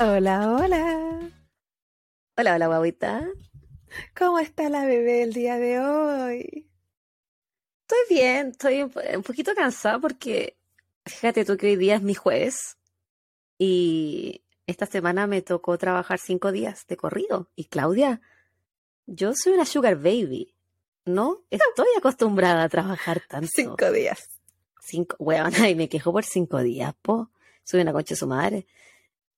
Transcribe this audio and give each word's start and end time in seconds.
Hola, 0.00 0.52
hola. 0.52 1.30
Hola, 2.36 2.54
hola, 2.54 2.66
guaguita. 2.68 3.28
¿Cómo 4.16 4.38
está 4.38 4.68
la 4.68 4.84
bebé 4.84 5.22
el 5.22 5.32
día 5.32 5.58
de 5.58 5.80
hoy? 5.80 6.70
Estoy 7.82 8.16
bien, 8.16 8.48
estoy 8.48 8.82
un, 8.82 9.22
poquito 9.22 9.54
cansada 9.54 9.98
porque 9.98 10.56
fíjate 11.04 11.44
tú 11.44 11.56
que 11.56 11.68
hoy 11.68 11.76
día 11.76 11.96
es 11.96 12.02
mi 12.02 12.14
jueves 12.14 12.76
y 13.58 14.44
esta 14.66 14.86
semana 14.86 15.26
me 15.26 15.42
tocó 15.42 15.78
trabajar 15.78 16.20
cinco 16.20 16.52
días 16.52 16.86
de 16.86 16.96
corrido. 16.96 17.50
Y 17.56 17.64
Claudia, 17.64 18.20
yo 19.06 19.32
soy 19.34 19.54
una 19.54 19.64
sugar 19.64 19.96
baby. 19.96 20.54
No 21.06 21.44
estoy 21.50 21.88
acostumbrada 21.96 22.62
a 22.64 22.68
trabajar 22.68 23.22
tanto. 23.26 23.48
Cinco 23.52 23.90
días. 23.90 24.37
Cinco, 24.88 25.16
weona, 25.18 25.50
y 25.68 25.74
me 25.74 25.88
quejo 25.88 26.12
por 26.12 26.24
cinco 26.24 26.60
días, 26.62 26.94
po. 27.02 27.30
Soy 27.62 27.80
una 27.82 27.92
concha 27.92 28.14
de 28.14 28.18
su 28.18 28.26
madre. 28.26 28.66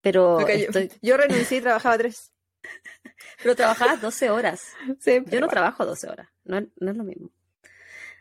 Pero 0.00 0.40
yo- 0.40 0.46
estoy, 0.46 0.90
yo, 1.02 1.16
renuncié 1.16 1.58
y 1.58 1.60
trabajaba 1.60 1.98
tres. 1.98 2.32
pero 3.42 3.56
trabajabas 3.56 4.00
12 4.00 4.30
horas. 4.30 4.62
Sí, 5.00 5.20
Yo 5.26 5.40
no 5.40 5.48
trabajo 5.48 5.84
12 5.84 6.08
horas, 6.08 6.28
no, 6.44 6.58
es- 6.58 6.68
no 6.78 6.90
es 6.92 6.96
lo 6.96 7.02
mismo. 7.04 7.30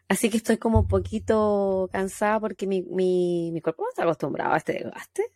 Así 0.08 0.32
que 0.32 0.38
estoy 0.38 0.58
como 0.58 0.80
un 0.80 0.88
poquito 0.88 1.88
cansada 1.94 2.40
porque 2.40 2.66
mi, 2.66 2.82
mi, 2.82 3.52
mi 3.54 3.62
cuerpo 3.62 3.84
no 3.84 3.90
está 3.90 4.02
acostumbrado 4.04 4.54
a 4.54 4.58
este 4.58 4.74
desgaste. 4.74 5.32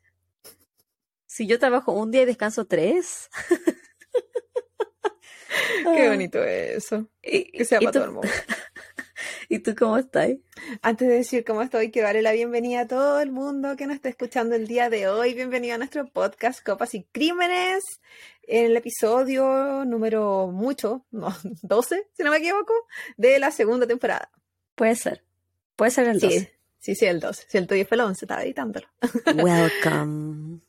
Si 1.28 1.46
yo 1.46 1.60
trabajo 1.60 1.92
un 1.92 2.10
día 2.10 2.24
y 2.24 2.26
descanso 2.26 2.66
tres. 2.66 3.30
Qué 5.84 6.10
bonito 6.10 6.44
eso. 6.44 7.08
¿Y, 7.22 7.52
Que 7.52 7.66
sea 7.66 7.80
para 7.80 7.92
todo 7.92 8.06
el 8.06 8.12
mundo. 8.12 8.28
¿Y 9.54 9.60
tú 9.60 9.76
cómo 9.78 10.00
estás? 10.00 10.32
Antes 10.82 11.08
de 11.08 11.14
decir 11.14 11.46
cómo 11.46 11.62
estoy, 11.62 11.92
quiero 11.92 12.08
darle 12.08 12.24
la 12.24 12.32
bienvenida 12.32 12.80
a 12.82 12.88
todo 12.88 13.20
el 13.20 13.32
mundo 13.32 13.76
que 13.76 13.86
nos 13.86 13.98
está 13.98 14.10
escuchando 14.10 14.56
el 14.56 14.66
día 14.66 14.90
de 14.90 15.08
hoy. 15.08 15.36
Bienvenido 15.36 15.76
a 15.76 15.78
nuestro 15.78 16.08
podcast 16.08 16.66
Copas 16.66 16.96
y 16.96 17.04
Crímenes. 17.04 17.84
En 18.48 18.72
el 18.72 18.78
episodio 18.78 19.86
número 19.86 20.48
mucho, 20.48 21.06
no, 21.12 21.32
12, 21.62 22.08
si 22.14 22.24
no 22.24 22.32
me 22.32 22.38
equivoco, 22.38 22.74
de 23.16 23.38
la 23.38 23.52
segunda 23.52 23.86
temporada. 23.86 24.32
Puede 24.74 24.96
ser. 24.96 25.24
Puede 25.76 25.92
ser 25.92 26.08
el 26.08 26.20
12. 26.20 26.40
Sí, 26.40 26.50
sí, 26.80 26.96
sí, 26.96 27.06
el 27.06 27.20
12. 27.20 27.46
Si 27.48 27.58
el 27.60 27.68
tuyo 27.68 27.86
fue 27.86 27.94
el 27.94 28.02
11, 28.02 28.26
estaba 28.26 28.44
editándolo. 28.44 28.88
Welcome. 29.36 30.62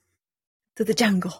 To 0.74 0.84
the 0.84 0.94
jungle. 0.94 1.32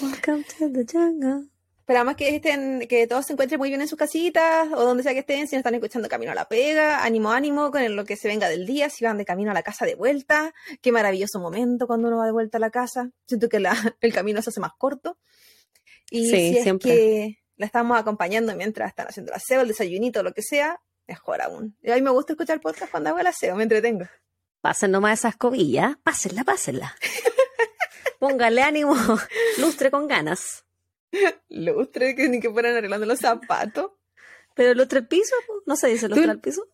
Welcome 0.00 0.44
to 0.56 0.70
the 0.70 0.86
jungle. 0.86 1.51
Esperamos 1.92 2.16
que 2.16 2.34
estén, 2.36 2.86
que 2.88 3.06
todos 3.06 3.26
se 3.26 3.34
encuentren 3.34 3.58
muy 3.58 3.68
bien 3.68 3.82
en 3.82 3.86
sus 3.86 3.98
casitas 3.98 4.66
o 4.72 4.82
donde 4.82 5.02
sea 5.02 5.12
que 5.12 5.18
estén, 5.18 5.46
si 5.46 5.56
nos 5.56 5.60
están 5.60 5.74
escuchando 5.74 6.08
camino 6.08 6.32
a 6.32 6.34
la 6.34 6.48
pega, 6.48 7.04
ánimo, 7.04 7.30
ánimo 7.32 7.70
con 7.70 7.94
lo 7.94 8.06
que 8.06 8.16
se 8.16 8.28
venga 8.28 8.48
del 8.48 8.64
día, 8.64 8.88
si 8.88 9.04
van 9.04 9.18
de 9.18 9.26
camino 9.26 9.50
a 9.50 9.54
la 9.54 9.62
casa 9.62 9.84
de 9.84 9.94
vuelta, 9.94 10.54
qué 10.80 10.90
maravilloso 10.90 11.38
momento 11.38 11.86
cuando 11.86 12.08
uno 12.08 12.16
va 12.16 12.24
de 12.24 12.32
vuelta 12.32 12.56
a 12.56 12.60
la 12.62 12.70
casa. 12.70 13.10
Siento 13.26 13.50
que 13.50 13.60
la- 13.60 13.76
el 14.00 14.10
camino 14.14 14.40
se 14.40 14.48
hace 14.48 14.58
más 14.60 14.72
corto. 14.78 15.18
Y 16.10 16.24
Sí, 16.30 16.30
si 16.30 16.56
es 16.56 16.62
siempre. 16.62 16.90
que 16.90 17.38
la 17.56 17.66
estamos 17.66 17.98
acompañando 17.98 18.56
mientras 18.56 18.88
están 18.88 19.08
haciendo 19.08 19.30
el 19.32 19.36
aseo, 19.36 19.60
el 19.60 19.68
desayunito, 19.68 20.22
lo 20.22 20.32
que 20.32 20.40
sea, 20.40 20.80
mejor 21.06 21.42
aún. 21.42 21.76
Y 21.82 21.90
a 21.90 21.94
mí 21.96 22.00
me 22.00 22.08
gusta 22.10 22.32
escuchar 22.32 22.58
podcast 22.62 22.90
cuando 22.90 23.10
hago 23.10 23.18
el 23.18 23.26
aseo, 23.26 23.54
me 23.54 23.64
entretengo. 23.64 24.06
Pasen 24.62 24.92
nomás 24.92 25.18
esa 25.18 25.28
escobilla. 25.28 25.98
Pásenla, 26.02 26.42
pásenla. 26.42 26.96
Póngale 28.18 28.62
ánimo. 28.62 28.96
Lustre 29.58 29.90
con 29.90 30.06
ganas. 30.08 30.64
Lustre, 31.48 32.14
que 32.16 32.28
ni 32.28 32.40
que 32.40 32.50
fueran 32.50 32.76
arreglando 32.76 33.06
los 33.06 33.18
zapatos. 33.18 33.92
Pero 34.54 34.74
lustre 34.74 35.00
el 35.00 35.08
piso. 35.08 35.34
¿no 35.66 35.76
se 35.76 35.88
dice 35.88 36.08
lustre 36.08 36.30
al 36.30 36.40
piso? 36.40 36.66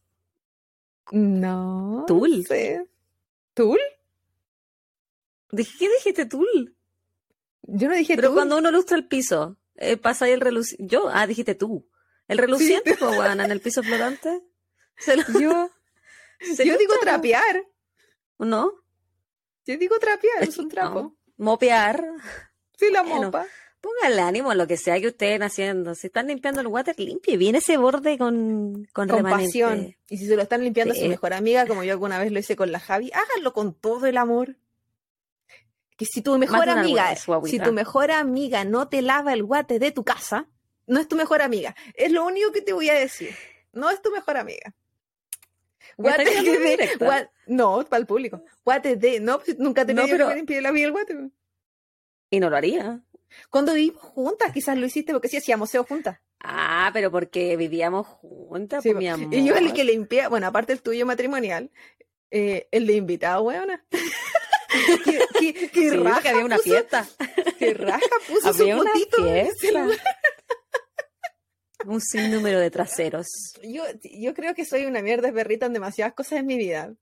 No. 1.12 2.04
Tul. 2.06 2.44
sé. 2.46 2.86
¿Tul? 3.54 3.78
¿qué 5.50 5.88
dijiste 5.96 6.26
tú? 6.26 6.44
Yo 7.62 7.88
no 7.88 7.94
dije 7.94 8.16
Pero 8.16 8.28
tul. 8.28 8.36
cuando 8.36 8.58
uno 8.58 8.70
lustra 8.70 8.96
el 8.96 9.06
piso, 9.08 9.56
eh, 9.76 9.96
pasa 9.96 10.24
ahí 10.26 10.32
el 10.32 10.40
reluciente. 10.40 10.86
Yo, 10.86 11.08
ah, 11.12 11.26
dijiste 11.26 11.54
tú. 11.54 11.88
El 12.26 12.38
reluciente, 12.38 12.94
pues, 12.98 13.18
weón, 13.18 13.40
en 13.40 13.50
el 13.50 13.60
piso 13.60 13.82
flotante. 13.82 14.42
Se 14.96 15.16
lo- 15.16 15.22
Yo, 15.40 15.70
se 16.40 16.66
yo 16.66 16.76
digo 16.76 16.94
trapear. 17.00 17.64
¿No? 18.38 18.72
Yo 19.64 19.76
digo 19.78 19.98
trapear, 19.98 20.42
Es 20.42 20.58
un 20.58 20.68
trapo. 20.68 21.00
no. 21.02 21.16
Mopear. 21.36 22.04
Sí, 22.76 22.90
la 22.90 23.02
Bueno. 23.02 23.30
Mopa. 23.88 24.00
Pónganle 24.00 24.22
ánimo 24.22 24.54
lo 24.54 24.66
que 24.66 24.76
sea 24.76 25.00
que 25.00 25.08
ustedes 25.08 25.32
estén 25.32 25.42
haciendo. 25.42 25.94
Si 25.94 26.06
están 26.08 26.28
limpiando 26.28 26.60
el 26.60 26.66
water, 26.66 26.98
limpie 26.98 27.36
bien 27.36 27.54
ese 27.54 27.76
borde 27.76 28.18
con, 28.18 28.86
con, 28.92 29.08
Con 29.08 29.22
pasión. 29.22 29.96
Y 30.08 30.18
si 30.18 30.26
se 30.26 30.36
lo 30.36 30.42
están 30.42 30.62
limpiando 30.62 30.94
a 30.94 30.96
su 30.96 31.06
mejor 31.06 31.32
amiga, 31.32 31.66
como 31.66 31.84
yo 31.84 31.92
alguna 31.92 32.18
vez 32.18 32.32
lo 32.32 32.38
hice 32.38 32.56
con 32.56 32.72
la 32.72 32.80
Javi, 32.80 33.10
háganlo 33.12 33.52
con 33.52 33.74
todo 33.74 34.06
el 34.06 34.16
amor. 34.16 34.56
Que 35.96 36.04
si 36.04 36.22
tu 36.22 36.38
mejor 36.38 36.68
amiga, 36.68 37.14
si 37.44 37.58
tu 37.58 37.72
mejor 37.72 38.10
amiga 38.12 38.64
no 38.64 38.88
te 38.88 39.02
lava 39.02 39.32
el 39.32 39.42
guate 39.42 39.78
de 39.78 39.90
tu 39.90 40.04
casa, 40.04 40.46
no 40.86 41.00
es 41.00 41.08
tu 41.08 41.16
mejor 41.16 41.42
amiga. 41.42 41.74
Es 41.94 42.12
lo 42.12 42.24
único 42.24 42.52
que 42.52 42.62
te 42.62 42.72
voy 42.72 42.88
a 42.88 42.94
decir. 42.94 43.34
No 43.72 43.90
es 43.90 44.00
tu 44.00 44.10
mejor 44.10 44.36
amiga. 44.36 44.74
¿Me 45.96 46.10
estás 46.10 46.26
Guate 46.26 46.40
de, 46.40 47.28
no, 47.48 47.84
para 47.88 48.00
el 48.00 48.06
público. 48.06 48.42
Guate 48.64 48.96
de, 48.96 49.18
no, 49.18 49.40
nunca 49.58 49.84
te 49.84 49.94
No, 49.94 50.04
que 50.04 50.12
pero- 50.12 50.32
limpie 50.32 50.60
la 50.60 50.70
vida 50.70 50.86
el 50.86 50.92
guate. 50.92 51.30
Y 52.30 52.40
no 52.40 52.50
lo 52.50 52.56
haría. 52.56 53.02
Cuando 53.50 53.74
vivimos 53.74 54.02
juntas, 54.02 54.52
quizás 54.52 54.76
lo 54.78 54.86
hiciste 54.86 55.12
porque 55.12 55.28
sí 55.28 55.36
hacíamos 55.36 55.70
SEO 55.70 55.84
juntas. 55.84 56.18
Ah, 56.40 56.90
pero 56.92 57.10
porque 57.10 57.56
vivíamos 57.56 58.06
juntas, 58.06 58.82
Sí, 58.82 58.90
pues, 58.90 58.98
mi 58.98 59.08
amor. 59.08 59.34
Y 59.34 59.44
yo 59.44 59.54
el 59.56 59.72
que 59.72 59.84
limpia, 59.84 60.28
bueno, 60.28 60.46
aparte 60.46 60.72
el 60.72 60.82
tuyo 60.82 61.04
matrimonial, 61.06 61.70
eh, 62.30 62.68
el 62.70 62.86
de 62.86 62.92
invitado, 62.94 63.42
weona. 63.42 63.84
¿Qué, 65.04 65.20
qué, 65.54 65.70
qué 65.70 65.90
Sí, 65.90 65.96
raja 65.96 66.14
porque 66.14 66.28
había 66.28 66.44
una 66.44 66.56
puso- 66.56 66.62
fiesta. 66.64 67.06
qué 67.58 67.74
raja 67.74 68.00
puso 68.28 68.48
Había 68.48 68.76
su 68.76 68.80
una 68.82 68.92
fiesta. 68.92 69.86
Un 71.86 72.00
sinnúmero 72.00 72.58
de 72.60 72.70
traseros. 72.70 73.26
Yo, 73.62 73.82
yo 74.02 74.34
creo 74.34 74.54
que 74.54 74.64
soy 74.64 74.84
una 74.84 75.00
mierda 75.00 75.32
perrita 75.32 75.66
en 75.66 75.72
demasiadas 75.72 76.12
cosas 76.14 76.40
en 76.40 76.46
mi 76.46 76.56
vida. 76.58 76.92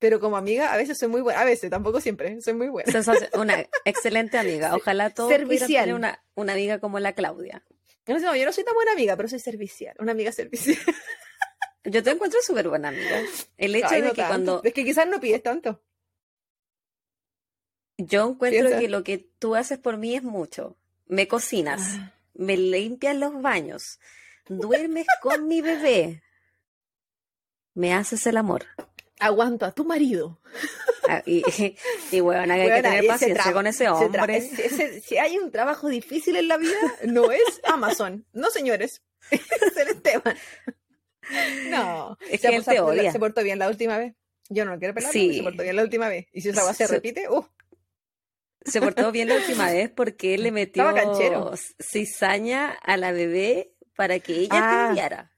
Pero 0.00 0.18
como 0.18 0.36
amiga, 0.36 0.72
a 0.72 0.76
veces 0.76 0.98
soy 0.98 1.06
muy 1.08 1.20
buena. 1.20 1.40
A 1.40 1.44
veces, 1.44 1.70
tampoco 1.70 2.00
siempre. 2.00 2.40
Soy 2.40 2.54
muy 2.54 2.68
buena. 2.68 2.92
Una 3.34 3.64
excelente 3.84 4.36
amiga. 4.38 4.74
Ojalá 4.74 5.10
pudieran 5.10 5.46
Servicial. 5.46 5.82
tener 5.84 5.94
una, 5.94 6.24
una 6.34 6.54
amiga 6.54 6.80
como 6.80 6.98
la 6.98 7.12
Claudia. 7.12 7.62
No, 8.08 8.18
sé, 8.18 8.24
no, 8.24 8.34
yo 8.34 8.44
no 8.46 8.52
soy 8.52 8.64
tan 8.64 8.74
buena 8.74 8.90
amiga, 8.92 9.14
pero 9.16 9.28
soy 9.28 9.38
servicial. 9.38 9.94
Una 10.00 10.10
amiga 10.12 10.32
servicial. 10.32 10.76
Yo 11.84 12.02
te 12.02 12.10
encuentro 12.10 12.40
súper 12.42 12.68
buena 12.68 12.88
amiga. 12.88 13.22
El 13.56 13.74
hecho 13.74 13.86
Ay, 13.90 14.02
de 14.02 14.08
que 14.10 14.16
tanto. 14.16 14.28
cuando 14.28 14.60
Es 14.64 14.74
que 14.74 14.84
quizás 14.84 15.06
no 15.06 15.18
pides 15.18 15.42
tanto. 15.42 15.82
yo 17.96 18.28
encuentro 18.30 18.60
Piensa. 18.64 18.78
que 18.80 18.88
lo 18.88 19.02
que 19.02 19.18
tú 19.38 19.54
haces 19.54 19.78
por 19.78 19.96
mí 19.96 20.14
es 20.14 20.22
mucho. 20.22 20.76
Me 21.06 21.26
cocinas, 21.26 21.80
Ah. 21.98 22.12
me 22.34 22.56
limpias 22.58 23.16
los 23.16 23.40
baños, 23.40 23.98
duermes 24.48 25.06
con 25.22 25.48
mi 25.48 25.60
bebé, 25.62 26.22
me 27.74 27.94
haces 27.94 28.26
el 28.26 28.36
amor. 28.36 28.66
Aguanto 29.20 29.66
a 29.66 29.72
tu 29.72 29.84
marido. 29.84 30.40
Ah, 31.08 31.22
Y, 31.26 31.42
y 32.10 32.20
bueno, 32.20 32.52
hay 32.52 32.68
que 32.68 32.82
tener 32.82 33.06
paciencia 33.06 33.52
con 33.52 33.66
ese 33.66 33.88
hombre. 33.88 34.36
ese- 34.36 34.66
ese- 34.66 35.00
si 35.00 35.18
hay 35.18 35.38
un 35.38 35.50
trabajo 35.50 35.88
difícil 35.88 36.36
en 36.36 36.48
la 36.48 36.56
vida, 36.56 36.76
no 37.06 37.30
es 37.30 37.60
Amazon. 37.64 38.26
No, 38.32 38.50
señores. 38.50 39.02
Es 39.30 39.76
el 39.76 39.88
Esteban. 39.88 40.36
No. 41.68 42.16
Es 42.28 42.40
se, 42.40 42.48
que 42.48 42.56
él 42.56 42.64
te 42.64 42.80
odia. 42.80 43.12
se 43.12 43.18
portó 43.18 43.42
bien 43.42 43.58
la 43.58 43.68
última 43.68 43.98
vez. 43.98 44.14
Yo 44.48 44.64
no 44.64 44.72
lo 44.72 44.78
quiero 44.78 44.94
pelar, 44.94 45.12
Sí. 45.12 45.26
pero 45.28 45.36
se 45.38 45.42
portó 45.44 45.62
bien 45.62 45.76
la 45.76 45.82
última 45.82 46.08
vez. 46.08 46.26
Y 46.32 46.40
si 46.40 46.48
esa 46.48 46.64
va 46.64 46.74
se 46.74 46.86
Se- 46.86 46.92
repite, 46.94 47.28
uh, 47.28 47.44
Se 48.64 48.80
portó 48.80 49.12
bien 49.12 49.28
la 49.28 49.36
última 49.36 49.70
vez 49.70 49.90
porque 49.90 50.34
él 50.34 50.42
le 50.42 50.50
metió 50.52 50.84
cizaña 51.80 52.70
a 52.82 52.96
la 52.96 53.12
bebé 53.12 53.72
para 53.96 54.18
que 54.18 54.34
ella 54.34 54.48
Ah. 54.52 54.82
te 54.84 54.88
enviara. 54.88 55.32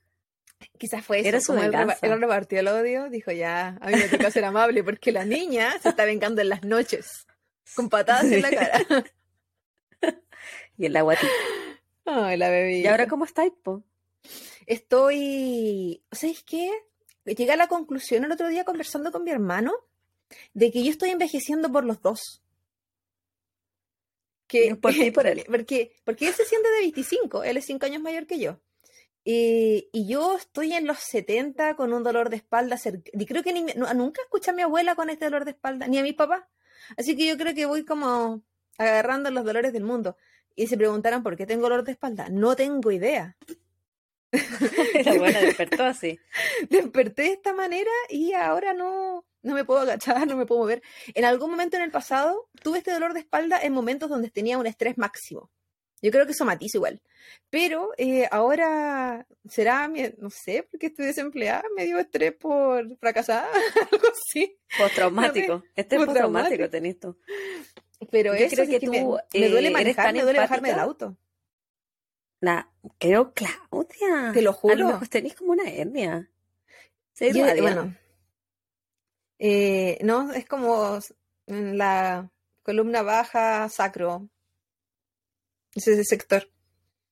Quizás 0.79 1.05
fue 1.05 1.21
eso. 1.21 1.29
Era 1.29 1.41
su 1.41 1.53
él, 1.55 1.61
venganza. 1.61 1.99
él 2.03 2.21
repartió 2.21 2.61
el 2.61 2.69
odio, 2.69 3.09
dijo 3.11 3.31
ya, 3.33 3.79
a 3.81 3.89
mí 3.89 3.97
me 3.97 4.09
toca 4.09 4.31
ser 4.31 4.45
amable 4.45 4.83
porque 4.85 5.13
la 5.13 5.25
niña 5.25 5.79
se 5.81 5.89
está 5.91 6.05
vengando 6.05 6.41
en 6.41 6.49
las 6.49 6.63
noches. 6.65 7.27
Con 7.75 7.89
patadas 7.89 8.25
en 8.25 8.43
la 8.43 8.51
cara. 8.51 8.85
Y 10.79 10.87
el 10.87 10.97
agua 10.97 11.17
Ay, 12.05 12.37
la 12.37 12.51
bebé. 12.51 12.79
¿Y 12.79 12.87
ahora 12.87 13.07
cómo 13.07 13.25
estáis, 13.25 13.53
po? 13.63 13.85
Estoy, 14.67 16.03
¿sabes 16.11 16.43
qué? 16.43 16.71
Llegué 17.25 17.53
a 17.53 17.57
la 17.57 17.69
conclusión 17.69 18.25
el 18.25 18.33
otro 18.33 18.49
día 18.49 18.65
conversando 18.65 19.13
con 19.13 19.23
mi 19.23 19.31
hermano 19.31 19.73
de 20.55 20.73
que 20.73 20.83
yo 20.83 20.91
estoy 20.91 21.11
envejeciendo 21.11 21.71
por 21.71 21.85
los 21.85 22.01
dos. 22.03 22.43
Que, 24.49 24.77
Por 24.77 24.93
por 25.13 25.27
él. 25.27 25.45
Porque, 25.47 25.95
porque 26.05 26.29
él 26.29 26.35
se 26.35 26.45
siente 26.45 26.69
de 26.71 26.81
25, 26.81 27.45
él 27.45 27.57
es 27.57 27.65
5 27.67 27.87
años 27.87 28.03
mayor 28.03 28.27
que 28.27 28.39
yo. 28.39 28.61
Y, 29.25 29.89
y 29.93 30.07
yo 30.09 30.37
estoy 30.37 30.73
en 30.73 30.87
los 30.87 30.99
70 30.99 31.77
con 31.77 31.93
un 31.93 32.03
dolor 32.03 32.29
de 32.31 32.37
espalda. 32.37 32.77
Y 33.13 33.27
creo 33.27 33.43
que 33.43 33.53
ni 33.53 33.63
nu- 33.63 33.87
nunca 33.95 34.21
escuché 34.23 34.51
a 34.51 34.55
mi 34.55 34.63
abuela 34.63 34.95
con 34.97 35.11
este 35.11 35.27
dolor 35.27 35.45
de 35.45 35.53
espalda, 35.53 35.87
ni 35.87 35.99
a 35.99 36.03
mi 36.03 36.13
papá. 36.13 36.49
Así 36.97 37.17
que 37.17 37.27
yo 37.27 37.37
creo 37.37 37.55
que 37.55 37.67
voy 37.67 37.85
como 37.85 38.43
agarrando 38.79 39.31
los 39.31 39.45
dolores 39.45 39.73
del 39.73 39.85
mundo. 39.85 40.17
Y 40.57 40.67
se 40.67 40.77
preguntaron 40.77 41.23
por 41.23 41.37
qué 41.37 41.47
tengo 41.47 41.63
dolor 41.63 41.85
de 41.85 41.93
espalda. 41.93 42.29
No 42.31 42.57
tengo 42.57 42.91
idea. 42.91 43.37
La 45.05 45.13
abuela 45.13 45.41
despertó 45.41 45.85
así. 45.85 46.19
desperté 46.71 47.23
de 47.23 47.33
esta 47.33 47.53
manera 47.55 47.91
y 48.09 48.33
ahora 48.33 48.73
no, 48.75 49.25
no 49.43 49.55
me 49.55 49.65
puedo 49.65 49.81
agachar, 49.81 50.27
no 50.27 50.37
me 50.37 50.47
puedo 50.47 50.63
mover. 50.63 50.83
En 51.15 51.25
algún 51.25 51.51
momento 51.51 51.77
en 51.77 51.83
el 51.83 51.91
pasado 51.91 52.49
tuve 52.63 52.79
este 52.79 52.93
dolor 52.93 53.15
de 53.15 53.21
espalda 53.21 53.61
en 53.63 53.73
momentos 53.73 54.09
donde 54.11 54.31
tenía 54.31 54.59
un 54.59 54.67
estrés 54.67 54.99
máximo. 54.99 55.51
Yo 56.03 56.11
creo 56.11 56.27
que 56.27 56.35
somatizo 56.35 56.79
igual. 56.79 57.01
Pero 57.49 57.93
eh, 57.97 58.29
ahora 58.31 59.27
será, 59.49 59.89
no 60.19 60.31
sé, 60.31 60.67
porque 60.71 60.87
estoy 60.87 61.07
desempleada, 61.07 61.63
me 61.77 61.85
dio 61.85 61.99
estrés 61.99 62.33
por 62.33 62.97
fracasar, 62.99 63.49
algo 63.93 64.09
así. 64.11 64.59
Postraumático. 64.77 65.63
Este 65.77 65.97
es 65.97 66.05
postraumático, 66.05 66.69
tenés 66.69 66.99
tú. 66.99 67.17
Pero 68.11 68.37
Yo 68.37 68.49
creo 68.49 68.67
que, 68.67 68.81
tú, 68.81 68.91
me, 68.91 69.49
duele 69.49 69.69
eh, 69.69 69.71
manejar, 69.71 70.13
me 70.13 70.23
duele 70.23 70.41
bajarme 70.41 70.71
del 70.71 70.81
auto. 70.81 71.17
Nah, 72.41 72.65
creo, 72.99 73.33
Claudia. 73.33 74.33
Te 74.35 74.43
lo 74.43 74.53
juro. 74.53 74.75
A 74.75 74.77
lo 74.77 74.87
mejor 74.89 75.09
tenés 75.09 75.37
como 75.37 75.53
una 75.53 75.71
hernia. 75.71 76.29
Sí, 77.13 77.31
bueno. 77.61 77.95
Eh, 79.39 79.99
no, 80.03 80.33
es 80.33 80.47
como 80.47 80.99
en 81.47 81.79
la 81.79 82.29
columna 82.65 83.03
baja 83.03 83.69
sacro. 83.69 84.29
Ese 85.75 85.93
es 85.93 85.99
el 85.99 86.07
sector. 86.07 86.51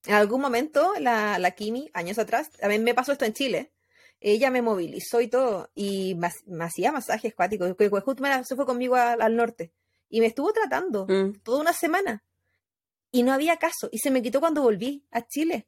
En 0.05 0.15
algún 0.15 0.41
momento, 0.41 0.93
la, 0.99 1.39
la 1.39 1.51
Kimi, 1.51 1.89
años 1.93 2.17
atrás, 2.17 2.49
a 2.61 2.67
mí 2.67 2.79
me 2.79 2.93
pasó 2.93 3.11
esto 3.11 3.25
en 3.25 3.33
Chile. 3.33 3.71
Ella 4.19 4.51
me 4.51 4.61
movilizó 4.61 5.21
y 5.21 5.27
todo, 5.27 5.71
y 5.73 6.15
me, 6.15 6.29
hacía 6.63 6.91
masajes 6.91 7.33
acuáticos. 7.33 7.75
Justo 8.03 8.23
se 8.43 8.55
fue 8.55 8.65
conmigo 8.65 8.95
al 8.95 9.35
norte 9.35 9.73
y 10.11 10.19
me 10.19 10.27
estuvo 10.27 10.53
tratando 10.53 11.07
mm. 11.07 11.41
toda 11.43 11.61
una 11.61 11.73
semana 11.73 12.23
y 13.11 13.23
no 13.23 13.33
había 13.33 13.57
caso 13.57 13.89
y 13.91 13.97
se 13.97 14.11
me 14.11 14.21
quitó 14.21 14.39
cuando 14.39 14.61
volví 14.61 15.05
a 15.09 15.25
Chile. 15.25 15.67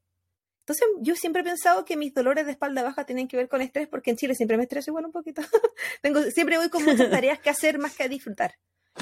Entonces 0.60 0.86
yo 1.02 1.16
siempre 1.16 1.42
he 1.42 1.46
pensado 1.46 1.84
que 1.84 1.98
mis 1.98 2.14
dolores 2.14 2.46
de 2.46 2.52
espalda 2.52 2.84
baja 2.84 3.06
tienen 3.06 3.28
que 3.28 3.36
ver 3.36 3.50
con 3.50 3.62
estrés 3.62 3.88
porque 3.88 4.12
en 4.12 4.18
Chile 4.18 4.36
siempre 4.36 4.58
me 4.58 4.64
estreso 4.64 4.92
igual 4.92 5.06
un 5.06 5.12
poquito. 5.12 5.42
Tengo, 6.02 6.22
siempre 6.24 6.58
voy 6.58 6.70
con 6.70 6.86
muchas 6.86 7.10
tareas 7.10 7.40
que 7.40 7.50
hacer 7.50 7.80
más 7.80 7.96
que 7.96 8.04
a 8.04 8.08
disfrutar. 8.08 8.56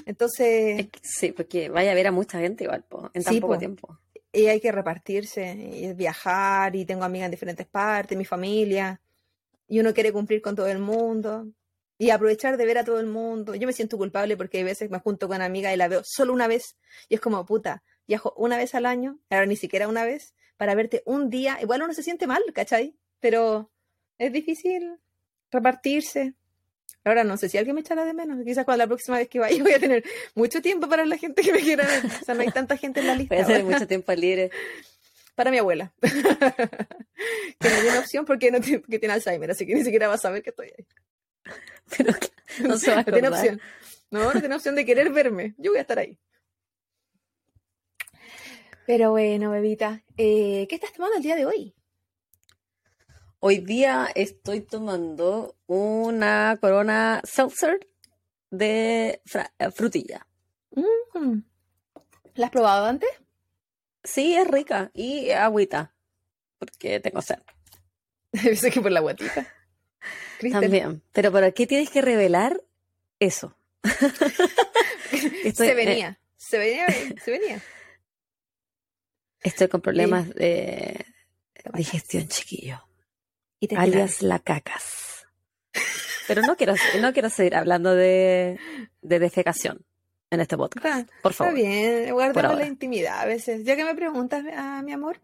Entonces... 0.06 0.88
Sí, 1.02 1.32
porque 1.32 1.70
vaya 1.70 1.92
a 1.92 1.96
ver 1.96 2.08
a 2.08 2.12
mucha 2.12 2.40
gente 2.40 2.64
igual 2.64 2.86
en 3.14 3.24
tan 3.24 3.40
poco 3.40 3.58
tiempo. 3.58 4.00
Y 4.34 4.48
hay 4.48 4.62
que 4.62 4.72
repartirse, 4.72 5.52
y 5.52 5.94
viajar, 5.94 6.76
y 6.76 6.86
tengo 6.86 7.04
amigas 7.04 7.26
en 7.26 7.32
diferentes 7.32 7.68
partes, 7.68 8.18
mi 8.18 8.26
familia, 8.26 9.02
y 9.68 9.80
uno 9.80 9.94
quiere 9.94 10.12
cumplir 10.12 10.42
con 10.42 10.56
todo 10.56 10.68
el 10.68 10.80
mundo 10.80 11.48
y 11.98 12.10
aprovechar 12.10 12.58
de 12.58 12.66
ver 12.66 12.78
a 12.78 12.84
todo 12.84 13.00
el 13.00 13.06
mundo. 13.06 13.56
Yo 13.56 13.68
me 13.68 13.74
siento 13.74 13.98
culpable 13.98 14.36
porque 14.36 14.58
hay 14.58 14.64
veces 14.64 14.90
me 14.90 15.00
junto 15.00 15.28
con 15.28 15.36
una 15.36 15.46
amiga 15.46 15.74
y 15.74 15.78
la 15.78 15.88
veo 15.88 16.02
solo 16.04 16.34
una 16.34 16.48
vez 16.48 16.76
y 17.08 17.16
es 17.16 17.22
como, 17.22 17.46
puta, 17.46 17.84
viajo 18.08 18.34
una 18.38 18.58
vez 18.58 18.74
al 18.74 18.86
año, 18.86 19.20
ahora 19.30 19.46
ni 19.46 19.56
siquiera 19.56 19.88
una 19.88 20.04
vez, 20.04 20.34
para 20.58 20.76
verte 20.76 21.04
un 21.06 21.30
día. 21.30 21.60
Igual 21.62 21.84
uno 21.84 21.94
se 21.94 22.04
siente 22.04 22.26
mal, 22.26 22.42
¿cachai? 22.54 22.96
Pero 23.20 23.72
es 24.18 24.34
difícil 24.34 24.98
repartirse. 25.52 26.34
Ahora 27.04 27.24
no 27.24 27.36
sé 27.38 27.50
si 27.50 27.58
alguien 27.58 27.76
me 27.76 27.82
echará 27.82 28.06
de 28.06 28.14
menos. 28.14 28.44
Quizás 28.44 28.64
cuando 28.64 28.84
la 28.84 28.88
próxima 28.88 29.18
vez 29.18 29.28
que 29.28 29.40
vaya 29.40 29.62
voy 29.64 29.74
a 29.74 29.80
tener 29.80 30.04
mucho 30.36 30.62
tiempo 30.62 30.88
para 30.88 31.06
la 31.06 31.18
gente 31.18 31.42
que 31.42 31.52
me 31.52 31.62
quiera 31.62 31.86
ver. 31.86 32.06
O 32.06 32.26
sea, 32.26 32.36
no 32.36 32.42
hay 32.42 32.52
tanta 32.52 32.78
gente 32.78 33.00
en 33.00 33.08
la 33.08 33.16
lista. 33.16 33.36
Voy 33.36 33.44
a 33.44 33.48
tener 33.48 33.64
mucho 33.66 33.88
tiempo 33.88 34.14
libre. 34.14 34.52
Para 35.36 35.50
mi 35.50 35.58
abuela. 35.58 35.94
que 36.02 37.70
no 37.70 37.82
tiene 37.82 38.00
opción 38.00 38.26
porque 38.26 38.52
no 38.52 38.60
tiene, 38.60 38.80
porque 38.80 39.00
tiene 39.00 39.14
Alzheimer, 39.14 39.52
así 39.52 39.66
que 39.66 39.74
ni 39.74 39.84
siquiera 39.84 40.08
va 40.08 40.16
a 40.16 40.18
saber 40.18 40.44
que 40.44 40.52
estoy 40.52 40.68
ahí. 40.68 40.86
Pero 41.98 42.14
no 42.68 42.78
se 42.78 42.92
va 42.92 43.00
a 43.00 43.04
tiene 43.04 43.30
opción. 43.30 43.62
No, 44.12 44.34
no 44.34 44.40
tiene 44.40 44.56
opción 44.56 44.76
de 44.76 44.86
querer 44.86 45.12
verme. 45.12 45.56
Yo 45.58 45.72
voy 45.72 45.80
a 45.80 45.82
estar 45.82 45.98
ahí. 45.98 46.18
Pero 48.86 49.12
bueno, 49.12 49.52
bebita, 49.52 50.04
eh, 50.18 50.68
¿qué 50.70 50.76
estás 50.76 50.92
tomando 50.92 51.16
el 51.16 51.24
día 51.24 51.36
de 51.36 51.46
hoy? 51.46 51.74
Hoy 53.44 53.58
día 53.58 54.08
estoy 54.14 54.62
tomando 54.62 55.58
una 55.66 56.60
corona 56.62 57.22
seltzer 57.24 57.88
de 58.52 59.20
eh, 59.58 59.72
frutilla. 59.72 60.28
Mm. 60.76 61.40
¿La 62.36 62.46
has 62.46 62.52
probado 62.52 62.86
antes? 62.86 63.10
Sí, 64.04 64.36
es 64.36 64.48
rica. 64.48 64.92
Y 64.94 65.32
agüita, 65.32 65.96
porque 66.60 67.00
tengo 67.00 67.24
sed. 67.24 67.40
Pensé 68.32 68.70
que 68.70 68.80
por 68.80 68.92
la 68.92 69.00
guatita. 69.00 69.48
También. 70.52 71.02
Pero 71.12 71.32
¿por 71.32 71.52
qué 71.56 71.66
tienes 71.66 71.90
que 71.90 72.02
revelar 72.04 72.64
eso? 73.20 73.58
se 75.56 75.74
venía. 75.74 76.20
se 76.38 76.60
venía. 76.60 76.86
Se 77.26 77.32
venía. 77.32 77.60
Estoy 79.40 79.68
con 79.68 79.82
problemas 79.82 80.30
de 80.36 81.08
digestión, 81.74 82.28
chiquillo. 82.28 82.91
¿Y 83.62 83.74
alias 83.76 84.24
la 84.24 84.40
cacas. 84.40 85.28
Pero 86.28 86.42
no 86.42 86.58
quiero, 86.58 86.74
no 87.00 87.14
quiero 87.14 87.30
seguir 87.30 87.56
hablando 87.56 87.96
de, 87.96 88.60
de 89.02 89.20
defecación 89.20 89.86
en 90.32 90.40
este 90.40 90.58
podcast. 90.58 91.10
por 91.22 91.34
favor. 91.34 91.56
Está 91.56 91.70
bien, 91.70 92.12
guardamos 92.12 92.58
la 92.58 92.66
intimidad 92.66 93.20
a 93.20 93.26
veces. 93.26 93.64
Ya 93.64 93.76
que 93.76 93.84
me 93.84 93.94
preguntas, 93.94 94.44
ah, 94.56 94.82
mi 94.84 94.94
amor, 94.94 95.22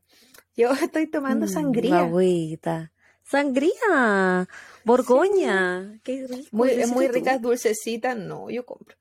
yo 0.55 0.69
estoy 0.83 1.07
tomando 1.07 1.47
mm, 1.47 1.49
sangría. 1.49 1.99
agüita. 1.99 2.91
Sangría. 3.23 4.47
Borgoña. 4.83 5.99
Qué 6.03 6.27
rico. 6.29 6.49
Muy, 6.51 6.69
es 6.69 6.89
muy 6.89 7.07
rica, 7.07 7.39
dulcecita. 7.39 8.15
No, 8.15 8.49
yo 8.49 8.65
compro. 8.65 8.95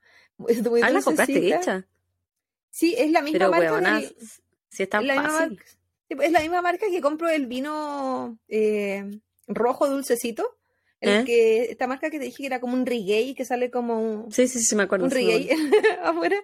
Es 0.49 0.63
muy 0.69 0.81
ah, 0.83 0.91
la 0.91 1.03
compraste 1.03 1.55
hecha. 1.55 1.87
Sí, 2.71 2.95
es 2.97 3.11
la 3.11 3.23
misma 3.23 3.49
marca. 3.51 4.01
si 4.69 4.83
es 4.83 4.89
tan 4.89 5.07
fácil. 5.07 5.61
es 6.09 6.33
la 6.33 6.41
misma 6.41 6.63
marca 6.63 6.87
que 6.91 7.01
compro 7.01 7.29
el 7.29 7.47
vino 7.47 8.39
eh, 8.49 9.21
rojo 9.47 9.89
dulcecito. 9.89 10.57
El 11.01 11.21
¿Eh? 11.21 11.25
que, 11.25 11.63
esta 11.65 11.87
marca 11.87 12.09
que 12.11 12.19
te 12.19 12.25
dije 12.25 12.39
que 12.39 12.47
era 12.47 12.61
como 12.61 12.73
un 12.75 12.87
reggae 12.87 13.35
que 13.35 13.45
sale 13.45 13.71
como 13.71 14.01
un. 14.01 14.33
Sí, 14.33 14.49
sí, 14.49 14.61
sí, 14.61 14.75
me 14.75 14.85
acuerdo. 14.85 15.05
Un 15.05 15.11
reggae 15.11 15.51
afuera. 16.03 16.37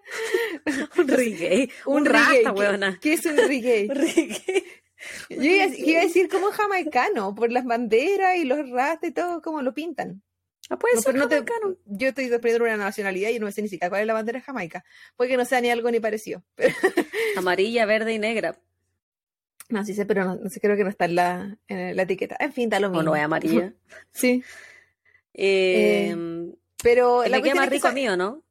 un 0.98 1.08
reggae. 1.08 1.70
Un, 1.86 1.96
un 1.96 2.04
rasta, 2.04 2.54
¿Qué, 2.54 2.98
¿Qué, 3.00 3.12
es 3.14 3.26
un 3.26 3.36
reggae? 3.36 3.86
un 3.88 3.96
reggae. 3.96 4.64
Yo 5.30 5.42
iba, 5.42 6.00
a 6.00 6.04
decir 6.04 6.28
como 6.28 6.52
jamaicano, 6.52 7.34
por 7.34 7.50
las 7.50 7.64
banderas 7.64 8.36
y 8.36 8.44
los 8.44 8.70
rastas 8.70 9.10
y 9.10 9.12
todo, 9.12 9.42
como 9.42 9.62
lo 9.62 9.74
pintan. 9.74 10.22
Ah, 10.70 10.78
puede 10.78 10.96
ser 10.98 11.18
jamaicano. 11.18 11.76
yo 11.86 12.08
estoy 12.08 12.28
desprendiendo 12.28 12.64
una 12.64 12.76
nacionalidad 12.76 13.30
y 13.30 13.38
no 13.38 13.50
sé 13.50 13.62
ni 13.62 13.68
siquiera 13.68 13.90
cuál 13.90 14.02
es 14.02 14.06
la 14.06 14.12
bandera 14.12 14.38
de 14.38 14.44
Jamaica. 14.44 14.84
Puede 15.16 15.30
que 15.30 15.36
no 15.36 15.44
sea 15.44 15.60
ni 15.60 15.70
algo 15.70 15.90
ni 15.90 15.98
parecido. 15.98 16.44
Amarilla, 17.36 17.84
verde 17.84 18.12
y 18.12 18.18
negra. 18.18 18.58
No, 19.72 19.82
sí 19.86 19.94
sé, 19.94 20.04
pero 20.04 20.36
no, 20.36 20.50
sé, 20.50 20.60
creo 20.60 20.76
que 20.76 20.84
no 20.84 20.90
está 20.90 21.06
en 21.06 21.14
la, 21.14 21.56
en 21.66 21.96
la 21.96 22.02
etiqueta. 22.02 22.36
En 22.38 22.52
fin, 22.52 22.68
da 22.68 22.78
lo 22.78 22.90
mismo. 22.90 23.00
O 23.00 23.02
no 23.02 23.16
es 23.16 23.22
amarilla. 23.22 23.72
sí. 24.12 24.44
Eh, 25.32 26.12
eh, 26.14 26.54
pero 26.82 27.24
la 27.26 27.40
queda 27.40 27.54
más 27.54 27.70
rico 27.70 27.88
a 27.88 27.92
mí, 27.92 28.06
¿o 28.06 28.14
no? 28.14 28.42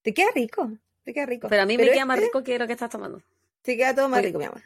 Te 0.00 0.14
queda 0.14 0.28
rico, 0.34 0.72
te 1.02 1.12
queda 1.12 1.26
rico. 1.26 1.48
Pero 1.50 1.62
a 1.62 1.66
mí 1.66 1.76
me 1.76 1.90
queda 1.90 2.06
más 2.06 2.16
este 2.16 2.28
rico 2.28 2.42
que 2.42 2.58
lo 2.58 2.66
que 2.66 2.72
estás 2.72 2.88
tomando. 2.88 3.22
Te 3.60 3.76
queda 3.76 3.94
todo 3.94 4.08
más 4.08 4.22
rico, 4.22 4.38
mi 4.38 4.46
amor. 4.46 4.62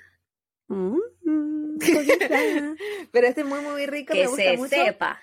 Mm, 0.68 1.78
Pero 3.10 3.26
este 3.26 3.40
es 3.40 3.46
muy, 3.46 3.60
muy 3.60 3.86
rico. 3.86 4.12
Que 4.12 4.22
me 4.22 4.26
gusta 4.28 4.44
se 4.44 4.56
mucho. 4.56 4.76
sepa. 4.76 5.20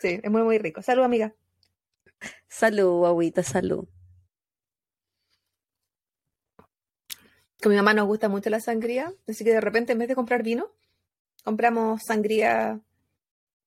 Sí, 0.00 0.18
es 0.22 0.30
muy, 0.30 0.42
muy 0.42 0.56
rico. 0.56 0.80
Salud, 0.80 1.04
amiga. 1.04 1.34
Salud, 2.46 3.04
agüita, 3.04 3.42
salud. 3.42 3.86
Con 7.60 7.70
mi 7.70 7.76
mamá 7.76 7.92
nos 7.92 8.06
gusta 8.06 8.28
mucho 8.28 8.50
la 8.50 8.60
sangría, 8.60 9.12
así 9.26 9.44
que 9.44 9.50
de 9.50 9.60
repente 9.60 9.92
en 9.92 9.98
vez 9.98 10.08
de 10.08 10.14
comprar 10.14 10.42
vino, 10.42 10.70
compramos 11.42 12.02
sangría, 12.04 12.80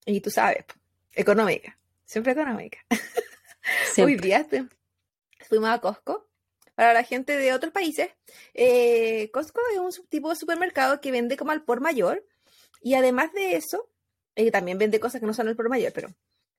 y 0.06 0.22
tú 0.22 0.30
sabes, 0.32 0.64
económica, 1.14 1.78
siempre 2.06 2.32
económica. 2.32 2.80
Hoy 3.98 4.16
día 4.16 4.48
fuimos 5.50 5.70
a 5.70 5.80
Costco 5.80 6.28
para 6.74 6.94
la 6.94 7.04
gente 7.04 7.36
de 7.36 7.54
otros 7.54 7.74
países, 7.74 8.10
eh, 8.54 9.30
Costco 9.32 9.60
es 9.74 10.00
un 10.00 10.08
tipo 10.08 10.30
de 10.30 10.36
supermercado 10.38 11.02
que 11.02 11.12
vende 11.12 11.36
como 11.36 11.52
al 11.52 11.64
por 11.64 11.82
mayor 11.82 12.26
y 12.82 12.94
además 12.94 13.34
de 13.34 13.58
eso, 13.58 13.90
eh, 14.36 14.52
también 14.52 14.78
vende 14.78 15.02
cosas 15.02 15.20
que 15.20 15.28
no 15.28 15.34
son 15.34 15.50
al 15.50 15.58
por 15.58 15.68
mayor, 15.68 15.92
pero 15.94 16.16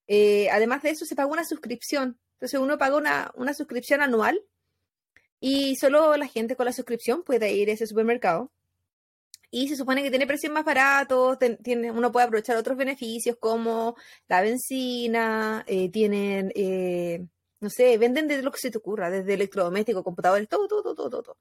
eh, 0.07 0.51
además 0.51 0.83
de 0.83 0.91
eso 0.91 1.07
se 1.07 1.17
paga 1.17 1.33
una 1.33 1.45
suscripción. 1.45 2.19
Entonces 2.35 2.61
uno 2.61 2.77
paga 2.77 2.97
una, 2.97 3.33
una 3.37 3.55
suscripción 3.55 4.03
anual 4.03 4.45
y 5.43 5.77
solo 5.77 6.17
la 6.17 6.27
gente 6.27 6.57
con 6.57 6.67
la 6.67 6.73
suscripción 6.73 7.23
puede 7.23 7.53
ir 7.53 7.69
a 7.69 7.73
ese 7.73 7.87
supermercado. 7.87 8.51
Y 9.51 9.69
se 9.69 9.77
supone 9.77 10.03
que 10.03 10.09
tiene 10.09 10.27
precios 10.27 10.51
más 10.51 10.65
baratos, 10.65 11.39
tiene, 11.63 11.91
uno 11.91 12.11
puede 12.11 12.25
aprovechar 12.25 12.57
otros 12.57 12.79
beneficios 12.79 13.37
como 13.39 13.97
la 14.29 14.41
benzina, 14.41 15.67
tienen 15.93 16.51
no 17.63 17.71
sé, 17.71 17.97
venden 17.97 18.27
de 18.27 18.43
lo 18.43 18.51
que 18.51 18.59
se 18.59 18.71
te 18.73 18.79
ocurra, 18.79 19.09
desde 19.09 19.35
electrodomésticos, 19.35 20.03
computadores, 20.03 20.49
todo, 20.49 20.67
todo, 20.67 20.95
todo, 20.95 21.09
todo, 21.09 21.37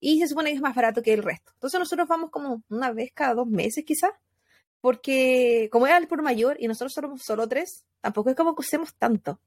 Y 0.00 0.18
se 0.18 0.28
supone 0.28 0.50
que 0.50 0.56
es 0.56 0.62
más 0.62 0.74
barato 0.74 1.02
que 1.02 1.12
el 1.12 1.22
resto. 1.22 1.52
Entonces 1.54 1.78
nosotros 1.78 2.08
vamos 2.08 2.30
como 2.30 2.62
una 2.70 2.90
vez 2.92 3.10
cada 3.12 3.34
dos 3.34 3.46
meses 3.46 3.84
quizás, 3.84 4.12
porque 4.80 5.68
como 5.70 5.86
era 5.86 5.98
el 5.98 6.08
por 6.08 6.22
mayor 6.22 6.56
y 6.58 6.68
nosotros 6.68 6.94
somos 6.94 7.22
solo 7.22 7.46
tres, 7.48 7.84
tampoco 8.00 8.30
es 8.30 8.36
como 8.36 8.54
que 8.54 8.62
usemos 8.62 8.94
tanto. 8.94 9.40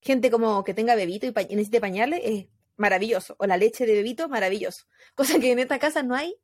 Gente 0.00 0.30
como 0.30 0.64
que 0.64 0.72
tenga 0.72 0.94
bebito 0.94 1.26
y, 1.26 1.32
necesite 1.32 1.80
pañales 1.80 2.20
es 2.24 2.46
maravilloso, 2.76 3.36
o 3.38 3.46
la 3.46 3.56
leche 3.56 3.86
de 3.86 3.94
bebito, 3.94 4.28
maravilloso. 4.28 4.84
Cosa 5.14 5.38
que 5.38 5.52
en 5.52 5.58
esta 5.58 5.78
casa 5.78 6.02
no 6.02 6.14
hay 6.14 6.36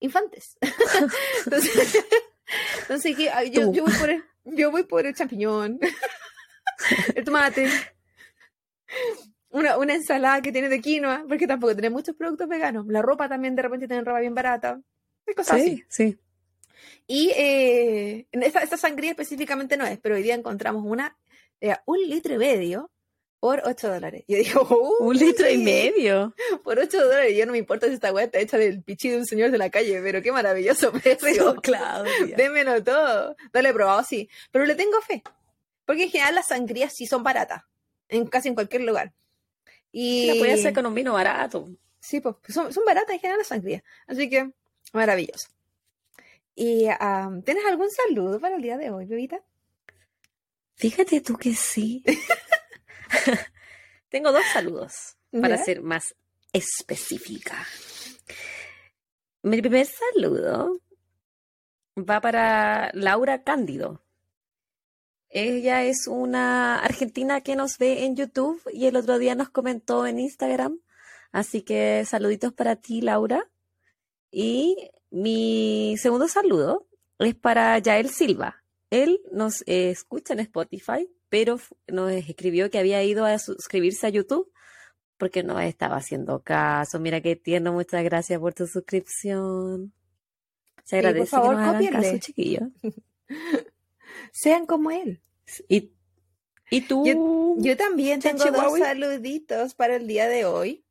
infantes. 0.00 0.56
entonces, 1.44 2.04
entonces 2.82 3.16
yo, 3.16 3.72
yo, 3.72 3.84
voy 3.84 3.92
por 3.92 4.10
el, 4.10 4.24
yo 4.44 4.70
voy 4.70 4.84
por 4.84 5.06
el 5.06 5.14
champiñón. 5.14 5.78
tomate. 7.24 7.68
Una, 9.50 9.78
una 9.78 9.94
ensalada 9.94 10.42
que 10.42 10.52
tiene 10.52 10.68
de 10.68 10.80
quinoa, 10.80 11.24
porque 11.28 11.46
tampoco 11.46 11.74
tiene 11.74 11.90
muchos 11.90 12.14
productos 12.16 12.48
veganos. 12.48 12.86
La 12.86 13.02
ropa 13.02 13.28
también 13.28 13.56
de 13.56 13.62
repente 13.62 13.88
tiene 13.88 14.04
ropa 14.04 14.20
bien 14.20 14.34
barata. 14.34 14.80
Hay 15.26 15.34
cosas 15.34 15.60
así. 15.60 15.84
Sí, 15.88 16.12
sí. 16.12 16.18
Y 17.06 17.32
eh, 17.36 18.26
esta, 18.30 18.60
esta 18.60 18.76
sangría 18.76 19.10
específicamente 19.10 19.76
no 19.76 19.84
es, 19.84 19.98
pero 19.98 20.14
hoy 20.14 20.22
día 20.22 20.34
encontramos 20.34 20.84
una, 20.86 21.18
era 21.60 21.82
un 21.86 21.98
litro 22.08 22.34
y 22.34 22.38
medio 22.38 22.90
por 23.40 23.62
8 23.64 23.88
dólares. 23.92 24.22
Yo 24.28 24.36
digo, 24.36 24.62
"Uh, 24.70 25.04
Un 25.06 25.16
litro 25.16 25.48
y 25.50 25.56
medio. 25.58 26.34
Por 26.62 26.78
8 26.78 27.02
dólares. 27.04 27.34
Yo 27.36 27.46
no 27.46 27.52
me 27.52 27.58
importa 27.58 27.86
si 27.88 27.94
esta 27.94 28.12
weá 28.12 28.24
está 28.26 28.38
hecha 28.38 28.58
del 28.58 28.82
pichi 28.82 29.08
de 29.08 29.16
un 29.16 29.24
señor 29.26 29.50
de 29.50 29.56
la 29.58 29.70
calle, 29.70 30.00
pero 30.02 30.20
qué 30.22 30.30
maravilloso 30.30 30.92
precio. 31.02 31.56
Claudia. 31.62 32.12
Démelo 32.36 32.84
todo. 32.84 33.34
No 33.54 33.62
lo 33.62 33.68
he 33.68 33.72
probado, 33.72 34.04
sí. 34.04 34.28
Pero 34.52 34.66
le 34.66 34.74
tengo 34.74 35.00
fe. 35.00 35.22
Porque 35.86 36.04
en 36.04 36.10
general 36.10 36.34
las 36.34 36.48
sangrías 36.48 36.92
sí 36.94 37.06
son 37.06 37.22
baratas. 37.22 37.62
En 38.08 38.26
casi 38.26 38.48
en 38.48 38.54
cualquier 38.54 38.82
lugar. 38.82 39.12
Y 39.90 40.26
La 40.26 40.34
puedes 40.34 40.60
hacer 40.60 40.74
con 40.74 40.84
un 40.86 40.94
vino 40.94 41.14
barato. 41.14 41.70
Sí, 41.98 42.20
pues 42.20 42.36
son, 42.48 42.72
son 42.72 42.84
baratas 42.84 43.14
en 43.14 43.20
general 43.20 43.38
las 43.38 43.48
sangrías. 43.48 43.82
Así 44.06 44.28
que, 44.28 44.50
maravilloso. 44.92 45.48
¿Y 46.54 46.86
am, 46.98 47.42
tienes 47.42 47.64
algún 47.64 47.88
saludo 47.90 48.38
para 48.38 48.56
el 48.56 48.62
día 48.62 48.76
de 48.76 48.90
hoy, 48.90 49.06
bebita? 49.06 49.40
Fíjate 50.74 51.20
tú 51.22 51.36
que 51.36 51.54
sí. 51.54 52.04
Tengo 54.08 54.32
dos 54.32 54.44
saludos 54.52 55.16
para 55.30 55.56
ser 55.58 55.82
más 55.82 56.14
específica. 56.52 57.66
Mi 59.42 59.60
primer 59.60 59.86
saludo 59.86 60.80
va 61.96 62.20
para 62.20 62.90
Laura 62.94 63.42
Cándido. 63.42 64.02
Ella 65.28 65.84
es 65.84 66.08
una 66.08 66.80
argentina 66.80 67.40
que 67.40 67.54
nos 67.54 67.78
ve 67.78 68.04
en 68.04 68.16
YouTube 68.16 68.60
y 68.72 68.86
el 68.86 68.96
otro 68.96 69.18
día 69.18 69.34
nos 69.34 69.50
comentó 69.50 70.06
en 70.06 70.18
Instagram. 70.18 70.80
Así 71.30 71.62
que 71.62 72.04
saluditos 72.04 72.52
para 72.52 72.76
ti, 72.76 73.00
Laura. 73.00 73.48
Y 74.32 74.90
mi 75.10 75.96
segundo 75.98 76.26
saludo 76.26 76.86
es 77.18 77.34
para 77.36 77.78
Yael 77.78 78.10
Silva. 78.10 78.64
Él 78.90 79.20
nos 79.30 79.62
escucha 79.66 80.34
en 80.34 80.40
Spotify, 80.40 81.08
pero 81.30 81.58
nos 81.86 82.12
escribió 82.12 82.70
que 82.70 82.78
había 82.78 83.02
ido 83.02 83.24
a 83.24 83.38
suscribirse 83.38 84.06
a 84.06 84.10
YouTube 84.10 84.52
porque 85.16 85.42
no 85.42 85.60
estaba 85.60 85.96
haciendo 85.96 86.42
caso. 86.42 86.98
Mira 86.98 87.20
qué 87.20 87.36
tierno, 87.36 87.72
muchas 87.72 88.02
gracias 88.02 88.40
por 88.40 88.52
tu 88.52 88.66
suscripción. 88.66 89.92
Se 90.84 90.96
por 90.96 91.06
agradece 91.06 91.30
favor, 91.30 91.50
que 91.50 91.56
nos 91.56 91.62
hagan 91.62 91.74
cópienle. 91.74 92.08
caso, 92.08 92.18
chiquillos. 92.18 92.68
Sean 94.32 94.66
como 94.66 94.90
él. 94.90 95.22
Y, 95.68 95.92
y 96.70 96.80
tú, 96.82 97.04
Yo 97.58 97.76
también 97.76 98.20
Chan 98.20 98.36
tengo 98.36 98.50
dos 98.50 98.78
saluditos 98.78 99.74
para 99.74 99.96
el 99.96 100.06
día 100.06 100.28
de 100.28 100.44
hoy. 100.44 100.84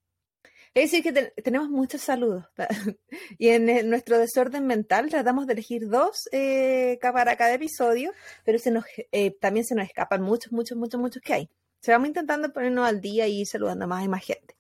Es 0.79 0.91
decir, 0.91 1.03
que 1.03 1.11
te- 1.11 1.41
tenemos 1.41 1.69
muchos 1.69 2.01
saludos. 2.01 2.45
y 3.37 3.49
en 3.49 3.89
nuestro 3.89 4.17
desorden 4.17 4.65
mental 4.65 5.09
tratamos 5.09 5.45
de 5.45 5.51
elegir 5.51 5.89
dos 5.89 6.29
eh, 6.31 6.97
para 7.01 7.35
cada 7.35 7.53
episodio, 7.53 8.13
pero 8.45 8.59
se 8.59 8.71
nos, 8.71 8.85
eh, 9.11 9.35
también 9.41 9.65
se 9.65 9.75
nos 9.75 9.85
escapan 9.85 10.21
muchos, 10.21 10.53
muchos, 10.53 10.77
muchos, 10.77 11.01
muchos 11.01 11.21
que 11.21 11.33
hay. 11.33 11.49
Se 11.81 11.91
vamos 11.91 12.07
intentando 12.07 12.53
ponernos 12.53 12.87
al 12.87 13.01
día 13.01 13.27
y 13.27 13.45
saludando 13.45 13.87
más 13.87 14.05
y 14.05 14.07
más 14.07 14.23
gente. 14.23 14.55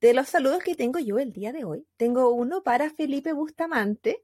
De 0.00 0.14
los 0.14 0.28
saludos 0.28 0.62
que 0.62 0.76
tengo 0.76 1.00
yo 1.00 1.18
el 1.18 1.32
día 1.32 1.52
de 1.52 1.64
hoy, 1.64 1.84
tengo 1.96 2.30
uno 2.32 2.62
para 2.62 2.90
Felipe 2.90 3.32
Bustamante, 3.32 4.22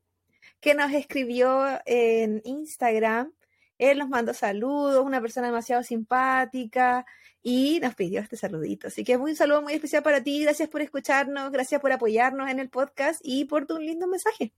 que 0.61 0.75
nos 0.75 0.93
escribió 0.93 1.81
en 1.87 2.41
Instagram. 2.45 3.33
Él 3.79 3.99
nos 3.99 4.09
mandó 4.11 4.33
saludos, 4.33 5.05
una 5.05 5.21
persona 5.21 5.49
demasiado 5.49 5.83
simpática 5.83 7.05
y 7.43 7.81
nos 7.81 7.95
pidió 7.95 8.21
este 8.21 8.37
saludito. 8.37 8.89
Así 8.89 9.05
que 9.05 9.17
un 9.17 9.35
saludo 9.35 9.63
muy 9.63 9.73
especial 9.75 10.03
para 10.03 10.23
ti. 10.23 10.43
Gracias 10.43 10.69
por 10.69 10.83
escucharnos, 10.83 11.51
gracias 11.51 11.81
por 11.81 11.93
apoyarnos 11.93 12.51
en 12.51 12.59
el 12.59 12.69
podcast 12.69 13.21
y 13.23 13.45
por 13.47 13.67
tu 13.67 13.79
lindo 13.79 14.07
mensaje. 14.07 14.53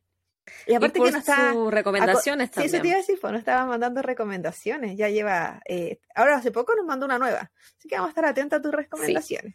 Y 0.67 0.73
y 0.73 0.75
aparte 0.75 0.99
por 0.99 1.07
que 1.09 1.13
nos 1.13 1.21
está... 1.21 1.53
sus 1.53 1.73
recomendaciones 1.73 2.51
Sí, 2.53 2.61
eso 2.63 2.73
te 2.73 2.79
también. 2.79 2.87
iba 2.87 2.97
a 2.97 3.01
decir, 3.01 3.19
pues 3.21 3.33
nos 3.33 3.39
estaba 3.41 3.65
mandando 3.65 4.03
recomendaciones. 4.03 4.97
Ya 4.97 5.09
lleva, 5.09 5.61
eh, 5.69 6.01
ahora 6.15 6.37
hace 6.37 6.51
poco 6.51 6.75
nos 6.75 6.85
mandó 6.85 7.07
una 7.07 7.19
nueva. 7.19 7.53
Así 7.79 7.89
que 7.89 7.95
vamos 7.95 8.09
a 8.09 8.11
estar 8.11 8.25
atentos 8.25 8.59
a 8.59 8.63
tus 8.63 8.73
recomendaciones. 8.73 9.55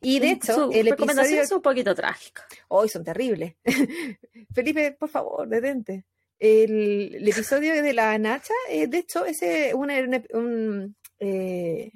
Y 0.00 0.18
de 0.18 0.30
hecho, 0.30 0.54
Sus 0.54 0.74
el 0.74 0.86
recomendaciones 0.86 1.30
episodio 1.30 1.46
son 1.46 1.56
un 1.58 1.62
poquito 1.62 1.94
trágicas. 1.94 2.46
Hoy 2.68 2.88
son 2.88 3.04
terribles. 3.04 3.54
Felipe, 4.54 4.92
por 4.98 5.08
favor, 5.08 5.46
detente. 5.48 6.04
El, 6.38 7.14
el 7.16 7.28
episodio 7.28 7.80
de 7.80 7.92
la 7.92 8.18
Nacha, 8.18 8.54
eh, 8.68 8.86
de 8.86 8.98
hecho, 8.98 9.24
ese 9.24 9.68
es 9.68 9.74
un, 9.74 9.90
un, 10.32 10.96
eh, 11.20 11.92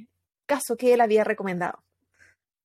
caso 0.48 0.76
que 0.76 0.94
él 0.94 1.00
había 1.00 1.22
recomendado. 1.22 1.84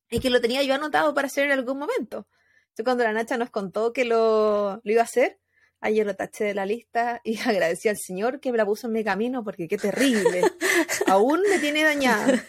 Y 0.09 0.19
que 0.19 0.31
lo 0.31 0.41
tenía 0.41 0.63
yo 0.63 0.73
anotado 0.73 1.13
para 1.13 1.27
hacer 1.27 1.45
en 1.45 1.51
algún 1.51 1.77
momento. 1.77 2.27
Entonces, 2.63 2.85
cuando 2.85 3.03
la 3.03 3.13
Nacha 3.13 3.37
nos 3.37 3.51
contó 3.51 3.93
que 3.93 4.05
lo, 4.05 4.81
lo 4.83 4.91
iba 4.91 5.01
a 5.01 5.05
hacer, 5.05 5.39
ayer 5.83 6.05
lo 6.05 6.15
taché 6.15 6.45
de 6.45 6.53
la 6.53 6.65
lista 6.65 7.21
y 7.23 7.37
agradecí 7.45 7.89
al 7.89 7.97
Señor 7.97 8.39
que 8.39 8.51
me 8.51 8.57
la 8.57 8.65
puso 8.65 8.87
en 8.87 8.93
mi 8.93 9.03
camino 9.03 9.43
porque 9.43 9.67
qué 9.67 9.77
terrible. 9.77 10.41
Aún 11.07 11.41
me 11.49 11.59
tiene 11.59 11.83
dañada. 11.83 12.43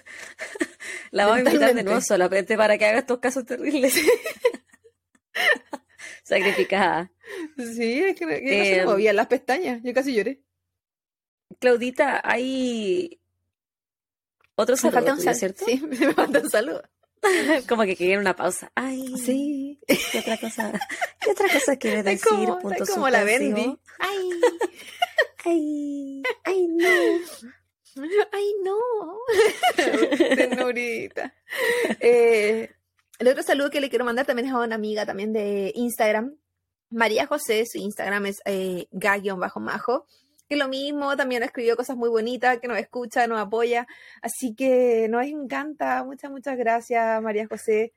La 1.10 1.26
vamos 1.26 1.38
a 1.38 1.50
invitar 1.50 1.74
de 1.74 1.82
nuevo 1.82 2.00
solamente 2.00 2.56
para 2.56 2.78
que 2.78 2.86
haga 2.86 3.00
estos 3.00 3.18
casos 3.18 3.44
terribles. 3.44 3.94
Sacrificada. 6.22 7.12
Sí, 7.56 8.04
es 8.04 8.18
que, 8.18 8.26
que 8.26 8.58
no 8.58 8.64
se 8.64 8.76
me 8.76 8.86
movían 8.86 9.16
las 9.16 9.26
pestañas. 9.26 9.80
Yo 9.82 9.92
casi 9.92 10.14
lloré. 10.14 10.40
Claudita, 11.58 12.20
hay 12.24 13.20
otro 14.56 14.74
Me 14.74 14.80
saludo 14.80 14.94
falta 14.96 15.12
un 15.14 15.34
¿cierto? 15.34 15.64
Sí, 15.64 15.80
me 15.86 16.12
falta 16.12 16.40
un 16.40 16.50
saludo. 16.50 16.82
Como 17.68 17.84
que 17.84 17.96
querían 17.96 18.20
una 18.20 18.36
pausa. 18.36 18.70
Ay, 18.74 19.14
Sí. 19.16 19.80
¿qué 19.86 20.18
otra 20.18 20.38
cosa? 20.38 20.72
¿Qué 21.20 21.30
otra 21.30 21.48
cosa 21.52 21.76
quiere 21.78 22.02
decir? 22.02 22.28
como, 22.28 22.58
Punto 22.58 22.84
como 22.86 23.08
la. 23.08 23.24
Bendy. 23.24 23.76
Ay, 23.98 24.30
ay, 25.44 26.22
ay, 26.44 26.66
no. 26.66 26.86
Ay, 28.32 28.54
no. 28.64 28.78
Ternurita. 30.34 31.32
Eh, 32.00 32.70
el 33.18 33.28
otro 33.28 33.42
saludo 33.42 33.70
que 33.70 33.80
le 33.80 33.88
quiero 33.88 34.04
mandar 34.04 34.26
también 34.26 34.48
es 34.48 34.54
a 34.54 34.58
una 34.58 34.74
amiga 34.74 35.06
también 35.06 35.32
de 35.32 35.72
Instagram. 35.74 36.36
María 36.90 37.26
José, 37.26 37.64
su 37.66 37.78
Instagram 37.78 38.26
es 38.26 38.38
eh, 38.44 38.86
ga-majo. 38.90 40.06
Que 40.54 40.60
lo 40.60 40.68
mismo, 40.68 41.16
también 41.16 41.42
escribió 41.42 41.76
cosas 41.76 41.96
muy 41.96 42.08
bonitas, 42.08 42.60
que 42.60 42.68
nos 42.68 42.78
escucha, 42.78 43.26
nos 43.26 43.40
apoya. 43.40 43.88
Así 44.22 44.54
que 44.54 45.08
nos 45.08 45.26
encanta. 45.26 46.04
Muchas, 46.04 46.30
muchas 46.30 46.56
gracias, 46.56 47.20
María 47.20 47.48
José, 47.48 47.92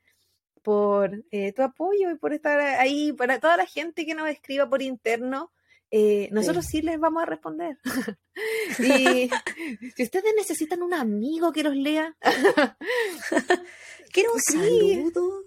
por 0.63 1.23
eh, 1.29 1.53
tu 1.53 1.61
apoyo 1.61 2.09
y 2.09 2.15
por 2.15 2.33
estar 2.33 2.59
ahí. 2.59 3.13
Para 3.13 3.39
toda 3.39 3.57
la 3.57 3.67
gente 3.67 4.07
que 4.07 4.15
nos 4.15 4.27
escriba 4.27 4.67
por 4.67 4.81
interno, 4.81 5.51
eh, 5.91 6.29
nosotros 6.31 6.65
sí. 6.65 6.81
les 6.81 6.99
vamos 6.99 7.21
a 7.21 7.25
responder. 7.27 7.77
y 8.79 9.29
si 9.95 10.03
ustedes 10.03 10.33
necesitan 10.35 10.81
un 10.81 10.95
amigo 10.95 11.51
que 11.51 11.61
los 11.61 11.75
lea, 11.75 12.17
¿Quiere 14.11 14.29
un 14.29 14.39
Sí. 14.39 14.53
saludo? 14.57 15.43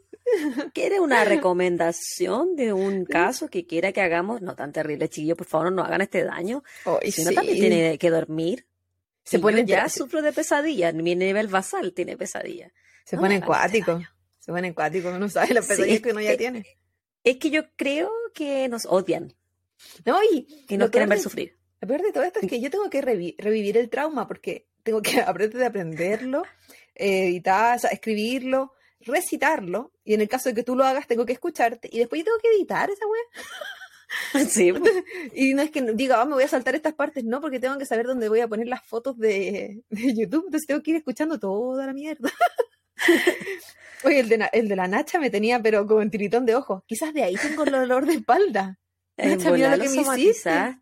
¿Quiere 0.75 1.01
una 1.01 1.25
recomendación 1.25 2.57
de 2.57 2.73
un 2.73 3.05
caso 3.07 3.49
que 3.49 3.67
quiera 3.67 3.93
que 3.93 4.01
hagamos? 4.01 4.43
No 4.43 4.55
tan 4.55 4.73
terrible, 4.73 5.09
chiquillos, 5.09 5.37
por 5.37 5.47
favor, 5.47 5.73
no 5.73 5.83
hagan 5.83 6.01
este 6.01 6.25
daño. 6.25 6.63
Hoy 6.85 7.11
Si 7.13 7.25
no, 7.25 7.33
también 7.33 7.59
tiene 7.59 7.99
que 7.99 8.11
dormir. 8.11 8.67
se 9.25 9.37
Y 9.37 9.41
yo 9.41 9.43
ponen 9.43 9.67
ya 9.67 9.89
sufro 9.89 10.23
de 10.23 10.33
pesadillas. 10.33 10.95
Mi 10.95 11.15
nivel 11.15 11.49
basal 11.49 11.93
tiene 11.93 12.17
pesadillas. 12.17 12.73
se 13.05 13.17
No 13.17 13.23
ponen 13.23 13.37
este 13.39 13.47
cuáticos. 13.47 14.03
Se 14.39 14.53
ponen 14.53 14.73
cuáticos, 14.75 15.15
uno 15.15 15.29
sabe 15.29 15.55
las 15.55 15.65
Sí, 15.67 15.71
pesadillas 15.71 15.97
es 15.97 16.03
que 16.03 16.11
uno 16.13 16.21
ya 16.21 16.31
que- 16.31 16.37
tiene. 16.39 16.67
Es 17.23 17.37
que 17.37 17.51
yo 17.51 17.63
creo 17.77 18.11
que 18.33 18.67
nos 18.69 18.87
odian 18.87 19.35
No, 20.07 20.19
y 20.33 20.47
y 20.69 20.77
nos 20.79 20.89
quieren 20.91 21.09
ver 21.09 21.19
de- 21.19 21.25
sufrir. 21.25 21.57
Lo 21.83 21.89
peor 21.89 22.03
de 22.03 22.13
todo 22.13 22.23
esto 22.25 22.41
es 22.41 22.49
que 22.49 22.61
yo 22.61 22.71
tengo 22.71 22.89
que 22.89 23.03
revi- 23.03 23.35
revivir 23.39 23.77
el 23.77 23.91
trauma 23.91 24.27
porque 24.27 24.67
tengo 24.83 25.03
que 25.03 25.21
aprender 25.21 25.59
de 25.59 25.67
aprenderlo, 25.67 26.43
eh, 26.95 27.27
editar, 27.29 27.77
o 27.77 27.81
sea, 27.81 27.91
escribirlo, 27.91 28.73
recitarlo, 29.00 29.92
y 30.04 30.14
en 30.14 30.21
el 30.21 30.28
caso 30.28 30.49
de 30.49 30.54
que 30.54 30.62
tú 30.62 30.76
lo 30.76 30.85
hagas, 30.85 31.07
tengo 31.07 31.26
que 31.26 31.33
escucharte, 31.33 31.88
y 31.92 31.99
después 31.99 32.21
yo 32.21 32.25
tengo 32.26 32.38
que 32.38 32.49
editar 32.57 32.90
esa 32.90 33.07
wea. 33.07 33.23
Sí. 34.49 34.73
Y 35.35 35.54
no 35.54 35.62
es 35.62 35.71
que 35.71 35.83
diga, 35.95 36.21
ah, 36.21 36.25
me 36.25 36.35
voy 36.35 36.42
a 36.42 36.49
saltar 36.49 36.75
estas 36.75 36.95
partes, 36.95 37.23
no, 37.25 37.40
porque 37.40 37.61
tengo 37.61 37.78
que 37.78 37.87
saber 37.87 38.07
dónde 38.07 38.28
voy 38.28 38.40
a 38.40 38.49
poner 38.49 38.66
las 38.66 38.85
fotos 38.85 39.16
de, 39.19 39.83
de 39.90 40.14
YouTube, 40.14 40.47
entonces 40.47 40.66
tengo 40.66 40.83
que 40.83 40.90
ir 40.90 40.97
escuchando 40.97 41.38
toda 41.38 41.87
la 41.87 41.92
mierda. 41.92 42.28
Oye, 44.04 44.21
el 44.21 44.28
de, 44.28 44.49
el 44.52 44.69
de 44.69 44.76
la 44.76 44.88
Nacha 44.88 45.19
me 45.21 45.30
tenía, 45.30 45.61
pero 45.62 45.87
como 45.87 46.02
en 46.02 46.11
tiritón 46.11 46.45
de 46.47 46.54
ojo. 46.54 46.83
Quizás 46.87 47.12
de 47.14 47.23
ahí 47.23 47.37
tengo 47.37 47.64
el 47.64 47.71
dolor 47.71 48.07
de 48.07 48.14
espalda. 48.14 48.78
Nacha, 49.16 49.50
mira 49.52 49.76
lo 49.76 49.83
que 49.83 49.88
me 49.90 50.02
hiciste. 50.02 50.78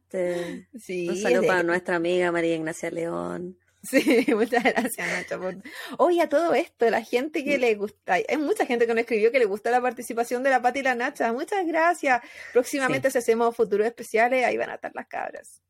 Sí, 0.79 1.09
Un 1.09 1.17
saludo 1.17 1.41
de- 1.43 1.47
para 1.49 1.63
nuestra 1.65 1.97
amiga 1.97 2.31
María 2.33 2.55
Ignacia 2.55 2.91
León. 2.91 3.59
Sí, 3.89 4.27
muchas 4.35 4.63
gracias, 4.65 5.07
Nacha. 5.09 5.39
por- 5.39 5.57
Oye, 5.99 6.21
a 6.23 6.29
todo 6.29 6.55
esto, 6.55 6.89
la 6.91 7.03
gente 7.03 7.45
que 7.45 7.59
le 7.59 7.75
gusta, 7.75 8.15
hay 8.15 8.37
mucha 8.37 8.67
gente 8.67 8.87
que 8.87 8.93
nos 8.95 9.01
escribió 9.01 9.33
que 9.33 9.39
le 9.39 9.45
gusta 9.47 9.71
la 9.71 9.81
participación 9.81 10.43
de 10.43 10.51
la 10.51 10.61
Pati 10.61 10.81
y 10.81 10.83
la 10.83 10.95
Nacha. 10.95 11.33
Muchas 11.33 11.67
gracias. 11.67 12.21
Próximamente, 12.53 13.11
si 13.11 13.19
hacemos 13.19 13.55
futuros 13.57 13.87
especiales, 13.87 14.45
ahí 14.45 14.57
van 14.57 14.71
a 14.71 14.75
estar 14.75 14.93
las 14.95 15.07
cabras. 15.07 15.63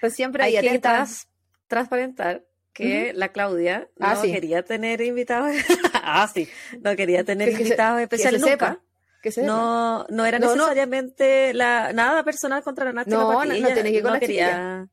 Pues 0.00 0.14
siempre 0.14 0.44
Hay 0.44 0.56
ahí 0.56 0.62
que 0.62 0.68
atentas. 0.70 1.28
transparentar 1.66 2.44
que 2.72 3.12
la 3.14 3.28
Claudia 3.30 3.88
Ah, 3.98 4.14
no 4.14 4.22
sí. 4.22 4.32
quería 4.32 4.62
tener 4.62 5.00
invitados. 5.00 5.52
ah, 5.94 6.28
sí, 6.32 6.48
no 6.82 6.94
quería 6.96 7.24
tener 7.24 7.50
Que- 7.50 7.56
que 7.56 7.62
invitados 7.62 7.98
que 7.98 8.02
especiales 8.04 8.40
se 8.42 8.50
nunca. 8.50 8.68
sepa, 8.70 8.82
que 9.22 9.32
se 9.32 9.40
sepa. 9.42 9.46
No, 9.52 10.06
no 10.08 10.24
era 10.24 10.38
No, 10.38 10.46
no. 10.48 10.54
necesariamente 10.54 11.52
la, 11.54 11.92
nada 11.92 12.22
personal 12.24 12.62
contra 12.62 12.84
la 12.86 12.92
Nacha. 12.92 13.10
No, 13.10 13.32
porque 13.32 13.48
no- 13.48 13.54
no 13.54 13.66
ella 13.66 13.74
tiene 13.74 13.92
que 13.92 14.02
la 14.02 14.20
quería. 14.20 14.88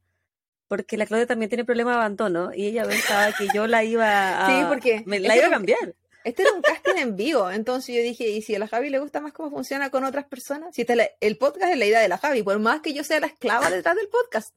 Porque 0.68 0.98
la 0.98 1.06
Claudia 1.06 1.26
también 1.28 1.50
tiene 1.50 1.64
problema 1.66 1.92
de 1.92 1.98
abandono 1.98 2.52
y 2.54 2.66
ella 2.68 2.84
pensaba 2.86 3.32
que 3.38 3.48
yo 3.54 3.68
la 3.68 3.84
iba 3.84 4.46
a. 4.46 4.48
Sí, 4.48 4.66
porque 4.68 5.04
me 5.06 5.18
este 5.18 5.28
la 5.30 5.38
iba 5.38 5.48
a 5.48 5.50
cambiar. 5.52 5.96
Este 6.24 6.42
era 6.42 6.52
un 6.52 6.62
casting 6.62 6.98
en 6.98 7.16
vivo, 7.16 7.50
entonces 7.50 7.96
yo 7.96 8.02
dije, 8.02 8.28
¿y 8.28 8.42
si 8.42 8.54
a 8.54 8.60
la 8.60 8.68
Javi 8.68 8.90
le 8.90 9.00
gusta 9.00 9.22
más 9.22 9.32
cómo 9.32 9.50
funciona 9.50 9.90
con 9.90 10.04
otras 10.04 10.26
personas? 10.26 10.76
Si 10.76 10.82
esta 10.82 10.92
es 10.94 10.98
la- 10.98 11.10
el 11.22 11.38
podcast 11.38 11.72
es 11.72 11.78
la 11.78 11.86
idea 11.86 12.02
de 12.02 12.10
la 12.10 12.18
Javi, 12.18 12.44
por 12.44 12.60
más 12.60 12.82
que 12.82 12.94
yo 12.94 13.06
sea 13.06 13.22
la 13.22 13.28
esclava 13.28 13.70
detrás 13.70 13.96
del 13.96 14.10
podcast. 14.10 14.54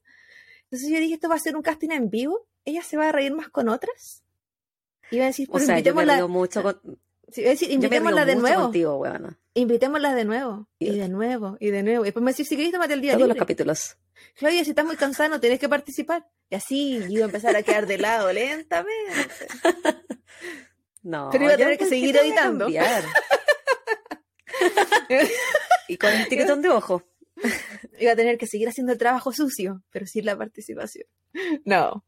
Entonces 0.65 0.89
yo 0.89 0.99
dije, 0.99 1.13
esto 1.13 1.29
va 1.29 1.35
a 1.35 1.39
ser 1.39 1.55
un 1.55 1.61
casting 1.61 1.91
en 1.91 2.09
vivo, 2.09 2.45
ella 2.65 2.81
se 2.83 2.97
va 2.97 3.07
a 3.07 3.11
reír 3.13 3.33
más 3.33 3.47
con 3.47 3.69
otras. 3.69 4.21
Y 5.11 5.15
iba 5.15 5.25
a 5.25 5.27
decir, 5.27 5.47
O 5.49 5.53
pero 5.53 5.65
sea, 5.65 5.79
yo 5.79 5.93
me 5.95 6.01
invitémosla, 6.01 6.15
río 6.17 6.27
mucho, 6.27 6.61
con, 6.61 6.81
sí, 7.31 7.39
iba 7.41 7.49
a 7.49 7.51
decir, 7.51 7.69
yo 7.69 7.73
me 7.75 7.79
río 7.79 7.87
invitémosla 7.87 8.25
de 8.25 8.35
mucho 8.35 8.47
nuevo, 8.47 8.61
contigo. 8.63 9.05
Invitémosla 9.53 10.13
de 10.15 10.25
nuevo, 10.25 10.67
y 10.79 10.97
de 10.97 11.09
nuevo, 11.09 11.57
y 11.59 11.69
de 11.71 11.83
nuevo. 11.83 12.03
Y 12.03 12.07
después 12.07 12.23
me 12.23 12.31
decís, 12.31 12.47
si 12.47 12.57
querés, 12.57 12.71
tómate 12.71 12.93
el 12.93 13.01
día 13.01 13.11
Todos 13.13 13.21
los 13.21 13.29
libre. 13.35 13.39
capítulos. 13.39 13.97
Claudia, 14.35 14.63
si 14.63 14.69
estás 14.71 14.85
muy 14.85 14.95
cansada, 14.97 15.29
no 15.29 15.39
tenés 15.39 15.59
que 15.59 15.69
participar. 15.69 16.27
Y 16.49 16.55
así 16.55 16.99
iba 17.09 17.23
a 17.23 17.25
empezar 17.25 17.55
a 17.55 17.63
quedar 17.63 17.87
de 17.87 17.97
lado 17.97 18.31
lentamente. 18.33 19.47
No, 21.03 21.29
Pero 21.31 21.45
iba 21.45 21.53
a 21.53 21.57
tener 21.57 21.73
que 21.73 21.79
¿por 21.85 21.89
qué 21.89 21.95
seguir 21.95 22.15
editando. 22.17 22.67
y 25.87 25.97
con 25.97 26.11
el 26.13 26.27
tiquetón 26.27 26.61
de 26.61 26.69
ojo. 26.69 27.03
Iba 27.99 28.11
a 28.11 28.15
tener 28.15 28.37
que 28.37 28.45
seguir 28.47 28.69
haciendo 28.69 28.93
el 28.93 28.99
trabajo 28.99 29.31
sucio, 29.33 29.81
pero 29.89 30.05
sin 30.05 30.25
la 30.25 30.37
participación. 30.37 31.07
No. 31.65 32.05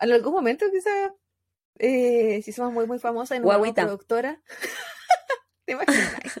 En 0.00 0.12
algún 0.12 0.32
momento 0.32 0.64
quizá, 0.72 1.12
eh, 1.78 2.40
si 2.42 2.52
somos 2.52 2.72
muy, 2.72 2.86
muy 2.86 2.98
famosas 2.98 3.36
y 3.36 3.40
volvemos 3.40 3.58
Guaguita. 3.58 3.82
productora. 3.82 4.40
¿Te 5.66 5.72
imaginas? 5.72 6.40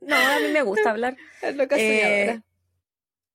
No, 0.00 0.16
a 0.16 0.38
mí 0.40 0.48
me 0.52 0.62
gusta 0.62 0.90
hablar. 0.90 1.16
Es 1.42 1.56
loca 1.56 1.76
Eh, 1.78 2.00
soñadora. 2.26 2.42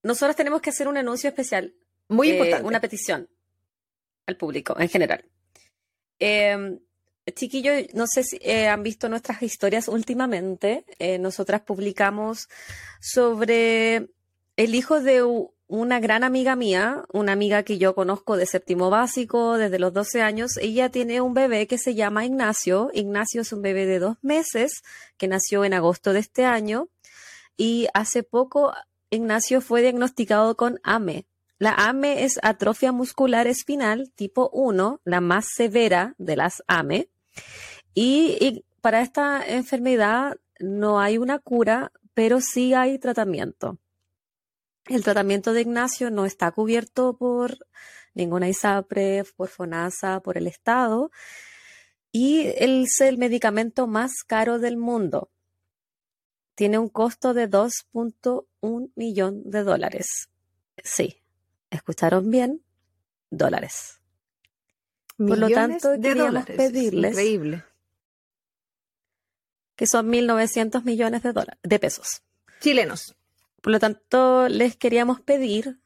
Nosotros 0.04 0.36
tenemos 0.36 0.62
que 0.62 0.70
hacer 0.70 0.88
un 0.88 0.98
anuncio 0.98 1.28
especial, 1.30 1.74
Muy 2.08 2.30
eh, 2.30 2.34
importante. 2.34 2.66
una 2.68 2.80
petición 2.80 3.30
al 4.26 4.38
público 4.38 4.76
en 4.80 4.90
general. 4.90 5.26
Eh, 6.20 6.80
chiquillos, 7.34 7.94
no 7.94 8.06
sé 8.08 8.24
si 8.24 8.38
eh, 8.42 8.68
han 8.68 8.84
visto 8.84 9.10
nuestras 9.10 9.42
historias 9.44 9.88
últimamente. 9.88 10.86
Eh, 11.00 11.18
nosotras 11.20 11.62
publicamos 11.62 12.48
sobre 13.02 14.10
el 14.56 14.76
hijo 14.76 15.02
de 15.02 15.24
una 15.68 16.00
gran 16.00 16.24
amiga 16.24 16.56
mía, 16.56 17.04
una 17.12 17.34
amiga 17.34 17.64
que 17.64 17.78
yo 17.78 17.94
conozco 17.94 18.38
de 18.38 18.46
séptimo 18.46 18.90
básico 18.90 19.58
desde 19.58 19.80
los 19.80 19.94
12 19.94 20.22
años. 20.22 20.58
Ella 20.58 20.90
tiene 20.90 21.20
un 21.22 21.34
bebé 21.34 21.68
que 21.68 21.78
se 21.78 21.94
llama 21.94 22.26
Ignacio. 22.26 22.90
Ignacio 22.94 23.42
es 23.42 23.52
un 23.52 23.62
bebé 23.62 23.86
de 23.86 24.00
dos 24.00 24.18
meses 24.22 24.82
que 25.18 25.28
nació 25.28 25.66
en 25.66 25.74
agosto 25.74 26.14
de 26.14 26.20
este 26.20 26.46
año. 26.46 26.88
Y 27.58 27.88
hace 27.94 28.24
poco 28.24 28.74
Ignacio 29.10 29.62
fue 29.62 29.82
diagnosticado 29.82 30.56
con 30.56 30.80
AME. 30.84 31.26
La 31.60 31.74
AME 31.74 32.24
es 32.24 32.40
atrofia 32.44 32.92
muscular 32.92 33.48
espinal 33.48 34.12
tipo 34.16 34.50
1, 34.54 35.02
la 35.04 35.22
más 35.22 35.48
severa 35.54 36.16
de 36.18 36.38
las 36.38 36.64
AME. 36.68 37.10
Y, 37.94 38.38
y 38.40 38.64
para 38.80 39.02
esta 39.02 39.46
enfermedad 39.46 40.38
no 40.60 41.00
hay 41.00 41.18
una 41.18 41.40
cura, 41.40 41.92
pero 42.14 42.40
sí 42.42 42.74
hay 42.74 43.00
tratamiento. 43.00 43.80
El 44.90 45.04
tratamiento 45.04 45.54
de 45.54 45.62
Ignacio 45.62 46.10
no 46.12 46.26
está 46.26 46.52
cubierto 46.52 47.18
por 47.18 47.58
ninguna 48.14 48.48
ISAPRE, 48.50 49.26
por 49.36 49.50
FONASA, 49.50 50.22
por 50.22 50.38
el 50.38 50.48
Estado. 50.48 51.12
Y 52.12 52.48
es 52.48 53.02
el 53.02 53.18
medicamento 53.18 53.86
más 53.88 54.24
caro 54.26 54.60
del 54.60 54.78
mundo. 54.78 55.30
Tiene 56.56 56.78
un 56.80 56.90
costo 56.90 57.34
de 57.34 57.48
2.1 57.50 58.92
millón 58.96 59.44
de 59.50 59.64
dólares. 59.64 60.08
Sí, 60.84 61.22
escucharon 61.70 62.32
bien, 62.32 62.64
dólares. 63.30 64.00
por 65.18 65.38
lo 65.38 65.50
tanto, 65.50 65.90
de 65.90 66.00
queríamos 66.00 66.28
dólares. 66.46 66.60
Es 66.60 66.72
pedirles- 66.72 67.10
Increíble. 67.12 67.64
Que 69.76 69.86
son 69.86 70.08
1.900 70.10 70.84
millones 70.86 71.22
de 71.24 71.34
dólares, 71.34 71.60
de 71.62 71.80
pesos. 71.80 72.22
Chilenos. 72.62 73.16
Por 73.62 73.72
lo 73.72 73.80
tanto, 73.80 74.48
les 74.48 74.76
queríamos 74.76 75.22
pedir 75.22 75.80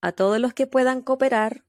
a 0.00 0.12
todos 0.12 0.38
los 0.38 0.54
que 0.54 0.66
puedan 0.66 1.02
cooperar. 1.02 1.64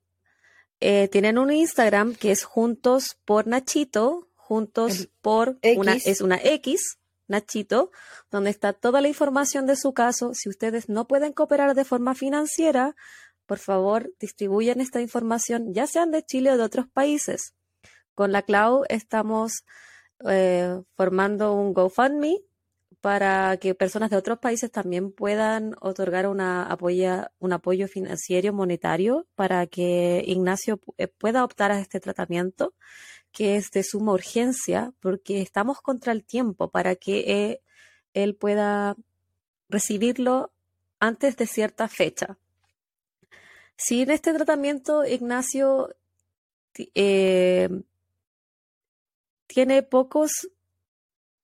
eh, 0.81 1.09
tienen 1.09 1.37
un 1.37 1.51
Instagram 1.51 2.15
que 2.15 2.31
es 2.31 2.43
Juntos 2.43 3.17
por 3.25 3.47
Nachito, 3.47 4.29
Juntos 4.35 4.99
El 5.01 5.11
por 5.21 5.59
una, 5.75 5.95
es 5.95 6.21
una 6.21 6.37
X, 6.37 6.97
Nachito, 7.27 7.91
donde 8.31 8.49
está 8.49 8.73
toda 8.73 9.01
la 9.01 9.07
información 9.07 9.65
de 9.65 9.75
su 9.75 9.93
caso. 9.93 10.33
Si 10.33 10.47
ustedes 10.49 10.87
no 10.89 11.05
pueden 11.07 11.33
cooperar 11.33 11.75
de 11.75 11.83
forma 11.83 12.15
financiera, 12.15 12.95
por 13.45 13.59
favor, 13.59 14.13
distribuyan 14.19 14.79
esta 14.79 15.01
información, 15.01 15.73
ya 15.73 15.85
sean 15.85 16.11
de 16.11 16.23
Chile 16.23 16.51
o 16.51 16.57
de 16.57 16.63
otros 16.63 16.87
países. 16.87 17.53
Con 18.15 18.31
la 18.31 18.41
Clau 18.41 18.83
estamos 18.89 19.63
eh, 20.27 20.81
formando 20.95 21.53
un 21.53 21.73
GoFundMe 21.73 22.37
para 23.01 23.55
que 23.57 23.75
personas 23.75 24.09
de 24.09 24.17
otros 24.17 24.39
países 24.39 24.71
también 24.71 25.11
puedan 25.11 25.75
otorgar 25.79 26.27
un 26.27 26.41
apoyo 26.41 27.87
financiero 27.87 28.53
monetario 28.53 29.25
para 29.35 29.67
que 29.67 30.23
Ignacio 30.25 30.81
eh, 30.97 31.07
pueda 31.07 31.43
optar 31.43 31.71
a 31.71 31.79
este 31.79 31.99
tratamiento 31.99 32.73
que 33.31 33.55
es 33.55 33.71
de 33.71 33.83
suma 33.83 34.13
urgencia 34.13 34.93
porque 34.99 35.41
estamos 35.41 35.81
contra 35.81 36.11
el 36.11 36.23
tiempo 36.23 36.69
para 36.69 36.95
que 36.95 37.19
eh, 37.27 37.61
él 38.13 38.35
pueda 38.35 38.95
recibirlo 39.69 40.51
antes 40.99 41.37
de 41.37 41.47
cierta 41.47 41.87
fecha. 41.87 42.37
Sin 43.77 44.11
este 44.11 44.33
tratamiento, 44.33 45.05
Ignacio 45.05 45.95
eh, 46.95 47.69
tiene 49.47 49.83
pocos 49.83 50.49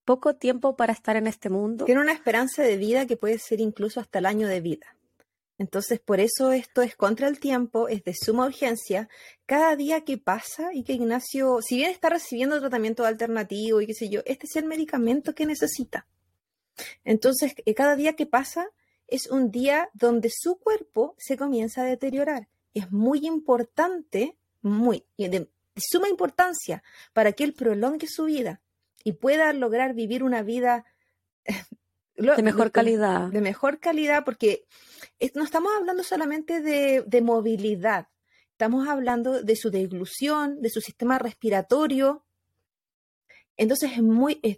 poco 0.05 0.35
tiempo 0.35 0.75
para 0.75 0.93
estar 0.93 1.17
en 1.17 1.27
este 1.27 1.49
mundo. 1.49 1.85
Tiene 1.85 2.01
una 2.01 2.13
esperanza 2.13 2.63
de 2.63 2.77
vida 2.77 3.05
que 3.05 3.17
puede 3.17 3.39
ser 3.39 3.59
incluso 3.59 3.99
hasta 3.99 4.19
el 4.19 4.25
año 4.25 4.47
de 4.47 4.61
vida. 4.61 4.95
Entonces, 5.57 5.99
por 5.99 6.19
eso 6.19 6.51
esto 6.51 6.81
es 6.81 6.95
contra 6.95 7.27
el 7.27 7.39
tiempo, 7.39 7.87
es 7.87 8.03
de 8.03 8.13
suma 8.13 8.45
urgencia. 8.45 9.09
Cada 9.45 9.75
día 9.75 10.01
que 10.01 10.17
pasa 10.17 10.73
y 10.73 10.83
que 10.83 10.93
Ignacio, 10.93 11.59
si 11.61 11.77
bien 11.77 11.91
está 11.91 12.09
recibiendo 12.09 12.59
tratamiento 12.59 13.05
alternativo 13.05 13.81
y 13.81 13.87
qué 13.87 13.93
sé 13.93 14.09
yo, 14.09 14.21
este 14.25 14.47
es 14.47 14.55
el 14.57 14.65
medicamento 14.65 15.33
que 15.33 15.45
necesita. 15.45 16.07
Entonces, 17.05 17.53
eh, 17.65 17.73
cada 17.73 17.95
día 17.95 18.13
que 18.13 18.25
pasa 18.25 18.67
es 19.07 19.27
un 19.27 19.49
día 19.49 19.89
donde 19.93 20.29
su 20.29 20.57
cuerpo 20.57 21.15
se 21.17 21.37
comienza 21.37 21.83
a 21.83 21.85
deteriorar. 21.85 22.49
Es 22.73 22.91
muy 22.91 23.25
importante, 23.25 24.37
muy, 24.61 25.05
de 25.17 25.49
suma 25.77 26.09
importancia 26.09 26.83
para 27.13 27.31
que 27.31 27.45
él 27.45 27.53
prolongue 27.53 28.07
su 28.07 28.25
vida 28.25 28.61
y 29.05 29.13
pueda 29.13 29.53
lograr 29.53 29.93
vivir 29.93 30.23
una 30.23 30.41
vida 30.41 30.83
de 32.15 32.43
mejor 32.43 32.71
calidad. 32.71 33.29
de 33.29 33.39
mejor 33.39 33.79
calidad, 33.79 34.25
porque 34.25 34.65
no 35.35 35.43
estamos 35.43 35.71
hablando 35.77 36.03
solamente 36.03 36.59
de, 36.59 37.03
de 37.05 37.21
movilidad, 37.21 38.07
estamos 38.51 38.87
hablando 38.87 39.43
de 39.43 39.55
su 39.55 39.69
deglución, 39.69 40.59
de 40.61 40.69
su 40.69 40.81
sistema 40.81 41.19
respiratorio. 41.19 42.25
Entonces 43.57 43.91
es 43.93 44.01
muy, 44.01 44.39
es, 44.41 44.57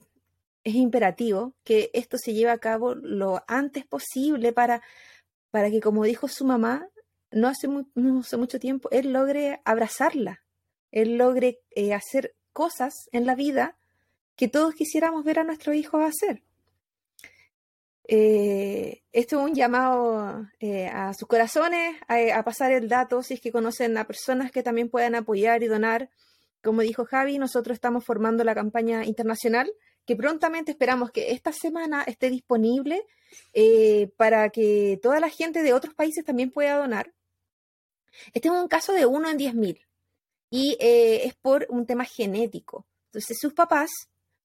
es 0.63 0.75
imperativo 0.75 1.53
que 1.65 1.91
esto 1.93 2.17
se 2.17 2.33
lleve 2.33 2.51
a 2.51 2.57
cabo 2.57 2.95
lo 2.95 3.43
antes 3.47 3.85
posible 3.85 4.53
para, 4.53 4.81
para 5.51 5.69
que, 5.69 5.81
como 5.81 6.05
dijo 6.05 6.29
su 6.29 6.45
mamá, 6.45 6.87
no 7.31 7.49
hace, 7.49 7.67
no 7.67 8.19
hace 8.19 8.37
mucho 8.37 8.59
tiempo, 8.59 8.89
él 8.91 9.11
logre 9.11 9.61
abrazarla, 9.65 10.41
él 10.91 11.17
logre 11.17 11.59
eh, 11.71 11.93
hacer 11.93 12.33
cosas 12.53 12.93
en 13.11 13.25
la 13.25 13.35
vida 13.35 13.77
que 14.37 14.47
todos 14.47 14.75
quisiéramos 14.75 15.25
ver 15.25 15.39
a 15.39 15.43
nuestros 15.43 15.75
hijos 15.75 16.01
hacer. 16.01 16.43
Eh, 18.07 19.01
esto 19.11 19.39
es 19.39 19.49
un 19.49 19.55
llamado 19.55 20.47
eh, 20.59 20.87
a 20.87 21.13
sus 21.13 21.27
corazones, 21.27 21.97
a, 22.07 22.43
pasar 22.43 22.71
el 22.71 22.87
dato, 22.87 23.21
si 23.21 23.33
es 23.33 23.41
que 23.41 23.51
conocen 23.51 23.97
a 23.97 24.07
personas 24.07 24.51
que 24.51 24.63
también 24.63 24.89
puedan 24.89 25.15
apoyar 25.15 25.63
y 25.63 25.67
donar. 25.67 26.09
Como 26.63 26.81
dijo 26.83 27.03
Javi, 27.05 27.39
nosotros 27.39 27.75
estamos 27.75 28.05
formando 28.05 28.43
la 28.43 28.55
campaña 28.55 29.03
internacional 29.05 29.69
que 30.05 30.15
prontamente 30.15 30.71
esperamos 30.71 31.11
que 31.11 31.31
esta 31.31 31.51
semana 31.51 32.03
esté 32.03 32.29
disponible 32.29 33.05
eh, 33.53 34.09
para 34.15 34.49
que 34.51 34.99
toda 35.01 35.19
la 35.19 35.29
gente 35.29 35.63
de 35.63 35.73
otros 35.73 35.95
países 35.95 36.23
también 36.23 36.51
pueda 36.51 36.77
donar. 36.77 37.13
Este 38.33 38.47
es 38.47 38.53
un 38.53 38.67
caso 38.69 38.93
de 38.93 39.05
uno 39.05 39.29
en 39.29 39.37
10.000 39.37 39.85
y 40.49 40.77
es 40.79 41.35
por 41.35 41.65
un 41.69 41.85
tema 41.85 42.05
genético. 42.05 42.85
Entonces, 43.07 43.37
sus 43.39 43.53
papás, 43.53 43.89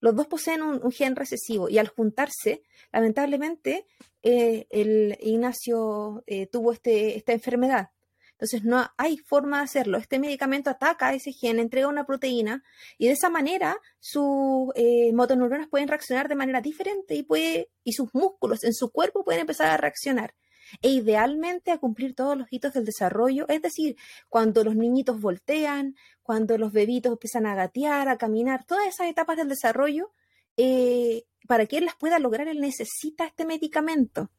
los 0.03 0.17
dos 0.17 0.27
poseen 0.27 0.63
un, 0.63 0.91
gen 0.91 1.15
recesivo 1.15 1.69
y 1.69 1.79
al 1.79 1.87
juntarse, 1.87 2.65
lamentablemente, 2.93 3.87
eh, 4.23 4.67
el 4.71 5.17
Ignacio 5.21 6.25
eh, 6.27 6.49
tuvo 6.49 6.73
este, 6.73 7.17
esta 7.17 7.33
enfermedad. 7.33 7.91
Entonces 8.33 8.65
no 8.65 8.85
hay 8.97 9.17
forma 9.19 9.59
de 9.59 9.65
hacerlo. 9.65 9.99
Este 9.99 10.19
medicamento 10.19 10.71
ataca 10.71 11.15
ese 11.15 11.33
gen, 11.33 11.61
entrega 11.61 11.87
una 11.87 12.05
proteína 12.05 12.65
y 12.99 13.07
de 13.07 13.13
esa 13.13 13.31
manera 13.31 13.79
sus 14.01 14.71
eh, 14.75 15.13
motoneuronas 15.13 15.69
pueden 15.69 15.87
reaccionar 15.87 16.29
de 16.29 16.35
manera 16.35 16.61
diferente 16.61 17.15
y, 17.15 17.23
puede, 17.23 17.71
y 17.85 17.93
sus 17.93 18.13
músculos 18.13 18.65
en 18.65 18.75
su 18.75 18.91
cuerpo 18.91 19.25
pueden 19.25 19.43
empezar 19.43 19.71
a 19.71 19.77
reaccionar 19.77 20.35
e 20.81 20.91
idealmente 20.91 21.71
a 21.71 21.79
cumplir 21.79 22.15
todos 22.15 22.37
los 22.37 22.47
hitos 22.51 22.73
del 22.73 22.85
desarrollo, 22.85 23.47
es 23.49 23.61
decir, 23.63 23.97
cuando 24.29 24.65
los 24.65 24.77
niñitos 24.77 25.21
voltean, 25.21 25.97
cuando 26.23 26.57
los 26.57 26.73
bebitos 26.73 27.13
empiezan 27.13 27.47
a 27.47 27.55
gatear, 27.55 28.09
a 28.09 28.17
caminar, 28.17 28.65
todas 28.65 28.87
esas 28.87 29.09
etapas 29.09 29.37
del 29.37 29.49
desarrollo, 29.49 30.13
eh, 30.57 31.25
para 31.47 31.67
que 31.67 31.79
él 31.79 31.85
las 31.85 31.97
pueda 31.97 32.19
lograr, 32.19 32.49
él 32.49 32.61
necesita 32.61 33.27
este 33.27 33.45
medicamento. 33.45 34.31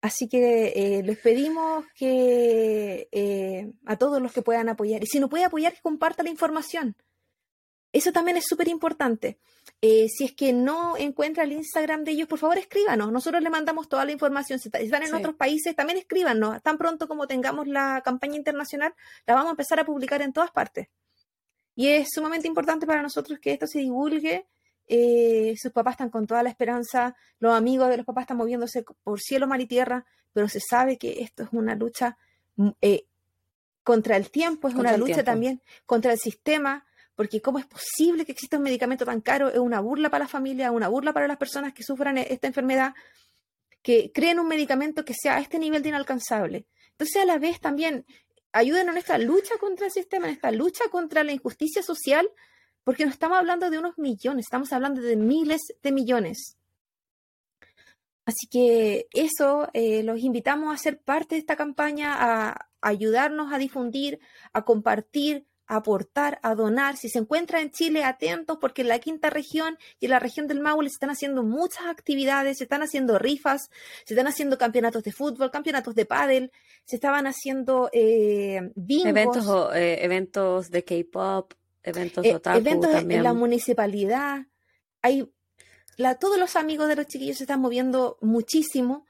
Así 0.00 0.28
que 0.28 0.72
eh, 0.74 1.02
les 1.04 1.18
pedimos 1.18 1.84
que 1.94 3.08
eh, 3.12 3.72
a 3.86 3.96
todos 3.96 4.20
los 4.20 4.32
que 4.32 4.42
puedan 4.42 4.68
apoyar, 4.68 5.02
y 5.02 5.06
si 5.06 5.20
no 5.20 5.28
puede 5.28 5.44
apoyar, 5.44 5.74
que 5.74 5.80
comparta 5.80 6.24
la 6.24 6.30
información. 6.30 6.96
Eso 7.92 8.10
también 8.12 8.36
es 8.36 8.44
súper 8.46 8.68
importante. 8.68 9.38
Eh, 9.80 10.06
si 10.08 10.24
es 10.24 10.32
que 10.32 10.52
no 10.52 10.96
encuentra 10.96 11.44
el 11.44 11.52
Instagram 11.52 12.04
de 12.04 12.12
ellos, 12.12 12.28
por 12.28 12.38
favor 12.38 12.56
escríbanos. 12.56 13.12
Nosotros 13.12 13.42
le 13.42 13.50
mandamos 13.50 13.88
toda 13.88 14.04
la 14.04 14.12
información. 14.12 14.58
Si 14.58 14.70
están 14.72 15.02
en 15.02 15.14
otros 15.14 15.34
países, 15.34 15.76
también 15.76 15.98
escríbanos. 15.98 16.62
Tan 16.62 16.78
pronto 16.78 17.06
como 17.06 17.26
tengamos 17.26 17.68
la 17.68 18.00
campaña 18.04 18.36
internacional, 18.36 18.94
la 19.26 19.34
vamos 19.34 19.48
a 19.48 19.52
empezar 19.52 19.78
a 19.78 19.84
publicar 19.84 20.22
en 20.22 20.32
todas 20.32 20.50
partes. 20.50 20.88
Y 21.74 21.88
es 21.88 22.08
sumamente 22.12 22.48
importante 22.48 22.86
para 22.86 23.02
nosotros 23.02 23.38
que 23.38 23.52
esto 23.52 23.66
se 23.66 23.80
divulgue. 23.80 24.46
Eh, 24.88 25.54
sus 25.58 25.72
papás 25.72 25.92
están 25.94 26.10
con 26.10 26.26
toda 26.26 26.42
la 26.42 26.50
esperanza, 26.50 27.16
los 27.38 27.54
amigos 27.54 27.88
de 27.88 27.98
los 27.98 28.06
papás 28.06 28.22
están 28.22 28.36
moviéndose 28.36 28.84
por 29.02 29.20
cielo, 29.20 29.46
mar 29.46 29.60
y 29.60 29.66
tierra, 29.66 30.04
pero 30.32 30.48
se 30.48 30.60
sabe 30.60 30.98
que 30.98 31.22
esto 31.22 31.44
es 31.44 31.48
una 31.52 31.74
lucha 31.74 32.18
mm, 32.56 32.70
eh, 32.80 33.06
contra 33.84 34.16
el 34.16 34.30
tiempo, 34.30 34.68
es 34.68 34.74
una 34.74 34.96
lucha 34.96 35.24
también 35.24 35.62
contra 35.86 36.12
el 36.12 36.18
sistema, 36.18 36.84
porque 37.14 37.40
cómo 37.40 37.58
es 37.58 37.66
posible 37.66 38.24
que 38.24 38.32
exista 38.32 38.56
un 38.56 38.62
medicamento 38.62 39.04
tan 39.04 39.20
caro, 39.20 39.48
es 39.48 39.58
una 39.58 39.80
burla 39.80 40.10
para 40.10 40.24
la 40.24 40.28
familia, 40.28 40.70
una 40.72 40.88
burla 40.88 41.12
para 41.12 41.28
las 41.28 41.36
personas 41.36 41.72
que 41.72 41.82
sufran 41.82 42.18
e-, 42.18 42.26
esta 42.30 42.46
enfermedad, 42.46 42.94
que 43.82 44.12
creen 44.12 44.38
un 44.38 44.48
medicamento 44.48 45.04
que 45.04 45.14
sea 45.14 45.36
a 45.36 45.40
este 45.40 45.58
nivel 45.58 45.82
de 45.82 45.90
inalcanzable. 45.90 46.66
Entonces, 46.92 47.22
a 47.22 47.24
la 47.24 47.38
vez 47.38 47.60
también 47.60 48.06
ayuden 48.52 48.88
en 48.88 48.96
esta 48.96 49.18
lucha 49.18 49.54
contra 49.58 49.86
el 49.86 49.92
sistema, 49.92 50.26
en 50.26 50.34
esta 50.34 50.50
lucha 50.50 50.84
contra 50.90 51.24
la 51.24 51.32
injusticia 51.32 51.82
social, 51.82 52.28
porque 52.84 53.04
no 53.04 53.10
estamos 53.10 53.38
hablando 53.38 53.70
de 53.70 53.78
unos 53.78 53.98
millones, 53.98 54.46
estamos 54.46 54.72
hablando 54.72 55.00
de 55.00 55.16
miles 55.16 55.60
de 55.82 55.92
millones. 55.92 56.56
Así 58.24 58.46
que 58.46 59.08
eso, 59.12 59.68
eh, 59.72 60.02
los 60.04 60.20
invitamos 60.20 60.72
a 60.72 60.78
ser 60.78 61.00
parte 61.00 61.34
de 61.34 61.40
esta 61.40 61.56
campaña, 61.56 62.14
a 62.18 62.68
ayudarnos 62.80 63.52
a 63.52 63.58
difundir, 63.58 64.20
a 64.52 64.64
compartir, 64.64 65.46
aportar, 65.76 66.38
a 66.42 66.54
donar. 66.54 66.96
Si 66.96 67.08
se 67.08 67.18
encuentra 67.18 67.60
en 67.60 67.70
Chile, 67.70 68.04
atentos 68.04 68.58
porque 68.60 68.82
en 68.82 68.88
la 68.88 68.98
quinta 68.98 69.30
región 69.30 69.78
y 70.00 70.06
en 70.06 70.10
la 70.10 70.18
región 70.18 70.46
del 70.46 70.60
Maule 70.60 70.88
se 70.88 70.94
están 70.94 71.10
haciendo 71.10 71.42
muchas 71.42 71.86
actividades, 71.86 72.58
se 72.58 72.64
están 72.64 72.82
haciendo 72.82 73.18
rifas, 73.18 73.70
se 74.04 74.14
están 74.14 74.26
haciendo 74.26 74.58
campeonatos 74.58 75.02
de 75.02 75.12
fútbol, 75.12 75.50
campeonatos 75.50 75.94
de 75.94 76.04
pádel, 76.04 76.52
se 76.84 76.96
estaban 76.96 77.26
haciendo 77.26 77.88
eh, 77.92 78.70
Eventos, 78.86 79.74
eh, 79.74 80.04
eventos 80.04 80.70
de 80.70 80.84
K-pop, 80.84 81.54
eventos 81.82 82.24
eh, 82.24 82.40
Eventos 82.54 82.94
en 82.94 83.22
la 83.22 83.32
municipalidad. 83.32 84.46
Hay 85.00 85.32
la, 85.96 86.16
todos 86.16 86.38
los 86.38 86.56
amigos 86.56 86.88
de 86.88 86.96
los 86.96 87.06
chiquillos 87.06 87.38
se 87.38 87.44
están 87.44 87.60
moviendo 87.60 88.18
muchísimo. 88.20 89.06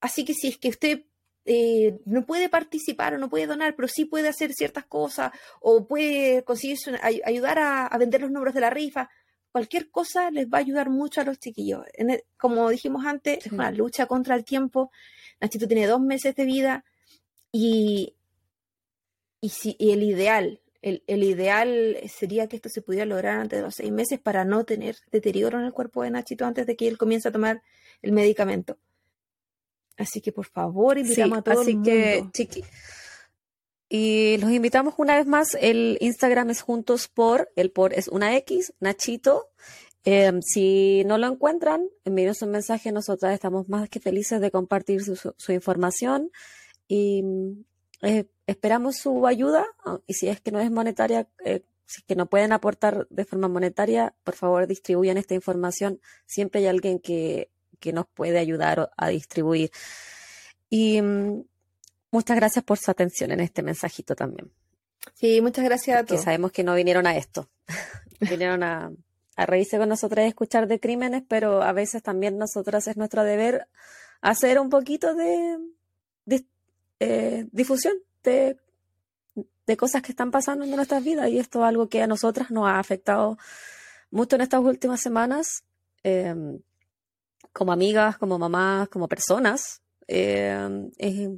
Así 0.00 0.24
que 0.24 0.34
si 0.34 0.48
es 0.48 0.58
que 0.58 0.68
usted 0.68 1.04
eh, 1.46 2.00
no 2.04 2.26
puede 2.26 2.48
participar 2.48 3.14
o 3.14 3.18
no 3.18 3.30
puede 3.30 3.46
donar, 3.46 3.76
pero 3.76 3.86
sí 3.86 4.04
puede 4.04 4.28
hacer 4.28 4.52
ciertas 4.52 4.84
cosas 4.84 5.30
o 5.60 5.86
puede 5.86 6.42
conseguir 6.42 6.76
ayudar 7.24 7.58
a, 7.60 7.96
vender 7.98 8.20
los 8.20 8.32
números 8.32 8.52
de 8.52 8.60
la 8.60 8.70
rifa. 8.70 9.08
Cualquier 9.52 9.88
cosa 9.90 10.30
les 10.32 10.48
va 10.48 10.58
a 10.58 10.60
ayudar 10.60 10.90
mucho 10.90 11.20
a 11.20 11.24
los 11.24 11.38
chiquillos. 11.38 11.84
como 12.36 12.68
dijimos 12.68 13.06
antes, 13.06 13.46
es 13.46 13.52
una 13.52 13.70
lucha 13.70 14.06
contra 14.06 14.34
el 14.34 14.44
tiempo. 14.44 14.90
Nachito 15.40 15.68
tiene 15.68 15.86
dos 15.86 16.00
meses 16.00 16.34
de 16.34 16.44
vida 16.44 16.84
y, 17.52 18.16
y, 19.40 19.48
si, 19.50 19.76
el 19.78 20.02
ideal, 20.02 20.60
el, 20.82 21.04
el, 21.06 21.22
ideal 21.22 21.96
sería 22.08 22.48
que 22.48 22.56
esto 22.56 22.68
se 22.68 22.82
pudiera 22.82 23.06
lograr 23.06 23.38
antes 23.38 23.60
de 23.60 23.64
los 23.64 23.74
seis 23.76 23.92
meses 23.92 24.18
para 24.18 24.44
no 24.44 24.64
tener 24.64 24.96
deterioro 25.12 25.60
en 25.60 25.66
el 25.66 25.72
cuerpo 25.72 26.02
de 26.02 26.10
Nachito 26.10 26.44
antes 26.44 26.66
de 26.66 26.76
que 26.76 26.88
él 26.88 26.98
comience 26.98 27.28
a 27.28 27.32
tomar 27.32 27.62
el 28.02 28.12
medicamento. 28.12 28.78
Así 29.96 30.20
que 30.20 30.32
por 30.32 30.46
favor, 30.46 30.98
invitamos 30.98 31.38
a 31.38 31.42
todos. 31.42 31.60
Así 31.62 31.80
que, 31.82 32.24
chiqui. 32.32 32.64
Y 33.88 34.36
los 34.38 34.50
invitamos 34.50 34.94
una 34.98 35.16
vez 35.16 35.26
más. 35.26 35.56
El 35.60 35.96
Instagram 36.00 36.50
es 36.50 36.60
juntos 36.60 37.08
por, 37.08 37.50
el 37.56 37.70
por 37.70 37.94
es 37.94 38.08
una 38.08 38.36
X, 38.36 38.72
Nachito. 38.80 39.50
Em, 40.04 40.40
si 40.42 41.02
no 41.04 41.18
lo 41.18 41.26
encuentran, 41.26 41.88
envíenos 42.04 42.42
un 42.42 42.50
mensaje. 42.50 42.92
Nosotras 42.92 43.32
estamos 43.32 43.68
más 43.68 43.88
que 43.88 44.00
felices 44.00 44.40
de 44.40 44.50
compartir 44.50 45.02
su, 45.02 45.52
información 45.52 46.30
y 46.88 47.22
eh, 48.02 48.26
esperamos 48.46 48.96
su 48.96 49.26
ayuda. 49.26 49.66
Y 50.06 50.14
si 50.14 50.28
es 50.28 50.40
que 50.40 50.50
no 50.50 50.60
es 50.60 50.70
monetaria, 50.70 51.28
eh, 51.44 51.62
si 51.86 52.00
es 52.00 52.04
que 52.06 52.16
no 52.16 52.26
pueden 52.26 52.52
aportar 52.52 53.06
de 53.10 53.24
forma 53.24 53.48
monetaria, 53.48 54.14
por 54.24 54.34
favor 54.34 54.66
distribuyan 54.66 55.16
esta 55.16 55.34
información. 55.34 56.00
Siempre 56.26 56.60
hay 56.60 56.66
alguien 56.66 56.98
que 56.98 57.50
que 57.76 57.92
nos 57.92 58.06
puede 58.06 58.38
ayudar 58.38 58.90
a 58.96 59.08
distribuir. 59.08 59.70
Y 60.68 61.00
mm, 61.00 61.44
muchas 62.10 62.36
gracias 62.36 62.64
por 62.64 62.78
su 62.78 62.90
atención 62.90 63.30
en 63.32 63.40
este 63.40 63.62
mensajito 63.62 64.14
también. 64.14 64.50
Sí, 65.14 65.40
muchas 65.40 65.64
gracias 65.64 65.98
a 65.98 66.04
todos. 66.04 66.20
Que 66.20 66.24
sabemos 66.24 66.52
que 66.52 66.64
no 66.64 66.74
vinieron 66.74 67.06
a 67.06 67.16
esto. 67.16 67.48
vinieron 68.20 68.62
a, 68.62 68.90
reírse 69.36 69.78
con 69.78 69.88
nosotras 69.88 70.24
y 70.24 70.28
escuchar 70.28 70.66
de 70.66 70.80
crímenes, 70.80 71.22
pero 71.28 71.62
a 71.62 71.72
veces 71.72 72.02
también 72.02 72.38
nosotras 72.38 72.86
es 72.88 72.96
nuestro 72.96 73.22
deber 73.22 73.68
hacer 74.22 74.58
un 74.58 74.70
poquito 74.70 75.14
de, 75.14 75.58
eh, 77.00 77.46
difusión 77.52 77.94
de, 78.22 78.58
cosas 79.76 80.00
que 80.00 80.12
están 80.12 80.30
pasando 80.30 80.64
en 80.64 80.70
nuestras 80.70 81.04
vidas 81.04 81.28
y 81.28 81.38
esto 81.38 81.58
es 81.58 81.64
algo 81.66 81.88
que 81.88 82.00
a 82.00 82.06
nosotras 82.06 82.50
nos 82.50 82.66
ha 82.66 82.78
afectado 82.78 83.36
mucho 84.10 84.36
en 84.36 84.42
estas 84.42 84.60
últimas 84.60 85.00
semanas. 85.00 85.64
Em, 86.02 86.60
como 87.56 87.72
amigas, 87.72 88.18
como 88.18 88.38
mamás, 88.38 88.90
como 88.90 89.08
personas, 89.08 89.80
eh, 90.06 90.90
es, 90.98 91.30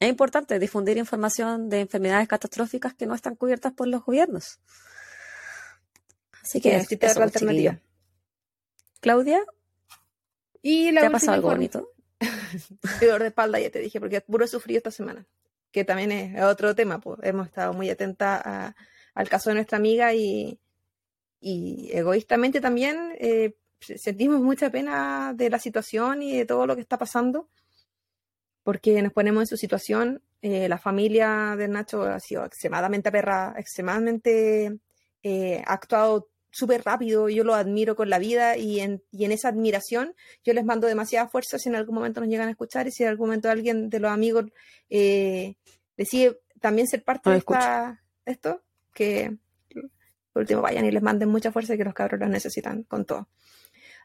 importante 0.00 0.58
difundir 0.58 0.96
información 0.96 1.68
de 1.68 1.80
enfermedades 1.80 2.28
catastróficas 2.28 2.94
que 2.94 3.04
no 3.04 3.14
están 3.14 3.36
cubiertas 3.36 3.74
por 3.74 3.88
los 3.88 4.02
gobiernos. 4.02 4.58
Así 6.42 6.62
que 6.62 6.82
sí, 6.84 6.98
es, 6.98 7.16
alternativa. 7.18 7.78
Claudia, 9.00 9.44
y 10.62 10.92
la 10.92 11.02
¿te 11.02 11.06
ha 11.08 11.10
pasado 11.10 11.34
algo 11.34 11.50
bonito? 11.50 11.90
Dolor 13.00 13.20
de 13.20 13.28
espalda, 13.28 13.60
ya 13.60 13.70
te 13.70 13.80
dije, 13.80 14.00
porque 14.00 14.22
puro 14.22 14.46
he 14.46 14.48
sufrido 14.48 14.78
esta 14.78 14.90
semana, 14.90 15.26
que 15.70 15.84
también 15.84 16.10
es 16.10 16.42
otro 16.42 16.74
tema. 16.74 17.00
Pues. 17.00 17.18
Hemos 17.22 17.48
estado 17.48 17.74
muy 17.74 17.90
atentas 17.90 18.74
al 19.14 19.28
caso 19.28 19.50
de 19.50 19.56
nuestra 19.56 19.76
amiga 19.76 20.14
y, 20.14 20.58
y 21.38 21.90
egoístamente 21.92 22.62
también 22.62 23.12
eh, 23.18 23.54
sentimos 23.80 24.40
mucha 24.40 24.70
pena 24.70 25.32
de 25.34 25.50
la 25.50 25.58
situación 25.58 26.22
y 26.22 26.36
de 26.36 26.44
todo 26.44 26.66
lo 26.66 26.74
que 26.74 26.82
está 26.82 26.98
pasando, 26.98 27.48
porque 28.62 29.00
nos 29.02 29.12
ponemos 29.12 29.42
en 29.42 29.46
su 29.46 29.56
situación. 29.56 30.22
Eh, 30.42 30.68
la 30.68 30.78
familia 30.78 31.54
de 31.56 31.68
Nacho 31.68 32.02
ha 32.02 32.20
sido 32.20 32.44
extremadamente 32.44 33.10
perra, 33.10 33.54
extremadamente 33.56 34.78
eh, 35.22 35.62
ha 35.66 35.72
actuado 35.72 36.28
súper 36.50 36.82
rápido, 36.82 37.28
yo 37.28 37.44
lo 37.44 37.54
admiro 37.54 37.94
con 37.94 38.08
la 38.10 38.18
vida 38.18 38.56
y 38.56 38.80
en, 38.80 39.02
y 39.10 39.24
en 39.24 39.32
esa 39.32 39.48
admiración 39.48 40.14
yo 40.44 40.52
les 40.54 40.64
mando 40.64 40.86
demasiada 40.86 41.28
fuerza 41.28 41.58
si 41.58 41.68
en 41.68 41.76
algún 41.76 41.94
momento 41.94 42.20
nos 42.20 42.28
llegan 42.28 42.48
a 42.48 42.52
escuchar 42.52 42.86
y 42.86 42.90
si 42.90 43.02
en 43.02 43.10
algún 43.10 43.28
momento 43.28 43.50
alguien 43.50 43.90
de 43.90 44.00
los 44.00 44.10
amigos 44.10 44.46
eh, 44.88 45.56
decide 45.96 46.40
también 46.60 46.86
ser 46.86 47.04
parte 47.04 47.30
de 47.30 47.42
esto, 48.24 48.62
que 48.92 49.36
por 50.32 50.42
último 50.42 50.62
vayan 50.62 50.84
y 50.84 50.90
les 50.90 51.02
manden 51.02 51.28
mucha 51.28 51.52
fuerza 51.52 51.74
y 51.74 51.78
que 51.78 51.84
los 51.84 51.94
cabros 51.94 52.20
los 52.20 52.30
necesitan 52.30 52.82
con 52.84 53.04
todo. 53.04 53.28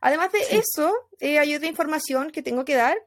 Además 0.03 0.33
de 0.33 0.57
eso, 0.57 0.93
eh, 1.21 1.39
hay 1.39 1.55
otra 1.55 1.69
información 1.69 2.29
que 2.31 2.43
tengo 2.43 2.65
que 2.65 2.75
dar. 2.75 2.97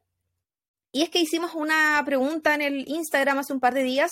Y 0.93 1.03
es 1.03 1.11
que 1.11 1.21
hicimos 1.21 1.55
una 1.55 2.03
pregunta 2.07 2.55
en 2.55 2.63
el 2.63 2.89
Instagram 2.89 3.37
hace 3.37 3.53
un 3.53 3.61
par 3.61 3.75
de 3.75 3.83
días 3.83 4.11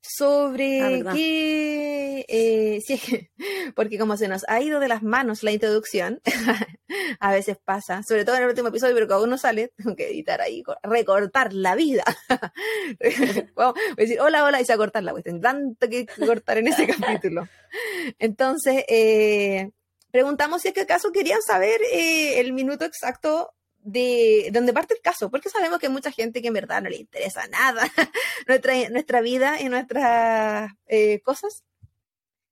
sobre 0.00 0.80
ah, 0.80 1.12
qué, 1.12 2.24
eh, 2.26 2.80
porque 3.76 3.98
como 3.98 4.16
se 4.16 4.28
nos 4.28 4.48
ha 4.48 4.62
ido 4.62 4.80
de 4.80 4.88
las 4.88 5.02
manos 5.02 5.42
la 5.42 5.52
introducción, 5.52 6.22
a 7.20 7.32
veces 7.32 7.58
pasa, 7.62 8.02
sobre 8.02 8.24
todo 8.24 8.36
en 8.36 8.44
el 8.44 8.48
último 8.48 8.68
episodio, 8.68 8.94
pero 8.94 9.08
cada 9.08 9.22
uno 9.22 9.36
sale, 9.36 9.68
tengo 9.76 9.94
que 9.94 10.08
editar 10.08 10.40
ahí, 10.40 10.62
recortar 10.84 11.52
la 11.52 11.74
vida. 11.74 12.04
Vamos 13.54 13.74
a 13.76 13.94
decir 13.94 14.18
hola, 14.22 14.42
hola, 14.42 14.58
y 14.58 14.64
se 14.64 14.72
va 14.72 14.76
a 14.76 14.78
cortar 14.86 15.02
la 15.02 15.12
cuestión, 15.12 15.42
tanto 15.42 15.86
que 15.86 16.06
cortar 16.06 16.56
en 16.56 16.68
ese 16.68 16.86
capítulo. 16.86 17.46
Entonces, 18.18 18.86
eh, 18.88 19.70
preguntamos 20.12 20.62
si 20.62 20.68
es 20.68 20.74
que 20.74 20.82
acaso 20.82 21.10
querían 21.10 21.42
saber 21.42 21.80
eh, 21.92 22.38
el 22.38 22.52
minuto 22.52 22.84
exacto 22.84 23.52
de 23.78 24.50
donde 24.52 24.72
parte 24.72 24.94
el 24.94 25.00
caso, 25.00 25.28
porque 25.28 25.48
sabemos 25.48 25.80
que 25.80 25.86
hay 25.86 25.92
mucha 25.92 26.12
gente 26.12 26.40
que 26.40 26.46
en 26.48 26.54
verdad 26.54 26.80
no 26.82 26.88
le 26.88 26.98
interesa 26.98 27.48
nada 27.48 27.82
nuestra, 28.46 28.74
nuestra 28.90 29.20
vida 29.20 29.60
y 29.60 29.68
nuestras 29.68 30.70
eh, 30.86 31.20
cosas. 31.22 31.64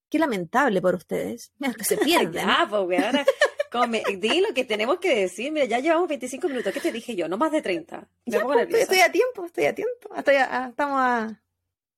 Qué 0.09 0.19
lamentable 0.19 0.81
por 0.83 0.97
ustedes. 0.97 1.53
Mira, 1.59 1.73
que 1.75 1.85
se 1.85 1.97
pierden. 1.99 2.49
Ah, 2.51 2.67
pues, 2.69 2.83
weona. 2.83 3.25
Come, 3.71 4.03
di 4.19 4.41
lo 4.41 4.53
que 4.53 4.65
tenemos 4.65 4.99
que 4.99 5.15
decir. 5.15 5.53
Mira, 5.53 5.67
ya 5.67 5.79
llevamos 5.79 6.09
25 6.09 6.49
minutos. 6.49 6.73
¿Qué 6.73 6.81
te 6.81 6.91
dije 6.91 7.15
yo? 7.15 7.29
No 7.29 7.37
más 7.39 7.53
de 7.53 7.63
30. 7.63 7.99
Me 8.27 8.33
Ya, 8.33 8.41
pongo 8.41 8.55
pues, 8.55 8.75
estoy 8.75 8.99
a 8.99 9.13
tiempo, 9.13 9.45
estoy 9.45 9.67
a 9.67 9.75
tiempo. 9.77 10.13
Estoy 10.17 10.35
a- 10.35 10.65
a- 10.65 10.69
estamos, 10.71 10.99
a- 11.01 11.41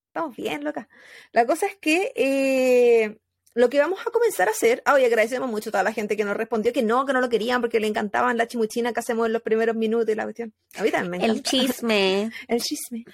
estamos 0.09 0.37
bien, 0.37 0.63
loca. 0.63 0.87
La 1.33 1.47
cosa 1.47 1.65
es 1.65 1.77
que 1.77 2.13
eh, 2.15 3.19
lo 3.55 3.69
que 3.69 3.79
vamos 3.79 4.01
a 4.07 4.11
comenzar 4.11 4.49
a 4.49 4.53
hacer, 4.53 4.83
ah, 4.87 4.95
hoy 4.95 5.05
agradecemos 5.05 5.49
mucho 5.51 5.69
a 5.69 5.73
toda 5.73 5.85
la 5.85 5.93
gente 5.93 6.17
que 6.17 6.25
nos 6.25 6.37
respondió 6.37 6.73
que 6.73 6.83
no, 6.83 7.05
que 7.05 7.13
no 7.13 7.21
lo 7.21 7.29
querían 7.29 7.61
porque 7.61 7.81
le 7.81 7.87
encantaban 7.87 8.37
la 8.39 8.47
chimuchina 8.49 8.93
que 8.93 9.01
hacemos 9.01 9.27
en 9.27 9.33
los 9.35 9.43
primeros 9.43 9.77
minutos 9.77 10.09
y 10.11 10.15
la 10.15 10.25
cuestión. 10.25 10.53
A 10.77 10.83
mí 10.83 10.91
también 10.91 11.11
me 11.11 11.17
El 11.19 11.31
encanta. 11.39 11.51
chisme. 11.51 12.31
El 12.49 12.61
chisme. 12.63 13.05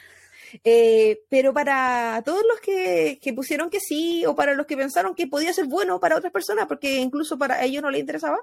Eh, 0.64 1.20
pero 1.28 1.52
para 1.52 2.22
todos 2.24 2.42
los 2.48 2.60
que, 2.60 3.18
que 3.20 3.32
pusieron 3.34 3.68
que 3.68 3.80
sí, 3.80 4.24
o 4.26 4.34
para 4.34 4.54
los 4.54 4.66
que 4.66 4.76
pensaron 4.76 5.14
que 5.14 5.26
podía 5.26 5.52
ser 5.52 5.66
bueno 5.66 6.00
para 6.00 6.16
otras 6.16 6.32
personas, 6.32 6.66
porque 6.66 6.96
incluso 6.96 7.36
para 7.36 7.62
ellos 7.64 7.82
no 7.82 7.90
les 7.90 8.00
interesaba, 8.00 8.38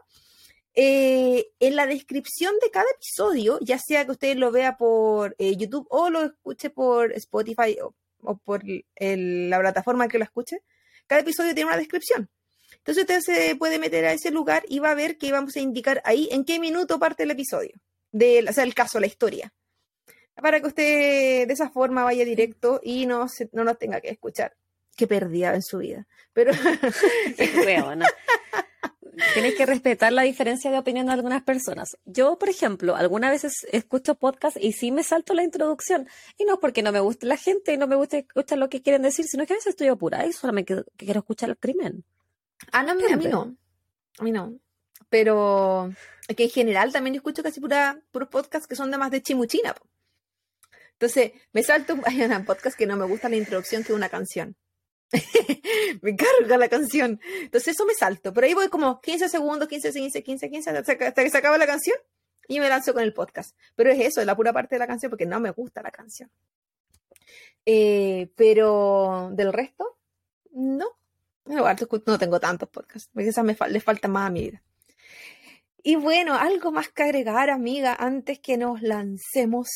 eh, 0.76 1.48
en 1.60 1.76
la 1.76 1.88
descripción 1.88 2.54
de 2.62 2.70
cada 2.70 2.86
episodio, 2.94 3.58
ya 3.62 3.80
sea 3.80 4.06
que 4.06 4.12
usted 4.12 4.36
lo 4.36 4.52
vea 4.52 4.78
por 4.78 5.36
eh, 5.40 5.56
YouTube 5.56 5.88
o 5.90 6.10
lo 6.10 6.22
escuche 6.24 6.70
por 6.70 7.14
Spotify 7.14 7.78
o, 7.82 7.96
o 8.22 8.38
por 8.38 8.62
el- 8.96 9.50
la 9.50 9.60
plataforma 9.60 10.08
que 10.10 10.18
lo 10.18 10.26
escuche, 10.26 10.60
cada 11.08 11.22
episodio 11.22 11.54
tiene 11.54 11.70
una 11.70 11.78
descripción. 11.78 12.30
Entonces 12.78 13.04
usted 13.04 13.20
se 13.22 13.56
puede 13.56 13.80
meter 13.80 14.06
a 14.06 14.14
ese 14.14 14.32
lugar 14.32 14.64
y 14.68 14.80
va 14.80 14.92
a 14.92 14.96
ver 14.96 15.18
que 15.18 15.32
vamos 15.32 15.56
a 15.56 15.60
indicar 15.60 16.02
ahí 16.06 16.30
en 16.32 16.46
qué 16.46 16.60
minuto 16.60 17.00
parte 17.00 17.24
el 17.24 17.32
episodio, 17.32 17.74
del, 18.12 18.48
o 18.48 18.54
sea, 18.54 18.64
el 18.64 18.76
caso, 18.76 19.00
la 19.00 19.08
historia 19.08 19.52
para 20.42 20.60
que 20.60 20.68
usted 20.68 21.48
de 21.48 21.54
esa 21.54 21.70
forma 21.70 22.04
vaya 22.04 22.26
directo 22.26 22.80
y 22.84 23.06
no, 23.06 23.28
no 23.54 23.64
nos 23.64 23.78
tenga 23.78 24.02
que 24.02 24.10
escuchar. 24.10 24.56
Que 24.96 25.08
perdía 25.08 25.54
en 25.54 25.62
su 25.62 25.80
vida. 25.80 26.08
Pero 26.34 26.52
Weona. 27.66 28.08
Tienes 29.34 29.56
que 29.56 29.66
respetar 29.66 30.12
la 30.12 30.24
diferencia 30.24 30.72
de 30.72 30.78
opinión 30.78 31.08
de 31.08 31.14
algunas 31.14 31.44
personas. 31.44 31.98
Yo, 32.06 32.38
por 32.38 32.50
ejemplo, 32.50 32.96
algunas 32.96 33.32
veces 33.32 33.66
escucho 33.72 34.16
podcast 34.16 34.58
y 34.60 34.74
sí 34.74 34.92
me 34.92 35.04
salto 35.04 35.34
la 35.34 35.44
introducción. 35.44 36.08
Y 36.38 36.46
no 36.46 36.56
es 36.56 36.60
porque 36.60 36.84
no 36.84 36.92
me 36.92 37.00
guste 37.00 37.26
la 37.26 37.38
gente 37.38 37.74
y 37.74 37.78
no 37.78 37.88
me 37.88 37.96
guste 37.96 38.20
escuchar 38.20 38.58
lo 38.58 38.70
que 38.70 38.82
quieren 38.82 39.02
decir, 39.02 39.26
sino 39.26 39.46
que 39.46 39.54
a 39.54 39.58
veces 39.58 39.72
estoy 39.72 39.88
apurada 39.88 40.26
y 40.26 40.34
solamente 40.34 40.84
quiero 40.98 41.20
escuchar 41.20 41.50
el 41.50 41.58
crimen. 41.58 42.04
ah, 42.72 42.84
no, 42.84 42.92
a 42.92 42.96
mí, 42.96 43.28
no. 43.28 43.56
A 44.20 44.24
mí 44.24 44.32
no. 44.32 44.60
Pero 45.10 45.92
es 46.28 46.36
que 46.36 46.44
en 46.44 46.50
general 46.50 46.92
también 46.92 47.14
yo 47.14 47.20
escucho 47.20 47.44
casi 47.44 47.60
pura, 47.60 48.00
puros 48.12 48.30
podcasts 48.30 48.68
que 48.68 48.76
son 48.76 48.92
de 48.92 48.98
más 48.98 49.12
de 49.12 49.22
chimuchina. 49.22 49.76
Entonces, 50.94 51.34
me 51.54 51.64
salto, 51.64 51.98
hay 52.06 52.22
un 52.22 52.46
podcast 52.46 52.78
que 52.78 52.86
no 52.86 52.98
me 52.98 53.06
gusta 53.06 53.30
la 53.30 53.36
introducción 53.36 53.84
que 53.84 53.94
una 53.94 54.10
canción. 54.10 54.56
me 56.02 56.16
carga 56.16 56.58
la 56.58 56.68
canción. 56.70 57.20
Entonces 57.42 57.74
eso 57.76 57.86
me 57.86 57.94
salto. 57.94 58.34
Pero 58.34 58.48
ahí 58.48 58.54
voy 58.54 58.68
como 58.70 59.00
15 59.02 59.30
segundos, 59.30 59.68
15, 59.68 59.92
15, 59.92 60.24
15, 60.24 60.50
15, 60.50 60.70
hasta 60.72 60.98
que- 60.98 61.30
se 61.30 61.38
acaba 61.38 61.58
la 61.58 61.68
canción 61.68 61.98
y 62.48 62.60
me 62.60 62.70
lanzo 62.70 62.94
con 62.94 63.04
el 63.04 63.14
podcast. 63.14 63.56
Pero 63.76 63.92
es 63.92 64.00
eso, 64.00 64.22
es 64.22 64.28
la 64.28 64.36
pura 64.36 64.54
parte 64.54 64.76
de 64.76 64.80
la 64.80 64.88
canción 64.88 65.10
porque 65.10 65.26
no 65.26 65.40
me 65.40 65.52
gusta 65.52 65.82
la 65.82 65.92
canción. 65.92 66.30
Eh, 67.66 68.30
pero 68.36 69.30
del 69.34 69.52
resto, 69.54 69.98
no. 70.52 70.86
No, 71.46 72.18
tengo 72.18 72.40
tantos 72.40 72.70
podcasts, 72.70 73.10
porque 73.14 73.32
me 73.44 73.56
fal- 73.56 73.70
les 73.70 73.84
falta 73.84 74.08
más 74.08 74.28
a 74.28 74.30
mi 74.32 74.42
vida. 74.42 74.64
Y 75.84 75.96
bueno, 75.96 76.34
algo 76.34 76.72
más 76.72 76.90
que 76.90 77.04
agregar, 77.04 77.52
amiga, 77.52 77.96
antes 78.00 78.40
que 78.40 78.58
nos 78.58 78.82
lancemos. 78.82 79.68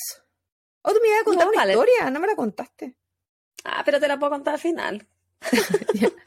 Oh, 0.82 0.91
tú 0.91 0.97
me 1.04 1.10
ibas 1.10 1.21
a 1.21 1.25
contar 1.25 1.45
No, 1.45 1.52
una 1.52 1.62
vale. 1.62 1.73
historia, 1.73 2.10
no 2.10 2.19
me 2.19 2.25
la 2.28 2.36
contaste. 2.36 2.95
Ah, 3.63 3.84
pero 3.86 3.99
te 3.99 4.08
la 4.08 4.17
puedo 4.17 4.32
contar 4.32 4.56
al 4.56 4.60
final. 4.60 5.08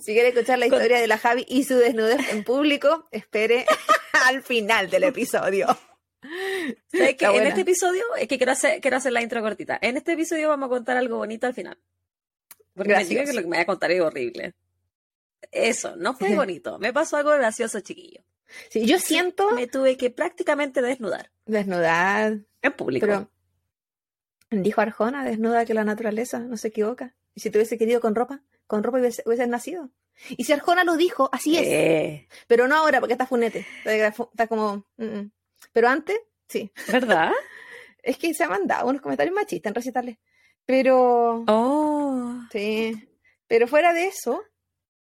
Si 0.00 0.12
quiere 0.12 0.28
escuchar 0.28 0.58
la 0.58 0.68
Con- 0.68 0.74
historia 0.78 1.00
de 1.00 1.06
la 1.06 1.16
Javi 1.18 1.46
y 1.48 1.64
su 1.64 1.76
desnudez 1.76 2.32
en 2.32 2.44
público, 2.44 3.08
espere 3.10 3.64
al 4.26 4.42
final 4.42 4.90
del 4.90 5.04
episodio. 5.04 5.66
En 6.92 7.46
este 7.46 7.60
episodio, 7.62 8.02
es 8.18 8.28
que 8.28 8.36
quiero 8.36 8.52
hacer, 8.52 8.80
quiero 8.80 8.98
hacer 8.98 9.12
la 9.12 9.22
intro 9.22 9.40
cortita. 9.40 9.78
En 9.80 9.96
este 9.96 10.12
episodio 10.12 10.48
vamos 10.50 10.66
a 10.66 10.70
contar 10.70 10.96
algo 10.98 11.16
bonito 11.16 11.46
al 11.46 11.54
final. 11.54 11.78
Porque 12.74 12.92
me 12.92 13.04
diga 13.04 13.22
Gracioso. 13.22 13.30
que 13.30 13.36
lo 13.36 13.42
que 13.42 13.48
me 13.48 13.56
voy 13.56 13.62
a 13.62 13.66
contar 13.66 13.90
es 13.90 14.00
horrible. 14.02 14.54
Eso, 15.50 15.96
no 15.96 16.14
fue 16.14 16.34
bonito. 16.36 16.78
Me 16.78 16.92
pasó 16.92 17.16
algo 17.16 17.30
gracioso, 17.30 17.80
chiquillo. 17.80 18.22
Sí, 18.68 18.84
yo 18.86 18.98
siento 18.98 19.50
Me 19.52 19.66
tuve 19.66 19.96
que 19.96 20.10
prácticamente 20.10 20.82
desnudar 20.82 21.30
desnudar, 21.46 22.38
en 22.62 22.72
público. 22.72 23.06
pero 23.06 23.30
dijo 24.50 24.80
Arjona, 24.82 25.24
desnuda 25.24 25.64
que 25.64 25.74
la 25.74 25.84
naturaleza 25.84 26.38
no 26.40 26.56
se 26.58 26.68
equivoca. 26.68 27.14
Y 27.34 27.40
si 27.40 27.50
te 27.50 27.58
hubiese 27.58 27.76
querido 27.78 28.00
con 28.00 28.14
ropa, 28.14 28.42
con 28.66 28.82
ropa 28.82 28.98
hubiese, 28.98 29.22
hubieses 29.26 29.48
nacido. 29.48 29.90
Y 30.30 30.44
si 30.44 30.52
Arjona 30.52 30.84
lo 30.84 30.96
dijo, 30.96 31.28
así 31.32 31.56
es. 31.58 31.66
Eh, 31.66 32.28
Pero 32.46 32.68
no 32.68 32.76
ahora, 32.76 33.00
porque 33.00 33.14
está 33.14 33.26
funete. 33.26 33.66
Está, 33.84 34.06
está 34.24 34.46
como. 34.46 34.86
mm, 34.96 35.04
mm. 35.04 35.32
Pero 35.72 35.88
antes, 35.88 36.18
sí. 36.48 36.70
¿Verdad? 36.90 37.32
Es 38.02 38.18
que 38.18 38.34
se 38.34 38.44
han 38.44 38.50
mandado 38.50 38.86
unos 38.88 39.00
comentarios 39.00 39.34
machistas 39.34 39.70
en 39.70 39.74
recitarles. 39.74 40.18
Pero. 40.66 41.42
Oh. 41.48 42.34
Sí. 42.52 43.08
Pero 43.46 43.66
fuera 43.66 43.94
de 43.94 44.06
eso, 44.08 44.42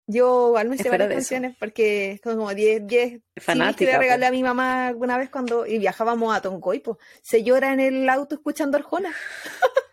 yo 0.06 0.48
igual 0.48 0.68
me 0.68 0.76
sé 0.78 0.88
varias 0.90 1.08
de 1.08 1.14
eso. 1.14 1.20
canciones 1.28 1.56
porque 1.60 2.18
son 2.24 2.36
como 2.38 2.52
10, 2.52 2.86
10 2.88 3.10
CDs 3.10 3.22
que 3.36 3.40
Fanática. 3.40 3.90
le 3.92 3.96
po. 3.96 4.00
regalé 4.02 4.26
a 4.26 4.30
mi 4.32 4.42
mamá 4.42 4.88
alguna 4.88 5.16
vez 5.16 5.30
cuando 5.30 5.64
y 5.64 5.78
viajábamos 5.78 6.34
a 6.36 6.40
Toncoy, 6.42 6.80
pues, 6.80 6.96
se 7.22 7.44
llora 7.44 7.72
en 7.72 7.78
el 7.78 8.08
auto 8.08 8.34
escuchando 8.34 8.76
Arjona. 8.78 9.12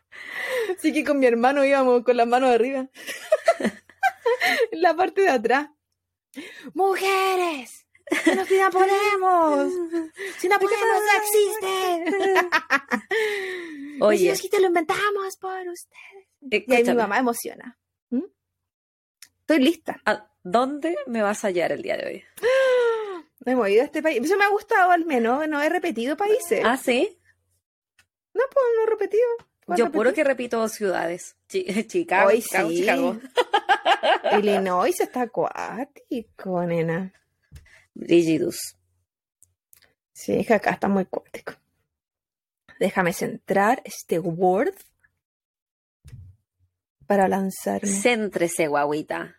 Así 0.77 0.93
que 0.93 1.03
con 1.03 1.19
mi 1.19 1.25
hermano 1.25 1.65
íbamos 1.65 2.03
con 2.03 2.17
las 2.17 2.27
manos 2.27 2.49
arriba. 2.49 2.87
en 4.71 4.81
la 4.81 4.95
parte 4.95 5.21
de 5.21 5.29
atrás. 5.29 5.69
¡Mujeres! 6.73 7.85
¡Que 8.23 8.35
nos 8.35 8.47
ponemos! 8.47 9.71
¡Si 10.37 10.47
no 10.47 10.59
podemos, 10.59 11.01
no 11.01 11.11
existe! 11.21 12.47
Oye. 14.01 14.31
Oye, 14.31 14.41
que 14.41 14.49
te 14.49 14.59
lo 14.59 14.67
inventamos 14.67 15.37
por 15.37 15.67
ustedes. 15.67 16.27
Y 16.67 16.73
ahí 16.73 16.83
mi 16.83 16.93
mamá 16.93 17.17
emociona. 17.17 17.79
¿Mm? 18.09 18.25
Estoy 19.39 19.59
lista. 19.59 20.01
¿A 20.05 20.29
dónde 20.43 20.95
me 21.07 21.21
vas 21.23 21.43
a 21.43 21.47
hallar 21.47 21.71
el 21.71 21.81
día 21.81 21.97
de 21.97 22.05
hoy? 22.05 22.23
No 23.45 23.51
hemos 23.51 23.69
ido 23.69 23.81
a 23.81 23.85
este 23.85 24.03
país. 24.03 24.23
Eso 24.23 24.37
me 24.37 24.45
ha 24.45 24.49
gustado 24.49 24.91
al 24.91 25.05
menos. 25.05 25.47
No 25.47 25.61
he 25.61 25.69
repetido 25.69 26.15
países. 26.17 26.61
Ah, 26.63 26.77
sí. 26.77 27.17
No, 28.33 28.43
pues 28.51 28.65
no 28.75 28.83
he 28.83 28.87
repetido. 28.87 29.27
¿Cuál 29.65 29.79
Yo 29.79 29.91
puro 29.91 30.13
que 30.13 30.23
repito 30.23 30.67
ciudades. 30.69 31.35
Chi- 31.47 31.65
Chicago, 31.87 32.29
Hoy 32.29 32.41
Chicago, 32.41 32.69
sí. 32.69 32.77
Chicago. 32.77 33.19
Illinois 34.39 34.99
está 34.99 35.23
acuático, 35.23 36.63
nena. 36.65 37.11
Brigidus. 37.93 38.75
Sí, 40.13 40.33
es 40.33 40.47
que 40.47 40.53
acá 40.53 40.71
está 40.71 40.87
muy 40.87 41.03
acuático. 41.03 41.53
Déjame 42.79 43.13
centrar 43.13 43.81
este 43.85 44.19
Word 44.19 44.73
para 47.07 47.27
lanzarme. 47.27 47.87
Céntrese, 47.87 48.67
guaguita. 48.67 49.37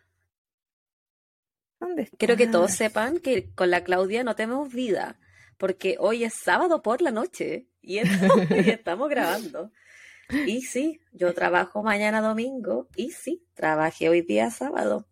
¿Dónde 1.79 2.09
Quiero 2.17 2.35
que 2.35 2.43
estás? 2.43 2.53
todos 2.53 2.71
sepan 2.71 3.19
que 3.19 3.51
con 3.53 3.69
la 3.69 3.83
Claudia 3.83 4.23
no 4.23 4.35
tenemos 4.35 4.73
vida, 4.73 5.19
porque 5.57 5.95
hoy 5.99 6.23
es 6.23 6.33
sábado 6.33 6.81
por 6.81 7.01
la 7.01 7.11
noche 7.11 7.67
y 7.81 7.99
estamos 8.79 9.09
grabando. 9.09 9.71
Y 10.45 10.61
sí, 10.61 10.99
yo 11.13 11.33
trabajo 11.33 11.83
mañana 11.83 12.21
domingo 12.21 12.87
y 12.95 13.11
sí, 13.11 13.45
trabajé 13.53 14.09
hoy 14.09 14.21
día 14.21 14.49
sábado. 14.51 15.07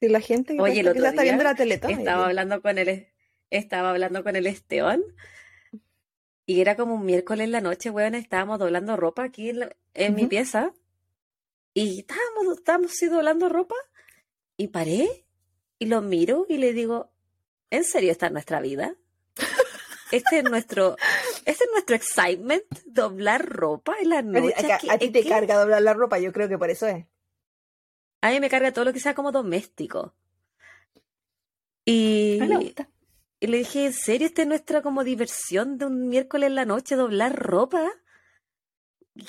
Si 0.00 0.08
la 0.08 0.20
gente 0.20 0.54
que, 0.54 0.60
Oye, 0.62 0.80
el 0.80 0.86
que 0.86 0.90
otro 0.90 1.06
está 1.06 1.22
día 1.22 1.32
viendo 1.32 1.44
la 1.44 1.54
teletón. 1.54 1.90
Estaba 1.90 2.26
hablando 2.26 2.62
con 2.62 2.78
el 2.78 3.08
estaba 3.50 3.90
hablando 3.90 4.22
con 4.22 4.36
el 4.36 4.46
Esteban 4.46 5.02
y 6.46 6.60
era 6.60 6.76
como 6.76 6.94
un 6.94 7.04
miércoles 7.06 7.44
en 7.44 7.52
la 7.52 7.60
noche, 7.60 7.90
weón, 7.90 8.14
estábamos 8.14 8.58
doblando 8.58 8.96
ropa 8.96 9.24
aquí 9.24 9.50
en, 9.50 9.60
la- 9.60 9.76
en 9.94 10.14
mi 10.14 10.26
pieza 10.26 10.72
y 11.74 12.00
estábamos, 12.00 12.58
estábamos 12.58 12.92
sí 12.92 13.06
doblando 13.06 13.48
ropa 13.48 13.74
y 14.56 14.68
paré 14.68 15.26
y 15.78 15.86
lo 15.86 16.00
miro 16.02 16.46
y 16.48 16.58
le 16.58 16.72
digo, 16.72 17.10
¿en 17.70 17.84
serio 17.84 18.10
esta 18.12 18.26
es 18.26 18.32
nuestra 18.32 18.60
vida? 18.60 18.96
Este 20.10 20.38
es 20.38 20.44
nuestro, 20.44 20.96
este 21.44 21.64
es 21.64 21.70
nuestro 21.72 21.96
excitement, 21.96 22.64
doblar 22.86 23.46
ropa 23.46 23.94
en 24.00 24.08
la 24.10 24.22
noche. 24.22 24.72
a, 24.72 24.78
¿Qué- 24.78 24.90
a 24.90 24.98
ti 24.98 25.10
te 25.10 25.26
carga 25.28 25.58
doblar 25.58 25.82
la 25.82 25.94
ropa, 25.94 26.18
yo 26.18 26.32
creo 26.32 26.48
que 26.48 26.58
por 26.58 26.70
eso 26.70 26.86
es. 26.86 27.04
A 28.20 28.30
mí 28.30 28.40
me 28.40 28.48
carga 28.50 28.72
todo 28.72 28.84
lo 28.86 28.92
que 28.92 29.00
sea 29.00 29.14
como 29.14 29.30
doméstico. 29.32 30.14
Y, 31.84 32.38
y 33.40 33.46
le 33.46 33.58
dije, 33.58 33.86
¿en 33.86 33.92
serio 33.92 34.26
esta 34.26 34.42
es 34.42 34.48
nuestra 34.48 34.82
como 34.82 35.04
diversión 35.04 35.78
de 35.78 35.86
un 35.86 36.08
miércoles 36.08 36.48
en 36.48 36.54
la 36.56 36.64
noche 36.64 36.96
doblar 36.96 37.34
ropa? 37.36 37.88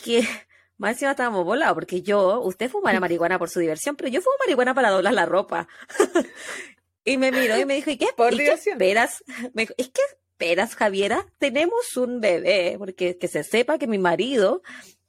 Que 0.03 0.21
más 0.77 0.93
encima 0.93 1.11
estábamos 1.11 1.45
volados, 1.45 1.75
porque 1.75 2.01
yo, 2.01 2.41
usted 2.41 2.69
fuma 2.69 2.91
marihuana 2.99 3.39
por 3.39 3.49
su 3.49 3.59
diversión, 3.59 3.95
pero 3.95 4.09
yo 4.09 4.21
fumo 4.21 4.35
marihuana 4.45 4.73
para 4.73 4.89
doblar 4.89 5.13
la 5.13 5.25
ropa. 5.25 5.67
y 7.05 7.17
me 7.17 7.31
miró 7.31 7.57
y 7.59 7.65
me 7.65 7.75
dijo, 7.75 7.91
¿y 7.91 7.97
qué, 7.97 8.07
Por 8.15 8.33
¿y 8.33 8.37
qué 8.37 8.51
esperas? 8.53 9.23
Me 9.53 9.63
dijo, 9.63 9.73
es 9.77 9.89
que 9.89 10.01
esperas, 10.39 10.75
Javiera? 10.75 11.25
Tenemos 11.37 11.97
un 11.97 12.21
bebé, 12.21 12.75
porque 12.77 13.17
que 13.17 13.27
se 13.27 13.43
sepa 13.43 13.77
que 13.77 13.87
mi 13.87 13.97
marido 13.97 14.61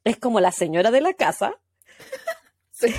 es 0.02 0.16
como 0.18 0.40
la 0.40 0.50
señora 0.50 0.90
de 0.90 1.00
la 1.00 1.14
casa. 1.14 1.54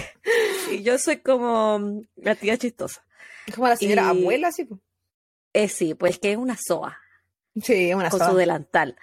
Y 0.71 0.83
yo 0.83 0.97
soy 0.99 1.17
como 1.17 2.03
la 2.15 2.35
tía 2.35 2.55
chistosa. 2.57 3.03
Es 3.47 3.55
como 3.55 3.67
la 3.67 3.75
señora 3.75 4.03
Y- 4.03 4.21
abuela, 4.21 4.51
sí. 4.51 4.67
Eh, 5.53 5.67
sí, 5.67 5.95
pues 5.95 6.19
que 6.19 6.31
es 6.33 6.37
una 6.37 6.55
soa 6.55 6.97
Sí, 7.61 7.89
es 7.89 7.95
una 7.95 8.09
con 8.11 8.19
soda. 8.19 8.29
su 8.31 8.37
delantal. 8.37 8.95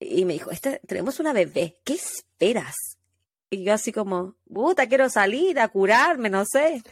Y 0.00 0.24
me 0.24 0.32
dijo, 0.34 0.50
este, 0.50 0.80
tenemos 0.86 1.20
una 1.20 1.32
bebé, 1.32 1.76
¿qué 1.84 1.94
esperas? 1.94 2.74
Y 3.48 3.62
yo 3.64 3.72
así 3.72 3.92
como, 3.92 4.34
puta, 4.52 4.86
quiero 4.88 5.08
salir 5.08 5.58
a 5.60 5.68
curarme, 5.68 6.28
no 6.28 6.44
sé. 6.44 6.82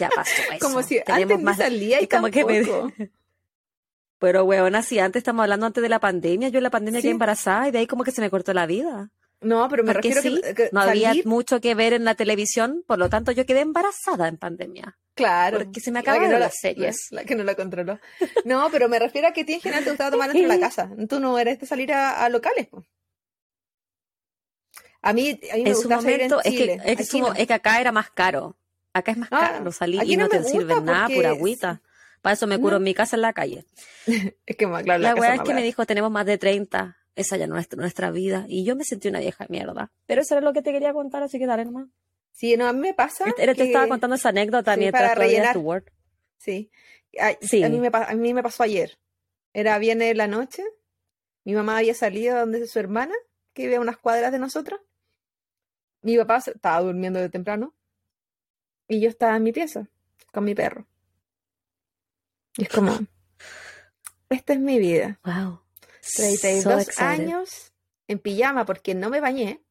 Ya 0.00 0.08
pasó 0.08 0.30
eso. 0.54 0.64
Como 0.64 0.82
si 0.84 1.02
Tenemos 1.04 1.32
antes 1.32 1.44
más- 1.44 1.56
salía 1.58 2.00
y, 2.00 2.04
y 2.04 2.06
como 2.08 2.30
que 2.30 2.44
me-. 2.44 3.10
Pero, 4.18 4.44
weona, 4.44 4.82
si 4.82 4.98
antes 4.98 5.20
estamos 5.20 5.42
hablando 5.44 5.66
antes 5.66 5.82
de 5.82 5.88
la 5.88 6.00
pandemia, 6.00 6.48
yo 6.48 6.58
en 6.58 6.64
la 6.64 6.70
pandemia 6.70 7.00
Sí. 7.00 7.04
quedé 7.04 7.12
embarazada 7.12 7.68
y 7.68 7.70
de 7.70 7.78
ahí 7.78 7.86
como 7.86 8.02
que 8.04 8.10
se 8.10 8.20
me 8.20 8.30
cortó 8.30 8.52
la 8.52 8.66
vida. 8.66 9.10
No, 9.40 9.68
pero 9.68 9.84
me 9.84 9.92
Porque 9.92 10.12
refiero 10.12 10.36
sí, 10.36 10.42
que, 10.42 10.54
que 10.54 10.68
no 10.72 10.80
había 10.80 11.12
mucho 11.24 11.60
que 11.60 11.76
ver 11.76 11.92
en 11.92 12.04
la 12.04 12.16
televisión, 12.16 12.82
por 12.88 12.98
lo 12.98 13.08
tanto 13.08 13.30
yo 13.30 13.46
quedé 13.46 13.60
embarazada 13.60 14.26
en 14.26 14.36
pandemia. 14.36 14.98
claro. 15.14 15.58
Porque 15.58 15.78
se 15.80 15.92
me 15.92 16.02
que 16.02 16.10
acabaron 16.10 16.30
no 16.32 16.38
la- 16.40 16.46
las 16.46 16.56
series. 16.58 16.96
La, 17.12 17.20
la 17.22 17.26
que 17.26 17.36
no 17.36 17.44
la 17.44 17.54
controló. 17.54 18.00
No, 18.44 18.68
pero 18.72 18.88
me 18.88 18.98
refiero 18.98 19.28
a 19.28 19.32
que 19.32 19.42
a 19.42 19.46
ti 19.46 19.52
en 19.54 19.60
general 19.60 19.84
te 19.84 19.90
gustaba 19.90 20.10
tomar 20.10 20.32
dentro 20.32 20.50
de 20.50 20.58
la 20.58 20.60
casa. 20.68 20.90
Tú 21.08 21.20
no 21.20 21.38
eres 21.38 21.60
de 21.60 21.66
salir 21.66 21.92
a, 21.92 22.24
a 22.24 22.28
locales. 22.28 22.66
po. 22.66 22.84
A 25.02 25.12
mí, 25.12 25.38
a 25.52 25.56
mí 25.56 25.62
me 25.62 25.70
En 25.70 25.76
su 25.76 25.88
en 25.88 25.94
momento, 25.94 26.40
es 26.42 26.52
que, 26.56 26.78
es, 26.84 27.10
que 27.10 27.20
no. 27.20 27.32
es 27.32 27.46
que 27.46 27.54
acá 27.54 27.80
era 27.80 27.92
más 27.92 28.10
caro. 28.10 28.56
Acá 28.92 29.12
es 29.12 29.18
más 29.18 29.28
Ah, 29.30 29.52
caro 29.58 29.70
salir 29.70 30.02
y 30.04 30.16
no, 30.16 30.24
no 30.24 30.28
te 30.30 30.40
me 30.40 30.44
sirve 30.48 30.74
gusta 30.74 30.80
nada, 30.92 31.08
pura 31.08 31.28
agüita. 31.30 31.80
Para 32.22 32.34
eso 32.34 32.46
me 32.46 32.58
curo 32.58 32.72
No. 32.72 32.76
en 32.78 32.82
mi 32.84 32.94
casa 32.94 33.16
en 33.16 33.22
la 33.22 33.32
calle. 33.32 33.64
Es 34.46 34.56
que, 34.56 34.66
más, 34.66 34.82
claro, 34.82 35.02
La, 35.02 35.10
casa 35.10 35.20
weá 35.20 35.34
es 35.36 35.40
que 35.42 35.54
me 35.54 35.62
dijo, 35.62 35.86
tenemos 35.86 36.10
más 36.10 36.26
de 36.26 36.38
30. 36.38 36.96
Esa 37.14 37.36
ya 37.36 37.46
nuestra, 37.48 37.80
nuestra 37.80 38.10
vida. 38.10 38.44
Y 38.48 38.64
yo 38.64 38.76
me 38.76 38.84
sentí 38.84 39.08
una 39.08 39.18
vieja 39.20 39.46
mierda. 39.48 39.90
Pero 40.06 40.22
eso 40.22 40.34
era 40.36 40.40
lo 40.44 40.52
que 40.52 40.62
te 40.62 40.72
quería 40.72 40.92
contar, 40.92 41.22
así 41.22 41.38
que 41.38 41.46
dale 41.46 41.64
nomás. 41.64 41.88
Sí, 42.32 42.56
no, 42.56 42.66
a 42.68 42.72
mí 42.72 42.78
me 42.80 42.94
pasa. 42.94 43.24
Este- 43.26 43.46
Te 43.46 43.54
que- 43.56 43.62
estaba 43.64 43.88
contando 43.88 44.14
esa 44.16 44.28
anécdota 44.28 44.74
sí, 44.74 44.80
mientras 44.80 45.02
para 45.02 45.14
rellenar. 45.16 45.52
tu 45.54 45.60
Word. 45.60 45.84
Sí. 46.38 46.70
A, 47.20 47.32
Sí. 47.40 47.64
A, 47.64 47.68
mí 47.68 47.80
me, 47.80 47.90
a 47.92 48.14
mí 48.14 48.34
me 48.34 48.42
pasó 48.42 48.62
ayer. 48.62 48.98
Era 49.52 49.78
viernes 49.78 50.08
de 50.08 50.14
la 50.14 50.28
noche. 50.28 50.62
Mi 51.44 51.54
mamá 51.54 51.78
había 51.78 51.94
salido 51.94 52.38
donde 52.38 52.64
su 52.68 52.78
hermana, 52.78 53.14
que 53.52 53.62
vive 53.64 53.76
a 53.76 53.80
unas 53.80 53.96
cuadras 53.96 54.30
de 54.30 54.38
nosotros. 54.38 54.80
Mi 56.02 56.16
papá 56.16 56.36
estaba 56.36 56.80
durmiendo 56.80 57.18
de 57.18 57.28
temprano. 57.28 57.74
Y 58.86 59.00
yo 59.00 59.08
estaba 59.08 59.36
en 59.36 59.42
mi 59.42 59.52
pieza 59.52 59.88
con 60.32 60.44
mi 60.44 60.54
perro. 60.54 60.86
Y 62.56 62.62
es 62.64 62.68
como, 62.68 62.98
esta 64.28 64.52
es 64.52 64.58
mi 64.60 64.78
vida. 64.78 65.20
Wow. 65.24 65.62
32 66.16 66.84
So 66.86 67.02
años 67.04 67.72
en 68.06 68.18
pijama 68.18 68.64
porque 68.64 68.94
no 68.94 69.10
me 69.10 69.20
bañé. 69.20 69.62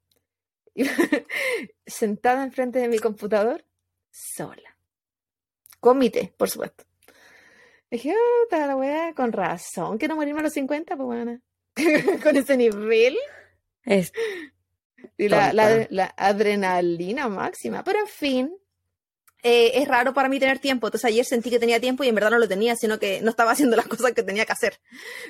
sentada 1.88 2.44
enfrente 2.44 2.80
de 2.80 2.88
mi 2.88 3.00
computador, 3.00 3.66
sola. 4.12 4.78
Con 5.80 5.98
mi 5.98 6.10
té, 6.10 6.34
por 6.38 6.50
supuesto. 6.50 6.84
Dije, 7.90 8.14
oh, 8.14 8.56
la 8.56 8.76
weá, 8.76 9.14
con 9.16 9.32
razón, 9.32 9.98
que 9.98 10.08
no 10.08 10.16
morirme 10.16 10.42
a 10.42 10.44
los 10.44 10.54
50, 10.54 10.96
pues 10.98 11.06
bueno. 11.06 11.42
con 12.24 12.36
ese 12.36 12.58
nivel 12.58 13.18
Es- 13.84 14.12
y 15.18 15.30
la, 15.30 15.54
la 15.54 16.14
adrenalina 16.18 17.30
máxima. 17.30 17.84
Pero 17.84 18.00
en 18.00 18.08
fin, 18.08 18.58
eh, 19.44 19.72
es 19.76 19.88
raro 19.88 20.14
para 20.14 20.30
mí 20.30 20.40
tener 20.40 20.60
tiempo. 20.60 20.88
Entonces 20.88 21.06
ayer 21.06 21.26
sentí 21.26 21.50
que 21.50 21.60
tenía 21.60 21.80
tiempo 21.80 22.04
y 22.04 22.10
en 22.10 22.16
verdad 22.16 22.32
no 22.32 22.40
lo 22.40 22.48
tenía, 22.48 22.76
sino 22.76 23.00
que 23.00 23.22
no 23.22 23.30
estaba 23.30 23.52
haciendo 23.52 23.76
las 23.76 23.88
cosas 23.88 24.14
que 24.14 24.24
tenía 24.24 24.46
que 24.46 24.54
hacer. 24.54 24.80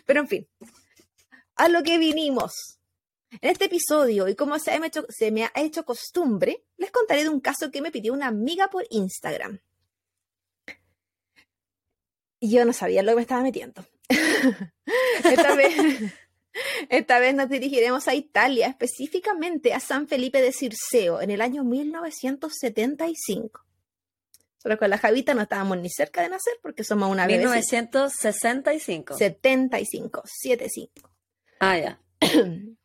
Pero 0.05 0.21
en 0.21 0.27
fin, 0.27 0.47
a 1.55 1.67
lo 1.67 1.83
que 1.83 1.97
vinimos. 1.97 2.73
En 3.41 3.49
este 3.49 3.65
episodio, 3.65 4.29
y 4.29 4.35
como 4.35 4.57
se 4.57 4.79
me, 4.79 4.89
se 5.09 5.31
me 5.31 5.43
ha 5.43 5.51
hecho 5.55 5.83
costumbre, 5.83 6.63
les 6.77 6.91
contaré 6.91 7.23
de 7.23 7.29
un 7.29 7.41
caso 7.41 7.71
que 7.71 7.81
me 7.81 7.91
pidió 7.91 8.13
una 8.13 8.27
amiga 8.27 8.69
por 8.69 8.85
Instagram. 8.89 9.59
Y 12.39 12.51
yo 12.51 12.63
no 12.63 12.71
sabía 12.71 13.03
lo 13.03 13.11
que 13.11 13.15
me 13.17 13.23
estaba 13.23 13.43
metiendo. 13.43 13.85
esta, 15.25 15.55
vez, 15.55 15.75
esta 16.89 17.19
vez 17.19 17.35
nos 17.35 17.49
dirigiremos 17.49 18.07
a 18.07 18.15
Italia, 18.15 18.67
específicamente 18.67 19.73
a 19.73 19.81
San 19.81 20.07
Felipe 20.07 20.41
de 20.41 20.53
Circeo, 20.53 21.19
en 21.19 21.31
el 21.31 21.41
año 21.41 21.65
1975. 21.65 23.66
Solo 24.57 24.77
con 24.77 24.89
la 24.89 24.97
Javita 24.97 25.33
no 25.33 25.43
estábamos 25.43 25.77
ni 25.77 25.89
cerca 25.89 26.21
de 26.21 26.29
nacer 26.29 26.53
porque 26.61 26.83
somos 26.83 27.09
una 27.09 27.27
bebé. 27.27 27.39
1965. 27.39 29.17
75, 29.17 30.23
75. 30.25 31.11
Ah, 31.59 31.77
ya. 31.77 32.01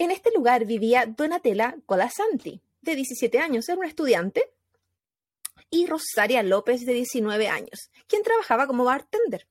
En 0.00 0.12
este 0.12 0.30
lugar 0.32 0.64
vivía 0.64 1.06
Donatella 1.06 1.76
Colasanti, 1.84 2.62
de 2.82 2.94
17 2.94 3.40
años, 3.40 3.68
era 3.68 3.78
una 3.78 3.88
estudiante, 3.88 4.52
y 5.70 5.86
Rosaria 5.86 6.42
López, 6.44 6.86
de 6.86 6.92
19 6.92 7.48
años, 7.48 7.90
quien 8.06 8.22
trabajaba 8.22 8.68
como 8.68 8.84
bartender 8.84 9.48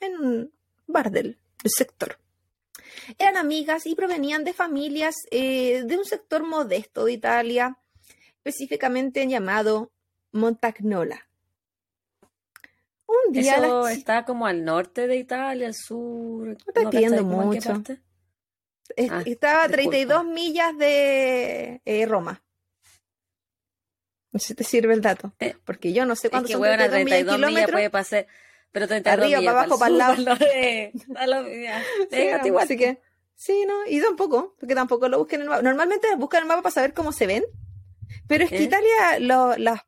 en 0.00 0.20
un 0.20 0.52
bar 0.86 1.10
del, 1.10 1.38
del 1.62 1.72
sector. 1.74 2.18
Eran 3.18 3.38
amigas 3.38 3.86
y 3.86 3.94
provenían 3.94 4.44
de 4.44 4.52
familias 4.52 5.14
eh, 5.30 5.82
de 5.84 5.96
un 5.96 6.04
sector 6.04 6.46
modesto 6.46 7.06
de 7.06 7.12
Italia, 7.12 7.78
específicamente 8.36 9.26
llamado 9.26 9.90
Montagnola. 10.38 11.28
Un 13.06 13.32
día 13.32 13.56
Eso 13.56 13.88
está 13.88 14.24
como 14.24 14.46
al 14.46 14.64
norte 14.64 15.06
de 15.06 15.16
Italia, 15.16 15.66
al 15.66 15.74
sur. 15.74 16.48
¿no 16.48 16.54
en 16.82 16.90
qué 16.90 17.10
mucho. 17.22 17.82
Es- 18.96 19.10
Ah, 19.10 19.22
estaba 19.24 19.62
a 19.64 19.68
disculpa. 19.68 19.90
32 19.90 20.24
millas 20.26 20.76
de 20.76 21.80
eh, 21.84 22.06
Roma. 22.06 22.42
No 24.32 24.38
sé 24.40 24.48
si 24.48 24.54
te 24.54 24.64
sirve 24.64 24.92
el 24.94 25.00
dato. 25.00 25.32
Eh, 25.40 25.56
Porque 25.64 25.92
yo 25.92 26.04
no 26.04 26.14
sé 26.16 26.26
Es 26.26 26.30
cuántos 26.30 26.48
que, 26.48 26.52
son 26.54 26.62
huevona, 26.62 26.88
32 26.88 27.04
millas 27.04 27.18
32 27.26 27.38
millas 27.38 27.48
kilómetros. 27.50 27.74
puede 27.76 27.90
pasar. 27.90 28.26
Pero 28.72 28.86
32 28.88 29.20
Arriba, 29.24 29.40
millas 29.40 29.52
para 29.54 29.60
abajo, 29.64 29.78
para 29.78 29.90
el 29.90 29.98
lado. 29.98 30.24
para 30.24 30.52
el- 30.52 30.92
para 31.14 31.62
ya. 31.62 31.82
Sí, 32.10 32.50
no, 32.50 32.58
así 32.58 32.76
que, 32.76 33.00
sí, 33.34 33.64
no, 33.66 33.86
y 33.86 34.00
tampoco, 34.02 34.54
porque 34.60 34.74
tampoco 34.74 35.08
lo 35.08 35.18
busquen 35.18 35.40
en 35.40 35.44
el 35.44 35.48
mapa. 35.50 35.62
Normalmente 35.62 36.08
buscan 36.16 36.42
el 36.42 36.48
mapa 36.48 36.60
para 36.62 36.74
saber 36.74 36.92
cómo 36.92 37.12
se 37.12 37.26
ven, 37.26 37.44
pero 38.26 38.44
es 38.44 38.50
que 38.50 38.58
¿Eh? 38.58 38.62
Italia, 38.64 39.18
lo- 39.20 39.56
las- 39.56 39.80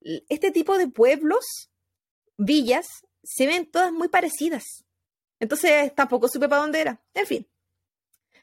este 0.00 0.50
tipo 0.50 0.78
de 0.78 0.88
pueblos, 0.88 1.70
villas, 2.36 2.86
se 3.22 3.46
ven 3.46 3.70
todas 3.70 3.92
muy 3.92 4.08
parecidas. 4.08 4.84
Entonces 5.40 5.94
tampoco 5.94 6.28
supe 6.28 6.48
para 6.48 6.62
dónde 6.62 6.80
era. 6.80 7.02
En 7.14 7.26
fin, 7.26 7.48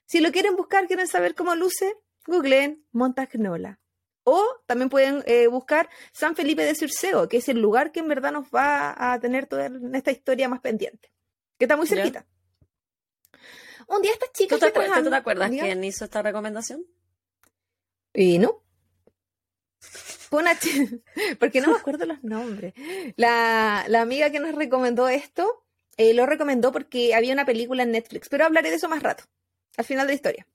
si 0.06 0.20
lo 0.20 0.32
quieren 0.32 0.56
buscar, 0.56 0.88
quieren 0.88 1.08
saber 1.08 1.36
cómo 1.36 1.56
luce, 1.56 1.96
googleen 2.26 2.86
Montagnola. 2.92 3.80
O 4.26 4.42
también 4.68 4.90
pueden 4.90 5.22
eh, 5.26 5.48
buscar 5.48 5.90
San 6.14 6.36
Felipe 6.36 6.64
de 6.64 6.76
Circeo, 6.76 7.28
que 7.28 7.38
es 7.38 7.50
el 7.50 7.60
lugar 7.60 7.92
que 7.92 8.00
en 8.00 8.08
verdad 8.08 8.32
nos 8.32 8.48
va 8.50 9.14
a 9.14 9.20
tener 9.20 9.48
toda 9.48 9.70
esta 9.94 10.12
historia 10.12 10.48
más 10.48 10.62
pendiente, 10.62 11.12
que 11.58 11.66
está 11.66 11.76
muy 11.76 11.88
Ya. 11.88 11.96
cerquita. 11.96 12.26
Un 13.88 14.02
día 14.02 14.14
estas 14.14 14.32
chicas 14.32 14.60
¿Tú 14.60 14.66
te, 14.66 14.70
acuerdas, 14.70 15.04
¿tú 15.04 15.10
te 15.10 15.16
acuerdas 15.16 15.50
quién 15.50 15.84
hizo 15.84 16.06
esta 16.06 16.22
recomendación? 16.22 16.86
Y 18.14 18.38
no. 18.38 18.64
Fue 20.34 20.42
una 20.42 20.58
porque 21.40 21.62
no 21.62 21.68
me 21.72 21.78
acuerdo 21.78 22.08
los 22.08 22.24
nombres. 22.24 22.74
La, 23.18 23.86
la 23.88 24.02
amiga 24.02 24.32
que 24.32 24.40
nos 24.40 24.56
recomendó 24.56 25.08
esto 25.08 25.64
eh, 25.98 26.16
lo 26.16 26.26
recomendó 26.26 26.72
porque 26.72 27.14
había 27.14 27.34
una 27.34 27.46
película 27.46 27.84
en 27.84 27.92
Netflix, 27.92 28.30
pero 28.30 28.44
hablaré 28.46 28.72
de 28.72 28.78
eso 28.78 28.90
más 28.90 29.04
rato, 29.04 29.26
al 29.78 29.86
final 29.86 30.08
de 30.08 30.14
la 30.14 30.16
historia. 30.16 30.48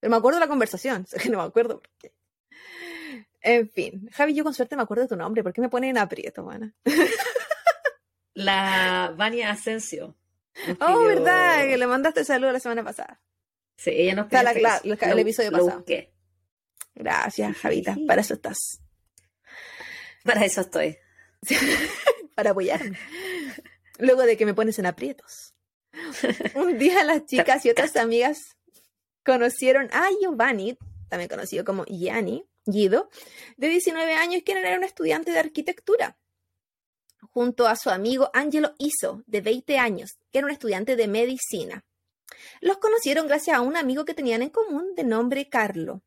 Pero 0.00 0.10
me 0.10 0.16
acuerdo 0.16 0.40
de 0.40 0.44
la 0.46 0.48
conversación, 0.48 1.06
que 1.22 1.28
no 1.30 1.38
me 1.38 1.44
acuerdo 1.44 1.80
por 1.80 1.88
qué. 1.98 2.12
En 3.42 3.70
fin, 3.70 4.08
Javi, 4.12 4.34
yo 4.34 4.42
con 4.42 4.54
suerte 4.54 4.74
me 4.74 4.82
acuerdo 4.82 5.04
de 5.04 5.08
tu 5.10 5.16
nombre, 5.16 5.44
¿por 5.44 5.52
qué 5.52 5.60
me 5.60 5.68
ponen 5.68 5.90
en 5.90 5.98
aprieto, 5.98 6.42
mana? 6.42 6.74
La 8.34 9.14
Vania 9.16 9.50
Asensio. 9.50 10.16
Oh, 10.80 11.02
verdad, 11.04 11.62
que 11.66 11.76
le 11.76 11.86
mandaste 11.86 12.24
saludo 12.24 12.50
la 12.52 12.60
semana 12.60 12.82
pasada. 12.82 13.20
Sí, 13.76 13.90
ella 13.94 14.14
nos 14.16 14.26
pidió 14.26 14.42
la- 14.42 14.50
este 14.50 14.62
la- 14.62 14.96
caso. 14.96 15.12
el- 15.12 15.18
episodio 15.20 15.50
lo 15.52 15.58
pasado. 15.58 15.76
busqué. 15.78 16.12
Gracias, 16.98 17.56
Javita, 17.58 17.94
sí. 17.94 18.04
para 18.06 18.20
eso 18.22 18.34
estás, 18.34 18.80
Para 20.24 20.44
eso 20.44 20.62
estoy. 20.62 20.98
para 22.34 22.50
apoyarme. 22.50 22.98
Luego 23.98 24.22
de 24.22 24.36
que 24.36 24.44
me 24.44 24.52
pones 24.52 24.80
en 24.80 24.86
aprietos. 24.86 25.54
Un 26.54 26.76
día 26.76 27.04
las 27.04 27.24
chicas 27.24 27.64
y 27.64 27.70
otras 27.70 27.94
amigas 27.96 28.56
conocieron 29.24 29.88
a 29.92 30.08
Giovanni, 30.20 30.76
también 31.08 31.28
conocido 31.28 31.64
como 31.64 31.84
Gianni, 31.84 32.44
Guido, 32.66 33.08
de 33.56 33.68
19 33.68 34.14
años, 34.14 34.42
quien 34.44 34.58
era 34.58 34.76
un 34.76 34.84
estudiante 34.84 35.30
de 35.30 35.38
arquitectura, 35.38 36.18
junto 37.30 37.68
a 37.68 37.76
su 37.76 37.90
amigo 37.90 38.28
Angelo 38.34 38.74
Iso, 38.78 39.22
de 39.26 39.40
20 39.40 39.78
años, 39.78 40.18
que 40.32 40.38
era 40.38 40.46
un 40.46 40.52
estudiante 40.52 40.96
de 40.96 41.06
medicina. 41.06 41.84
Los 42.60 42.78
conocieron 42.78 43.28
gracias 43.28 43.56
a 43.56 43.60
un 43.60 43.76
amigo 43.76 44.04
que 44.04 44.14
tenían 44.14 44.42
en 44.42 44.50
común 44.50 44.94
de 44.96 45.04
nombre 45.04 45.48
Carlo. 45.48 46.02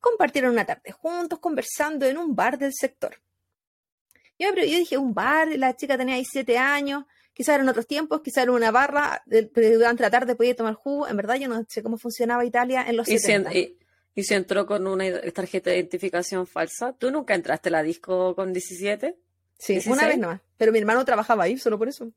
Compartieron 0.00 0.52
una 0.52 0.64
tarde 0.64 0.92
juntos 0.92 1.38
conversando 1.38 2.06
en 2.06 2.18
un 2.18 2.34
bar 2.34 2.58
del 2.58 2.72
sector. 2.74 3.20
Yo, 4.38 4.48
pero 4.54 4.66
yo 4.66 4.76
dije, 4.78 4.98
un 4.98 5.14
bar, 5.14 5.48
la 5.56 5.76
chica 5.76 5.96
tenía 5.96 6.16
17 6.16 6.58
años, 6.58 7.04
quizás 7.32 7.54
eran 7.54 7.68
otros 7.68 7.86
tiempos, 7.86 8.20
quizás 8.22 8.42
era 8.44 8.52
una 8.52 8.70
barra, 8.72 9.22
pero 9.28 9.70
durante 9.78 10.02
la 10.02 10.10
tarde 10.10 10.34
podía 10.34 10.56
tomar 10.56 10.74
jugo. 10.74 11.06
En 11.08 11.16
verdad, 11.16 11.36
yo 11.36 11.48
no 11.48 11.64
sé 11.68 11.82
cómo 11.82 11.98
funcionaba 11.98 12.44
Italia 12.44 12.84
en 12.88 12.96
los 12.96 13.08
¿Y 13.08 13.18
70. 13.18 13.50
Si, 13.52 13.58
y, 13.58 13.78
y 14.16 14.24
si 14.24 14.34
entró 14.34 14.66
con 14.66 14.86
una 14.86 15.04
tarjeta 15.32 15.70
de 15.70 15.76
identificación 15.76 16.46
falsa, 16.48 16.92
¿tú 16.94 17.10
nunca 17.12 17.34
entraste 17.34 17.68
a 17.68 17.72
la 17.72 17.82
disco 17.84 18.34
con 18.34 18.52
17? 18.52 19.16
Sí, 19.56 19.74
16? 19.74 19.96
una 19.96 20.08
vez 20.08 20.18
nomás. 20.18 20.40
Pero 20.56 20.72
mi 20.72 20.78
hermano 20.80 21.04
trabajaba 21.04 21.44
ahí, 21.44 21.56
solo 21.56 21.78
por 21.78 21.88
eso. 21.88 22.10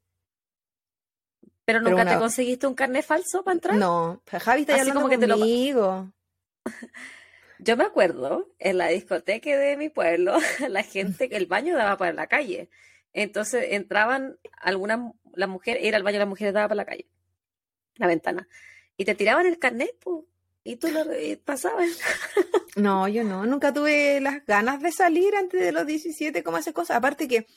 ¿Pero 1.66 1.80
nunca 1.82 1.96
Pero 1.96 2.02
una- 2.04 2.12
te 2.14 2.18
conseguiste 2.20 2.66
un 2.66 2.74
carnet 2.74 3.06
falso 3.06 3.44
para 3.44 3.54
entrar? 3.56 3.76
No, 3.78 4.22
Javi 4.26 4.62
está 4.62 4.74
Así 4.74 4.80
hablando 4.82 5.02
como 5.02 5.10
que 5.10 5.18
te 5.18 5.28
lo- 5.28 5.38
conmigo. 5.38 6.12
Yo 7.60 7.76
me 7.76 7.84
acuerdo, 7.84 8.54
en 8.60 8.78
la 8.78 8.88
discoteca 8.88 9.58
de 9.58 9.78
mi 9.78 9.90
pueblo, 9.90 10.38
la 10.70 10.84
gente, 10.84 11.36
el 11.36 11.46
baño 11.48 11.76
daba 11.76 11.98
para 11.98 12.14
la 12.14 12.28
calle. 12.28 12.70
Entonces 13.14 13.68
entraban 13.72 14.38
algunas, 14.60 15.00
las 15.34 15.50
mujeres, 15.50 15.84
era 15.84 15.98
el 15.98 16.04
baño 16.04 16.16
de 16.16 16.20
las 16.20 16.30
mujeres 16.30 16.54
daba 16.54 16.68
para 16.68 16.78
la 16.78 16.86
calle, 16.86 17.08
la 17.96 18.08
ventana. 18.08 18.48
Y 18.96 19.06
te 19.06 19.16
tiraban 19.16 19.46
el 19.46 19.60
carnet, 19.60 19.98
po, 20.00 20.28
y 20.64 20.76
tú 20.76 20.90
lo 20.90 21.06
pasabas. 21.46 22.00
No, 22.76 23.08
yo 23.08 23.24
no. 23.24 23.44
Nunca 23.48 23.74
tuve 23.74 24.22
las 24.22 24.46
ganas 24.46 24.80
de 24.84 24.92
salir 24.92 25.36
antes 25.36 25.60
de 25.60 25.72
los 25.72 25.88
17, 25.88 26.44
como 26.44 26.60
esas 26.60 26.76
cosas. 26.76 26.98
Aparte 26.98 27.28
que 27.28 27.48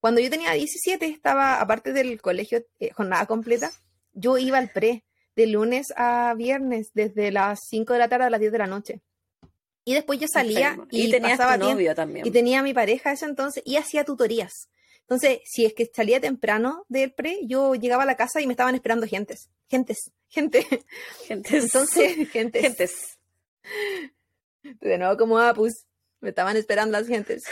cuando 0.00 0.20
yo 0.20 0.28
tenía 0.30 0.50
17, 0.50 1.06
estaba, 1.06 1.60
aparte 1.60 1.92
del 1.92 2.20
colegio, 2.20 2.66
eh, 2.80 2.90
jornada 2.90 3.24
completa, 3.26 3.70
yo 4.14 4.36
iba 4.36 4.58
al 4.58 4.70
pre, 4.70 5.04
de 5.36 5.46
lunes 5.46 5.92
a 5.96 6.34
viernes, 6.36 6.90
desde 6.92 7.30
las 7.30 7.60
5 7.68 7.92
de 7.92 7.98
la 8.00 8.08
tarde 8.08 8.24
a 8.24 8.30
las 8.30 8.40
10 8.40 8.50
de 8.50 8.58
la 8.58 8.66
noche. 8.66 9.00
Y 9.84 9.94
después 9.94 10.18
yo 10.18 10.26
salía 10.28 10.68
Enfermo. 10.70 10.86
y, 10.90 11.10
tenías 11.10 11.38
pasaba 11.38 11.54
tu 11.54 11.60
tiempo. 11.60 11.74
novio 11.74 11.94
también. 11.94 12.26
Y 12.26 12.30
tenía 12.30 12.60
a 12.60 12.62
mi 12.62 12.72
pareja 12.72 13.12
ese 13.12 13.26
entonces 13.26 13.62
y 13.66 13.76
hacía 13.76 14.04
tutorías. 14.04 14.68
Entonces, 15.02 15.40
si 15.44 15.66
es 15.66 15.74
que 15.74 15.90
salía 15.92 16.20
temprano 16.20 16.86
del 16.88 17.12
pre, 17.12 17.40
yo 17.46 17.74
llegaba 17.74 18.04
a 18.04 18.06
la 18.06 18.16
casa 18.16 18.40
y 18.40 18.46
me 18.46 18.54
estaban 18.54 18.74
esperando 18.74 19.06
gentes. 19.06 19.50
Gentes, 19.68 20.10
gente. 20.28 20.66
Gentes. 21.26 21.64
Entonces, 21.64 22.28
gentes. 22.32 22.62
Gentes. 22.62 23.18
De 24.62 24.96
nuevo 24.96 25.18
como 25.18 25.38
Apus, 25.38 25.86
me 26.20 26.30
estaban 26.30 26.56
esperando 26.56 26.92
las 26.98 27.06
gentes. 27.06 27.44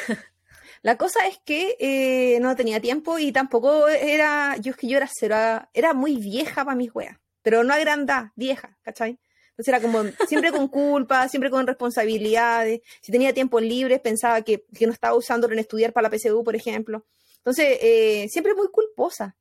La 0.83 0.97
cosa 0.97 1.27
es 1.29 1.39
que 1.45 1.77
eh, 1.79 2.41
no 2.41 2.57
tenía 2.57 2.81
tiempo 2.81 3.19
y 3.19 3.31
tampoco 3.31 3.87
era, 3.87 4.57
yo 4.57 4.73
es 4.73 4.77
que 4.77 4.89
yo 4.89 4.97
era 4.97 5.09
cero, 5.13 5.37
era 5.75 5.95
muy 5.95 6.17
vieja 6.17 6.65
para 6.65 6.75
mis 6.75 6.93
weas, 6.93 7.19
pero 7.43 7.63
no 7.63 7.73
agrandada, 7.73 8.33
vieja, 8.35 8.77
¿cachai? 8.83 9.19
Entonces 9.53 9.69
era 9.69 9.81
como 9.81 10.03
siempre 10.29 10.51
con 10.51 10.69
culpa, 10.69 11.29
siempre 11.29 11.51
con 11.51 11.67
responsabilidades. 11.67 12.81
Si 13.01 13.13
tenía 13.13 13.35
tiempo 13.35 13.61
libre, 13.61 13.99
pensaba 13.99 14.43
que, 14.43 14.65
que 14.75 14.87
no 14.87 14.93
estaba 14.93 15.15
usándolo 15.15 15.53
en 15.53 15.61
estudiar 15.61 15.93
para 15.93 16.09
la 16.09 16.17
PSU, 16.17 16.43
por 16.43 16.57
ejemplo. 16.57 17.05
Entonces, 17.39 17.79
eh, 17.81 18.29
siempre 18.31 18.55
muy 18.55 18.69
culposa. 18.69 19.37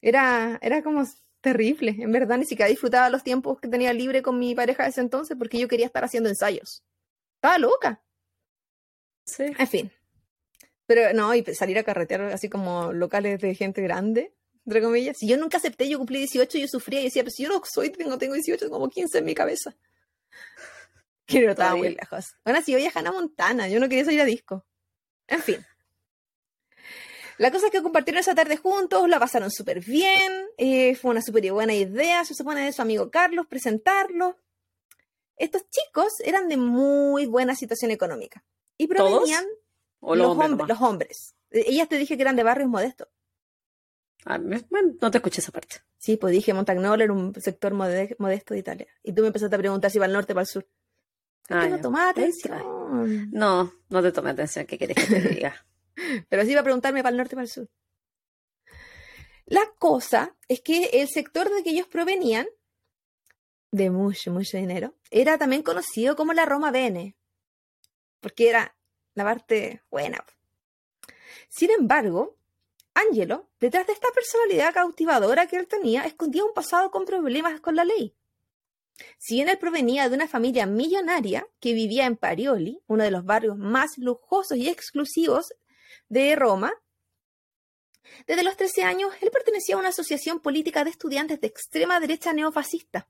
Era, 0.00 0.58
era 0.62 0.82
como 0.82 1.04
terrible, 1.40 1.96
en 1.98 2.12
verdad, 2.12 2.38
ni 2.38 2.44
siquiera 2.44 2.68
disfrutaba 2.68 3.10
los 3.10 3.24
tiempos 3.24 3.60
que 3.60 3.68
tenía 3.68 3.92
libre 3.92 4.22
con 4.22 4.38
mi 4.38 4.54
pareja 4.54 4.84
de 4.84 4.90
ese 4.90 5.00
entonces 5.00 5.36
porque 5.38 5.58
yo 5.58 5.68
quería 5.68 5.86
estar 5.86 6.04
haciendo 6.04 6.28
ensayos. 6.28 6.84
Estaba 7.36 7.58
loca. 7.58 8.02
Sí. 9.24 9.44
En 9.58 9.66
fin. 9.66 9.92
Pero 10.86 11.12
no, 11.14 11.34
y 11.34 11.44
salir 11.54 11.78
a 11.78 11.84
carretear 11.84 12.22
así 12.22 12.48
como 12.48 12.92
locales 12.92 13.40
de 13.40 13.54
gente 13.54 13.82
grande, 13.82 14.32
entre 14.68 14.82
comillas. 14.82 15.16
Si 15.18 15.26
yo 15.26 15.36
nunca 15.38 15.56
acepté, 15.56 15.88
yo 15.88 15.98
cumplí 15.98 16.18
18, 16.18 16.58
yo 16.58 16.68
sufría 16.68 17.00
y 17.00 17.04
decía, 17.04 17.22
pero 17.22 17.30
si 17.30 17.42
yo 17.44 17.48
no 17.48 17.62
soy, 17.64 17.90
tengo, 17.90 18.18
tengo 18.18 18.34
18, 18.34 18.68
como 18.68 18.88
15 18.88 19.18
en 19.18 19.24
mi 19.24 19.34
cabeza. 19.34 19.74
Que 21.26 21.40
no 21.40 21.50
estaba 21.50 21.74
muy 21.76 21.94
lejos. 21.94 22.34
Bueno, 22.44 22.60
si 22.62 22.72
yo 22.72 22.78
viajé 22.78 22.98
a 22.98 23.00
Hannah 23.00 23.12
Montana, 23.12 23.68
yo 23.68 23.80
no 23.80 23.88
quería 23.88 24.04
salir 24.04 24.20
a 24.20 24.24
disco. 24.24 24.64
En 25.26 25.42
fin. 25.42 25.64
La 27.38 27.50
cosa 27.50 27.66
es 27.66 27.72
que 27.72 27.82
compartieron 27.82 28.20
esa 28.20 28.34
tarde 28.34 28.56
juntos, 28.56 29.08
la 29.08 29.18
pasaron 29.18 29.50
súper 29.50 29.80
bien, 29.80 30.46
eh, 30.56 30.96
fue 30.96 31.12
una 31.12 31.22
súper 31.22 31.50
buena 31.52 31.72
idea, 31.74 32.24
se 32.24 32.34
supone 32.34 32.64
de 32.64 32.72
su 32.72 32.82
amigo 32.82 33.10
Carlos, 33.10 33.46
presentarlo. 33.46 34.38
Estos 35.36 35.62
chicos 35.70 36.14
eran 36.24 36.48
de 36.48 36.56
muy 36.56 37.26
buena 37.26 37.54
situación 37.54 37.90
económica 37.92 38.44
y 38.76 38.88
¿Todos? 38.88 39.10
provenían 39.12 39.46
O 40.00 40.14
los, 40.16 40.26
los 40.26 40.32
hombres 40.32 40.50
hombres, 40.50 40.50
nomás. 40.50 40.68
los 40.68 40.88
hombres. 40.88 41.34
Eh, 41.52 41.64
Ellas 41.68 41.88
te 41.88 41.96
dije 41.96 42.16
que 42.16 42.22
eran 42.22 42.36
de 42.36 42.42
barrios 42.42 42.68
modestos. 42.68 43.08
Ah, 44.30 44.38
bueno, 44.38 44.94
no 45.00 45.10
te 45.10 45.18
escuché 45.18 45.40
esa 45.40 45.52
parte. 45.52 45.76
Sí, 45.96 46.18
pues 46.18 46.32
dije 46.32 46.52
Montagnolo 46.52 47.02
era 47.02 47.12
un 47.14 47.34
sector 47.40 47.72
mode- 47.72 48.14
modesto 48.18 48.52
de 48.52 48.60
Italia. 48.60 48.86
Y 49.02 49.12
tú 49.14 49.22
me 49.22 49.28
empezaste 49.28 49.56
a 49.56 49.58
preguntar 49.58 49.90
si 49.90 49.98
va 49.98 50.04
al 50.04 50.12
norte 50.12 50.32
o 50.32 50.36
para 50.36 50.42
el 50.42 50.48
sur. 50.48 50.68
Ah, 51.48 51.66
no 51.66 51.76
distrae. 51.78 52.60
atención. 52.60 53.30
No, 53.32 53.72
no 53.88 54.02
te 54.02 54.12
tomé 54.12 54.30
atención. 54.30 54.66
¿Qué 54.66 54.76
quieres 54.76 54.96
que 54.96 55.20
te 55.20 55.28
diga? 55.30 55.64
Pero 56.28 56.44
sí 56.44 56.50
iba 56.52 56.60
a 56.60 56.64
preguntarme 56.64 57.02
para 57.02 57.10
el 57.12 57.16
norte 57.16 57.34
o 57.34 57.38
para 57.38 57.44
el 57.44 57.50
sur. 57.50 57.68
La 59.46 59.62
cosa 59.78 60.36
es 60.46 60.60
que 60.60 60.84
el 60.92 61.08
sector 61.08 61.48
de 61.50 61.62
que 61.62 61.70
ellos 61.70 61.86
provenían, 61.86 62.46
de 63.70 63.90
mucho, 63.90 64.30
mucho 64.30 64.58
dinero, 64.58 64.94
era 65.10 65.38
también 65.38 65.62
conocido 65.62 66.16
como 66.16 66.34
la 66.34 66.44
Roma 66.44 66.70
Bene, 66.70 67.16
porque 68.20 68.50
era 68.50 68.76
la 69.14 69.24
parte 69.24 69.82
buena. 69.90 70.22
Sin 71.48 71.70
embargo, 71.70 72.37
Angelo, 72.98 73.48
detrás 73.60 73.86
de 73.86 73.92
esta 73.92 74.08
personalidad 74.14 74.74
cautivadora 74.74 75.46
que 75.46 75.56
él 75.56 75.66
tenía, 75.66 76.04
escondía 76.04 76.44
un 76.44 76.54
pasado 76.54 76.90
con 76.90 77.04
problemas 77.04 77.60
con 77.60 77.76
la 77.76 77.84
ley. 77.84 78.14
Si 79.18 79.36
bien 79.36 79.48
él 79.48 79.58
provenía 79.58 80.08
de 80.08 80.16
una 80.16 80.26
familia 80.26 80.66
millonaria 80.66 81.46
que 81.60 81.72
vivía 81.72 82.06
en 82.06 82.16
Parioli, 82.16 82.82
uno 82.86 83.04
de 83.04 83.10
los 83.10 83.24
barrios 83.24 83.56
más 83.56 83.96
lujosos 83.98 84.58
y 84.58 84.68
exclusivos 84.68 85.54
de 86.08 86.34
Roma, 86.34 86.72
desde 88.26 88.42
los 88.42 88.56
13 88.56 88.82
años 88.82 89.12
él 89.20 89.30
pertenecía 89.30 89.76
a 89.76 89.78
una 89.78 89.90
asociación 89.90 90.40
política 90.40 90.82
de 90.82 90.90
estudiantes 90.90 91.40
de 91.40 91.46
extrema 91.46 92.00
derecha 92.00 92.32
neofascista 92.32 93.06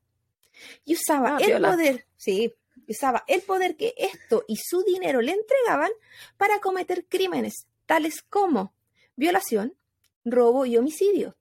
y 0.85 0.93
usaba 0.93 1.37
Ah, 1.37 1.39
el 1.41 1.61
poder, 1.61 2.05
sí, 2.15 2.53
usaba 2.87 3.23
el 3.27 3.41
poder 3.41 3.75
que 3.75 3.93
esto 3.97 4.43
y 4.47 4.57
su 4.57 4.83
dinero 4.83 5.21
le 5.21 5.31
entregaban 5.31 5.91
para 6.37 6.59
cometer 6.59 7.05
crímenes 7.05 7.65
tales 7.85 8.21
como 8.21 8.73
violación, 9.19 9.75
robo 10.23 10.65
y 10.65 10.77
homicidio, 10.77 11.37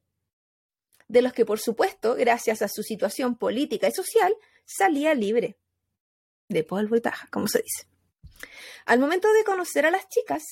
de 1.07 1.23
los 1.23 1.33
que 1.33 1.47
por 1.47 1.61
supuesto, 1.61 2.17
gracias 2.17 2.61
a 2.61 2.69
su 2.69 2.83
situación 2.83 3.39
política 3.39 3.87
y 3.89 3.93
social, 3.93 4.35
salía 4.65 5.15
libre, 5.15 5.57
de 6.49 6.65
polvo 6.65 6.97
y 6.97 7.01
paja, 7.01 7.29
como 7.31 7.47
se 7.47 7.63
dice. 7.63 7.87
Al 8.85 8.99
momento 8.99 9.33
de 9.33 9.45
conocer 9.45 9.87
a 9.87 9.93
las 9.93 10.09
chicas, 10.09 10.43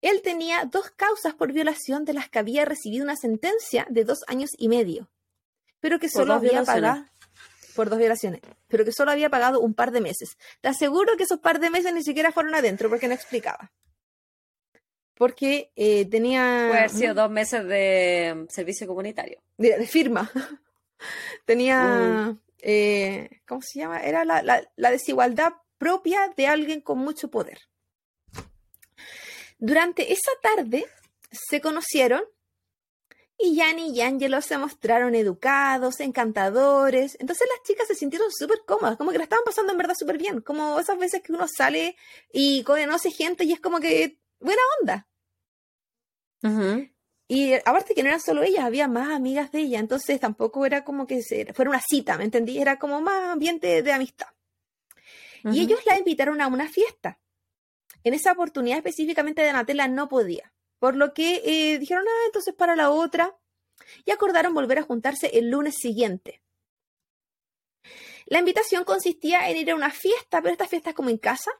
él 0.00 0.22
tenía 0.22 0.64
dos 0.64 0.90
causas 0.90 1.34
por 1.34 1.52
violación 1.52 2.04
de 2.04 2.14
las 2.14 2.30
que 2.30 2.38
había 2.38 2.64
recibido 2.64 3.04
una 3.04 3.16
sentencia 3.16 3.86
de 3.90 4.04
dos 4.04 4.20
años 4.26 4.50
y 4.56 4.68
medio, 4.68 5.10
pero 5.80 5.98
que 5.98 6.08
solo 6.08 6.32
había 6.32 6.64
pagado 6.64 7.04
por 7.76 7.90
dos 7.90 7.98
violaciones, 7.98 8.40
pero 8.68 8.86
que 8.86 8.92
solo 8.92 9.10
había 9.10 9.28
pagado 9.28 9.60
un 9.60 9.74
par 9.74 9.90
de 9.90 10.00
meses. 10.00 10.38
Te 10.62 10.68
aseguro 10.68 11.16
que 11.18 11.24
esos 11.24 11.40
par 11.40 11.60
de 11.60 11.68
meses 11.68 11.92
ni 11.92 12.02
siquiera 12.02 12.32
fueron 12.32 12.54
adentro 12.54 12.88
porque 12.88 13.08
no 13.08 13.14
explicaba. 13.14 13.70
Porque 15.16 15.70
eh, 15.76 16.04
tenía 16.06 16.66
Puede 16.68 16.78
haber 16.80 16.90
sido 16.90 17.14
dos 17.14 17.30
meses 17.30 17.64
de 17.66 18.46
servicio 18.48 18.86
comunitario. 18.86 19.40
de, 19.58 19.78
de 19.78 19.86
firma. 19.86 20.30
tenía, 21.44 22.36
eh, 22.60 23.40
¿cómo 23.46 23.60
se 23.62 23.78
llama? 23.80 24.00
Era 24.00 24.24
la, 24.24 24.42
la- 24.42 24.68
la 24.76 24.90
desigualdad 24.90 25.52
propia 25.78 26.32
de 26.36 26.46
alguien 26.46 26.80
con 26.80 26.98
mucho 26.98 27.28
poder. 27.30 27.58
Durante 29.58 30.12
esa 30.12 30.30
tarde 30.42 30.84
se 31.30 31.60
conocieron 31.60 32.22
y 33.36 33.56
Yanni 33.56 33.90
y 33.90 34.00
Angelo 34.00 34.40
se 34.40 34.56
mostraron 34.58 35.14
educados, 35.14 36.00
encantadores. 36.00 37.16
Entonces 37.20 37.46
las 37.52 37.62
chicas 37.66 37.86
se 37.88 37.94
sintieron 37.94 38.30
súper 38.32 38.60
cómodas, 38.66 38.96
como 38.96 39.10
que 39.10 39.18
la 39.18 39.24
estaban 39.24 39.44
pasando 39.44 39.72
en 39.72 39.78
verdad 39.78 39.94
súper 39.98 40.18
bien. 40.18 40.40
Como 40.40 40.78
esas 40.78 40.98
veces 40.98 41.22
que 41.22 41.32
uno 41.32 41.46
sale 41.48 41.96
y 42.32 42.62
conoce 42.64 43.10
gente 43.10 43.44
y 43.44 43.52
es 43.52 43.60
como 43.60 43.80
que 43.80 44.18
buena 44.40 44.62
onda. 44.80 45.08
Y 47.26 47.54
eh, 47.54 47.62
aparte 47.64 47.94
que 47.94 48.02
no 48.02 48.08
eran 48.08 48.20
solo 48.20 48.42
ellas, 48.42 48.64
había 48.64 48.86
más 48.86 49.10
amigas 49.10 49.50
de 49.50 49.60
ella, 49.60 49.78
entonces 49.78 50.20
tampoco 50.20 50.66
era 50.66 50.84
como 50.84 51.06
que 51.06 51.22
se, 51.22 51.52
fuera 51.54 51.70
una 51.70 51.80
cita, 51.80 52.18
¿me 52.18 52.24
entendí? 52.24 52.58
Era 52.58 52.78
como 52.78 53.00
más 53.00 53.30
ambiente 53.30 53.82
de 53.82 53.92
amistad. 53.92 54.28
Y 55.44 55.60
ellos 55.60 55.80
la 55.84 55.98
invitaron 55.98 56.40
a 56.40 56.46
una 56.46 56.68
fiesta. 56.68 57.20
En 58.02 58.14
esa 58.14 58.32
oportunidad 58.32 58.78
específicamente 58.78 59.44
Donatella 59.44 59.88
no 59.88 60.08
podía, 60.08 60.52
por 60.78 60.96
lo 60.96 61.12
que 61.12 61.42
eh, 61.44 61.78
dijeron, 61.78 62.04
ah, 62.06 62.22
entonces 62.26 62.54
para 62.54 62.76
la 62.76 62.90
otra, 62.90 63.36
y 64.04 64.10
acordaron 64.10 64.54
volver 64.54 64.78
a 64.78 64.82
juntarse 64.82 65.38
el 65.38 65.50
lunes 65.50 65.74
siguiente. 65.78 66.42
La 68.26 68.38
invitación 68.38 68.84
consistía 68.84 69.50
en 69.50 69.56
ir 69.58 69.70
a 69.70 69.74
una 69.74 69.90
fiesta, 69.90 70.40
pero 70.40 70.52
esta 70.52 70.66
fiesta 70.66 70.90
es 70.90 70.96
como 70.96 71.10
en 71.10 71.18
casa, 71.18 71.50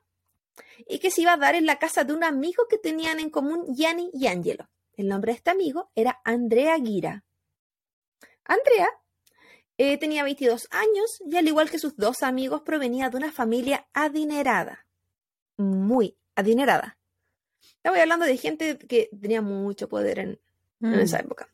y 0.86 0.98
que 0.98 1.10
se 1.10 1.22
iba 1.22 1.32
a 1.32 1.36
dar 1.36 1.54
en 1.54 1.66
la 1.66 1.78
casa 1.78 2.04
de 2.04 2.12
un 2.12 2.24
amigo 2.24 2.64
que 2.68 2.78
tenían 2.78 3.20
en 3.20 3.30
común 3.30 3.64
Yanni 3.74 4.10
y 4.12 4.26
Angelo. 4.26 4.68
El 4.96 5.08
nombre 5.08 5.32
de 5.32 5.36
este 5.38 5.50
amigo 5.50 5.90
era 5.94 6.20
Andrea 6.24 6.76
Guira. 6.78 7.24
Andrea 8.44 8.88
eh, 9.78 9.98
tenía 9.98 10.22
22 10.22 10.68
años 10.70 11.20
y 11.26 11.36
al 11.36 11.48
igual 11.48 11.70
que 11.70 11.78
sus 11.78 11.96
dos 11.96 12.22
amigos 12.22 12.62
provenía 12.62 13.10
de 13.10 13.16
una 13.16 13.32
familia 13.32 13.86
adinerada. 13.92 14.86
Muy 15.56 16.16
adinerada. 16.36 16.98
Estaba 17.76 18.00
hablando 18.00 18.26
de 18.26 18.36
gente 18.36 18.78
que 18.78 19.10
tenía 19.20 19.42
mucho 19.42 19.88
poder 19.88 20.18
en, 20.18 20.28
en 20.80 20.90
Mm. 20.90 20.94
esa 21.00 21.18
época. 21.20 21.48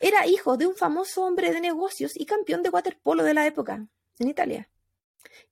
Era 0.00 0.26
hijo 0.26 0.56
de 0.56 0.66
un 0.66 0.74
famoso 0.74 1.22
hombre 1.24 1.52
de 1.52 1.60
negocios 1.60 2.12
y 2.16 2.26
campeón 2.26 2.62
de 2.62 2.70
waterpolo 2.70 3.22
de 3.22 3.34
la 3.34 3.46
época 3.46 3.86
en 4.18 4.28
Italia. 4.28 4.68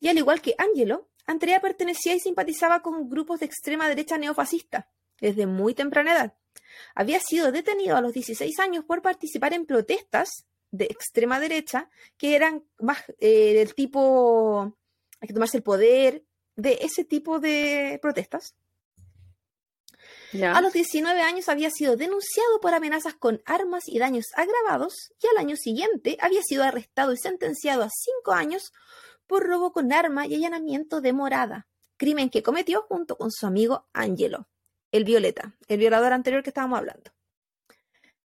Y 0.01 0.09
al 0.09 0.19
igual 0.19 0.41
que 0.41 0.55
Angelo, 0.59 1.09
Andrea 1.27 1.61
pertenecía 1.61 2.15
y 2.15 2.21
simpatizaba 2.21 2.83
con 2.83 3.09
grupos 3.09 3.41
de 3.41 3.47
extrema 3.47 3.89
derecha 3.89 4.19
neofascista 4.19 4.89
desde 5.21 5.47
muy 5.47 5.75
temprana 5.75 6.13
edad. 6.13 6.35
Había 6.95 7.21
sido 7.21 7.53
detenido 7.53 7.97
a 7.97 8.01
los 8.01 8.13
16 8.13 8.59
años 8.59 8.85
por 8.85 9.03
participar 9.03 9.53
en 9.55 9.67
protestas 9.67 10.47
de 10.71 10.87
extrema 10.87 11.41
derecha 11.41 11.89
que 12.17 12.35
eran 12.35 12.65
más 12.79 13.05
eh, 13.21 13.55
del 13.55 13.75
tipo 13.75 14.77
hay 15.21 15.29
que 15.29 15.35
tomarse 15.35 15.57
el 15.57 15.63
poder, 15.63 16.25
de 16.55 16.79
ese 16.83 17.05
tipo 17.05 17.41
de 17.41 17.99
protestas. 18.03 18.55
A 20.43 20.61
los 20.61 20.73
19 20.73 21.23
años 21.23 21.49
había 21.49 21.71
sido 21.71 21.97
denunciado 21.97 22.61
por 22.61 22.75
amenazas 22.75 23.15
con 23.15 23.41
armas 23.47 23.85
y 23.87 24.01
daños 24.01 24.27
agravados 24.35 25.13
y 25.23 25.29
al 25.29 25.39
año 25.39 25.57
siguiente 25.57 26.19
había 26.21 26.43
sido 26.43 26.65
arrestado 26.65 27.13
y 27.13 27.17
sentenciado 27.17 27.85
a 27.85 27.89
cinco 27.89 28.33
años 28.33 28.73
por 29.27 29.47
robo 29.47 29.73
con 29.73 29.93
arma 29.93 30.27
y 30.27 30.35
allanamiento 30.35 31.01
de 31.01 31.13
morada, 31.13 31.67
crimen 31.97 32.31
que 32.31 32.43
cometió 32.43 32.83
junto 32.83 33.17
con 33.17 33.31
su 33.31 33.47
amigo 33.47 33.87
Angelo, 33.93 34.49
el 34.93 35.05
Violeta, 35.05 35.57
el 35.69 35.79
violador 35.79 36.13
anterior 36.13 36.43
que 36.43 36.51
estábamos 36.51 36.79
hablando, 36.79 37.13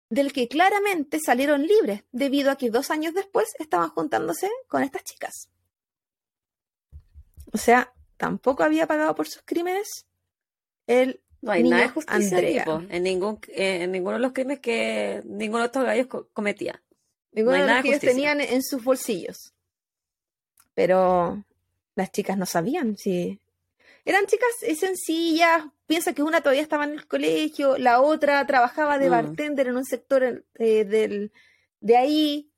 del 0.09 0.33
que 0.33 0.47
claramente 0.47 1.19
salieron 1.19 1.63
libres 1.63 2.03
debido 2.11 2.51
a 2.51 2.55
que 2.55 2.69
dos 2.69 2.91
años 2.91 3.13
después 3.13 3.49
estaban 3.59 3.89
juntándose 3.89 4.49
con 4.67 4.83
estas 4.83 5.03
chicas. 5.03 5.49
O 7.51 7.57
sea, 7.57 7.93
tampoco 8.17 8.63
había 8.63 8.87
pagado 8.87 9.15
por 9.15 9.27
sus 9.27 9.41
crímenes 9.43 10.05
el 10.87 11.21
no 11.41 11.51
hay 11.53 11.63
nada 11.63 11.83
de 11.83 11.89
justicia 11.89 12.39
en 12.89 13.03
ningún 13.03 13.39
en 13.47 13.91
ninguno 13.91 14.17
de 14.17 14.21
los 14.21 14.33
crímenes 14.33 14.59
que 14.59 15.21
ninguno 15.25 15.63
de 15.63 15.67
estos 15.67 15.85
gallos 15.85 16.07
cometía. 16.33 16.83
Ninguno 17.31 17.57
de 17.57 17.67
los 17.67 17.81
que 17.81 17.89
ellos 17.89 18.01
tenían 18.01 18.41
en 18.41 18.61
sus 18.61 18.83
bolsillos. 18.83 19.53
Pero 20.79 21.43
las 21.95 22.09
chicas 22.09 22.37
no 22.37 22.45
sabían 22.45 22.95
si 22.95 23.37
eran 24.05 24.27
chicas 24.27 24.47
sencillas. 24.77 25.65
Piensa 25.87 26.13
que 26.13 26.23
una 26.23 26.39
todavía 26.39 26.61
estaba 26.61 26.85
en 26.85 26.91
el 26.91 27.05
colegio, 27.05 27.77
la 27.77 27.99
otra 27.99 28.47
trabajaba 28.47 28.97
de 28.97 29.09
mm. 29.09 29.11
bartender 29.11 29.67
en 29.67 29.75
un 29.75 29.83
sector 29.83 30.45
eh, 30.57 30.85
del, 30.85 31.33
de 31.81 31.97
ahí. 31.97 32.49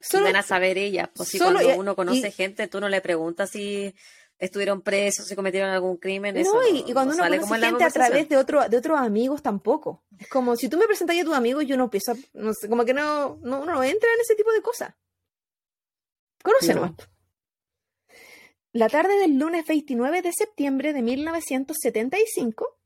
Solo, 0.00 0.24
van 0.24 0.36
a 0.36 0.42
saber 0.42 0.78
ellas. 0.78 1.10
Pues 1.14 1.28
si 1.28 1.38
cuando 1.38 1.76
uno 1.76 1.94
conoce 1.94 2.30
gente, 2.30 2.66
tú 2.66 2.80
no 2.80 2.88
le 2.88 3.02
preguntas 3.02 3.50
si 3.50 3.94
estuvieron 4.38 4.80
presos, 4.80 5.26
si 5.26 5.36
cometieron 5.36 5.68
algún 5.68 5.98
crimen. 5.98 6.34
No, 6.34 6.40
eso 6.40 6.62
y, 6.72 6.94
cuando 6.94 7.12
uno 7.12 7.24
conoce 7.24 7.58
gente 7.58 7.84
a 7.84 7.90
través 7.90 8.26
de, 8.30 8.38
otro, 8.38 8.66
de 8.70 8.78
otros 8.78 8.98
amigos 8.98 9.42
tampoco. 9.42 10.02
Es 10.18 10.28
como 10.28 10.56
si 10.56 10.70
tú 10.70 10.78
me 10.78 10.86
presentas 10.86 11.14
a 11.14 11.24
tu 11.24 11.34
amigo, 11.34 11.60
yo 11.60 11.76
no 11.76 11.84
empiezo, 11.84 12.16
no 12.32 12.54
sé, 12.54 12.70
como 12.70 12.86
que 12.86 12.94
no, 12.94 13.36
no, 13.42 13.66
no 13.66 13.84
entra 13.84 14.08
en 14.14 14.20
ese 14.22 14.34
tipo 14.34 14.50
de 14.50 14.62
cosas. 14.62 14.94
Conoce 16.42 16.74
La 18.76 18.90
tarde 18.90 19.16
del 19.16 19.38
lunes 19.38 19.64
29 19.64 20.20
de 20.20 20.32
septiembre 20.34 20.92
de 20.92 21.00
1975, 21.00 22.78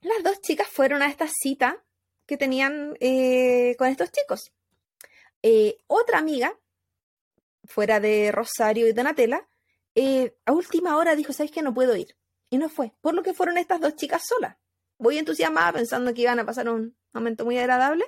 las 0.00 0.22
dos 0.22 0.40
chicas 0.40 0.66
fueron 0.66 1.02
a 1.02 1.08
esta 1.08 1.28
cita 1.28 1.84
que 2.24 2.38
tenían 2.38 2.96
eh, 3.00 3.76
con 3.76 3.88
estos 3.88 4.10
chicos. 4.10 4.54
Eh, 5.42 5.76
otra 5.88 6.16
amiga, 6.16 6.58
fuera 7.64 8.00
de 8.00 8.32
Rosario 8.32 8.88
y 8.88 8.94
Donatella, 8.94 9.46
eh, 9.94 10.38
a 10.46 10.52
última 10.52 10.96
hora 10.96 11.14
dijo, 11.16 11.34
¿sabes 11.34 11.52
qué? 11.52 11.60
No 11.60 11.74
puedo 11.74 11.94
ir. 11.94 12.16
Y 12.48 12.56
no 12.56 12.70
fue. 12.70 12.94
Por 13.02 13.12
lo 13.12 13.22
que 13.22 13.34
fueron 13.34 13.58
estas 13.58 13.82
dos 13.82 13.96
chicas 13.96 14.22
solas. 14.26 14.56
Voy 14.96 15.18
entusiasmada 15.18 15.74
pensando 15.74 16.14
que 16.14 16.22
iban 16.22 16.38
a 16.38 16.46
pasar 16.46 16.70
un 16.70 16.96
momento 17.12 17.44
muy 17.44 17.58
agradable. 17.58 18.06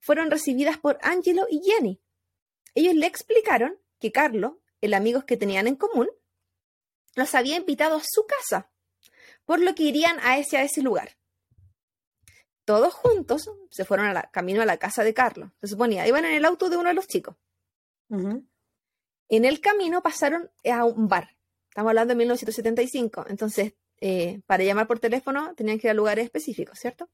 Fueron 0.00 0.32
recibidas 0.32 0.78
por 0.78 0.98
Angelo 1.00 1.46
y 1.48 1.62
Jenny. 1.62 2.00
Ellos 2.74 2.96
le 2.96 3.06
explicaron 3.06 3.78
que 4.00 4.10
Carlos, 4.10 4.54
el 4.80 4.94
amigo 4.94 5.24
que 5.26 5.36
tenían 5.36 5.66
en 5.66 5.76
común, 5.76 6.08
los 7.14 7.34
había 7.34 7.56
invitado 7.56 7.96
a 7.96 8.02
su 8.04 8.26
casa, 8.26 8.70
por 9.44 9.60
lo 9.60 9.74
que 9.74 9.84
irían 9.84 10.18
a 10.22 10.38
ese, 10.38 10.56
a 10.56 10.62
ese 10.62 10.82
lugar. 10.82 11.16
Todos 12.64 12.92
juntos 12.92 13.50
se 13.70 13.84
fueron 13.84 14.06
a 14.06 14.22
camino 14.30 14.60
a 14.62 14.66
la 14.66 14.76
casa 14.76 15.02
de 15.02 15.14
Carlos. 15.14 15.50
Se 15.60 15.68
suponía, 15.68 16.06
iban 16.06 16.24
en 16.24 16.34
el 16.34 16.44
auto 16.44 16.68
de 16.68 16.76
uno 16.76 16.90
de 16.90 16.94
los 16.94 17.06
chicos. 17.06 17.36
En 18.10 19.44
el 19.44 19.60
camino 19.60 20.02
pasaron 20.02 20.50
a 20.70 20.84
un 20.84 21.08
bar. 21.08 21.36
Estamos 21.70 21.90
hablando 21.90 22.12
de 22.12 22.18
1975. 22.18 23.26
Entonces, 23.28 23.74
eh, 24.00 24.40
para 24.46 24.64
llamar 24.64 24.86
por 24.86 25.00
teléfono 25.00 25.54
tenían 25.54 25.78
que 25.78 25.86
ir 25.86 25.90
a 25.90 25.94
lugares 25.94 26.24
específicos, 26.24 26.78
¿cierto? 26.78 27.08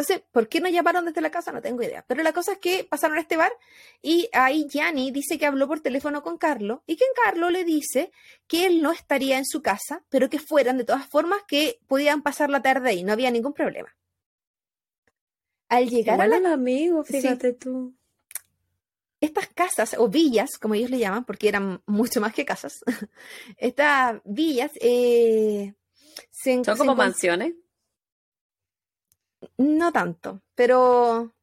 Entonces, 0.00 0.24
¿por 0.32 0.48
qué 0.48 0.60
no 0.60 0.68
llamaron 0.70 1.04
desde 1.04 1.20
la 1.20 1.30
casa? 1.30 1.52
No 1.52 1.60
tengo 1.60 1.82
idea. 1.82 2.02
Pero 2.08 2.22
la 2.22 2.32
cosa 2.32 2.52
es 2.52 2.58
que 2.58 2.84
pasaron 2.84 3.18
a 3.18 3.20
este 3.20 3.36
bar 3.36 3.52
y 4.00 4.30
ahí 4.32 4.66
Gianni 4.66 5.10
dice 5.10 5.38
que 5.38 5.44
habló 5.44 5.68
por 5.68 5.80
teléfono 5.80 6.22
con 6.22 6.38
Carlos 6.38 6.80
y 6.86 6.96
que 6.96 7.04
Carlos 7.22 7.52
le 7.52 7.64
dice 7.64 8.10
que 8.46 8.64
él 8.64 8.80
no 8.80 8.92
estaría 8.92 9.36
en 9.36 9.44
su 9.44 9.60
casa, 9.60 10.02
pero 10.08 10.30
que 10.30 10.38
fueran 10.38 10.78
de 10.78 10.84
todas 10.84 11.06
formas 11.06 11.42
que 11.46 11.80
podían 11.86 12.22
pasar 12.22 12.48
la 12.48 12.62
tarde 12.62 12.88
ahí, 12.88 13.04
no 13.04 13.12
había 13.12 13.30
ningún 13.30 13.52
problema. 13.52 13.94
Al 15.68 15.90
llegar 15.90 16.18
a 16.18 16.26
la... 16.26 16.52
amigo, 16.54 17.04
fíjate 17.04 17.52
tú 17.52 17.94
estas 19.20 19.48
casas 19.48 19.96
o 19.98 20.08
villas, 20.08 20.56
como 20.58 20.74
ellos 20.74 20.88
le 20.88 20.98
llaman, 20.98 21.26
porque 21.26 21.48
eran 21.48 21.82
mucho 21.84 22.22
más 22.22 22.32
que 22.32 22.46
casas, 22.46 22.80
estas 23.58 24.18
villas 24.24 24.70
eh, 24.80 25.74
¿Son 26.30 26.64
como 26.64 26.94
mansiones? 26.94 27.52
No 29.56 29.92
tanto, 29.92 30.42
pero 30.54 31.34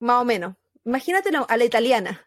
más 0.00 0.22
o 0.22 0.24
menos. 0.24 0.56
Imagínatelo 0.84 1.46
a 1.48 1.56
la 1.56 1.64
italiana. 1.64 2.26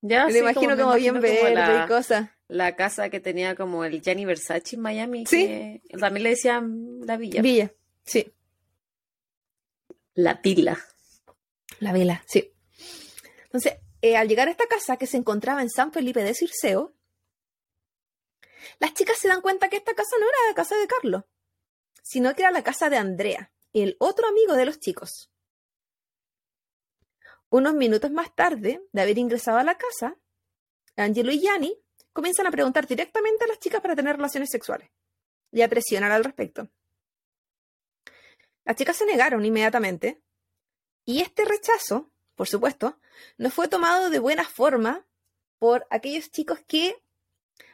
Ya, 0.00 0.26
me 0.28 0.38
imagino 0.38 0.76
como, 0.76 0.94
bien 0.94 1.20
verde 1.20 1.84
y 1.84 1.88
cosas. 1.88 2.30
La 2.46 2.76
casa 2.76 3.10
que 3.10 3.20
tenía 3.20 3.54
como 3.56 3.84
el 3.84 4.00
Gianni 4.00 4.24
Versace 4.24 4.76
en 4.76 4.82
Miami. 4.82 5.26
Sí. 5.26 5.82
también 5.98 6.24
le 6.24 6.30
decían 6.30 7.00
la 7.04 7.16
villa. 7.16 7.42
Villa, 7.42 7.72
sí. 8.04 8.32
La 10.14 10.34
vila. 10.34 10.78
La 11.80 11.92
vila, 11.92 12.22
sí. 12.26 12.52
Entonces, 13.44 13.74
eh, 14.02 14.16
al 14.16 14.28
llegar 14.28 14.48
a 14.48 14.50
esta 14.50 14.66
casa 14.66 14.96
que 14.96 15.06
se 15.06 15.16
encontraba 15.16 15.62
en 15.62 15.70
San 15.70 15.92
Felipe 15.92 16.22
de 16.22 16.34
Circeo, 16.34 16.94
las 18.78 18.94
chicas 18.94 19.18
se 19.18 19.28
dan 19.28 19.40
cuenta 19.40 19.68
que 19.68 19.76
esta 19.76 19.94
casa 19.94 20.16
no 20.18 20.26
era 20.26 20.48
la 20.48 20.54
casa 20.54 20.76
de 20.76 20.86
Carlos, 20.86 21.24
sino 22.02 22.34
que 22.34 22.42
era 22.42 22.50
la 22.50 22.62
casa 22.62 22.90
de 22.90 22.96
Andrea, 22.96 23.52
el 23.82 23.96
otro 23.98 24.28
amigo 24.28 24.54
de 24.54 24.66
los 24.66 24.78
chicos. 24.78 25.30
Unos 27.50 27.74
minutos 27.74 28.10
más 28.10 28.34
tarde 28.34 28.82
de 28.92 29.02
haber 29.02 29.18
ingresado 29.18 29.58
a 29.58 29.64
la 29.64 29.78
casa, 29.78 30.18
Angelo 30.96 31.32
y 31.32 31.40
Yanni 31.40 31.80
comienzan 32.12 32.46
a 32.46 32.50
preguntar 32.50 32.86
directamente 32.86 33.44
a 33.44 33.48
las 33.48 33.58
chicas 33.58 33.80
para 33.80 33.96
tener 33.96 34.16
relaciones 34.16 34.50
sexuales 34.50 34.90
y 35.52 35.62
a 35.62 35.68
presionar 35.68 36.12
al 36.12 36.24
respecto. 36.24 36.68
Las 38.64 38.76
chicas 38.76 38.96
se 38.96 39.06
negaron 39.06 39.44
inmediatamente 39.44 40.22
y 41.04 41.22
este 41.22 41.44
rechazo 41.44 42.12
por 42.38 42.46
supuesto, 42.46 43.00
no 43.36 43.50
fue 43.50 43.66
tomado 43.66 44.10
de 44.10 44.20
buena 44.20 44.44
forma 44.44 45.04
por 45.58 45.88
aquellos 45.90 46.30
chicos 46.30 46.60
que 46.68 47.02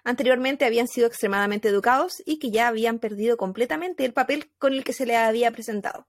anteriormente 0.05 0.65
habían 0.65 0.89
sido 0.89 1.07
extremadamente 1.07 1.69
educados 1.69 2.23
y 2.27 2.39
que 2.39 2.51
ya 2.51 2.69
habían 2.69 2.99
perdido 2.99 3.37
completamente 3.37 4.05
el 4.05 4.13
papel 4.13 4.51
con 4.59 4.73
el 4.73 4.85
que 4.85 4.93
se 4.93 5.07
les 5.07 5.17
había 5.17 5.51
presentado. 5.51 6.07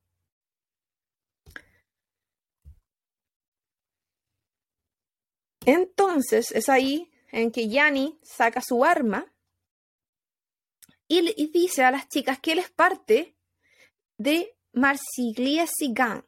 Entonces 5.66 6.52
es 6.52 6.70
ahí 6.70 7.12
en 7.32 7.52
que 7.52 7.68
Yanni 7.68 8.20
saca 8.22 8.62
su 8.62 8.86
arma 8.86 9.34
y, 11.08 11.52
dice 11.52 11.84
a 11.84 11.92
las 11.92 12.08
chicas 12.08 12.40
que 12.40 12.54
él 12.54 12.60
es 12.60 12.70
parte 12.70 13.36
de 14.18 14.58
Marsigliese 14.74 15.88
Gang, 15.90 16.24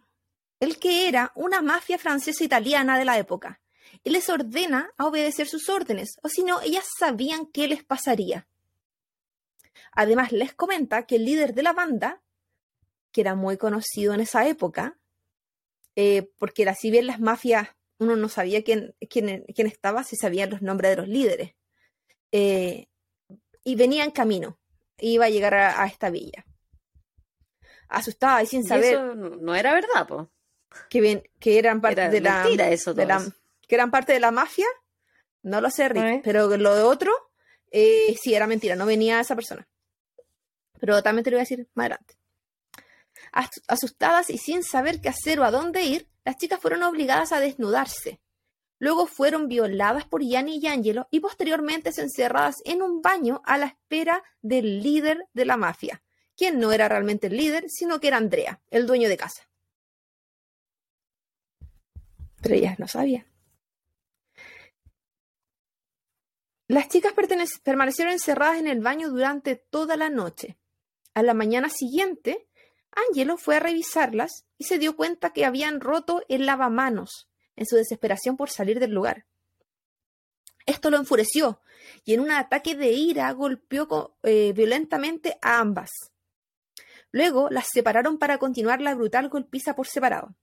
el 0.60 0.78
que 0.80 1.08
era 1.08 1.32
una 1.36 1.62
mafia 1.62 1.98
francesa 1.98 2.44
italiana 2.44 2.98
de 2.98 3.06
la 3.06 3.18
época, 3.18 3.62
y 4.04 4.10
les 4.10 4.30
ordena 4.30 4.92
a 4.98 5.06
obedecer 5.06 5.48
sus 5.48 5.70
órdenes, 5.70 6.18
o 6.24 6.30
si 6.30 6.44
no, 6.44 6.62
ellas 6.62 6.86
sabían 6.98 7.46
qué 7.48 7.68
les 7.68 7.84
pasaría. 7.84 8.48
Además, 9.92 10.32
les 10.32 10.54
comenta 10.54 11.06
que 11.06 11.16
el 11.16 11.26
líder 11.26 11.54
de 11.54 11.64
la 11.64 11.74
banda, 11.74 12.22
que 13.12 13.22
era 13.22 13.36
muy 13.36 13.58
conocido 13.58 14.14
en 14.14 14.22
esa 14.22 14.48
época, 14.48 14.98
eh, 15.96 16.30
porque 16.38 16.64
era, 16.64 16.76
si 16.76 16.92
bien 16.92 17.08
las 17.08 17.20
mafias, 17.20 17.70
uno 18.00 18.16
no 18.16 18.30
sabía 18.30 18.64
quién, 18.64 18.96
quién, 19.10 19.46
quién 19.56 19.68
estaba, 19.68 20.04
si 20.04 20.16
sabían 20.16 20.52
los 20.52 20.62
nombres 20.62 20.92
de 20.92 20.98
los 20.98 21.08
líderes. 21.08 21.56
Eh, 22.32 22.88
y 23.64 23.76
venía 23.76 24.04
en 24.04 24.12
camino, 24.12 24.60
iba 25.00 25.26
a 25.26 25.30
llegar 25.30 25.56
a, 25.56 25.86
esta 25.86 26.10
villa. 26.10 26.46
Asustada 27.90 28.44
y 28.44 28.48
sin 28.48 28.64
saber. 28.64 28.94
eso 28.94 29.16
no 29.16 29.56
era 29.56 29.74
verdad, 29.74 30.08
po 30.08 30.30
que, 30.90 31.30
que 31.40 31.60
eran 31.60 31.82
parte 31.82 32.10
de, 32.10 32.22
la, 32.22 32.44
que 33.68 33.76
eran 33.76 33.92
parte 33.92 34.14
de 34.14 34.20
la 34.20 34.32
mafia, 34.32 34.68
no 35.44 35.62
lo 35.62 35.70
sé, 35.70 35.90
Rick, 35.90 36.24
pero 36.24 36.48
lo 36.58 36.76
de 36.76 36.84
otro, 36.84 37.12
eh, 37.72 38.16
sí 38.22 38.34
era 38.34 38.48
mentira, 38.48 38.76
no 38.76 38.86
venía 38.86 39.20
esa 39.20 39.36
persona. 39.36 39.68
Pero 40.80 41.02
también 41.04 41.24
te 41.24 41.32
lo 41.32 41.36
voy 41.36 41.42
a 41.42 41.44
decir 41.44 41.68
más 41.74 41.86
adelante. 41.86 42.16
Asustadas 43.68 44.30
y 44.30 44.38
sin 44.38 44.64
saber 44.64 45.02
qué 45.02 45.10
hacer 45.10 45.40
o 45.40 45.44
a 45.44 45.52
dónde 45.52 45.84
ir, 45.84 46.08
las 46.24 46.38
chicas 46.38 46.60
fueron 46.60 46.84
obligadas 46.84 47.32
a 47.32 47.40
desnudarse. 47.40 48.20
Luego 48.80 49.08
fueron 49.08 49.48
violadas 49.48 50.06
por 50.06 50.22
Gianni 50.22 50.60
y 50.60 50.68
Angelo 50.68 51.08
y 51.10 51.20
posteriormente 51.20 51.90
encerradas 51.98 52.58
en 52.64 52.82
un 52.82 53.02
baño 53.02 53.42
a 53.46 53.58
la 53.58 53.68
espera 53.68 54.24
del 54.42 54.84
líder 54.84 55.28
de 55.34 55.46
la 55.46 55.58
mafia, 55.58 56.04
quien 56.36 56.60
no 56.60 56.72
era 56.72 56.88
realmente 56.88 57.28
el 57.28 57.38
líder, 57.38 57.70
sino 57.70 58.00
que 58.00 58.10
era 58.10 58.18
Andrea, 58.18 58.62
el 58.70 58.86
dueño 58.86 59.10
de 59.10 59.18
casa. 59.18 59.50
Pero 62.42 62.54
ellas 62.54 62.78
no 62.78 62.88
sabían. 62.88 63.26
Las 66.68 66.90
chicas 66.90 67.14
permanecieron 67.64 68.12
encerradas 68.12 68.58
en 68.58 68.68
el 68.68 68.82
baño 68.82 69.10
durante 69.10 69.56
toda 69.56 69.96
la 69.96 70.10
noche. 70.10 70.58
A 71.14 71.24
la 71.24 71.34
mañana 71.34 71.70
siguiente, 71.70 72.48
Angelo 73.10 73.38
fue 73.38 73.56
a 73.56 73.60
revisarlas 73.62 74.46
y 74.58 74.66
se 74.66 74.78
dio 74.78 74.96
cuenta 74.98 75.32
que 75.32 75.46
habían 75.46 75.80
roto 75.80 76.24
el 76.28 76.46
lavamanos 76.46 77.30
en 77.56 77.66
su 77.66 77.78
desesperación 77.78 78.36
por 78.36 78.50
salir 78.50 78.80
del 78.80 78.92
lugar. 78.92 79.26
Esto 80.66 80.90
lo 80.90 80.98
enfureció 80.98 81.62
y 82.04 82.14
en 82.14 82.20
un 82.20 82.32
ataque 82.32 82.76
de 82.76 82.92
ira 82.92 83.32
golpeó 83.32 84.18
eh, 84.24 84.52
violentamente 84.54 85.38
a 85.42 85.60
ambas. 85.60 85.90
Luego 87.12 87.50
las 87.50 87.68
separaron 87.72 88.18
para 88.18 88.38
continuar 88.38 88.82
la 88.82 88.94
brutal 88.94 89.30
golpiza 89.30 89.74
por 89.74 89.88
separado. 89.88 90.36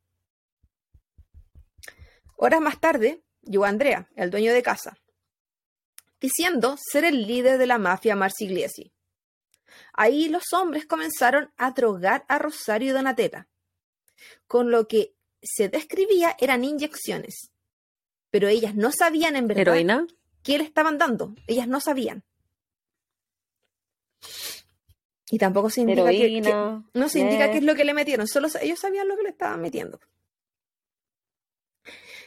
Horas 2.36 2.62
más 2.62 2.80
tarde, 2.80 3.22
llegó 3.42 3.66
Andrea, 3.66 4.08
el 4.16 4.30
dueño 4.30 4.52
de 4.54 4.62
casa, 4.62 4.96
diciendo 6.24 6.78
ser 6.78 7.04
el 7.04 7.26
líder 7.26 7.58
de 7.58 7.66
la 7.66 7.76
mafia 7.76 8.16
Marsigliesi. 8.16 8.90
Ahí 9.92 10.30
los 10.30 10.54
hombres 10.54 10.86
comenzaron 10.86 11.52
a 11.58 11.72
drogar 11.72 12.24
a 12.28 12.38
Rosario 12.38 12.90
y 12.90 12.92
Donatella, 12.92 13.46
con 14.46 14.70
lo 14.70 14.88
que 14.88 15.12
se 15.42 15.68
describía 15.68 16.34
eran 16.40 16.64
inyecciones, 16.64 17.50
pero 18.30 18.48
ellas 18.48 18.74
no 18.74 18.90
sabían 18.90 19.36
en 19.36 19.48
verdad 19.48 19.74
¿Heroína? 19.74 20.06
qué 20.42 20.56
le 20.56 20.64
estaban 20.64 20.96
dando, 20.96 21.34
ellas 21.46 21.68
no 21.68 21.80
sabían. 21.80 22.24
Y 25.30 25.36
tampoco 25.36 25.68
se 25.68 25.82
indica, 25.82 26.08
que, 26.08 26.40
no 26.94 27.08
se 27.10 27.18
indica 27.18 27.50
qué 27.50 27.58
es 27.58 27.64
lo 27.64 27.74
que 27.74 27.84
le 27.84 27.92
metieron, 27.92 28.26
solo 28.26 28.48
ellos 28.62 28.78
sabían 28.78 29.08
lo 29.08 29.16
que 29.16 29.24
le 29.24 29.28
estaban 29.28 29.60
metiendo. 29.60 30.00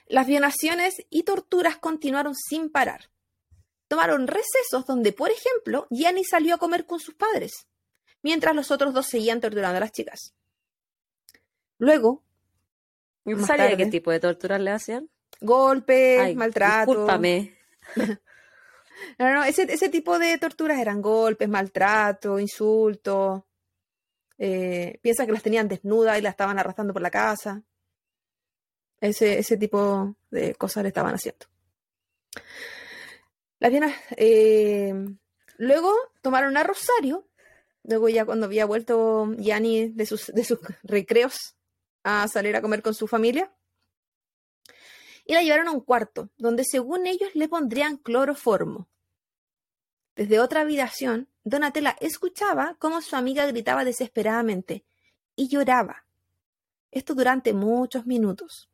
Las 0.05 0.27
violaciones 0.27 0.93
y 1.09 1.23
torturas 1.23 1.77
continuaron 1.77 2.35
sin 2.35 2.69
parar. 2.69 3.09
Tomaron 3.87 4.27
recesos 4.27 4.85
donde, 4.85 5.13
por 5.13 5.31
ejemplo, 5.31 5.87
Gianni 5.89 6.23
salió 6.25 6.55
a 6.55 6.57
comer 6.57 6.85
con 6.85 6.99
sus 6.99 7.15
padres, 7.15 7.67
mientras 8.21 8.55
los 8.55 8.71
otros 8.71 8.93
dos 8.93 9.05
seguían 9.05 9.39
torturando 9.39 9.77
a 9.77 9.79
las 9.79 9.91
chicas. 9.91 10.33
Luego. 11.77 12.23
¿Sabía 13.45 13.75
qué 13.77 13.85
tipo 13.87 14.11
de 14.11 14.19
torturas 14.19 14.59
le 14.61 14.71
hacían? 14.71 15.09
Golpes, 15.41 16.35
maltrato. 16.35 16.91
Discúlpame. 16.91 17.57
no, 19.19 19.33
no, 19.33 19.43
ese, 19.43 19.63
ese, 19.63 19.89
tipo 19.89 20.17
de 20.17 20.37
torturas 20.37 20.79
eran 20.79 21.01
golpes, 21.01 21.47
maltrato, 21.47 22.39
insultos. 22.39 23.43
Eh, 24.37 24.99
piensa 25.01 25.25
que 25.25 25.31
las 25.31 25.43
tenían 25.43 25.67
desnudas 25.67 26.17
y 26.17 26.21
las 26.21 26.31
estaban 26.31 26.57
arrastrando 26.59 26.93
por 26.93 27.01
la 27.01 27.11
casa. 27.11 27.61
Ese, 28.99 29.39
ese 29.39 29.57
tipo 29.57 30.15
de 30.31 30.55
cosas 30.55 30.83
le 30.83 30.89
estaban 30.89 31.13
haciendo. 31.13 31.45
Las 33.59 33.73
eh, 34.17 34.93
luego 35.57 35.91
tomaron 36.21 36.57
a 36.57 36.63
Rosario, 36.63 37.27
luego 37.83 38.07
ya 38.09 38.25
cuando 38.25 38.45
había 38.45 38.65
vuelto 38.65 39.33
Yanni 39.37 39.89
de 39.89 40.05
sus, 40.05 40.27
de 40.27 40.43
sus 40.43 40.59
recreos 40.83 41.55
a 42.03 42.27
salir 42.27 42.55
a 42.55 42.61
comer 42.61 42.81
con 42.81 42.93
su 42.93 43.07
familia, 43.07 43.51
y 45.25 45.33
la 45.33 45.41
llevaron 45.41 45.67
a 45.67 45.71
un 45.71 45.81
cuarto, 45.81 46.29
donde 46.37 46.63
según 46.63 47.07
ellos 47.07 47.29
le 47.33 47.49
pondrían 47.49 47.97
cloroformo. 47.97 48.87
Desde 50.15 50.39
otra 50.39 50.61
habitación, 50.61 51.27
Donatella 51.43 51.95
escuchaba 51.99 52.75
cómo 52.79 53.01
su 53.01 53.15
amiga 53.15 53.45
gritaba 53.45 53.83
desesperadamente 53.83 54.85
y 55.35 55.49
lloraba. 55.49 56.05
Esto 56.91 57.13
durante 57.13 57.53
muchos 57.53 58.05
minutos, 58.05 58.69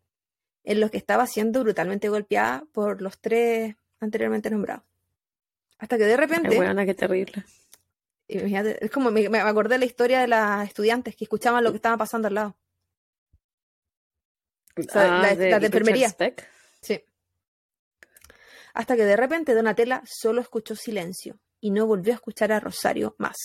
en 0.64 0.80
los 0.80 0.92
que 0.92 0.98
estaba 0.98 1.26
siendo 1.26 1.62
brutalmente 1.62 2.10
golpeada 2.10 2.66
por 2.72 3.02
los 3.02 3.20
tres 3.20 3.76
anteriormente 4.04 4.50
nombrado. 4.50 4.84
Hasta 5.80 5.98
que 5.98 6.06
de 6.06 6.18
repente. 6.18 6.56
Buena, 6.56 6.86
qué 6.86 6.94
terrible. 6.94 7.44
es 8.28 8.92
como 8.92 9.12
me, 9.12 9.40
acordé 9.40 9.76
de 9.76 9.80
la 9.80 9.86
historia 9.86 10.22
de 10.22 10.28
las 10.28 10.68
estudiantes 10.68 11.16
que 11.16 11.26
escuchaban 11.26 11.64
lo 11.64 11.72
que 11.72 11.78
estaba 11.78 11.98
pasando 11.98 12.28
al 12.28 12.36
lado. 12.36 12.56
Ah, 14.94 15.20
la, 15.22 15.36
de, 15.36 15.50
enfermería. 15.50 16.16
Sí. 16.82 17.04
Hasta 18.74 18.96
que 18.96 19.06
de 19.06 19.16
repente 19.16 19.54
Donatella 19.54 20.02
solo 20.06 20.42
escuchó 20.42 20.76
silencio 20.76 21.40
y 21.60 21.70
no 21.72 21.86
volvió 21.86 22.14
a 22.14 22.16
escuchar 22.16 22.52
a 22.52 22.60
Rosario 22.60 23.16
más. 23.20 23.38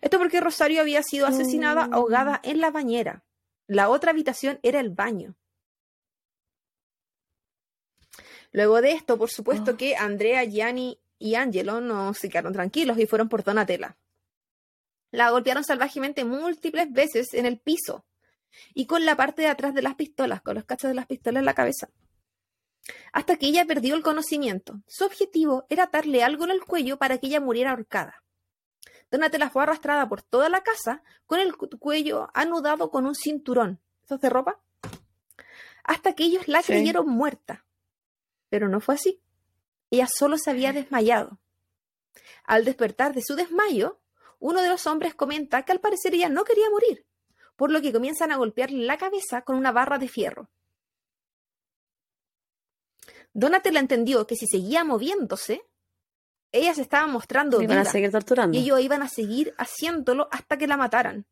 Esto 0.00 0.18
porque 0.18 0.40
Rosario 0.40 0.82
había 0.82 1.02
sido 1.02 1.26
asesinada 1.26 1.88
ahogada 1.90 2.40
en 2.42 2.60
la 2.60 2.70
bañera. 2.70 3.24
La 3.66 3.88
otra 3.88 4.10
habitación 4.10 4.60
era 4.62 4.80
el 4.80 4.90
baño. 4.90 5.34
Luego 8.54 8.80
de 8.80 8.92
esto, 8.92 9.18
por 9.18 9.30
supuesto 9.30 9.72
ah. 9.72 9.76
que 9.76 9.96
Andrea, 9.96 10.44
Gianni 10.44 11.00
y 11.18 11.34
Angelo 11.34 11.80
no 11.80 12.14
se 12.14 12.28
quedaron 12.28 12.52
tranquilos 12.52 12.96
y 13.00 13.06
fueron 13.06 13.28
por 13.28 13.42
Donatella. 13.42 13.96
La 15.10 15.30
golpearon 15.30 15.64
salvajemente 15.64 16.24
múltiples 16.24 16.92
veces 16.92 17.34
en 17.34 17.46
el 17.46 17.58
piso 17.58 18.06
y 18.72 18.86
con 18.86 19.04
la 19.04 19.16
parte 19.16 19.42
de 19.42 19.48
atrás 19.48 19.74
de 19.74 19.82
las 19.82 19.96
pistolas, 19.96 20.40
con 20.40 20.54
los 20.54 20.64
cachos 20.64 20.88
de 20.88 20.94
las 20.94 21.06
pistolas 21.06 21.40
en 21.40 21.46
la 21.46 21.54
cabeza. 21.54 21.88
Hasta 23.12 23.34
que 23.38 23.46
ella 23.46 23.64
perdió 23.64 23.96
el 23.96 24.04
conocimiento. 24.04 24.80
Su 24.86 25.04
objetivo 25.04 25.66
era 25.68 25.84
atarle 25.84 26.22
algo 26.22 26.44
en 26.44 26.52
el 26.52 26.64
cuello 26.64 26.96
para 26.96 27.18
que 27.18 27.26
ella 27.26 27.40
muriera 27.40 27.72
ahorcada. 27.72 28.22
Donatella 29.10 29.50
fue 29.50 29.64
arrastrada 29.64 30.08
por 30.08 30.22
toda 30.22 30.48
la 30.48 30.62
casa 30.62 31.02
con 31.26 31.40
el 31.40 31.56
cuello 31.56 32.30
anudado 32.34 32.92
con 32.92 33.04
un 33.04 33.16
cinturón. 33.16 33.80
¿Eso 34.04 34.14
es 34.14 34.20
de 34.20 34.30
ropa? 34.30 34.60
Hasta 35.82 36.12
que 36.12 36.22
ellos 36.22 36.46
la 36.46 36.62
creyeron 36.62 37.08
muerta. 37.08 37.63
Pero 38.48 38.68
no 38.68 38.80
fue 38.80 38.94
así. 38.94 39.20
Ella 39.90 40.06
solo 40.06 40.38
se 40.38 40.50
había 40.50 40.72
desmayado. 40.72 41.40
Al 42.44 42.64
despertar 42.64 43.14
de 43.14 43.22
su 43.22 43.34
desmayo, 43.34 44.00
uno 44.38 44.62
de 44.62 44.68
los 44.68 44.86
hombres 44.86 45.14
comenta 45.14 45.62
que 45.62 45.72
al 45.72 45.80
parecer 45.80 46.14
ella 46.14 46.28
no 46.28 46.44
quería 46.44 46.68
morir, 46.70 47.06
por 47.56 47.70
lo 47.70 47.80
que 47.80 47.92
comienzan 47.92 48.32
a 48.32 48.36
golpearle 48.36 48.84
la 48.84 48.98
cabeza 48.98 49.42
con 49.42 49.56
una 49.56 49.72
barra 49.72 49.98
de 49.98 50.08
fierro. 50.08 50.50
Donatella 53.32 53.80
entendió 53.80 54.26
que 54.26 54.36
si 54.36 54.46
seguía 54.46 54.84
moviéndose, 54.84 55.66
ella 56.52 56.72
se 56.72 56.82
estaba 56.82 57.06
mostrando 57.08 57.58
viva, 57.58 57.80
a 57.80 57.84
seguir 57.84 58.12
torturando. 58.12 58.56
y 58.56 58.60
ellos 58.60 58.80
iban 58.80 59.02
a 59.02 59.08
seguir 59.08 59.52
haciéndolo 59.58 60.28
hasta 60.30 60.56
que 60.56 60.68
la 60.68 60.76
mataran. 60.76 61.26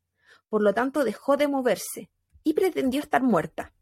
Por 0.49 0.63
lo 0.63 0.75
tanto, 0.75 1.05
dejó 1.05 1.37
de 1.37 1.47
moverse 1.47 2.11
y 2.43 2.55
pretendió 2.55 3.01
estar 3.01 3.23
muerta. 3.23 3.73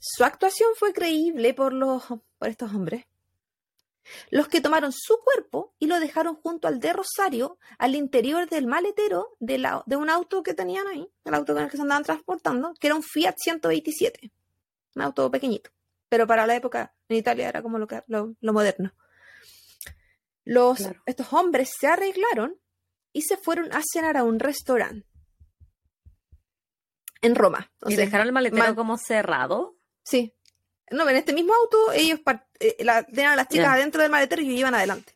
Su 0.00 0.24
actuación 0.24 0.70
fue 0.76 0.92
creíble 0.92 1.54
por, 1.54 1.72
los, 1.72 2.04
por 2.38 2.48
estos 2.48 2.72
hombres, 2.72 3.04
los 4.30 4.48
que 4.48 4.60
tomaron 4.60 4.92
su 4.92 5.18
cuerpo 5.22 5.74
y 5.78 5.86
lo 5.86 6.00
dejaron 6.00 6.36
junto 6.36 6.68
al 6.68 6.80
de 6.80 6.92
Rosario, 6.92 7.58
al 7.78 7.94
interior 7.94 8.48
del 8.48 8.66
maletero 8.66 9.36
de, 9.38 9.58
la, 9.58 9.82
de 9.86 9.96
un 9.96 10.08
auto 10.08 10.42
que 10.42 10.54
tenían 10.54 10.86
ahí, 10.86 11.10
el 11.24 11.34
auto 11.34 11.54
con 11.54 11.64
el 11.64 11.70
que 11.70 11.76
se 11.76 11.82
andaban 11.82 12.04
transportando, 12.04 12.74
que 12.78 12.86
era 12.86 12.96
un 12.96 13.02
Fiat 13.02 13.34
127, 13.36 14.32
un 14.94 15.02
auto 15.02 15.30
pequeñito, 15.30 15.70
pero 16.08 16.26
para 16.26 16.46
la 16.46 16.56
época 16.56 16.94
en 17.08 17.16
Italia 17.16 17.48
era 17.48 17.62
como 17.62 17.78
lo, 17.78 17.86
lo, 18.06 18.52
moderno. 18.52 18.94
Los, 20.44 20.88
Estos 21.04 21.32
hombres 21.32 21.70
se 21.78 21.86
arreglaron 21.86 22.58
y 23.12 23.22
se 23.22 23.36
fueron 23.36 23.70
a 23.72 23.82
cenar 23.92 24.16
a 24.16 24.24
un 24.24 24.38
restaurante 24.38 25.06
en 27.20 27.34
Roma. 27.34 27.70
¿Y 27.86 27.96
dejaron 27.96 28.26
el 28.28 28.32
maletero 28.32 28.74
como 28.74 28.96
cerrado? 28.96 29.77
Sí. 30.08 30.32
No, 30.90 31.06
en 31.06 31.16
este 31.16 31.34
mismo 31.34 31.52
auto 31.54 31.92
ellos 31.92 32.20
eh, 32.60 32.76
tenían 33.12 33.32
a 33.32 33.36
las 33.36 33.48
chicas 33.48 33.66
adentro 33.66 34.00
del 34.00 34.10
maletero 34.10 34.40
y 34.40 34.58
iban 34.58 34.74
adelante. 34.74 35.14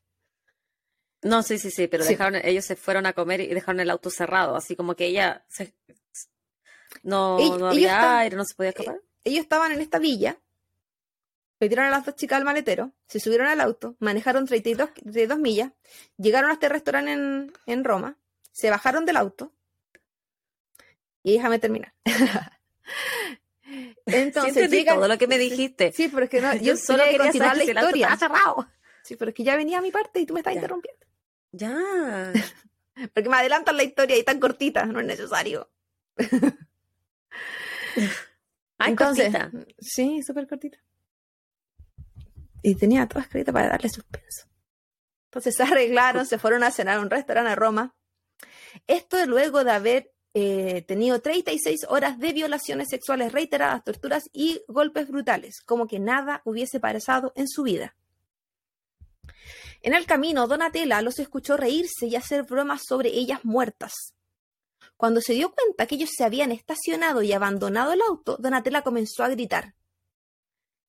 No, 1.22 1.43
sí, 1.43 1.59
sí, 1.59 1.70
sí, 1.70 1.86
pero 1.86 2.05
dejaron, 2.05 2.40
ellos 2.45 2.66
se 2.66 2.76
fueron 2.76 3.07
a 3.07 3.14
comer 3.14 3.40
y 3.40 3.47
dejaron 3.47 3.80
el 3.80 3.88
auto 3.88 4.11
cerrado, 4.11 4.55
así 4.55 4.76
como 4.76 4.95
que 4.95 5.07
ella 5.07 5.47
no, 7.03 7.38
no 7.59 7.68
había 7.68 8.18
aire, 8.18 8.36
no 8.36 8.45
se 8.45 8.55
podía 8.55 8.70
escapar. 8.70 8.97
Eh, 8.97 9.01
ellos 9.24 9.45
estaban 9.45 9.72
en 9.72 9.80
esta 9.80 9.99
villa, 9.99 10.36
metieron 11.59 11.86
a 11.86 11.90
las 11.90 12.05
dos 12.05 12.16
chicas 12.16 12.36
al 12.36 12.45
maletero, 12.45 12.93
se 13.07 13.18
subieron 13.18 13.47
al 13.47 13.61
auto, 13.61 13.97
manejaron 13.99 14.47
32, 14.47 14.93
32 14.95 15.38
millas, 15.38 15.72
llegaron 16.18 16.51
a 16.51 16.55
este 16.55 16.68
restaurante 16.68 17.12
en, 17.12 17.53
en 17.64 17.84
Roma, 17.84 18.18
se 18.51 18.68
bajaron 18.68 19.07
del 19.07 19.16
auto 19.16 19.55
y 21.22 21.32
déjame 21.32 21.59
terminar. 21.59 21.95
Entonces, 24.07 24.70
sí, 24.70 24.85
todo 24.85 25.09
lo 25.09 25.18
que 25.18 25.27
me 25.27 25.39
dijiste. 25.39 25.93
Sí, 25.93 26.09
pero 26.09 26.25
es 26.25 26.31
que 26.31 26.41
no, 26.41 26.55
yo 26.57 26.77
solo 26.77 27.05
quería 27.05 27.18
continuar 27.18 27.57
la 27.57 27.64
historia. 27.64 28.16
cerrado. 28.16 28.68
Sí, 29.03 29.16
pero 29.16 29.31
es 29.31 29.35
que 29.35 29.45
ya 29.45 29.57
venía 29.57 29.79
a 29.79 29.83
mi 29.83 29.91
parte 29.91 30.20
y 30.20 30.27
tú 30.27 30.35
me 30.35 30.41
estás 30.41 30.55
interrumpiendo. 30.55 31.07
Ya. 31.53 32.33
Porque 33.14 33.29
me 33.29 33.37
adelantan 33.37 33.77
la 33.77 33.83
historia 33.85 34.16
y 34.16 34.23
tan 34.23 34.39
cortita, 34.39 34.85
no 34.87 35.01
es 35.01 35.07
necesario. 35.07 35.70
Ah, 38.79 38.89
Entonces, 38.89 39.33
cortita. 39.33 39.51
sí, 39.79 40.23
súper 40.23 40.49
cortita. 40.49 40.79
Y 42.62 42.75
tenía 42.75 43.07
todo 43.07 43.20
escrito 43.20 43.53
para 43.53 43.68
darle 43.68 43.89
suspenso. 43.89 44.49
Entonces 45.27 45.55
se 45.55 45.62
arreglaron, 45.62 46.27
se 46.27 46.39
fueron 46.39 46.64
a 46.64 46.70
cenar 46.73 46.99
a 46.99 47.01
un 47.01 47.09
restaurante 47.11 47.53
a 47.53 47.55
Roma. 47.55 47.95
Esto 48.89 49.25
luego 49.27 49.62
de 49.62 49.70
haber 49.70 50.11
eh, 50.35 50.83
tenido 50.83 51.20
36 51.20 51.87
horas 51.89 52.18
de 52.18 52.33
violaciones 52.33 52.89
sexuales 52.89 53.33
reiteradas, 53.33 53.85
torturas 53.85 54.30
y 54.33 54.62
golpes 54.66 55.09
brutales, 55.09 55.61
como 55.61 55.87
que 55.87 55.99
nada 55.99 56.41
hubiese 56.45 56.80
pasado 56.80 57.33
en 57.37 57.49
su 57.49 57.64
vida. 57.64 57.97
En 59.83 59.95
el 59.95 60.07
camino, 60.07 60.47
Donatella 60.47 61.03
los 61.03 61.18
escuchó 61.18 61.57
reírse 61.57 62.07
y 62.07 62.16
hacer 62.16 62.45
bromas 62.45 62.83
sobre 62.87 63.11
ellas 63.11 63.45
muertas. 63.45 64.14
Cuando 64.97 65.20
se 65.20 65.35
dio 65.35 65.53
cuenta 65.53 65.87
que 65.87 65.97
ellos 65.97 66.11
se 66.16 66.24
habían 66.24 66.53
estacionado 66.53 67.22
y 67.22 67.33
abandonado 67.33 67.93
el 67.93 68.01
auto, 68.01 68.37
Donatella 68.39 68.83
comenzó 68.83 69.24
a 69.24 69.28
gritar. 69.28 69.74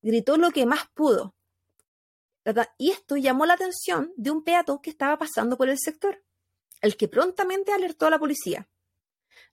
Gritó 0.01 0.37
lo 0.37 0.51
que 0.51 0.65
más 0.65 0.87
pudo. 0.93 1.35
Y 2.77 2.91
esto 2.91 3.17
llamó 3.17 3.45
la 3.45 3.53
atención 3.53 4.13
de 4.15 4.31
un 4.31 4.43
peatón 4.43 4.79
que 4.79 4.89
estaba 4.89 5.17
pasando 5.17 5.57
por 5.57 5.69
el 5.69 5.79
sector, 5.79 6.23
el 6.81 6.95
que 6.95 7.07
prontamente 7.07 7.71
alertó 7.71 8.05
a 8.05 8.09
la 8.09 8.19
policía. 8.19 8.69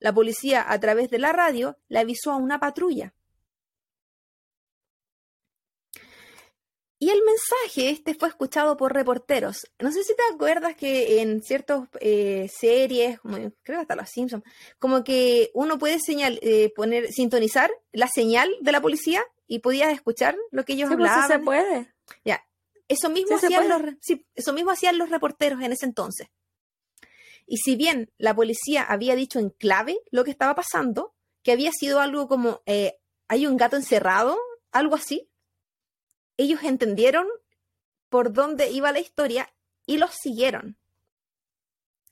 La 0.00 0.12
policía, 0.12 0.64
a 0.68 0.80
través 0.80 1.10
de 1.10 1.18
la 1.18 1.32
radio, 1.32 1.78
le 1.88 2.00
avisó 2.00 2.32
a 2.32 2.36
una 2.36 2.58
patrulla. 2.58 3.14
Y 7.02 7.08
el 7.08 7.20
mensaje 7.24 7.88
este 7.90 8.14
fue 8.14 8.28
escuchado 8.28 8.76
por 8.76 8.92
reporteros. 8.92 9.66
No 9.78 9.90
sé 9.90 10.02
si 10.04 10.14
te 10.14 10.22
acuerdas 10.34 10.76
que 10.76 11.22
en 11.22 11.42
ciertas 11.42 11.88
eh, 12.00 12.50
series, 12.54 13.18
como, 13.20 13.36
creo 13.36 13.78
que 13.78 13.82
hasta 13.82 13.96
los 13.96 14.10
Simpsons, 14.10 14.44
como 14.78 15.02
que 15.02 15.50
uno 15.54 15.78
puede 15.78 15.98
señal, 15.98 16.38
eh, 16.42 16.70
poner, 16.76 17.10
sintonizar 17.10 17.70
la 17.92 18.06
señal 18.06 18.50
de 18.60 18.72
la 18.72 18.82
policía 18.82 19.22
y 19.46 19.60
podías 19.60 19.94
escuchar 19.94 20.36
lo 20.50 20.64
que 20.66 20.74
ellos 20.74 20.90
Sí, 20.90 20.96
pues, 20.96 21.08
sí 21.10 21.14
hablaban. 21.18 21.38
se 21.40 21.44
puede. 21.44 21.94
Ya, 22.22 22.44
eso 22.86 23.08
mismo, 23.08 23.36
Sí, 23.36 23.40
se 23.40 23.46
hacían 23.46 23.66
puede. 23.68 23.82
los, 23.92 23.94
sí, 24.02 24.26
eso 24.34 24.52
mismo 24.52 24.70
hacían 24.70 24.98
los 24.98 25.08
reporteros 25.08 25.62
en 25.62 25.72
ese 25.72 25.86
entonces. 25.86 26.28
Y 27.50 27.56
si 27.56 27.74
bien 27.74 28.12
la 28.16 28.32
policía 28.32 28.84
había 28.84 29.16
dicho 29.16 29.40
en 29.40 29.50
clave 29.50 29.98
lo 30.12 30.22
que 30.22 30.30
estaba 30.30 30.54
pasando, 30.54 31.16
que 31.42 31.50
había 31.50 31.72
sido 31.72 31.98
algo 31.98 32.28
como 32.28 32.62
eh, 32.64 33.00
hay 33.26 33.44
un 33.44 33.56
gato 33.56 33.74
encerrado, 33.74 34.38
algo 34.70 34.94
así, 34.94 35.28
ellos 36.36 36.62
entendieron 36.62 37.26
por 38.08 38.32
dónde 38.32 38.70
iba 38.70 38.92
la 38.92 39.00
historia 39.00 39.52
y 39.84 39.98
los 39.98 40.12
siguieron. 40.14 40.78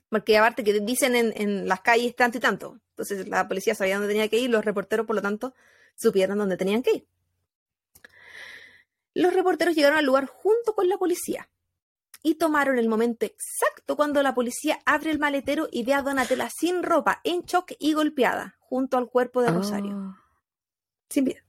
Porque 0.09 0.37
aparte 0.37 0.65
que 0.65 0.81
dicen 0.81 1.15
en, 1.15 1.33
en 1.37 1.69
las 1.69 1.83
calles 1.83 2.17
tanto 2.17 2.39
y 2.39 2.41
tanto. 2.41 2.81
Entonces 2.91 3.29
la 3.29 3.47
policía 3.47 3.77
sabía 3.77 3.95
dónde 3.95 4.13
tenía 4.13 4.29
que 4.29 4.41
ir, 4.41 4.51
los 4.51 4.65
reporteros, 4.65 5.07
por 5.07 5.15
lo 5.15 5.23
tanto, 5.23 5.55
supieron 5.95 6.39
dónde 6.39 6.57
tenían 6.57 6.83
que 6.83 6.95
ir. 6.97 7.09
Los 9.15 9.33
reporteros 9.33 9.77
llegaron 9.77 9.99
al 9.99 10.05
lugar 10.05 10.27
junto 10.27 10.75
con 10.75 10.89
la 10.89 10.99
policía 10.99 11.49
y 12.23 12.35
tomaron 12.35 12.79
el 12.79 12.89
momento 12.89 13.27
exacto 13.27 13.97
cuando 13.97 14.23
la 14.23 14.35
policía 14.35 14.81
abre 14.85 15.11
el 15.11 15.19
maletero 15.19 15.69
y 15.71 15.85
ve 15.85 15.95
a 15.95 16.03
Donatella 16.03 16.51
sin 16.51 16.83
ropa, 16.83 17.21
en 17.25 17.43
shock 17.43 17.73
y 17.79 17.93
golpeada, 17.93 18.57
junto 18.61 18.97
al 18.99 19.09
cuerpo 19.09 19.43
de 19.43 19.51
Rosario, 19.51 19.97
Oh. 19.97 20.17
sin 21.09 21.25
vida. 21.25 21.45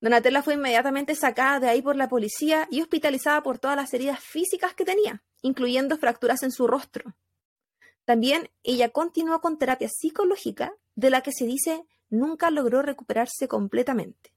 Donatella 0.00 0.42
fue 0.42 0.54
inmediatamente 0.54 1.14
sacada 1.14 1.60
de 1.60 1.68
ahí 1.68 1.80
por 1.80 1.96
la 1.96 2.08
policía 2.08 2.68
y 2.70 2.82
hospitalizada 2.82 3.42
por 3.42 3.58
todas 3.58 3.76
las 3.76 3.94
heridas 3.94 4.20
físicas 4.20 4.74
que 4.74 4.84
tenía, 4.84 5.22
incluyendo 5.40 5.96
fracturas 5.96 6.42
en 6.42 6.52
su 6.52 6.66
rostro. 6.66 7.14
También 8.04 8.50
ella 8.62 8.90
continuó 8.90 9.40
con 9.40 9.56
terapia 9.56 9.88
psicológica, 9.88 10.74
de 10.94 11.08
la 11.08 11.22
que 11.22 11.32
se 11.32 11.46
dice 11.46 11.86
nunca 12.10 12.50
logró 12.50 12.82
recuperarse 12.82 13.48
completamente. 13.48 14.33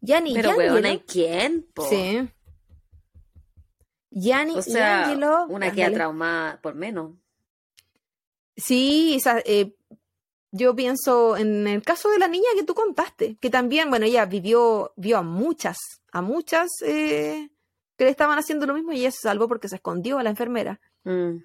Gianni 0.00 0.34
Pero, 0.34 0.56
weón, 0.56 0.86
¿y 0.86 1.00
quién? 1.00 1.66
po? 1.74 1.88
Sí. 1.88 2.28
Gianni 4.10 4.56
O 4.56 4.62
sea, 4.62 5.06
Giangelo- 5.06 5.46
una 5.48 5.72
queda 5.72 5.92
traumada 5.92 6.60
por 6.60 6.74
menos. 6.74 7.12
Sí, 8.56 9.14
esa- 9.16 9.40
eh, 9.44 9.74
yo 10.50 10.74
pienso 10.74 11.36
en 11.36 11.66
el 11.66 11.82
caso 11.82 12.08
de 12.10 12.18
la 12.18 12.26
niña 12.28 12.48
que 12.56 12.64
tú 12.64 12.74
contaste, 12.74 13.36
que 13.36 13.50
también, 13.50 13.90
bueno, 13.90 14.06
ella 14.06 14.24
vivió, 14.24 14.92
vio 14.96 15.18
a 15.18 15.22
muchas, 15.22 15.76
a 16.10 16.22
muchas 16.22 16.68
eh, 16.82 17.50
que 17.96 18.04
le 18.04 18.10
estaban 18.10 18.38
haciendo 18.38 18.66
lo 18.66 18.74
mismo 18.74 18.92
y 18.92 19.00
ella 19.00 19.10
se 19.10 19.20
salvó 19.20 19.46
porque 19.46 19.68
se 19.68 19.76
escondió 19.76 20.18
a 20.18 20.22
la 20.22 20.30
enfermera. 20.30 20.80
Mm. 21.04 21.36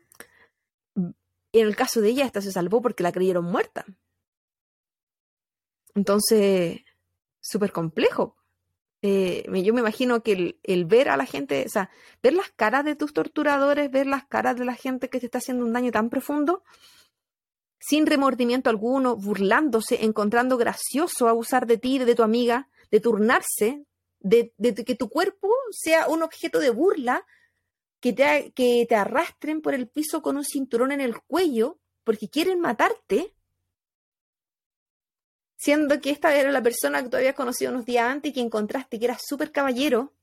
En 0.95 1.67
el 1.67 1.75
caso 1.75 2.01
de 2.01 2.09
ella, 2.09 2.25
esta 2.25 2.41
se 2.41 2.51
salvó 2.51 2.81
porque 2.81 3.03
la 3.03 3.11
creyeron 3.11 3.45
muerta. 3.45 3.85
Entonces, 5.95 6.81
súper 7.41 7.71
complejo. 7.71 8.35
Eh, 9.05 9.43
yo 9.61 9.73
me 9.73 9.81
imagino 9.81 10.23
que 10.23 10.57
el, 10.63 10.85
ver 10.85 11.09
a 11.09 11.17
la 11.17 11.25
gente, 11.25 11.65
o 11.67 11.69
sea, 11.69 11.89
ver 12.23 12.33
las 12.33 12.49
caras 12.51 12.85
de 12.85 12.95
tus 12.95 13.11
torturadores, 13.11 13.91
ver 13.91 14.07
las 14.07 14.25
caras 14.25 14.55
de 14.55 14.63
la 14.63 14.75
gente 14.75 15.09
que 15.09 15.19
te 15.19 15.25
está 15.25 15.39
haciendo 15.39 15.65
un 15.65 15.73
daño 15.73 15.91
tan 15.91 16.09
profundo, 16.09 16.63
sin 17.81 18.05
remordimiento 18.05 18.69
alguno, 18.69 19.17
burlándose, 19.17 20.05
encontrando 20.05 20.55
gracioso 20.55 21.27
abusar 21.27 21.67
de 21.67 21.77
ti, 21.77 21.99
de 21.99 22.15
tu 22.15 22.23
amiga, 22.23 22.69
de 22.91 23.01
turnarse, 23.01 23.83
de, 24.21 24.53
que 24.85 24.95
tu 24.95 25.09
cuerpo 25.09 25.49
sea 25.71 26.07
un 26.07 26.23
objeto 26.23 26.59
de 26.59 26.69
burla, 26.69 27.25
que 27.99 28.13
te 28.13 28.95
arrastren 28.95 29.61
por 29.61 29.73
el 29.73 29.89
piso 29.89 30.21
con 30.21 30.37
un 30.37 30.45
cinturón 30.45 30.93
en 30.93 31.01
el 31.01 31.21
cuello 31.21 31.77
porque 32.05 32.29
quieren 32.29 32.61
matarte, 32.61 33.35
siendo 35.63 35.99
que 36.01 36.09
esta 36.09 36.35
era 36.35 36.51
la 36.51 36.61
persona 36.61 37.01
que 37.01 37.09
tú 37.09 37.17
habías 37.17 37.35
conocido 37.35 37.71
unos 37.71 37.85
días 37.85 38.05
antes 38.05 38.31
y 38.31 38.33
que 38.33 38.41
encontraste 38.41 38.99
que 38.99 39.05
era 39.05 39.17
súper 39.23 39.51
caballero. 39.51 40.13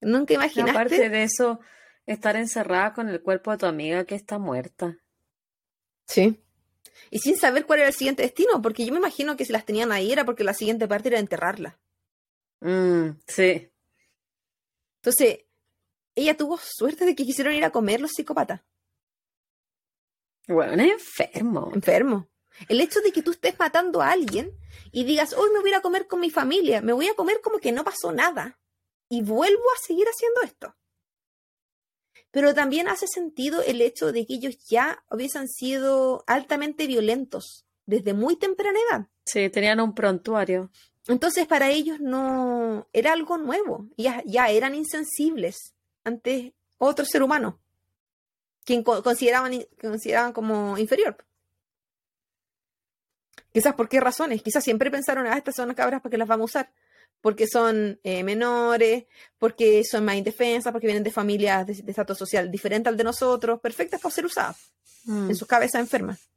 Nunca 0.00 0.34
imaginaste. 0.34 0.70
Aparte 0.70 1.08
de 1.08 1.22
eso, 1.22 1.60
estar 2.06 2.36
encerrada 2.36 2.94
con 2.94 3.08
el 3.08 3.20
cuerpo 3.22 3.50
de 3.50 3.58
tu 3.58 3.66
amiga 3.66 4.04
que 4.04 4.14
está 4.14 4.38
muerta. 4.38 4.98
Sí. 6.06 6.40
Y 7.10 7.18
sin 7.18 7.36
saber 7.36 7.66
cuál 7.66 7.80
era 7.80 7.88
el 7.88 7.94
siguiente 7.94 8.22
destino, 8.22 8.62
porque 8.62 8.84
yo 8.86 8.92
me 8.92 8.98
imagino 8.98 9.36
que 9.36 9.44
si 9.44 9.52
las 9.52 9.64
tenían 9.64 9.92
ahí 9.92 10.12
era 10.12 10.24
porque 10.24 10.44
la 10.44 10.54
siguiente 10.54 10.88
parte 10.88 11.08
era 11.08 11.18
enterrarla. 11.18 11.78
Mm, 12.60 13.10
sí. 13.26 13.70
Entonces, 15.02 15.40
ella 16.14 16.36
tuvo 16.36 16.58
suerte 16.58 17.04
de 17.04 17.14
que 17.14 17.24
quisieron 17.26 17.52
ir 17.54 17.64
a 17.64 17.70
comer 17.70 18.00
los 18.00 18.12
psicópatas, 18.12 18.62
Bueno, 20.48 20.82
es 20.82 20.92
enfermo. 20.92 21.70
enfermos. 21.74 22.26
El 22.68 22.80
hecho 22.80 23.00
de 23.00 23.12
que 23.12 23.22
tú 23.22 23.30
estés 23.32 23.58
matando 23.58 24.00
a 24.02 24.10
alguien 24.10 24.56
y 24.92 25.04
digas, 25.04 25.32
hoy 25.34 25.50
me 25.52 25.60
voy 25.60 25.72
a 25.74 25.82
comer 25.82 26.06
con 26.06 26.20
mi 26.20 26.30
familia, 26.30 26.80
me 26.80 26.92
voy 26.92 27.08
a 27.08 27.14
comer 27.14 27.40
como 27.42 27.58
que 27.58 27.72
no 27.72 27.84
pasó 27.84 28.12
nada 28.12 28.58
y 29.08 29.22
vuelvo 29.22 29.62
a 29.74 29.78
seguir 29.86 30.06
haciendo 30.06 30.42
esto. 30.42 30.74
Pero 32.30 32.54
también 32.54 32.88
hace 32.88 33.06
sentido 33.06 33.62
el 33.62 33.80
hecho 33.80 34.12
de 34.12 34.26
que 34.26 34.34
ellos 34.34 34.58
ya 34.68 35.02
hubiesen 35.10 35.48
sido 35.48 36.24
altamente 36.26 36.86
violentos 36.86 37.66
desde 37.86 38.14
muy 38.14 38.36
temprana 38.36 38.78
edad. 38.90 39.06
Sí, 39.24 39.48
tenían 39.48 39.80
un 39.80 39.94
prontuario. 39.94 40.70
Entonces 41.08 41.46
para 41.46 41.70
ellos 41.70 42.00
no 42.00 42.88
era 42.92 43.12
algo 43.12 43.38
nuevo, 43.38 43.88
ya, 43.96 44.22
ya 44.26 44.50
eran 44.50 44.74
insensibles 44.74 45.74
ante 46.04 46.54
otro 46.78 47.04
ser 47.04 47.22
humano, 47.22 47.60
quien 48.64 48.82
co- 48.82 49.02
consideraban, 49.02 49.52
consideraban 49.80 50.32
como 50.32 50.76
inferior. 50.78 51.16
Quizás 53.56 53.74
por 53.74 53.88
qué 53.88 54.00
razones, 54.00 54.42
quizás 54.42 54.62
siempre 54.62 54.90
pensaron, 54.90 55.26
ah, 55.26 55.38
estas 55.38 55.54
son 55.54 55.68
las 55.68 55.76
cabras 55.76 56.02
porque 56.02 56.18
las 56.18 56.28
vamos 56.28 56.54
a 56.54 56.60
usar, 56.60 56.72
porque 57.22 57.46
son 57.46 57.98
eh, 58.04 58.22
menores, 58.22 59.06
porque 59.38 59.82
son 59.82 60.04
más 60.04 60.16
indefensas, 60.16 60.72
porque 60.72 60.86
vienen 60.86 61.02
de 61.02 61.10
familias 61.10 61.66
de, 61.66 61.72
de 61.72 61.90
estatus 61.90 62.18
social 62.18 62.50
diferente 62.50 62.90
al 62.90 62.98
de 62.98 63.04
nosotros, 63.04 63.58
perfectas 63.60 63.98
para 64.02 64.14
ser 64.14 64.26
usadas 64.26 64.56
Mm. 65.04 65.30
en 65.30 65.36
sus 65.36 65.46
cabezas 65.48 65.80
enfermas. 65.80 66.28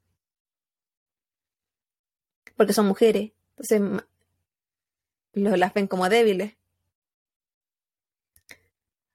Porque 2.55 2.71
son 2.71 2.85
mujeres. 2.87 3.31
Entonces 3.49 3.81
ma- 3.81 4.07
lo- 5.33 5.57
las 5.57 5.73
ven 5.73 5.87
como 5.87 6.07
débiles. 6.07 6.53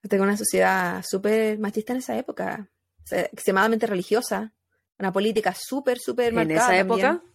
Tengo 0.09 0.25
una 0.25 0.37
sociedad 0.37 1.03
súper 1.09 1.59
machista 1.59 1.93
en 1.93 2.01
esa 2.01 2.17
época. 2.19 2.69
o 3.03 3.07
sea, 3.07 3.21
extremadamente 3.23 3.87
religiosa. 3.87 4.53
Una 4.99 5.13
política 5.13 5.55
súper, 5.59 5.99
súper 5.99 6.29
¿En 6.29 6.35
marcada 6.35 6.75
esa 6.77 6.87
también. 6.89 7.34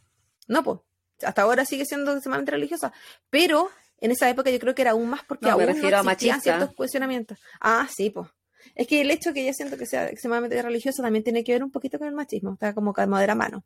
No, 0.49 0.63
pues. 0.63 0.79
Hasta 1.23 1.41
ahora 1.43 1.63
sigue 1.65 1.85
siendo 1.85 2.11
extremadamente 2.11 2.51
religiosa. 2.51 2.91
Pero 3.29 3.69
en 4.01 4.11
esa 4.11 4.29
época 4.29 4.49
yo 4.49 4.59
creo 4.59 4.75
que 4.75 4.81
era 4.81 4.91
aún 4.91 5.09
más 5.09 5.23
porque 5.23 5.45
No, 5.47 5.57
me 5.57 5.63
aún 5.63 5.73
refiero 5.75 6.03
no 6.03 6.09
existían 6.11 6.41
ciertos 6.41 6.73
cuestionamientos. 6.75 7.37
Ah, 7.61 7.87
sí, 7.89 8.09
pues. 8.09 8.27
Es 8.75 8.87
que 8.87 8.99
el 9.01 9.09
hecho 9.11 9.33
que 9.33 9.45
yo 9.45 9.53
siento 9.53 9.77
que 9.77 9.85
sea 9.85 10.09
extremadamente 10.09 10.61
religiosa 10.61 11.01
también 11.01 11.23
tiene 11.23 11.43
que 11.45 11.53
ver 11.53 11.63
un 11.63 11.71
poquito 11.71 11.97
con 11.97 12.07
el 12.09 12.13
machismo. 12.13 12.53
Está 12.53 12.73
como 12.73 12.91
calma 12.93 13.21
de 13.21 13.27
la 13.27 13.35
mano. 13.35 13.63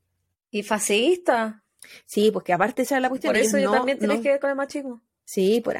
Y 0.51 0.61
fascista. 0.63 1.63
Sí, 2.05 2.31
porque 2.31 2.53
aparte 2.53 2.83
esa 2.83 2.95
es 2.97 3.01
la 3.01 3.09
cuestión. 3.09 3.33
Por 3.33 3.37
eso 3.41 3.57
yo 3.57 3.71
no- 3.71 3.77
también 3.77 3.97
tienes 3.99 4.17
no- 4.17 4.23
que 4.23 4.29
ver 4.29 4.39
con 4.39 4.49
el 4.51 4.55
machismo. 4.55 5.01
Sí, 5.25 5.61
por 5.61 5.75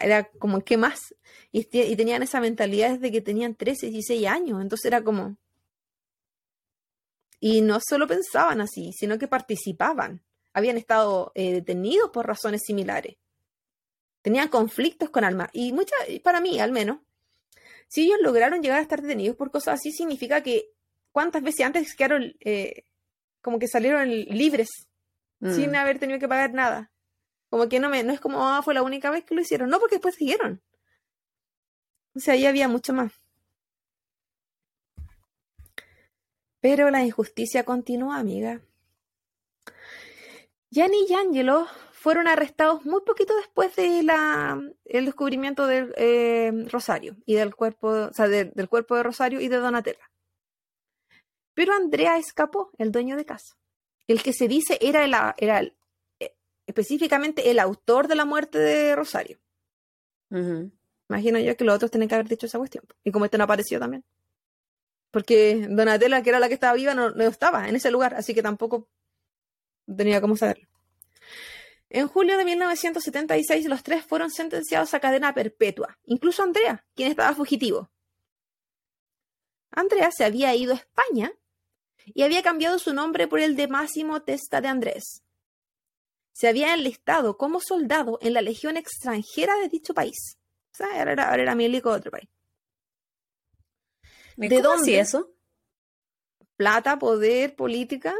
era 0.00 0.24
como, 0.38 0.62
¿qué 0.62 0.76
más? 0.76 1.14
Y, 1.50 1.68
y 1.70 1.96
tenían 1.96 2.22
esa 2.22 2.40
mentalidad 2.40 2.92
desde 2.92 3.12
que 3.12 3.20
tenían 3.20 3.54
13, 3.54 3.88
16 3.90 4.26
años, 4.26 4.60
entonces 4.62 4.86
era 4.86 5.02
como... 5.02 5.36
Y 7.44 7.60
no 7.60 7.80
solo 7.80 8.06
pensaban 8.06 8.60
así, 8.60 8.92
sino 8.92 9.18
que 9.18 9.26
participaban. 9.26 10.22
Habían 10.52 10.76
estado 10.76 11.32
eh, 11.34 11.54
detenidos 11.54 12.10
por 12.10 12.24
razones 12.24 12.62
similares. 12.64 13.16
Tenían 14.22 14.46
conflictos 14.46 15.10
con 15.10 15.24
alma. 15.24 15.50
Y 15.52 15.72
muchas, 15.72 15.98
para 16.22 16.40
mí 16.40 16.60
al 16.60 16.70
menos, 16.70 16.98
si 17.88 18.04
ellos 18.04 18.18
lograron 18.22 18.62
llegar 18.62 18.78
a 18.78 18.82
estar 18.82 19.02
detenidos 19.02 19.36
por 19.36 19.50
cosas 19.50 19.80
así, 19.80 19.90
significa 19.90 20.44
que 20.44 20.68
cuántas 21.10 21.42
veces 21.42 21.66
antes 21.66 21.96
quedaron, 21.96 22.32
eh, 22.44 22.84
como 23.40 23.58
que 23.58 23.66
salieron 23.66 24.08
libres, 24.08 24.68
sin 25.40 25.72
Mm. 25.72 25.74
haber 25.74 25.98
tenido 25.98 26.20
que 26.20 26.28
pagar 26.28 26.54
nada. 26.54 26.92
Como 27.50 27.68
que 27.68 27.80
no, 27.80 27.88
me, 27.88 28.04
no 28.04 28.12
es 28.12 28.20
como, 28.20 28.46
ah, 28.46 28.62
fue 28.62 28.72
la 28.72 28.84
única 28.84 29.10
vez 29.10 29.24
que 29.24 29.34
lo 29.34 29.40
hicieron. 29.40 29.68
No, 29.68 29.80
porque 29.80 29.96
después 29.96 30.14
siguieron. 30.14 30.62
O 32.14 32.20
sea, 32.20 32.34
ahí 32.34 32.46
había 32.46 32.68
mucho 32.68 32.92
más. 32.92 33.12
Pero 36.62 36.90
la 36.90 37.04
injusticia 37.04 37.64
continúa, 37.64 38.16
amiga. 38.18 38.62
Gianni 40.70 41.04
y 41.06 41.12
Angelo 41.12 41.66
fueron 41.92 42.26
arrestados 42.28 42.86
muy 42.86 43.02
poquito 43.02 43.36
después 43.36 43.76
de 43.76 44.02
la, 44.02 44.58
el 44.86 45.04
descubrimiento 45.04 45.66
del 45.66 45.92
eh, 45.96 46.50
Rosario 46.70 47.16
y 47.26 47.34
del 47.34 47.54
cuerpo, 47.54 47.88
o 47.88 48.12
sea, 48.14 48.28
de- 48.28 48.46
del 48.46 48.68
cuerpo 48.70 48.96
de 48.96 49.02
Rosario 49.02 49.40
y 49.40 49.48
de 49.48 49.56
Donatella. 49.58 50.10
Pero 51.54 51.74
Andrea 51.74 52.16
escapó, 52.16 52.70
el 52.78 52.90
dueño 52.90 53.16
de 53.16 53.26
casa. 53.26 53.56
El 54.06 54.22
que 54.22 54.32
se 54.32 54.48
dice 54.48 54.78
era, 54.80 55.04
el, 55.04 55.14
era 55.36 55.58
el- 55.58 55.76
eh, 56.20 56.34
específicamente 56.66 57.50
el 57.50 57.58
autor 57.58 58.08
de 58.08 58.14
la 58.14 58.24
muerte 58.24 58.58
de 58.58 58.96
Rosario. 58.96 59.38
Imagino 61.10 61.38
yo 61.38 61.56
que 61.56 61.64
los 61.64 61.74
otros 61.74 61.90
tienen 61.90 62.08
que 62.08 62.14
haber 62.14 62.28
dicho 62.28 62.46
esa 62.46 62.56
cuestión. 62.58 62.84
Y 63.04 63.10
como 63.12 63.26
este 63.26 63.36
no 63.36 63.44
apareció 63.44 63.78
también. 63.78 64.02
Porque 65.12 65.68
Donatella, 65.68 66.22
que 66.22 66.30
era 66.30 66.40
la 66.40 66.48
que 66.48 66.54
estaba 66.54 66.72
viva, 66.74 66.94
no, 66.94 67.10
no 67.10 67.22
estaba 67.24 67.68
en 67.68 67.76
ese 67.76 67.92
lugar, 67.92 68.14
así 68.14 68.34
que 68.34 68.42
tampoco 68.42 68.88
tenía 69.86 70.20
cómo 70.20 70.36
saberlo. 70.36 70.66
En 71.90 72.08
julio 72.08 72.38
de 72.38 72.46
1976, 72.46 73.66
los 73.66 73.82
tres 73.82 74.04
fueron 74.04 74.30
sentenciados 74.30 74.94
a 74.94 75.00
cadena 75.00 75.34
perpetua, 75.34 75.98
incluso 76.04 76.42
Andrea, 76.42 76.86
quien 76.94 77.10
estaba 77.10 77.34
fugitivo. 77.34 77.90
Andrea 79.70 80.10
se 80.10 80.24
había 80.24 80.54
ido 80.54 80.72
a 80.72 80.76
España 80.76 81.32
y 82.06 82.22
había 82.22 82.42
cambiado 82.42 82.78
su 82.78 82.94
nombre 82.94 83.28
por 83.28 83.40
el 83.40 83.54
de 83.56 83.68
Máximo 83.68 84.22
Testa 84.22 84.62
de 84.62 84.68
Andrés. 84.68 85.22
Se 86.32 86.48
había 86.48 86.72
enlistado 86.72 87.36
como 87.36 87.60
soldado 87.60 88.18
en 88.22 88.32
la 88.32 88.40
legión 88.40 88.78
extranjera 88.78 89.54
de 89.56 89.68
dicho 89.68 89.92
país. 89.92 90.38
O 90.72 90.76
sea, 90.76 90.86
ahora 90.98 91.12
era, 91.12 91.34
era 91.34 91.54
milico 91.54 91.90
de 91.90 91.98
otro 91.98 92.10
país. 92.10 92.30
¿Y 94.36 94.48
¿De 94.48 94.60
dónde? 94.62 94.82
así 94.82 94.94
eso? 94.94 95.30
Plata, 96.56 96.98
poder, 96.98 97.54
política. 97.56 98.14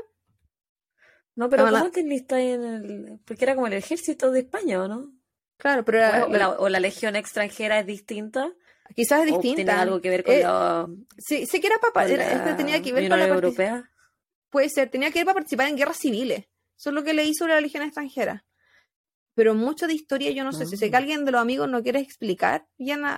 No, 1.34 1.48
pero 1.48 1.64
¿cómo 1.64 1.72
la- 1.78 1.90
enlistas 1.94 2.40
en 2.40 2.62
el...? 2.62 3.20
Porque 3.24 3.44
era 3.44 3.54
como 3.54 3.66
el 3.66 3.72
ejército 3.74 4.30
de 4.30 4.40
España, 4.40 4.82
¿o 4.82 4.88
no? 4.88 5.12
Claro, 5.56 5.84
pero 5.84 5.98
era- 5.98 6.26
O 6.26 6.28
la, 6.30 6.50
o 6.50 6.68
la 6.68 6.80
legión 6.80 7.16
extranjera 7.16 7.78
es 7.80 7.86
distinta. 7.86 8.52
quizás 8.94 9.24
es 9.26 9.32
¿O 9.32 9.38
tiene 9.40 9.56
distinta. 9.58 9.80
algo 9.80 10.00
que 10.00 10.10
ver 10.10 10.24
con 10.24 10.34
Eh, 10.34 10.42
la, 10.42 10.86
Sí, 11.18 11.46
sé 11.46 11.60
que 11.60 11.68
era 11.68 11.78
para, 11.78 12.08
era- 12.10 12.32
este 12.32 12.54
tenía 12.54 12.82
que 12.82 12.92
ver 12.92 13.08
con 13.08 13.18
la 13.18 13.28
Europea? 13.28 13.88
Puede 14.50 14.68
ser, 14.68 14.90
tenía 14.90 15.10
que 15.10 15.20
ver 15.20 15.26
para 15.26 15.34
participar 15.36 15.68
en 15.68 15.76
guerras 15.76 15.96
civiles. 15.98 16.40
Eso 16.76 16.90
es 16.90 16.94
lo 16.94 17.02
que 17.04 17.14
leí 17.14 17.32
sobre 17.34 17.54
la 17.54 17.60
Legión 17.60 17.84
extranjera. 17.84 18.44
Pero 19.34 19.54
mucho 19.54 19.86
de 19.86 19.94
historia 19.94 20.30
yo 20.32 20.44
no 20.44 20.52
sé. 20.52 20.66
Si 20.66 20.76
sé 20.76 20.90
que 20.90 20.96
Ah. 20.96 20.98
alguien 20.98 21.24
de 21.24 21.30
los 21.32 21.40
amigos 21.40 21.68
no 21.70 21.82
quiere 21.82 22.00
explicar 22.00 22.66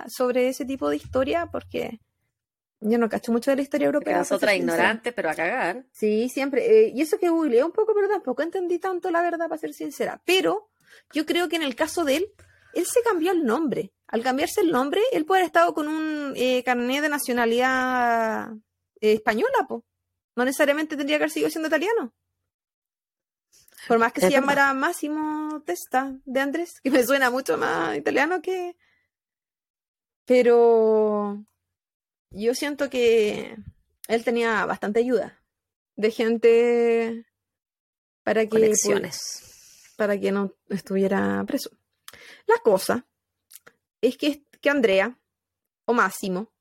sobre 0.07 0.47
ese 0.47 0.63
tipo 0.63 0.89
de 0.89 0.95
historia, 0.95 1.47
porque 1.51 1.99
yo 2.79 2.97
no 2.97 3.09
cacho 3.09 3.31
mucho 3.31 3.51
de 3.51 3.57
la 3.57 3.61
historia 3.63 3.85
europea. 3.85 4.13
Pero 4.13 4.21
es 4.21 4.27
para 4.27 4.27
ser 4.27 4.35
otra 4.37 4.51
sincera. 4.51 4.73
ignorante, 4.75 5.11
pero 5.11 5.29
a 5.29 5.35
cagar. 5.35 5.85
Sí, 5.91 6.29
siempre. 6.29 6.65
eh, 6.87 6.91
y 6.93 7.01
eso 7.01 7.17
que 7.17 7.29
googleé 7.29 7.63
un 7.63 7.71
poco, 7.71 7.93
pero 7.95 8.07
tampoco 8.07 8.41
entendí 8.43 8.79
tanto 8.79 9.09
la 9.11 9.21
verdad, 9.21 9.47
para 9.49 9.59
ser 9.59 9.73
sincera. 9.73 10.21
Pero 10.25 10.69
yo 11.13 11.25
creo 11.25 11.49
que 11.49 11.55
en 11.55 11.63
el 11.63 11.75
caso 11.75 12.03
de 12.03 12.17
él, 12.17 12.31
él 12.73 12.85
se 12.85 13.01
cambió 13.01 13.31
el 13.31 13.43
nombre. 13.45 13.91
Al 14.07 14.21
cambiarse 14.21 14.61
el 14.61 14.71
nombre, 14.71 15.01
él 15.13 15.25
puede 15.25 15.41
haber 15.41 15.47
estado 15.47 15.73
con 15.73 15.87
un 15.87 16.33
eh, 16.35 16.63
carnet 16.63 17.01
de 17.01 17.09
nacionalidad 17.09 18.51
eh, 19.01 19.13
española, 19.13 19.65
po. 19.67 19.83
No 20.35 20.45
necesariamente 20.45 20.95
tendría 20.97 21.17
que 21.17 21.23
haber 21.23 21.31
seguido 21.31 21.49
siendo 21.49 21.67
italiano. 21.69 22.13
Por 23.87 23.99
más 23.99 24.11
que 24.13 24.19
Es 24.19 24.25
se 24.27 24.29
verdad. 24.29 24.41
llamara 24.41 24.73
Máximo 24.73 25.61
Testa 25.65 26.15
de 26.25 26.39
Andrés, 26.39 26.81
que 26.83 26.91
me 26.91 27.03
suena 27.05 27.29
mucho 27.29 27.57
más 27.57 27.95
italiano 27.97 28.41
que. 28.41 28.75
Pero 30.25 31.45
yo 32.31 32.53
siento 32.53 32.89
que 32.89 33.55
él 34.07 34.23
tenía 34.23 34.65
bastante 34.65 34.99
ayuda 34.99 35.41
de 35.95 36.11
gente 36.11 37.25
para 38.23 38.43
que, 38.43 38.49
Conexiones. 38.49 39.93
para 39.97 40.19
que 40.19 40.31
no 40.31 40.53
estuviera 40.69 41.43
preso. 41.45 41.71
La 42.47 42.57
cosa 42.59 43.05
es 44.01 44.17
que, 44.17 44.43
que 44.61 44.69
Andrea, 44.69 45.17
o 45.85 45.93
Máximo, 45.93 46.51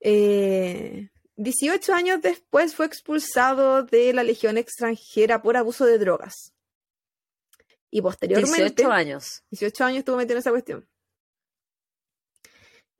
eh, 0.00 1.10
18 1.36 1.94
años 1.94 2.20
después 2.22 2.74
fue 2.74 2.86
expulsado 2.86 3.82
de 3.82 4.12
la 4.12 4.22
Legión 4.22 4.58
extranjera 4.58 5.42
por 5.42 5.56
abuso 5.56 5.84
de 5.84 5.98
drogas. 5.98 6.54
Y 7.90 8.02
posteriormente... 8.02 8.82
18 8.82 8.92
años. 8.92 9.42
18 9.50 9.84
años 9.84 9.98
estuvo 10.00 10.16
metido 10.16 10.34
en 10.34 10.38
esa 10.40 10.50
cuestión. 10.50 10.88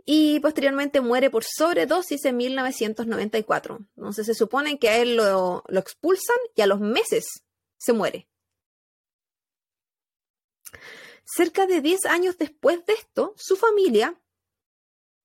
Y 0.05 0.41
posteriormente 0.41 1.01
muere 1.01 1.31
por 1.31 1.45
sobredosis 1.45 2.25
en 2.25 2.37
1994. 2.37 3.79
Entonces 3.97 4.27
se 4.27 4.35
supone 4.35 4.79
que 4.79 4.89
a 4.89 4.99
él 4.99 5.17
lo, 5.17 5.63
lo 5.69 5.81
expulsan 5.81 6.37
y 6.55 6.63
a 6.63 6.67
los 6.67 6.81
meses 6.81 7.45
se 7.77 7.93
muere. 7.93 8.29
Cerca 11.25 11.67
de 11.67 11.81
10 11.81 12.07
años 12.07 12.39
después 12.39 12.85
de 12.87 12.95
esto, 12.95 13.35
su 13.37 13.57
familia, 13.57 14.21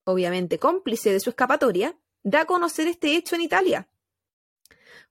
obviamente 0.03 0.59
cómplice 0.59 1.11
de 1.11 1.19
su 1.19 1.31
escapatoria, 1.31 1.97
da 2.23 2.41
a 2.41 2.45
conocer 2.45 2.87
este 2.87 3.15
hecho 3.15 3.35
en 3.35 3.41
Italia. 3.41 3.89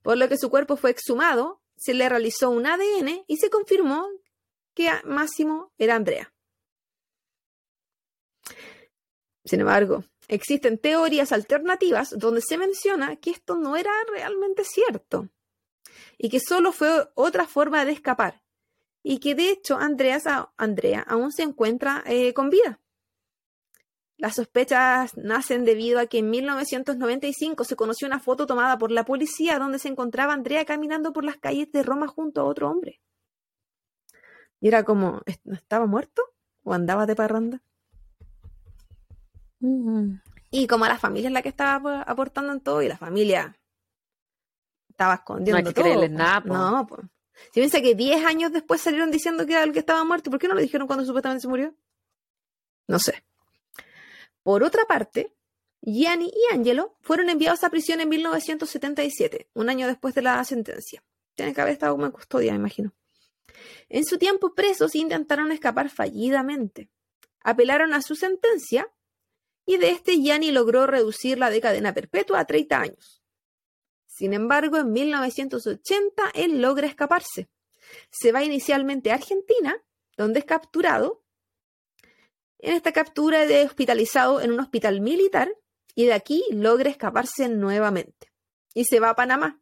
Por 0.01 0.17
lo 0.17 0.29
que 0.29 0.37
su 0.37 0.49
cuerpo 0.49 0.77
fue 0.77 0.91
exhumado, 0.91 1.61
se 1.77 1.93
le 1.93 2.07
realizó 2.07 2.49
un 2.49 2.65
ADN 2.65 3.23
y 3.27 3.37
se 3.37 3.49
confirmó 3.49 4.07
que 4.73 4.89
Máximo 5.03 5.73
era 5.77 5.95
Andrea. 5.95 6.34
Sin 9.45 9.59
embargo, 9.61 10.03
existen 10.27 10.77
teorías 10.79 11.31
alternativas 11.31 12.17
donde 12.17 12.41
se 12.41 12.57
menciona 12.57 13.15
que 13.17 13.29
esto 13.29 13.55
no 13.57 13.75
era 13.77 13.91
realmente 14.11 14.63
cierto 14.63 15.29
y 16.17 16.29
que 16.29 16.39
solo 16.39 16.71
fue 16.71 17.09
otra 17.13 17.45
forma 17.45 17.85
de 17.85 17.91
escapar 17.91 18.41
y 19.03 19.19
que 19.19 19.35
de 19.35 19.51
hecho 19.51 19.77
Andrea, 19.77 21.05
aún 21.07 21.31
se 21.31 21.43
encuentra 21.43 22.03
eh, 22.07 22.33
con 22.33 22.49
vida. 22.49 22.79
Las 24.17 24.35
sospechas 24.35 25.15
nacen 25.17 25.63
debido 25.65 25.99
a 25.99 26.07
que 26.07 26.19
en 26.19 26.29
1995 26.29 27.63
se 27.65 27.75
conoció 27.75 28.07
una 28.07 28.19
foto 28.19 28.47
tomada 28.47 28.77
por 28.77 28.89
la 28.89 29.03
policía 29.05 29.59
donde 29.59 29.77
se 29.77 29.89
encontraba 29.89 30.33
Andrea 30.33 30.65
caminando 30.65 31.11
por 31.13 31.23
las 31.25 31.37
calles 31.37 31.71
de 31.71 31.83
Roma 31.83 32.07
junto 32.07 32.41
a 32.41 32.45
otro 32.45 32.71
hombre. 32.71 33.01
Y 34.61 34.69
era 34.69 34.83
como, 34.85 35.21
¿est- 35.25 35.45
¿estaba 35.51 35.85
muerto? 35.85 36.23
¿O 36.63 36.73
andaba 36.73 37.05
de 37.05 37.15
parranda? 37.15 37.61
Mm. 39.59 40.15
Y 40.51 40.67
como 40.67 40.85
la 40.85 40.97
familia 40.97 41.27
es 41.29 41.33
la 41.33 41.41
que 41.41 41.49
estaba 41.49 42.01
ap- 42.01 42.09
aportando 42.09 42.53
en 42.53 42.61
todo, 42.61 42.81
y 42.81 42.87
la 42.87 42.97
familia 42.97 43.57
estaba 44.89 45.15
escondiendo 45.15 45.51
No 45.51 45.57
hay 45.57 45.63
que 45.63 45.73
todo. 45.73 45.83
creerles 45.83 46.09
po. 46.11 46.15
nada, 46.17 46.41
po. 46.41 46.53
No. 46.53 47.09
Si 47.51 47.59
piensa 47.59 47.81
que 47.81 47.95
10 47.95 48.23
años 48.25 48.51
después 48.53 48.79
salieron 48.81 49.11
diciendo 49.11 49.45
que 49.45 49.53
era 49.53 49.63
el 49.63 49.73
que 49.73 49.79
estaba 49.79 50.03
muerto, 50.05 50.29
¿por 50.29 50.39
qué 50.39 50.47
no 50.47 50.53
lo 50.55 50.61
dijeron 50.61 50.87
cuando 50.87 51.05
supuestamente 51.05 51.41
se 51.41 51.47
murió? 51.49 51.75
No 52.87 52.97
sé. 52.99 53.23
Por 54.43 54.63
otra 54.63 54.85
parte, 54.85 55.35
Gianni 55.81 56.27
y 56.33 56.53
Angelo 56.53 56.95
fueron 57.01 57.29
enviados 57.29 57.63
a 57.63 57.69
prisión 57.69 57.99
en 57.99 58.07
1977, 58.09 59.49
un 59.53 59.69
año 59.69 59.87
después 59.87 60.13
de 60.15 60.21
la 60.21 60.41
sentencia. 60.45 61.03
Tienen 61.33 61.53
que 61.53 61.61
haber 61.61 61.73
estado 61.73 61.93
como 61.95 62.05
en 62.05 62.11
custodia, 62.13 62.53
me 62.53 62.59
imagino. 62.59 62.93
En 63.89 64.05
su 64.05 64.17
tiempo 64.17 64.53
presos 64.53 64.95
intentaron 64.95 65.51
escapar 65.51 65.89
fallidamente. 65.89 66.89
Apelaron 67.43 67.93
a 67.93 68.01
su 68.01 68.15
sentencia 68.15 68.87
y 69.65 69.77
de 69.77 69.89
este 69.89 70.17
Gianni 70.21 70.51
logró 70.51 70.87
reducir 70.87 71.37
la 71.37 71.49
de 71.49 71.61
cadena 71.61 71.93
perpetua 71.93 72.39
a 72.39 72.45
30 72.45 72.79
años. 72.79 73.21
Sin 74.05 74.33
embargo, 74.33 74.77
en 74.77 74.91
1980 74.91 76.31
él 76.35 76.61
logra 76.61 76.87
escaparse. 76.87 77.49
Se 78.09 78.31
va 78.31 78.43
inicialmente 78.43 79.11
a 79.11 79.15
Argentina, 79.15 79.75
donde 80.15 80.39
es 80.39 80.45
capturado. 80.45 81.23
En 82.59 82.73
esta 82.73 82.93
captura 82.93 83.43
es 83.43 83.65
hospitalizado 83.65 84.41
en 84.41 84.51
un 84.51 84.59
hospital 84.59 85.01
militar 85.01 85.51
y 85.93 86.05
de 86.05 86.13
aquí 86.13 86.43
logra 86.51 86.89
escaparse 86.89 87.49
nuevamente. 87.49 88.31
Y 88.73 88.85
se 88.85 88.99
va 88.99 89.09
a 89.09 89.15
Panamá. 89.15 89.59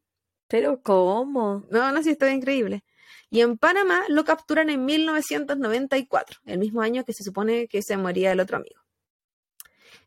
Pero 0.47 0.81
¿cómo? 0.83 1.65
No, 1.71 1.91
no, 1.91 2.03
sí, 2.03 2.11
está 2.11 2.29
increíble. 2.29 2.83
Y 3.29 3.41
en 3.41 3.57
Panamá 3.57 4.03
lo 4.09 4.23
capturan 4.23 4.69
en 4.69 4.85
1994, 4.85 6.41
el 6.45 6.59
mismo 6.59 6.81
año 6.83 7.03
que 7.03 7.13
se 7.13 7.23
supone 7.23 7.67
que 7.67 7.81
se 7.81 7.97
moría 7.97 8.31
el 8.31 8.39
otro 8.39 8.57
amigo. 8.57 8.82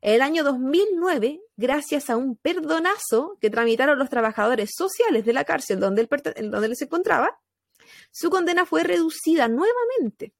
El 0.01 0.23
año 0.23 0.45
2009, 0.45 1.41
gracias 1.57 2.11
a 2.11 2.17
un 2.17 2.37
perdonazo 2.37 3.39
que 3.41 3.51
tramitaron 3.51 3.99
los 3.99 4.11
trabajadores 4.11 4.71
sociales 4.77 5.25
de 5.25 5.33
la 5.33 5.45
cárcel 5.45 5.81
donde 5.81 6.03
él, 6.03 6.51
donde 6.51 6.67
él 6.67 6.77
se 6.77 6.85
encontraba, 6.85 7.39
su 8.11 8.31
condena 8.31 8.67
fue 8.67 8.83
reducida 8.83 9.49
nuevamente 9.49 10.33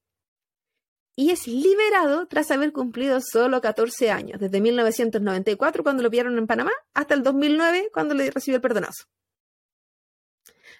y 1.19 1.31
es 1.31 1.47
liberado 1.47 2.27
tras 2.29 2.51
haber 2.51 2.73
cumplido 2.73 3.21
solo 3.23 3.63
14 3.63 4.11
años, 4.11 4.39
desde 4.39 4.61
1994 4.61 5.83
cuando 5.83 6.03
lo 6.03 6.11
pillaron 6.11 6.37
en 6.37 6.47
Panamá 6.47 6.73
hasta 6.93 7.15
el 7.15 7.23
2009 7.23 7.91
cuando 7.93 8.15
le 8.15 8.31
recibió 8.31 8.57
el 8.57 8.63
perdonazo. 8.63 9.07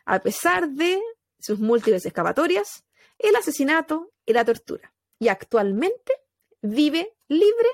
A 0.05 0.21
pesar 0.21 0.69
de 0.69 1.01
sus 1.41 1.59
múltiples 1.59 2.05
escapatorias, 2.05 2.85
el 3.19 3.35
asesinato 3.35 4.13
y 4.27 4.35
la 4.35 4.45
tortura. 4.45 4.93
Y 5.19 5.29
actualmente 5.29 6.13
vive 6.61 7.17
libre 7.29 7.69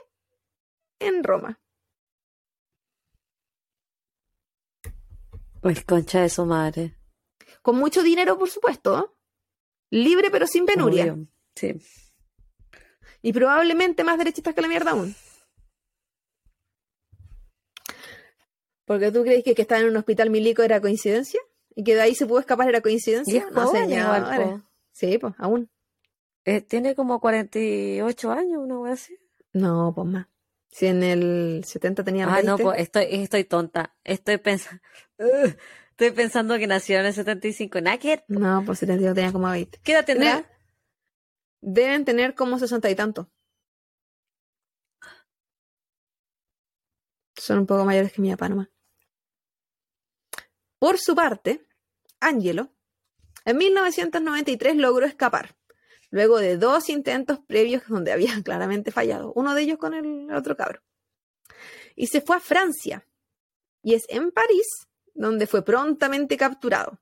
en 1.02 1.24
Roma. 1.24 1.60
Pues 5.60 5.84
concha 5.84 6.22
de 6.22 6.28
su 6.28 6.44
madre. 6.44 6.96
Con 7.62 7.76
mucho 7.76 8.02
dinero, 8.02 8.38
por 8.38 8.50
supuesto. 8.50 9.16
Libre 9.90 10.30
pero 10.30 10.46
sin 10.46 10.66
penuria. 10.66 11.16
Sí. 11.54 11.80
Y 13.20 13.32
probablemente 13.32 14.02
más 14.02 14.18
derechistas 14.18 14.54
que 14.54 14.62
la 14.62 14.68
mierda 14.68 14.92
aún. 14.92 15.14
Porque 18.84 19.12
tú 19.12 19.22
crees 19.22 19.44
que 19.44 19.54
que 19.54 19.62
estaba 19.62 19.80
en 19.80 19.88
un 19.88 19.96
hospital 19.96 20.30
milico 20.30 20.62
era 20.62 20.80
coincidencia 20.80 21.40
y 21.74 21.84
que 21.84 21.94
de 21.94 22.02
ahí 22.02 22.14
se 22.14 22.26
pudo 22.26 22.40
escapar 22.40 22.68
era 22.68 22.80
coincidencia. 22.80 23.48
no, 23.52 23.70
señor. 23.70 24.62
Sí, 24.90 25.18
pues, 25.18 25.34
aún. 25.38 25.70
Eh, 26.44 26.60
tiene 26.60 26.94
como 26.94 27.20
48 27.20 28.32
años, 28.32 28.58
una 28.58 28.80
vez 28.80 28.94
así. 28.94 29.16
No, 29.52 29.92
pues 29.94 30.06
más. 30.08 30.26
Si 30.72 30.86
en 30.86 31.02
el 31.02 31.64
70 31.64 32.02
tenía 32.02 32.26
Ah, 32.26 32.42
no, 32.42 32.56
pues 32.56 32.80
estoy, 32.80 33.06
estoy 33.10 33.44
tonta. 33.44 33.94
Estoy 34.04 34.38
pensando. 34.38 34.82
estoy 35.90 36.10
pensando 36.12 36.58
que 36.58 36.66
nació 36.66 36.98
en 36.98 37.06
el 37.06 37.12
75. 37.12 37.82
¿Nada 37.82 37.98
que 37.98 38.24
No, 38.28 38.62
pues 38.64 38.78
72 38.78 39.14
tenía 39.14 39.32
como 39.32 39.50
20. 39.50 39.80
¿Qué 39.84 39.92
edad 39.92 40.06
tendrá? 40.06 40.50
Deben 41.60 42.06
tener 42.06 42.34
como 42.34 42.58
60 42.58 42.88
y 42.88 42.94
tanto. 42.94 43.30
Son 47.36 47.58
un 47.58 47.66
poco 47.66 47.84
mayores 47.84 48.12
que 48.12 48.22
mi 48.22 48.34
Panamá. 48.34 48.70
Por 50.78 50.98
su 50.98 51.14
parte, 51.14 51.66
Angelo, 52.18 52.72
en 53.44 53.58
1993 53.58 54.76
logró 54.76 55.04
escapar 55.04 55.54
luego 56.12 56.38
de 56.38 56.58
dos 56.58 56.88
intentos 56.88 57.40
previos 57.40 57.82
donde 57.88 58.12
había 58.12 58.30
claramente 58.44 58.92
fallado, 58.92 59.32
uno 59.34 59.54
de 59.54 59.62
ellos 59.62 59.78
con 59.78 59.94
el 59.94 60.30
otro 60.32 60.56
cabro. 60.56 60.80
Y 61.96 62.06
se 62.06 62.20
fue 62.20 62.36
a 62.36 62.40
Francia, 62.40 63.04
y 63.82 63.94
es 63.94 64.04
en 64.08 64.30
París 64.30 64.66
donde 65.14 65.46
fue 65.46 65.64
prontamente 65.64 66.36
capturado. 66.36 67.00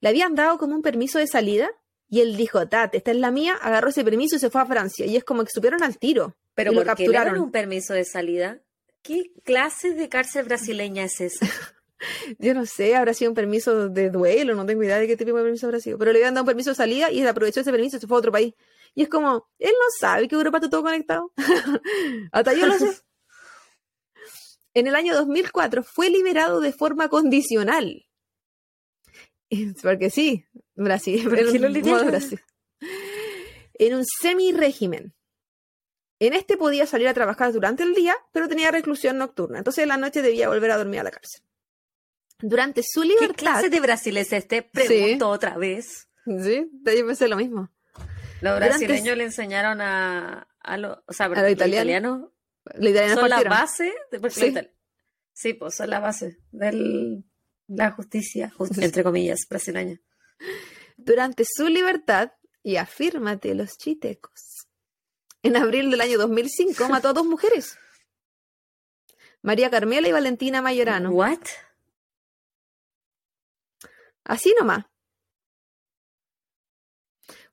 Le 0.00 0.08
habían 0.08 0.34
dado 0.34 0.58
como 0.58 0.74
un 0.74 0.82
permiso 0.82 1.18
de 1.18 1.26
salida 1.26 1.70
y 2.08 2.20
él 2.20 2.36
dijo, 2.36 2.66
Tat, 2.68 2.94
esta 2.94 3.10
es 3.10 3.16
la 3.18 3.30
mía, 3.30 3.54
agarró 3.54 3.90
ese 3.90 4.04
permiso 4.04 4.36
y 4.36 4.38
se 4.38 4.50
fue 4.50 4.60
a 4.60 4.66
Francia. 4.66 5.06
Y 5.06 5.16
es 5.16 5.24
como 5.24 5.44
que 5.44 5.50
supieron 5.50 5.82
al 5.82 5.98
tiro. 5.98 6.36
Pero 6.54 6.72
y 6.72 6.74
lo 6.74 6.84
capturaron. 6.84 7.38
un 7.38 7.52
permiso 7.52 7.94
de 7.94 8.04
salida? 8.04 8.60
¿Qué 9.02 9.32
clase 9.44 9.94
de 9.94 10.08
cárcel 10.08 10.44
brasileña 10.44 11.04
es 11.04 11.20
esa? 11.20 11.46
Yo 12.38 12.54
no 12.54 12.66
sé, 12.66 12.96
habrá 12.96 13.14
sido 13.14 13.30
un 13.30 13.34
permiso 13.34 13.88
de 13.88 14.10
duelo, 14.10 14.54
no 14.54 14.66
tengo 14.66 14.82
idea 14.82 14.98
de 14.98 15.06
qué 15.06 15.16
tipo 15.16 15.36
de 15.36 15.42
permiso 15.42 15.66
habrá 15.66 15.80
sido. 15.80 15.98
Pero 15.98 16.12
le 16.12 16.18
habían 16.18 16.34
dado 16.34 16.44
un 16.44 16.46
permiso 16.46 16.70
de 16.70 16.76
salida 16.76 17.10
y 17.10 17.20
él 17.20 17.28
aprovechó 17.28 17.60
ese 17.60 17.70
permiso 17.70 17.96
y 17.96 18.00
se 18.00 18.06
fue 18.06 18.16
a 18.16 18.20
otro 18.20 18.32
país. 18.32 18.54
Y 18.94 19.02
es 19.02 19.08
como, 19.08 19.48
él 19.58 19.72
no 19.72 19.86
sabe 19.98 20.28
que 20.28 20.34
Europa 20.34 20.58
está 20.58 20.70
todo 20.70 20.82
conectado. 20.82 21.32
Hasta 22.32 22.54
yo 22.54 22.66
lo 22.66 22.74
sé. 22.74 22.90
En 24.72 24.86
el 24.86 24.94
año 24.94 25.14
2004 25.14 25.82
fue 25.82 26.10
liberado 26.10 26.60
de 26.60 26.72
forma 26.72 27.08
condicional. 27.08 28.06
Porque 29.82 30.10
sí, 30.10 30.44
Brasil. 30.76 31.24
lo 31.24 32.04
Brasil. 32.04 32.40
En 33.74 33.94
un 33.96 34.04
semi-régimen. 34.04 35.12
En 36.20 36.34
este 36.34 36.56
podía 36.56 36.86
salir 36.86 37.08
a 37.08 37.14
trabajar 37.14 37.52
durante 37.52 37.82
el 37.82 37.94
día, 37.94 38.14
pero 38.30 38.46
tenía 38.46 38.70
reclusión 38.70 39.16
nocturna. 39.18 39.58
Entonces 39.58 39.82
en 39.82 39.88
la 39.88 39.96
noche 39.96 40.22
debía 40.22 40.48
volver 40.48 40.70
a 40.70 40.76
dormir 40.76 41.00
a 41.00 41.04
la 41.04 41.10
cárcel. 41.10 41.42
Durante 42.42 42.82
su 42.82 43.02
libertad. 43.02 43.28
¿Qué 43.28 43.34
clase 43.34 43.68
de 43.68 43.80
Brasil 43.80 44.16
es 44.16 44.32
este? 44.32 44.62
Pregunto 44.62 45.28
otra 45.28 45.56
vez. 45.56 46.08
Sí, 46.24 46.70
yo 46.84 47.06
pensé 47.06 47.28
lo 47.28 47.36
mismo. 47.36 47.70
Los 48.40 48.58
brasileños 48.58 49.16
le 49.16 49.24
enseñaron 49.24 49.80
a, 49.80 50.48
a 50.60 50.76
los 50.78 50.98
o 51.06 51.12
sea, 51.12 51.26
a 51.26 51.28
los 51.28 51.50
italianos. 51.50 52.30
son 53.14 53.28
la 53.28 53.42
base 53.42 53.92
de, 54.10 54.30
sí. 54.30 54.54
sí, 55.32 55.54
pues 55.54 55.74
son 55.74 55.90
la 55.90 56.00
base 56.00 56.38
de 56.50 57.22
la 57.68 57.90
justicia, 57.92 58.52
entre 58.76 59.02
comillas, 59.02 59.40
brasileña. 59.48 60.00
Durante 60.96 61.44
su 61.44 61.68
libertad, 61.68 62.32
y 62.62 62.76
afírmate 62.76 63.54
los 63.54 63.76
chitecos, 63.78 64.68
en 65.42 65.56
abril 65.56 65.90
del 65.90 66.00
año 66.00 66.18
2005 66.18 66.88
mató 66.88 67.08
a 67.08 67.12
dos 67.12 67.26
mujeres. 67.26 67.78
María 69.42 69.70
Carmela 69.70 70.08
y 70.08 70.12
Valentina 70.12 70.60
Mayorano. 70.60 71.10
¿What? 71.12 71.40
Así 74.24 74.54
nomás. 74.58 74.86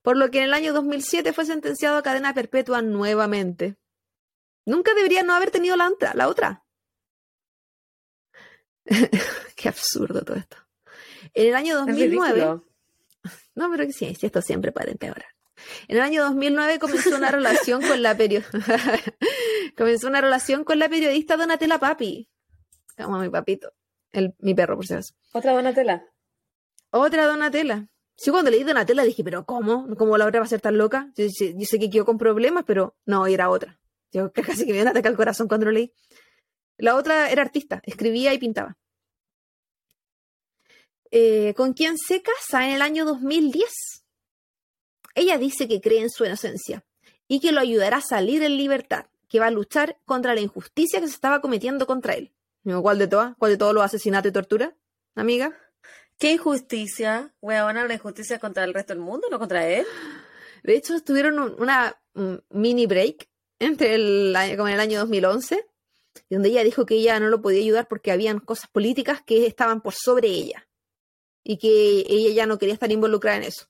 Por 0.02 0.18
lo 0.18 0.32
que 0.32 0.40
en 0.40 0.46
el 0.46 0.54
año 0.54 0.74
2007 0.74 1.34
fue 1.34 1.46
sentenciado 1.46 1.98
a 1.98 2.04
cadena 2.04 2.34
perpetua 2.34 2.82
nuevamente. 2.82 3.78
Nunca 4.66 4.94
debería 4.94 5.24
no 5.24 5.34
haber 5.34 5.52
tenido 5.52 5.76
la, 5.76 5.92
la 6.14 6.28
otra. 6.28 6.66
Qué 9.56 9.70
absurdo 9.70 10.22
todo 10.24 10.38
esto. 10.38 10.58
En 11.34 11.48
el 11.48 11.56
año 11.56 11.76
2009. 11.76 12.62
No, 13.56 13.72
pero 13.72 13.86
que 13.86 13.94
sí, 13.94 14.16
esto 14.22 14.42
siempre 14.42 14.72
puede 14.72 14.92
empeorar. 14.92 15.26
En 15.88 15.98
el 15.98 16.04
año 16.04 16.24
2009 16.24 16.80
comenzó 16.80 17.16
una 17.16 17.32
relación 17.32 17.82
con 17.82 18.02
la 18.02 18.16
comenzó 19.78 20.08
una 20.08 20.22
relación 20.22 20.64
con 20.64 20.80
la 20.80 20.88
periodista 20.88 21.36
Donatella 21.36 21.80
Papi. 21.80 22.30
Como 22.96 23.20
mi 23.20 23.30
papito, 23.30 23.74
el, 24.12 24.36
mi 24.40 24.54
perro, 24.54 24.76
por 24.76 24.86
si 24.86 24.94
acaso. 24.94 25.14
¿Otra 25.34 25.54
Donatella? 25.54 26.06
Otra 26.90 27.26
Donatella. 27.26 27.88
Sí, 28.16 28.32
cuando 28.32 28.50
leí 28.50 28.64
Donatella 28.64 29.04
dije, 29.04 29.24
pero 29.24 29.46
¿cómo? 29.46 29.88
¿Cómo 29.96 30.18
la 30.18 30.26
otra 30.26 30.40
va 30.40 30.46
a 30.46 30.50
ser 30.50 30.62
tan 30.62 30.78
loca? 30.78 31.12
Yo, 31.16 31.28
sé 31.30 31.80
que 31.80 31.90
quedó 31.90 32.06
con 32.06 32.18
problemas, 32.18 32.64
pero 32.66 32.96
no, 33.06 33.28
era 33.28 33.50
otra. 33.50 33.80
Yo 34.12 34.32
casi 34.34 34.66
que 34.66 34.72
me 34.72 34.78
iban 34.78 34.88
a 34.88 34.92
atacar 34.92 35.12
el 35.12 35.18
corazón 35.18 35.48
cuando 35.48 35.68
lo 35.68 35.72
leí. 35.72 35.94
La 36.78 36.96
otra 36.96 37.30
era 37.30 37.42
artista, 37.42 37.82
escribía 37.84 38.34
y 38.34 38.40
pintaba. 38.40 38.78
Eh, 41.12 41.54
con 41.56 41.74
quien 41.74 41.98
se 41.98 42.22
casa 42.22 42.66
en 42.68 42.74
el 42.74 42.82
año 42.82 43.06
2010. 43.06 44.06
Ella 45.16 45.38
dice 45.38 45.68
que 45.68 45.82
cree 45.82 46.02
en 46.02 46.10
su 46.10 46.26
inocencia 46.26 46.86
y 47.28 47.40
que 47.40 47.52
lo 47.52 47.60
ayudará 47.60 47.98
a 47.98 48.02
salir 48.02 48.44
en 48.44 48.58
libertad, 48.58 49.08
que 49.28 49.40
va 49.40 49.48
a 49.48 49.52
luchar 49.52 50.00
contra 50.06 50.36
la 50.36 50.42
injusticia 50.42 51.00
que 51.00 51.08
se 51.08 51.14
estaba 51.14 51.42
cometiendo 51.42 51.88
contra 51.88 52.14
él. 52.14 52.34
¿Cuál 52.64 53.00
de 53.00 53.08
todas? 53.08 53.36
¿Cuál 53.38 53.52
de 53.52 53.58
todos 53.58 53.74
los 53.74 53.84
asesinatos 53.84 54.30
y 54.30 54.34
tortura, 54.34 54.76
amiga? 55.16 55.58
¿Qué 56.18 56.32
injusticia? 56.32 57.34
Weona, 57.42 57.86
la 57.86 57.94
injusticia 57.94 58.40
contra 58.40 58.64
el 58.64 58.74
resto 58.74 58.94
del 58.94 59.02
mundo, 59.02 59.28
no 59.30 59.38
contra 59.38 59.68
él. 59.68 59.86
De 60.64 60.76
hecho, 60.76 61.00
tuvieron 61.02 61.56
una 61.60 61.96
mini 62.50 62.88
break 62.88 63.30
entre 63.60 63.96
el, 63.96 64.36
como 64.56 64.68
en 64.68 64.74
el 64.74 64.80
año 64.80 65.00
2011, 65.00 65.66
donde 66.30 66.50
ella 66.50 66.64
dijo 66.64 66.86
que 66.86 66.96
ella 66.96 67.20
no 67.20 67.28
lo 67.28 67.42
podía 67.42 67.62
ayudar 67.62 67.88
porque 67.88 68.12
habían 68.12 68.40
cosas 68.40 68.70
políticas 68.70 69.22
que 69.22 69.46
estaban 69.46 69.82
por 69.82 69.94
sobre 69.94 70.30
ella 70.30 70.68
y 71.44 71.58
que 71.58 72.06
ella 72.10 72.34
ya 72.34 72.46
no 72.46 72.58
quería 72.58 72.74
estar 72.74 72.92
involucrada 72.92 73.38
en 73.38 73.44
eso. 73.44 73.68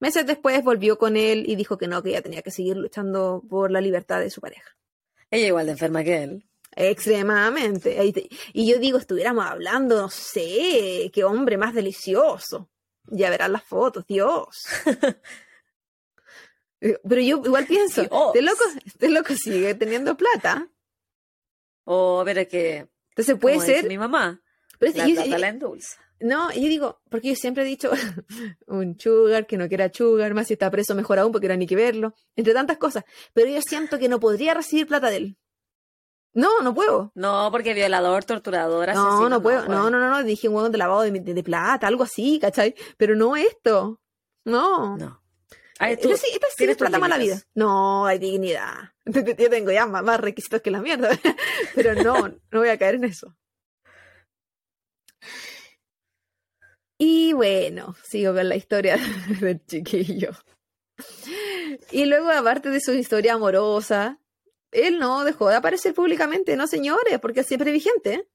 Meses 0.00 0.26
después 0.26 0.62
volvió 0.62 0.96
con 0.96 1.16
él 1.16 1.44
y 1.48 1.56
dijo 1.56 1.76
que 1.76 1.88
no, 1.88 2.02
que 2.02 2.10
ella 2.10 2.22
tenía 2.22 2.42
que 2.42 2.52
seguir 2.52 2.76
luchando 2.76 3.42
por 3.48 3.72
la 3.72 3.80
libertad 3.80 4.20
de 4.20 4.30
su 4.30 4.40
pareja. 4.40 4.76
Ella 5.30 5.48
igual 5.48 5.66
de 5.66 5.72
enferma 5.72 6.04
que 6.04 6.22
él. 6.22 6.48
Extremadamente. 6.74 7.98
Y 8.52 8.66
yo 8.70 8.78
digo, 8.78 8.98
estuviéramos 8.98 9.44
hablando, 9.44 9.96
no 9.96 10.10
sé, 10.10 11.10
qué 11.12 11.24
hombre 11.24 11.56
más 11.56 11.74
delicioso. 11.74 12.70
Ya 13.04 13.30
verás 13.30 13.50
las 13.50 13.64
fotos, 13.64 14.06
Dios. 14.06 14.48
Pero 16.80 17.20
yo 17.20 17.42
igual 17.44 17.66
pienso, 17.66 18.02
este 18.02 18.42
loco, 18.42 18.62
este 18.84 19.08
loco 19.08 19.34
sigue 19.34 19.74
teniendo 19.74 20.16
plata. 20.16 20.68
O 21.84 22.20
a 22.20 22.24
ver, 22.24 22.38
es 22.38 22.48
que. 22.48 22.88
Entonces 23.10 23.36
puede 23.40 23.60
ser. 23.60 23.88
Mi 23.88 23.98
mamá. 23.98 24.40
Pero 24.78 24.92
la 24.96 25.04
plata 25.06 25.38
la 25.38 25.48
endulza. 25.48 25.98
No, 26.20 26.52
yo 26.52 26.62
digo, 26.62 27.00
porque 27.10 27.28
yo 27.28 27.34
siempre 27.36 27.62
he 27.62 27.66
dicho 27.66 27.90
un 28.66 28.98
sugar, 28.98 29.46
que 29.46 29.56
no 29.56 29.68
quiera 29.68 29.90
sugar, 29.92 30.34
más 30.34 30.48
si 30.48 30.54
está 30.54 30.70
preso 30.70 30.94
mejor 30.94 31.18
aún 31.18 31.32
porque 31.32 31.46
era 31.46 31.56
ni 31.56 31.66
que 31.66 31.76
verlo, 31.76 32.14
entre 32.34 32.54
tantas 32.54 32.78
cosas. 32.78 33.04
Pero 33.32 33.50
yo 33.50 33.60
siento 33.62 33.98
que 33.98 34.08
no 34.08 34.18
podría 34.18 34.54
recibir 34.54 34.86
plata 34.86 35.10
de 35.10 35.16
él. 35.16 35.38
No, 36.34 36.60
no 36.62 36.74
puedo. 36.74 37.10
No, 37.14 37.48
porque 37.50 37.74
violador, 37.74 38.24
torturador, 38.24 38.88
No, 38.94 39.08
asesino, 39.08 39.28
no 39.28 39.42
puedo. 39.42 39.64
puede. 39.64 39.76
No, 39.76 39.90
no, 39.90 39.98
no, 39.98 40.10
no. 40.10 40.22
Dije 40.22 40.48
un 40.48 40.54
hueón 40.54 40.72
de 40.72 40.78
lavado 40.78 41.02
de, 41.02 41.42
plata, 41.42 41.86
algo 41.86 42.04
así, 42.04 42.38
¿cachai? 42.38 42.74
Pero 42.96 43.16
no 43.16 43.36
esto. 43.36 44.00
No. 44.44 44.96
No. 44.96 45.22
Ay, 45.80 45.96
tú, 45.96 46.10
Esta 46.10 46.26
sí, 46.26 46.32
esta 46.32 46.46
sí 46.48 46.54
tienes 46.58 46.74
es 46.74 46.78
plata 46.78 46.92
tus 46.96 47.00
mala 47.00 47.18
vida. 47.18 47.40
No, 47.54 48.06
hay 48.06 48.18
dignidad. 48.18 48.92
Yo 49.04 49.50
tengo 49.50 49.70
ya 49.70 49.86
más, 49.86 50.02
más 50.02 50.20
requisitos 50.20 50.60
que 50.60 50.70
la 50.70 50.80
mierda. 50.80 51.10
Pero 51.74 51.94
no, 51.94 52.28
no 52.28 52.58
voy 52.58 52.68
a 52.68 52.78
caer 52.78 52.96
en 52.96 53.04
eso. 53.04 53.36
Y 56.98 57.32
bueno, 57.32 57.94
sigo 58.02 58.34
con 58.34 58.48
la 58.48 58.56
historia 58.56 58.96
del 59.40 59.64
chiquillo. 59.64 60.30
Y 61.92 62.06
luego, 62.06 62.30
aparte 62.30 62.70
de 62.70 62.80
su 62.80 62.92
historia 62.92 63.34
amorosa, 63.34 64.18
él 64.72 64.98
no 64.98 65.24
dejó 65.24 65.48
de 65.48 65.56
aparecer 65.56 65.94
públicamente, 65.94 66.56
no 66.56 66.66
señores, 66.66 67.18
porque 67.20 67.40
es 67.40 67.46
siempre 67.46 67.72
vigente. 67.72 68.28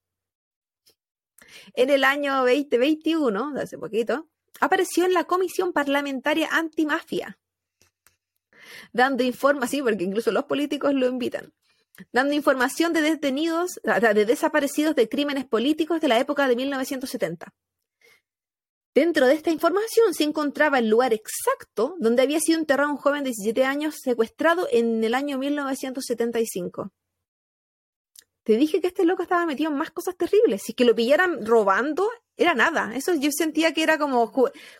En 1.76 1.90
el 1.90 2.04
año 2.04 2.38
2021, 2.40 3.54
de 3.54 3.62
hace 3.62 3.78
poquito, 3.78 4.28
apareció 4.60 5.06
en 5.06 5.14
la 5.14 5.26
Comisión 5.26 5.74
Parlamentaria 5.74 6.50
Antimafia, 6.52 7.40
dando 8.92 9.24
información, 9.24 9.86
porque 9.86 10.04
incluso 10.04 10.32
los 10.32 10.46
políticos 10.46 10.94
lo 10.94 11.08
invitan, 11.08 11.54
dando 12.12 12.34
información 12.34 12.94
de 12.94 13.02
detenidos, 13.02 13.80
de 13.84 14.26
desaparecidos 14.26 14.96
de 14.96 15.10
crímenes 15.10 15.46
políticos 15.46 16.02
de 16.02 16.08
la 16.08 16.20
época 16.20 16.48
de 16.48 16.56
1970. 16.56 17.54
Dentro 18.96 19.26
de 19.26 19.34
esta 19.34 19.50
información 19.50 20.14
se 20.14 20.24
encontraba 20.24 20.78
el 20.78 20.88
lugar 20.88 21.14
exacto 21.14 21.96
donde 22.00 22.22
había 22.22 22.40
sido 22.40 22.60
enterrado 22.60 22.92
un 22.92 22.98
joven 22.98 23.24
de 23.24 23.32
17 23.32 23.66
años 23.66 23.96
secuestrado 24.00 24.68
en 24.72 25.04
el 25.04 25.16
año 25.16 25.40
1975. 25.40 26.92
Te 28.44 28.58
dije 28.58 28.82
que 28.82 28.88
este 28.88 29.06
loco 29.06 29.24
estaba 29.24 29.46
metido 29.46 29.72
en 29.72 29.78
más 29.78 29.90
cosas 29.90 30.16
terribles. 30.16 30.62
Si 30.64 30.74
que 30.74 30.86
lo 30.86 30.94
pillaran 30.94 31.46
robando, 31.46 32.10
era 32.36 32.54
nada. 32.54 32.94
Eso 32.94 33.14
yo 33.16 33.32
sentía 33.32 33.74
que 33.74 33.82
era 33.84 33.98
como 33.98 34.32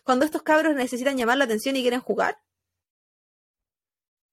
cuando 0.04 0.24
estos 0.24 0.42
cabros 0.42 0.74
necesitan 0.76 1.16
llamar 1.16 1.38
la 1.38 1.44
atención 1.44 1.74
y 1.74 1.82
quieren 1.82 2.00
jugar. 2.00 2.38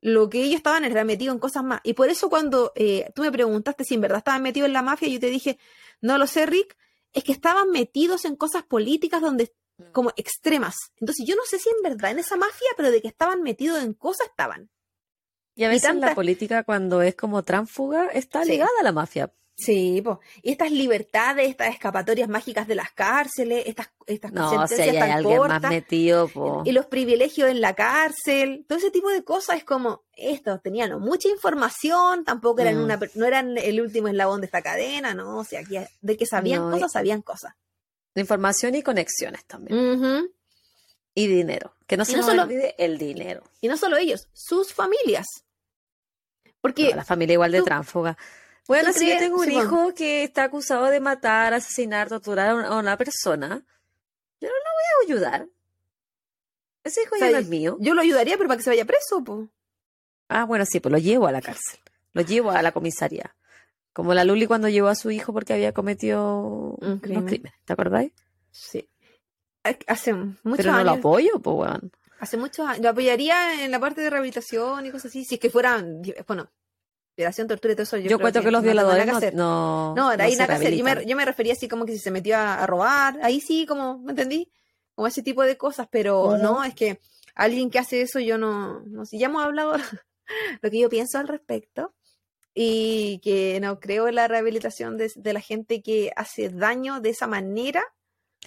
Lo 0.01 0.29
que 0.29 0.43
ellos 0.43 0.57
estaban 0.57 0.83
era 0.83 1.03
metido 1.05 1.31
en 1.31 1.39
cosas 1.39 1.63
más. 1.63 1.79
Y 1.83 1.93
por 1.93 2.09
eso 2.09 2.29
cuando 2.29 2.71
eh, 2.75 3.11
tú 3.15 3.21
me 3.21 3.31
preguntaste 3.31 3.83
si 3.83 3.95
en 3.95 4.01
verdad 4.01 4.17
estaban 4.17 4.43
metidos 4.43 4.67
en 4.67 4.73
la 4.73 4.81
mafia, 4.81 5.07
yo 5.07 5.19
te 5.19 5.27
dije, 5.27 5.57
no 6.01 6.17
lo 6.17 6.27
sé, 6.27 6.45
Rick, 6.45 6.77
es 7.13 7.23
que 7.23 7.31
estaban 7.31 7.69
metidos 7.71 8.25
en 8.25 8.35
cosas 8.35 8.63
políticas 8.63 9.21
donde 9.21 9.53
como 9.91 10.11
extremas. 10.15 10.75
Entonces 10.99 11.25
yo 11.27 11.35
no 11.35 11.43
sé 11.45 11.59
si 11.59 11.69
en 11.69 11.81
verdad 11.83 12.11
en 12.11 12.19
esa 12.19 12.35
mafia, 12.37 12.67
pero 12.77 12.91
de 12.91 13.01
que 13.01 13.07
estaban 13.07 13.41
metidos 13.41 13.83
en 13.83 13.93
cosas 13.93 14.27
estaban. 14.27 14.69
Y 15.55 15.63
a 15.63 15.67
y 15.67 15.69
veces 15.71 15.89
tanta- 15.89 16.07
la 16.09 16.15
política, 16.15 16.63
cuando 16.63 17.01
es 17.01 17.15
como 17.15 17.43
tránfuga, 17.43 18.07
está 18.07 18.43
Sí. 18.43 18.51
ligada 18.51 18.71
a 18.79 18.83
la 18.83 18.91
mafia. 18.91 19.31
Sí, 19.53 20.01
po. 20.01 20.21
y 20.41 20.49
estas 20.51 20.71
libertades, 20.71 21.47
estas 21.47 21.69
escapatorias 21.75 22.27
mágicas 22.27 22.67
de 22.67 22.73
las 22.73 22.91
cárceles, 22.93 23.67
estas, 23.67 23.89
estas 24.07 24.31
No, 24.31 24.49
hay 24.49 24.97
tan 24.97 25.09
más 25.09 25.21
cortas, 25.23 25.69
metido, 25.69 26.27
po. 26.29 26.63
y 26.65 26.71
los 26.71 26.87
privilegios 26.87 27.47
en 27.47 27.61
la 27.61 27.75
cárcel, 27.75 28.65
todo 28.67 28.79
ese 28.79 28.89
tipo 28.89 29.09
de 29.09 29.23
cosas 29.23 29.57
es 29.57 29.63
como, 29.63 30.01
estos 30.13 30.63
tenían 30.63 30.99
mucha 30.99 31.27
información, 31.29 32.23
tampoco 32.23 32.61
eran 32.61 32.77
Mm. 32.79 32.83
una, 32.85 32.99
no 33.13 33.25
eran 33.27 33.55
el 33.57 33.81
último 33.81 34.07
eslabón 34.07 34.41
de 34.41 34.45
esta 34.45 34.63
cadena, 34.63 35.13
no, 35.13 35.39
o 35.39 35.43
sea, 35.43 35.59
aquí, 35.59 35.77
de 36.01 36.17
que 36.17 36.25
sabían 36.25 36.61
No, 36.61 36.71
cosas, 36.71 36.91
sabían 36.93 37.21
cosas. 37.21 37.53
Información 38.15 38.75
y 38.75 38.83
conexiones 38.83 39.45
también. 39.45 40.29
Y 41.13 41.27
dinero. 41.27 41.75
Que 41.87 41.97
no 41.97 42.05
se 42.05 42.13
no 42.13 42.17
nos 42.19 42.25
solo- 42.27 42.43
olvide 42.43 42.75
el 42.77 42.97
dinero. 42.97 43.43
Y 43.61 43.67
no 43.67 43.77
solo 43.77 43.97
ellos, 43.97 44.27
sus 44.33 44.73
familias. 44.73 45.25
Porque 46.61 46.89
No, 46.91 46.97
la 46.97 47.03
familia 47.05 47.33
igual 47.33 47.51
de 47.51 47.59
tú- 47.59 47.65
tránfuga. 47.65 48.17
Bueno, 48.67 48.93
si 48.93 49.09
yo 49.09 49.17
tengo 49.17 49.39
un 49.39 49.45
sí, 49.47 49.55
hijo 49.57 49.93
que 49.93 50.23
está 50.23 50.43
acusado 50.43 50.85
de 50.85 50.99
matar, 50.99 51.53
asesinar, 51.53 52.07
torturar 52.09 52.49
a 52.49 52.55
una, 52.55 52.67
a 52.67 52.77
una 52.77 52.97
persona, 52.97 53.65
yo 54.39 54.47
no 54.47 54.53
lo 54.55 54.61
voy 54.63 54.85
a 54.85 55.05
ayudar. 55.07 55.47
Ese 56.83 57.01
hijo 57.03 57.15
O 57.15 57.17
sea, 57.17 57.27
ya 57.27 57.33
no 57.33 57.39
es 57.39 57.47
mío. 57.47 57.77
yo 57.79 57.93
lo 57.93 58.01
ayudaría, 58.01 58.37
pero 58.37 58.47
para 58.47 58.57
que 58.57 58.63
se 58.63 58.69
vaya 58.69 58.85
preso, 58.85 59.23
po. 59.23 59.49
Ah, 60.29 60.45
bueno, 60.45 60.65
sí, 60.65 60.79
pues 60.79 60.91
lo 60.91 60.97
llevo 60.99 61.27
a 61.27 61.31
la 61.31 61.41
cárcel. 61.41 61.79
Lo 62.13 62.21
llevo 62.21 62.51
a 62.51 62.61
la 62.61 62.71
comisaría. 62.71 63.35
Como 63.93 64.13
la 64.13 64.23
Luli 64.23 64.47
cuando 64.47 64.69
llevó 64.69 64.87
a 64.87 64.95
su 64.95 65.11
hijo 65.11 65.33
porque 65.33 65.53
había 65.53 65.73
cometido 65.73 66.77
Un 66.79 66.99
crimen. 66.99 67.25
crímenes. 67.25 67.53
¿Te 67.65 67.73
acordáis? 67.73 68.13
Sí. 68.51 68.87
Hace 69.87 70.13
muchos 70.13 70.57
Pero 70.57 70.71
no 70.71 70.83
lo 70.83 70.89
años. 70.91 70.99
apoyo, 70.99 71.39
pues, 71.41 71.55
weón. 71.55 71.91
Hace 72.19 72.37
muchos 72.37 72.65
años. 72.67 72.81
Lo 72.83 72.89
apoyaría 72.89 73.63
en 73.63 73.71
la 73.71 73.79
parte 73.79 74.01
de 74.01 74.09
rehabilitación 74.09 74.85
y 74.85 74.91
cosas 74.91 75.07
así. 75.07 75.25
Si 75.25 75.35
es 75.35 75.41
que 75.41 75.49
fueran, 75.49 76.01
bueno, 76.27 76.49
violación, 77.17 77.47
tortura 77.47 77.73
y 77.73 77.75
todo 77.75 77.83
eso. 77.83 77.97
Yo, 77.97 78.03
Yo, 78.03 78.07
creo 78.17 78.19
cuento 78.19 78.41
que, 78.41 78.51
los 78.51 78.61
no 78.63 78.69
tengo 78.69 78.75
nada 78.81 78.93
violadores 78.95 79.31
que 79.31 79.35
no, 79.35 79.93
no, 79.93 79.95
No, 79.95 80.17
de 80.17 80.23
ahí 80.23 80.33
nada 80.35 80.47
que 80.47 80.53
hacer. 80.53 80.75
Yo 80.75 80.83
me, 80.83 81.05
yo 81.05 81.15
me 81.15 81.25
refería 81.25 81.53
así 81.53 81.67
como 81.67 81.85
que 81.85 81.91
si 81.91 81.99
se 81.99 82.11
metió 82.11 82.37
a, 82.37 82.55
a 82.63 82.67
robar, 82.67 83.19
ahí 83.23 83.39
sí, 83.41 83.65
como, 83.67 83.99
¿me 83.99 84.11
entendí? 84.11 84.51
Como 84.95 85.07
ese 85.07 85.21
tipo 85.21 85.43
de 85.43 85.57
cosas, 85.57 85.87
pero 85.91 86.37
no, 86.37 86.63
es 86.63 86.73
que 86.73 86.99
alguien 87.35 87.69
que 87.69 87.79
hace 87.79 88.01
eso 88.01 88.19
yo 88.19 88.37
no, 88.37 88.81
no 88.81 89.05
sé, 89.05 89.17
ya 89.17 89.27
hemos 89.27 89.43
hablado 89.43 89.73
lo 90.61 90.69
que 90.71 90.79
yo 90.79 90.89
pienso 90.89 91.17
al 91.17 91.27
respecto 91.27 91.93
y 92.53 93.19
que 93.19 93.59
no 93.61 93.79
creo 93.79 94.07
en 94.07 94.15
la 94.15 94.27
rehabilitación 94.27 94.97
de, 94.97 95.11
de 95.15 95.33
la 95.33 95.39
gente 95.41 95.81
que 95.81 96.11
hace 96.15 96.49
daño 96.49 96.99
de 96.99 97.09
esa 97.09 97.27
manera. 97.27 97.83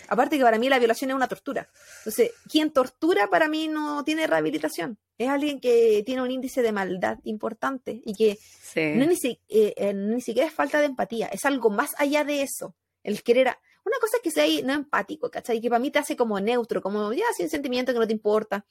Aparte 0.08 0.36
que 0.36 0.42
para 0.42 0.58
mí 0.58 0.68
la 0.68 0.78
violación 0.80 1.10
es 1.10 1.16
una 1.16 1.28
tortura. 1.28 1.70
Entonces, 1.98 2.32
quien 2.50 2.72
tortura 2.72 3.28
para 3.28 3.46
mí 3.48 3.68
no 3.68 4.02
tiene 4.04 4.26
rehabilitación. 4.26 4.98
Es 5.18 5.28
alguien 5.28 5.60
que 5.60 6.02
tiene 6.04 6.20
un 6.22 6.30
índice 6.32 6.62
de 6.62 6.72
maldad 6.72 7.18
importante 7.22 8.02
y 8.04 8.14
que 8.14 8.36
Sí. 8.36 8.94
no 8.96 9.06
ni, 9.06 9.14
si- 9.14 9.40
eh, 9.48 9.72
eh, 9.76 9.94
ni 9.94 10.20
siquiera 10.20 10.48
es 10.48 10.54
falta 10.54 10.80
de 10.80 10.86
empatía, 10.86 11.28
es 11.28 11.44
algo 11.44 11.70
más 11.70 11.92
allá 11.98 12.24
de 12.24 12.42
eso. 12.42 12.74
El 13.04 13.22
querer. 13.22 13.48
a- 13.48 13.60
Una 13.84 13.98
cosa 14.00 14.16
es 14.16 14.22
que 14.22 14.30
sea 14.32 14.46
no 14.64 14.72
empático, 14.72 15.30
¿cachai? 15.30 15.60
Que 15.60 15.68
para 15.68 15.78
mí 15.78 15.90
te 15.92 15.98
hace 16.00 16.16
como 16.16 16.40
neutro, 16.40 16.82
como 16.82 17.12
ya 17.12 17.26
sin 17.36 17.48
sentimiento 17.48 17.92
que 17.92 17.98
no 18.00 18.06
te 18.06 18.12
importa. 18.14 18.66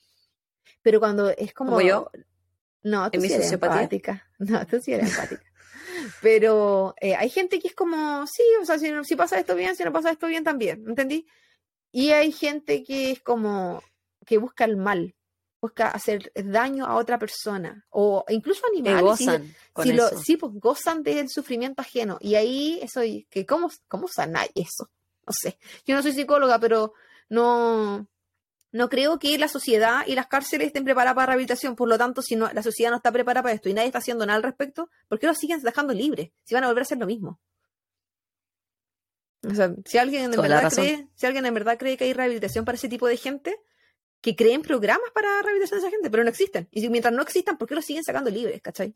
Pero 0.81 0.99
cuando 0.99 1.29
es 1.29 1.53
como. 1.53 1.71
¿Como 1.71 1.81
yo? 1.81 2.09
No, 2.84 3.09
tú 3.09 3.17
¿En 3.17 3.21
mi 3.21 3.27
sí 3.29 3.34
eres 3.34 3.45
sociopatía? 3.47 3.81
empática. 3.81 4.27
No, 4.39 4.65
tú 4.67 4.79
sí 4.81 4.93
eres 4.93 5.09
empática. 5.11 5.43
Pero 6.21 6.95
eh, 6.99 7.15
hay 7.15 7.29
gente 7.29 7.59
que 7.59 7.67
es 7.69 7.75
como, 7.75 8.25
sí, 8.27 8.43
o 8.61 8.65
sea, 8.65 8.77
si, 8.79 8.91
si 9.03 9.15
pasa 9.15 9.39
esto 9.39 9.55
bien, 9.55 9.75
si 9.75 9.84
no 9.84 9.91
pasa 9.91 10.11
esto 10.11 10.27
bien 10.27 10.43
también, 10.43 10.84
¿entendí? 10.88 11.25
Y 11.91 12.11
hay 12.11 12.31
gente 12.31 12.84
que 12.84 13.11
es 13.11 13.21
como, 13.21 13.81
que 14.25 14.38
busca 14.38 14.65
el 14.65 14.77
mal, 14.77 15.15
busca 15.61 15.89
hacer 15.89 16.31
daño 16.36 16.86
a 16.86 16.95
otra 16.95 17.19
persona, 17.19 17.86
o 17.89 18.25
incluso 18.29 18.61
animales. 18.67 19.17
si- 19.17 19.25
gozan 19.25 19.55
con 19.71 19.86
si 19.86 19.93
lo- 19.93 20.09
sí, 20.17 20.38
pues 20.38 20.51
gozan 20.55 21.03
del 21.03 21.29
sufrimiento 21.29 21.81
ajeno. 21.81 22.17
Y 22.19 22.36
ahí 22.36 22.79
eso, 22.81 23.01
que 23.29 23.45
¿cómo, 23.45 23.69
cómo 23.88 24.07
sanar 24.07 24.49
eso? 24.55 24.89
No 25.25 25.31
sé. 25.39 25.57
Yo 25.86 25.95
no 25.95 26.01
soy 26.01 26.11
psicóloga, 26.13 26.59
pero 26.59 26.93
no, 27.29 28.07
no 28.74 28.89
creo 28.89 29.17
que 29.19 29.38
la 29.38 29.47
sociedad 29.47 30.01
y 30.05 30.15
las 30.15 30.28
cárceles 30.28 30.67
estén 30.67 30.84
preparadas 30.84 31.15
para 31.15 31.28
rehabilitación. 31.28 31.76
Por 31.78 31.88
lo 31.88 31.97
tanto, 31.97 32.21
si 32.21 32.36
no, 32.36 32.51
la 32.51 32.61
sociedad 32.61 32.89
no 32.91 32.97
está 32.97 33.11
preparada 33.11 33.43
para 33.43 33.55
esto 33.55 33.69
y 33.69 33.74
nadie 33.74 33.88
está 33.88 33.99
haciendo 33.99 34.26
nada 34.26 34.36
al 34.38 34.43
respecto, 34.43 34.89
¿por 35.07 35.19
qué 35.19 35.28
los 35.28 35.38
siguen 35.38 35.61
dejando 35.61 35.93
libres? 35.93 36.32
Si 36.43 36.53
van 36.53 36.65
a 36.65 36.67
volver 36.67 36.82
a 36.82 36.84
hacer 36.84 36.97
lo 36.97 37.06
mismo. 37.06 37.39
O 39.49 39.53
sea, 39.56 39.73
si 39.85 39.97
alguien 39.97 40.23
en 40.26 40.31
Toda 40.31 40.47
verdad 40.47 40.72
cree, 40.72 41.07
si 41.15 41.26
alguien 41.26 41.45
en 41.45 41.53
verdad 41.53 41.77
cree 41.77 41.97
que 41.97 42.06
hay 42.06 42.14
rehabilitación 42.14 42.64
para 42.65 42.76
ese 42.77 42.88
tipo 42.89 43.07
de 43.07 43.18
gente, 43.18 43.56
que 44.22 44.35
creen 44.35 44.61
programas 44.61 45.11
para 45.14 45.41
rehabilitación 45.41 45.81
de 45.81 45.85
esa 45.88 45.91
gente, 45.95 46.10
pero 46.10 46.23
no 46.23 46.30
existen. 46.30 46.68
Y 46.72 46.80
si- 46.81 46.89
mientras 46.89 47.14
no 47.14 47.22
existan, 47.22 47.57
¿por 47.57 47.68
qué 47.68 47.76
los 47.76 47.84
siguen 47.85 48.03
sacando 48.03 48.30
libres? 48.30 48.61
¿Cachai? 48.61 48.95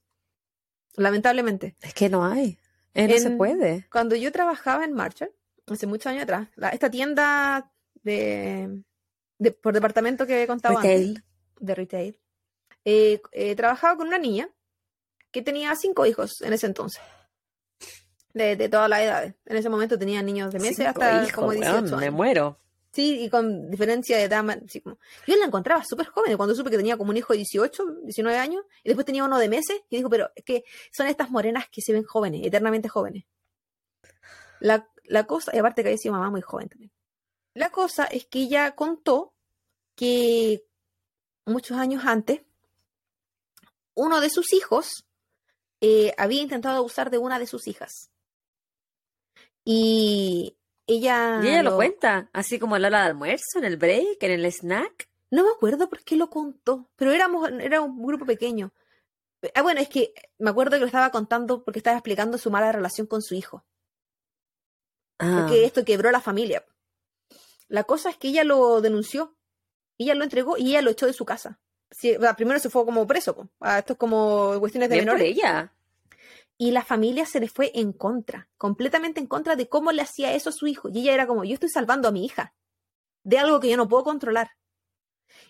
Lamentablemente. 0.95 1.75
Es 1.81 1.93
que 1.93 2.09
no 2.09 2.25
hay. 2.25 2.57
Eh, 2.93 3.07
no 3.09 3.17
se 3.19 3.29
puede. 3.31 3.85
Cuando 3.91 4.15
yo 4.15 4.31
trabajaba 4.31 4.85
en 4.85 4.93
Marshall, 4.93 5.31
hace 5.67 5.85
muchos 5.85 6.07
años 6.07 6.23
atrás, 6.23 6.47
la- 6.55 6.69
esta 6.69 6.89
tienda 6.89 7.69
de, 8.03 8.81
de- 9.39 9.51
por 9.51 9.73
departamento 9.73 10.25
que 10.25 10.45
contaba 10.47 10.75
antes, 10.79 10.91
Retail. 10.99 11.23
de 11.59 11.75
retail, 11.75 12.19
eh, 12.85 13.21
eh, 13.31 13.55
trabajaba 13.55 13.97
con 13.97 14.07
una 14.07 14.17
niña 14.17 14.49
que 15.31 15.41
tenía 15.41 15.75
cinco 15.75 16.05
hijos 16.05 16.41
en 16.41 16.53
ese 16.53 16.65
entonces. 16.67 17.01
De, 18.33 18.55
de 18.55 18.69
todas 18.69 18.89
las 18.89 19.01
edades. 19.01 19.33
En 19.45 19.57
ese 19.57 19.69
momento 19.69 19.97
tenía 19.97 20.21
niños 20.21 20.51
de 20.53 20.59
meses 20.59 20.77
Cinco 20.77 20.89
hasta 20.89 21.23
hijos, 21.23 21.31
como 21.33 21.51
18 21.51 21.73
weón, 21.81 21.99
me 21.99 22.11
muero. 22.11 22.59
Sí, 22.91 23.23
y 23.23 23.29
con 23.29 23.69
diferencia 23.69 24.17
de 24.17 24.23
edad. 24.23 24.47
así 24.49 24.81
como- 24.81 24.99
Yo 25.25 25.35
la 25.37 25.45
encontraba 25.45 25.83
súper 25.83 26.05
joven, 26.07 26.37
cuando 26.37 26.53
supe 26.55 26.69
que 26.69 26.77
tenía 26.77 26.97
como 26.97 27.09
un 27.11 27.17
hijo 27.17 27.33
de 27.33 27.37
18, 27.37 27.83
19 28.03 28.37
años, 28.37 28.63
y 28.83 28.89
después 28.89 29.05
tenía 29.05 29.23
uno 29.23 29.37
de 29.39 29.49
meses, 29.49 29.81
y 29.89 29.97
dijo, 29.97 30.09
pero 30.09 30.29
es 30.35 30.43
que 30.43 30.63
son 30.91 31.07
estas 31.07 31.29
morenas 31.31 31.65
que 31.71 31.81
se 31.81 31.93
ven 31.93 32.03
jóvenes, 32.03 32.41
eternamente 32.45 32.87
jóvenes. 32.89 33.25
La, 34.59 34.87
la 35.03 35.25
cosa, 35.25 35.51
y 35.55 35.59
aparte 35.59 35.81
que 35.83 35.89
había 35.89 35.97
sido 35.97 36.13
mamá 36.13 36.29
muy 36.31 36.41
joven 36.41 36.69
también. 36.69 36.91
La 37.57 37.71
cosa 37.71 38.05
es 38.05 38.25
que 38.27 38.39
ella 38.39 38.75
contó 38.75 39.33
que 39.95 40.63
muchos 41.45 41.77
años 41.77 42.03
antes, 42.05 42.41
uno 43.95 44.21
de 44.21 44.29
sus 44.29 44.53
hijos 44.53 45.05
eh, 45.81 46.13
había 46.17 46.41
intentado 46.43 46.77
abusar 46.77 47.09
de 47.09 47.17
una 47.17 47.39
de 47.39 47.47
sus 47.47 47.67
hijas. 47.67 48.11
Y 49.65 50.55
ella... 50.85 51.39
y 51.43 51.47
ella 51.47 51.63
lo 51.63 51.71
lo- 51.71 51.75
cuenta, 51.77 52.29
así 52.31 52.59
como 52.59 52.75
a 52.75 52.79
la 52.79 52.87
hora 52.89 53.01
de 53.01 53.07
almuerzo, 53.07 53.57
en 53.57 53.65
el 53.65 53.77
break, 53.77 54.21
en 54.21 54.31
el 54.31 54.45
snack. 54.45 55.09
No 55.31 55.43
me 55.43 55.49
acuerdo 55.49 55.89
por 55.89 56.03
qué 56.03 56.15
lo 56.15 56.29
contó, 56.29 56.89
pero 56.95 57.11
éramos, 57.11 57.49
era 57.59 57.81
un 57.81 58.01
grupo 58.05 58.25
pequeño. 58.25 58.71
Ah, 59.55 59.61
bueno, 59.61 59.81
es 59.81 59.89
que 59.89 60.13
me 60.37 60.49
acuerdo 60.51 60.73
que 60.73 60.79
lo 60.81 60.85
estaba 60.85 61.09
contando 61.11 61.63
porque 61.63 61.79
estaba 61.79 61.97
explicando 61.97 62.37
su 62.37 62.49
mala 62.49 62.71
relación 62.71 63.07
con 63.07 63.21
su 63.21 63.35
hijo. 63.35 63.65
Ah, 65.19 65.37
Porque 65.39 65.65
esto 65.65 65.83
quebró 65.83 66.11
la 66.11 66.21
familia. 66.21 66.63
La 67.67 67.83
cosa 67.83 68.09
es 68.09 68.17
que 68.17 68.29
ella 68.29 68.43
lo 68.43 68.81
denunció. 68.81 69.35
Ella 69.97 70.15
lo 70.15 70.23
entregó 70.23 70.57
y 70.57 70.69
ella 70.69 70.81
lo 70.81 70.91
echó 70.91 71.05
de 71.05 71.13
su 71.13 71.25
casa. 71.25 71.59
Sí, 71.89 72.15
o 72.15 72.21
sea, 72.21 72.35
primero 72.35 72.59
se 72.59 72.69
fue 72.69 72.85
como 72.85 73.07
preso. 73.07 73.35
po. 73.35 73.49
Esto 73.65 73.93
es 73.93 73.99
como 73.99 74.59
cuestiones 74.59 74.89
de 74.89 74.95
bien 74.95 75.07
por 75.07 75.21
ella. 75.21 75.73
Y 76.57 76.71
la 76.71 76.83
familia 76.83 77.25
se 77.25 77.39
le 77.39 77.49
fue 77.49 77.71
en 77.75 77.93
contra, 77.93 78.49
completamente 78.57 79.19
en 79.19 79.27
contra 79.27 79.55
de 79.55 79.69
cómo 79.69 79.91
le 79.91 80.01
hacía 80.01 80.33
eso 80.33 80.49
a 80.49 80.53
su 80.53 80.67
hijo. 80.67 80.89
Y 80.89 80.99
ella 80.99 81.13
era 81.13 81.27
como, 81.27 81.43
yo 81.43 81.53
estoy 81.53 81.69
salvando 81.69 82.07
a 82.07 82.11
mi 82.11 82.25
hija 82.25 82.55
de 83.23 83.37
algo 83.37 83.59
que 83.59 83.69
yo 83.69 83.77
no 83.77 83.87
puedo 83.87 84.03
controlar. 84.03 84.51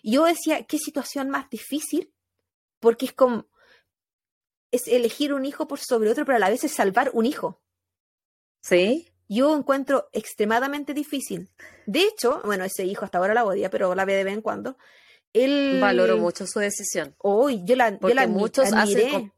Y 0.02 0.12
yo 0.12 0.24
decía, 0.24 0.64
qué 0.64 0.78
situación 0.78 1.30
más 1.30 1.48
difícil, 1.48 2.12
porque 2.80 3.06
es 3.06 3.12
como, 3.12 3.46
es 4.70 4.86
elegir 4.88 5.32
un 5.32 5.44
hijo 5.44 5.66
por 5.66 5.78
sobre 5.78 6.10
otro, 6.10 6.24
pero 6.24 6.36
a 6.36 6.40
la 6.40 6.50
vez 6.50 6.64
es 6.64 6.72
salvar 6.72 7.10
un 7.14 7.24
hijo. 7.24 7.62
¿Sí? 8.60 9.10
Yo 9.28 9.54
encuentro 9.56 10.08
extremadamente 10.12 10.94
difícil. 10.94 11.50
De 11.86 12.00
hecho, 12.00 12.40
bueno, 12.44 12.64
ese 12.64 12.84
hijo 12.84 13.04
hasta 13.04 13.18
ahora 13.18 13.34
la 13.34 13.44
odia, 13.44 13.68
pero 13.70 13.94
la 13.94 14.04
ve 14.04 14.14
de 14.14 14.24
vez 14.24 14.34
en 14.34 14.40
cuando. 14.42 14.76
Él... 15.34 15.78
Valoro 15.80 16.16
mucho 16.16 16.46
su 16.46 16.58
decisión. 16.58 17.14
Hoy, 17.18 17.62
yo 17.64 17.76
la, 17.76 17.90
yo 17.90 17.98
Porque 17.98 18.14
la 18.14 18.24
admi- 18.26 18.28
muchos 18.30 18.64
hacen 18.66 18.78
admiré. 18.78 19.10
com- 19.10 19.30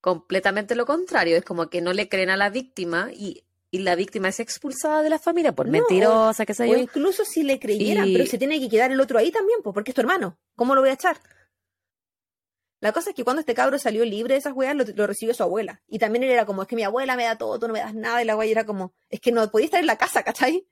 completamente 0.00 0.74
lo 0.74 0.86
contrario. 0.86 1.36
Es 1.36 1.44
como 1.44 1.68
que 1.70 1.80
no 1.80 1.92
le 1.92 2.08
creen 2.08 2.30
a 2.30 2.36
la 2.36 2.50
víctima 2.50 3.10
y, 3.12 3.44
y 3.70 3.78
la 3.78 3.94
víctima 3.94 4.28
es 4.28 4.40
expulsada 4.40 5.02
de 5.02 5.10
la 5.10 5.18
familia 5.18 5.52
por 5.54 5.66
No, 5.66 5.72
mentirosa, 5.72 6.44
qué 6.46 6.54
sé 6.54 6.64
O 6.64 6.72
yo. 6.72 6.78
incluso 6.78 7.24
si 7.24 7.42
le 7.42 7.58
creyeran, 7.60 8.08
Y- 8.08 8.12
pero 8.14 8.26
se 8.26 8.38
tiene 8.38 8.58
que 8.60 8.68
quedar 8.68 8.90
el 8.90 9.00
otro 9.00 9.18
ahí 9.18 9.30
también, 9.30 9.60
pues, 9.62 9.72
porque 9.74 9.92
es 9.92 9.94
tu 9.94 10.00
hermano. 10.00 10.38
¿Cómo 10.56 10.74
lo 10.74 10.80
voy 10.80 10.90
a 10.90 10.94
echar? 10.94 11.18
La 12.80 12.92
cosa 12.92 13.10
es 13.10 13.16
que 13.16 13.24
cuando 13.24 13.40
este 13.40 13.54
cabro 13.54 13.78
salió 13.78 14.04
libre 14.04 14.34
de 14.34 14.38
esas 14.38 14.52
weas, 14.54 14.76
lo, 14.76 14.84
lo 14.84 15.06
recibió 15.06 15.32
su 15.34 15.42
abuela. 15.42 15.80
Y 15.88 15.98
también 15.98 16.24
él 16.24 16.30
era 16.30 16.44
como, 16.46 16.62
es 16.62 16.68
que 16.68 16.76
mi 16.76 16.82
abuela 16.84 17.16
me 17.16 17.24
da 17.24 17.36
todo, 17.38 17.58
tú 17.58 17.66
no 17.66 17.72
me 17.72 17.80
das 17.80 17.94
nada. 17.94 18.22
Y 18.22 18.26
la 18.26 18.36
wea 18.36 18.50
era 18.50 18.64
como, 18.66 18.92
es 19.08 19.20
que 19.20 19.32
no 19.32 19.50
podía 19.50 19.64
estar 19.66 19.80
en 19.80 19.86
la 19.86 19.96
casa, 19.96 20.22
¿cachai? 20.22 20.66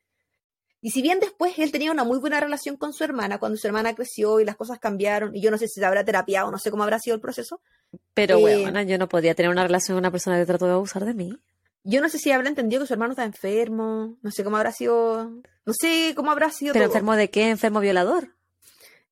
Y 0.82 0.90
si 0.90 1.00
bien 1.00 1.18
después 1.18 1.58
él 1.58 1.72
tenía 1.72 1.90
una 1.90 2.04
muy 2.04 2.18
buena 2.18 2.38
relación 2.40 2.76
con 2.76 2.92
su 2.92 3.04
hermana, 3.04 3.38
cuando 3.38 3.56
su 3.56 3.66
hermana 3.66 3.94
creció 3.94 4.38
y 4.38 4.44
las 4.44 4.54
cosas 4.56 4.78
cambiaron, 4.78 5.34
y 5.34 5.40
yo 5.40 5.50
no 5.50 5.56
sé 5.56 5.66
si 5.66 5.80
se 5.80 5.86
habrá 5.86 6.04
terapiado, 6.04 6.50
no 6.50 6.58
sé 6.58 6.70
cómo 6.70 6.82
habrá 6.82 6.98
sido 6.98 7.16
el 7.16 7.22
proceso, 7.22 7.62
Pero, 8.12 8.36
eh, 8.36 8.44
weona, 8.44 8.82
yo 8.82 8.98
no 8.98 9.08
podía 9.08 9.34
tener 9.34 9.50
una 9.50 9.62
relación 9.62 9.96
con 9.96 10.00
una 10.02 10.10
persona 10.10 10.38
que 10.38 10.44
trató 10.44 10.66
de 10.66 10.72
abusar 10.72 11.06
de 11.06 11.14
mí. 11.14 11.38
yo 11.84 12.02
no 12.02 12.10
sé 12.10 12.18
si 12.18 12.32
habrá 12.32 12.50
entendido 12.50 12.82
que 12.82 12.86
su 12.86 12.92
hermano 12.92 13.12
está 13.12 13.24
enfermo, 13.24 14.18
no 14.20 14.30
sé 14.30 14.44
cómo 14.44 14.58
habrá 14.58 14.72
sido, 14.72 15.30
no 15.64 15.72
sé 15.72 16.12
cómo 16.14 16.30
habrá 16.30 16.50
sido 16.50 16.74
¿Pero 16.74 16.84
todo. 16.84 16.92
enfermo 16.96 17.16
de 17.16 17.30
qué? 17.30 17.48
¿Enfermo 17.48 17.80
violador? 17.80 18.34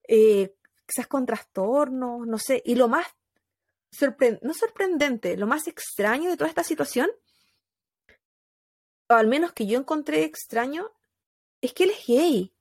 eh, 0.09 0.53
quizás 0.87 1.07
con 1.07 1.27
trastornos, 1.27 2.27
no 2.27 2.39
sé. 2.39 2.63
Y 2.65 2.75
lo 2.75 2.89
más, 2.89 3.07
sorpre- 3.91 4.39
no 4.43 4.55
sorprendente, 4.55 5.37
lo 5.37 5.47
más 5.47 5.67
extraño 5.69 6.31
de 6.31 6.37
toda 6.37 6.49
esta 6.49 6.65
situación, 6.65 7.11
o 9.09 9.15
al 9.15 9.27
menos 9.29 9.53
que 9.53 9.67
yo 9.67 9.79
encontré 9.79 10.25
extraño, 10.25 10.91
es 11.61 11.73
que 11.73 11.85
él 11.85 11.91
es 11.91 12.07
gay. 12.07 12.55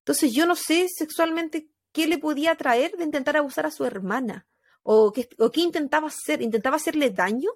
Entonces 0.00 0.32
yo 0.32 0.46
no 0.46 0.56
sé 0.56 0.88
sexualmente 0.88 1.68
qué 1.92 2.06
le 2.06 2.18
podía 2.18 2.54
traer 2.56 2.96
de 2.96 3.04
intentar 3.04 3.36
abusar 3.36 3.66
a 3.66 3.70
su 3.70 3.84
hermana. 3.84 4.46
O 4.82 5.12
qué, 5.12 5.28
o 5.38 5.50
qué 5.50 5.62
intentaba 5.62 6.06
hacer, 6.08 6.42
intentaba 6.42 6.76
hacerle 6.76 7.10
daño. 7.10 7.50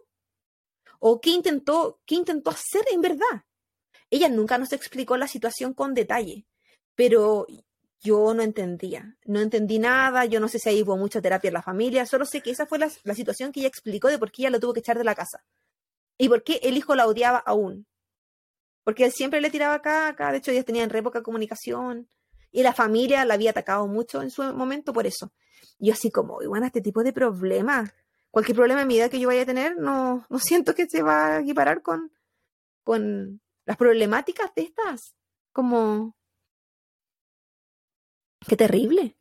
O 0.98 1.20
qué 1.20 1.30
intentó, 1.30 2.00
qué 2.04 2.16
intentó 2.16 2.50
hacer 2.50 2.84
en 2.90 3.00
verdad. 3.00 3.44
Ella 4.10 4.28
nunca 4.28 4.58
nos 4.58 4.72
explicó 4.72 5.16
la 5.16 5.28
situación 5.28 5.72
con 5.72 5.94
detalle, 5.94 6.44
pero 6.96 7.46
yo 8.02 8.32
no 8.34 8.42
entendía, 8.42 9.16
no 9.26 9.40
entendí 9.40 9.78
nada, 9.78 10.24
yo 10.24 10.40
no 10.40 10.48
sé 10.48 10.58
si 10.58 10.68
ahí 10.68 10.82
hubo 10.82 10.96
mucha 10.96 11.20
terapia 11.20 11.48
en 11.48 11.54
la 11.54 11.62
familia, 11.62 12.06
solo 12.06 12.24
sé 12.24 12.40
que 12.40 12.50
esa 12.50 12.66
fue 12.66 12.78
la, 12.78 12.88
situación 13.14 13.52
que 13.52 13.60
ella 13.60 13.68
explicó 13.68 14.08
de 14.08 14.18
por 14.18 14.32
qué 14.32 14.42
ella 14.42 14.50
lo 14.50 14.60
tuvo 14.60 14.72
que 14.72 14.80
echar 14.80 14.96
de 14.96 15.04
la 15.04 15.14
casa 15.14 15.44
y 16.16 16.28
por 16.28 16.42
qué 16.42 16.60
el 16.62 16.76
hijo 16.76 16.94
la 16.94 17.06
odiaba 17.06 17.38
aún. 17.38 17.86
Porque 18.84 19.04
él 19.04 19.12
siempre 19.12 19.40
le 19.40 19.50
tiraba 19.50 19.82
caca, 19.82 20.32
de 20.32 20.38
hecho 20.38 20.50
ellas 20.50 20.64
tenían 20.64 20.88
re 20.88 21.02
poca 21.02 21.22
comunicación 21.22 22.08
y 22.50 22.62
la 22.62 22.72
familia 22.72 23.24
la 23.24 23.34
había 23.34 23.50
atacado 23.50 23.86
mucho 23.86 24.22
en 24.22 24.30
su 24.30 24.42
momento 24.42 24.92
por 24.92 25.06
eso. 25.06 25.32
Y 25.78 25.88
yo 25.88 25.92
así 25.92 26.10
como, 26.10 26.38
"Uy, 26.38 26.46
bueno, 26.46 26.66
este 26.66 26.80
tipo 26.80 27.02
de 27.04 27.12
problemas, 27.12 27.92
cualquier 28.30 28.56
problema 28.56 28.82
en 28.82 28.88
mi 28.88 28.94
vida 28.94 29.10
que 29.10 29.20
yo 29.20 29.28
vaya 29.28 29.42
a 29.42 29.46
tener, 29.46 29.76
no, 29.76 30.26
no 30.28 30.38
siento 30.38 30.74
que 30.74 30.86
se 30.86 31.02
va 31.02 31.36
a 31.36 31.40
equiparar 31.40 31.82
con, 31.82 32.10
con 32.82 33.40
las 33.66 33.76
problemáticas 33.76 34.52
de 34.54 34.62
estas. 34.62 35.14
Como, 35.52 36.16
Qué 38.46 38.56
terrible. 38.56 39.16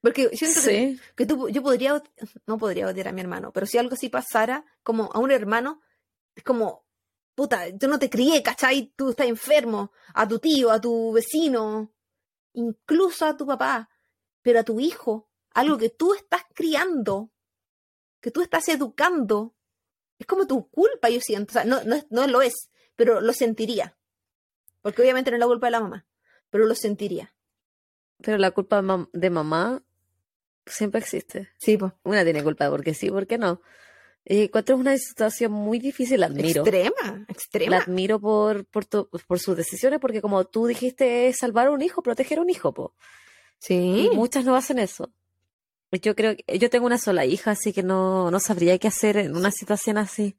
Porque 0.00 0.28
siento 0.36 0.60
que, 0.60 0.66
Sí. 0.96 1.00
que 1.16 1.26
tú, 1.26 1.48
yo 1.48 1.62
podría, 1.62 1.94
od- 1.96 2.08
no 2.46 2.58
podría 2.58 2.86
odiar 2.86 3.08
a 3.08 3.12
mi 3.12 3.20
hermano, 3.20 3.52
pero 3.52 3.66
si 3.66 3.76
algo 3.78 3.94
así 3.94 4.08
pasara, 4.08 4.64
como 4.82 5.10
a 5.12 5.18
un 5.18 5.30
hermano, 5.32 5.80
es 6.34 6.44
como, 6.44 6.86
puta, 7.34 7.68
yo 7.68 7.88
no 7.88 7.98
te 7.98 8.08
crié, 8.08 8.42
¿cachai? 8.42 8.92
Tú 8.96 9.10
estás 9.10 9.26
enfermo, 9.26 9.90
a 10.14 10.28
tu 10.28 10.38
tío, 10.38 10.70
a 10.70 10.80
tu 10.80 11.12
vecino, 11.12 11.92
incluso 12.52 13.26
a 13.26 13.36
tu 13.36 13.46
papá, 13.46 13.90
pero 14.42 14.60
a 14.60 14.64
tu 14.64 14.78
hijo, 14.78 15.28
algo 15.50 15.76
que 15.76 15.90
tú 15.90 16.14
estás 16.14 16.42
criando, 16.54 17.32
que 18.20 18.30
tú 18.30 18.42
estás 18.42 18.68
educando, 18.68 19.56
es 20.18 20.26
como 20.26 20.46
tu 20.46 20.68
culpa, 20.70 21.08
yo 21.10 21.20
siento. 21.20 21.50
O 21.50 21.54
sea, 21.54 21.64
no, 21.64 21.82
no, 21.84 21.96
es- 21.96 22.06
no 22.10 22.26
lo 22.28 22.42
es, 22.42 22.70
pero 22.94 23.20
lo 23.20 23.32
sentiría. 23.32 23.98
Porque 24.82 25.02
obviamente 25.02 25.30
no 25.30 25.36
es 25.36 25.40
la 25.40 25.46
culpa 25.46 25.66
de 25.66 25.70
la 25.72 25.80
mamá, 25.80 26.06
pero 26.48 26.64
lo 26.66 26.74
sentiría. 26.74 27.34
Pero 28.22 28.38
la 28.38 28.50
culpa 28.50 28.76
de 28.76 28.82
mam- 28.82 29.10
de 29.12 29.30
mamá 29.30 29.82
siempre 30.66 31.00
existe. 31.00 31.48
Sí, 31.58 31.76
pues. 31.76 31.92
Una 32.02 32.24
tiene 32.24 32.42
culpa 32.42 32.68
porque 32.70 32.94
sí, 32.94 33.10
porque 33.10 33.38
no. 33.38 33.60
Eh, 34.24 34.44
encuentro 34.44 34.76
una 34.76 34.96
situación 34.98 35.52
muy 35.52 35.78
difícil, 35.78 36.20
la 36.20 36.26
admiro. 36.26 36.62
Extrema, 36.62 36.94
La 37.18 37.24
extrema. 37.28 37.76
admiro 37.78 38.18
por, 38.20 38.64
por, 38.66 38.84
tu- 38.84 39.08
por 39.28 39.38
sus 39.38 39.56
decisiones, 39.56 40.00
porque 40.00 40.20
como 40.20 40.44
tú 40.46 40.66
dijiste, 40.66 41.28
es 41.28 41.36
salvar 41.38 41.68
a 41.68 41.70
un 41.70 41.82
hijo, 41.82 42.02
proteger 42.02 42.38
a 42.38 42.42
un 42.42 42.50
hijo, 42.50 42.72
po. 42.74 42.94
Sí. 43.58 44.08
Y 44.12 44.16
muchas 44.16 44.44
no 44.44 44.56
hacen 44.56 44.78
eso. 44.78 45.12
Yo 46.02 46.16
creo 46.16 46.34
que 46.36 46.58
yo 46.58 46.68
tengo 46.68 46.86
una 46.86 46.98
sola 46.98 47.24
hija, 47.24 47.52
así 47.52 47.72
que 47.72 47.82
no, 47.84 48.30
no 48.32 48.40
sabría 48.40 48.76
qué 48.78 48.88
hacer 48.88 49.16
en 49.18 49.36
una 49.36 49.52
situación 49.52 49.96
así. 49.98 50.36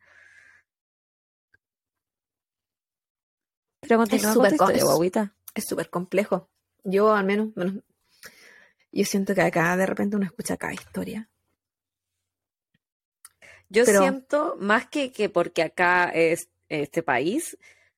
Pero 3.81 3.97
continúa 3.97 4.25
con 4.25 4.33
súper 4.33 4.49
tu 4.49 4.55
historia, 4.55 4.81
cos- 4.83 4.85
guaguita. 4.95 5.35
Es 5.55 5.65
súper 5.65 5.89
complejo. 5.89 6.49
Yo 6.83 7.13
al 7.13 7.25
menos, 7.25 7.53
bueno, 7.53 7.81
yo 8.91 9.05
siento 9.05 9.35
que 9.35 9.41
acá 9.41 9.75
de 9.77 9.85
repente 9.85 10.15
uno 10.15 10.25
escucha 10.25 10.57
cada 10.57 10.73
historia. 10.73 11.29
Yo 13.69 13.83
Pero- 13.85 13.99
siento 13.99 14.55
más 14.59 14.87
que, 14.87 15.11
que 15.11 15.29
porque 15.29 15.61
acá 15.61 16.05
es 16.09 16.49
este 16.69 17.03
país, 17.03 17.57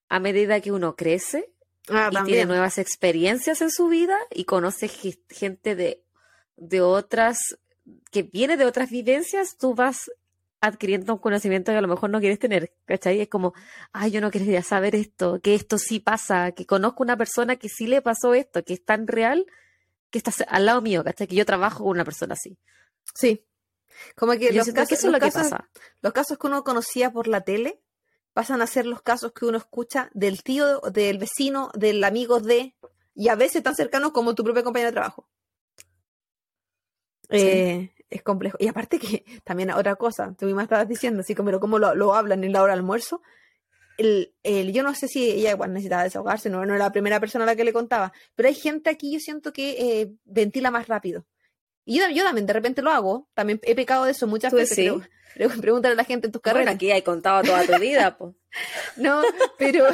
a 0.10 0.20
medida 0.20 0.62
que 0.62 0.72
uno 0.72 0.96
crece 0.96 1.52
Ah, 1.92 2.10
y 2.12 2.24
tiene 2.26 2.46
nuevas 2.46 2.78
experiencias 2.78 3.62
en 3.62 3.72
su 3.72 3.88
vida 3.88 4.18
y 4.32 4.46
conoce 4.46 4.88
ge- 4.88 5.20
gente 5.30 5.76
de, 5.76 6.04
de 6.56 6.82
otras, 6.82 7.40
que 8.12 8.22
viene 8.24 8.58
de 8.58 8.66
otras 8.66 8.90
vivencias, 8.92 9.58
tú 9.58 9.74
vas 9.74 10.12
adquiriendo 10.62 11.14
un 11.14 11.20
conocimiento 11.20 11.72
que 11.72 11.78
a 11.78 11.82
lo 11.82 11.88
mejor 11.88 12.10
no 12.10 12.20
quieres 12.20 12.40
tener, 12.40 12.74
¿cachai? 12.86 13.22
Es 13.22 13.30
como, 13.30 13.54
ay, 13.94 14.12
yo 14.12 14.20
no 14.22 14.30
quería 14.32 14.62
saber 14.62 14.96
esto, 14.96 15.40
que 15.42 15.56
esto 15.56 15.78
sí 15.78 16.00
pasa, 16.00 16.52
que 16.52 16.66
conozco 16.66 17.04
una 17.04 17.16
persona 17.18 17.56
que 17.56 17.70
sí 17.70 17.88
le 17.88 18.02
pasó 18.02 18.34
esto, 18.34 18.64
que 18.64 18.74
es 18.74 18.84
tan 18.84 19.08
real 19.08 19.46
que 20.10 20.18
está 20.18 20.32
al 20.48 20.66
lado 20.66 20.82
mío, 20.82 21.04
¿cachai? 21.04 21.28
Que 21.28 21.36
yo 21.36 21.46
trabajo 21.46 21.84
con 21.84 21.92
una 21.92 22.04
persona 22.04 22.34
así. 22.34 22.58
Sí. 23.16 23.46
Como 24.16 24.34
que 24.34 24.52
los 24.52 24.68
casos, 24.72 24.88
que 24.90 24.96
eso 24.96 25.08
es 25.08 25.12
los 25.12 25.14
lo 25.14 25.20
que 25.20 25.32
casos- 25.32 25.50
pasa. 25.52 25.70
los 26.02 26.14
casos 26.14 26.38
que 26.38 26.48
uno 26.48 26.64
conocía 26.64 27.12
por 27.12 27.28
la 27.28 27.42
tele 27.42 27.82
pasan 28.34 28.62
a 28.62 28.68
ser 28.68 28.86
los 28.86 29.02
casos 29.02 29.34
que 29.34 29.46
uno 29.46 29.58
escucha 29.58 30.10
del 30.14 30.44
tío, 30.44 30.80
del 30.82 31.18
vecino, 31.18 31.72
del 31.74 32.04
amigo 32.04 32.40
de, 32.40 32.76
y 33.16 33.28
a 33.30 33.36
veces 33.36 33.62
tan 33.64 33.76
cercanos 33.76 34.12
como 34.12 34.36
tu 34.36 34.44
propia 34.44 34.64
compañera 34.64 34.90
de 34.90 34.94
trabajo. 34.94 35.30
Sí. 37.30 37.38
Eh, 37.38 37.92
es 38.10 38.24
complejo. 38.24 38.58
Y 38.60 38.68
aparte 38.68 39.00
que 39.00 39.24
también 39.44 39.72
otra 39.72 39.96
cosa, 39.96 40.34
tú 40.38 40.46
misma 40.46 40.64
estabas 40.64 40.88
diciendo, 40.88 41.22
así 41.22 41.36
como 41.36 41.48
pero 41.48 41.60
cómo 41.60 41.80
lo, 41.80 41.94
lo 41.96 42.14
hablan 42.16 42.44
en 42.44 42.52
la 42.54 42.62
hora 42.64 42.74
de 42.74 42.80
almuerzo. 42.80 43.22
El, 43.98 44.34
el- 44.44 44.72
yo 44.72 44.82
no 44.84 44.96
sé 44.96 45.08
si 45.10 45.30
ella 45.30 45.52
igual 45.52 45.74
necesitaba 45.74 46.04
desahogarse, 46.04 46.50
no, 46.50 46.66
no 46.66 46.74
era 46.76 46.86
la 46.86 46.92
primera 46.92 47.20
persona 47.20 47.44
a 47.44 47.48
la 47.48 47.56
que 47.56 47.66
le 47.66 47.74
contaba, 47.74 48.14
pero 48.36 48.48
hay 48.48 48.56
gente 48.56 48.90
aquí, 48.90 49.12
yo 49.12 49.20
siento 49.20 49.52
que 49.52 49.72
eh, 50.02 50.14
ventila 50.24 50.72
más 50.72 50.88
rápido. 50.88 51.26
Y 51.86 51.98
yo, 52.00 52.08
yo 52.10 52.24
también 52.24 52.46
de 52.46 52.54
repente 52.54 52.82
lo 52.82 52.92
hago, 52.92 53.28
también 53.34 53.60
he 53.64 53.76
pecado 53.76 54.06
de 54.06 54.12
eso 54.12 54.26
muchas 54.28 54.54
veces. 54.54 54.76
sí. 54.76 54.90
Pregúntale 55.62 55.94
a 55.94 55.96
la 55.96 56.04
gente 56.06 56.28
en 56.28 56.32
tus 56.32 56.42
Bueno, 56.42 56.56
carreras. 56.56 56.76
aquí 56.76 56.92
hay 56.92 57.02
contado 57.02 57.44
toda 57.44 57.66
tu 57.66 57.78
vida, 57.80 58.18
pues. 58.18 58.36
No, 58.98 59.22
pero, 59.58 59.86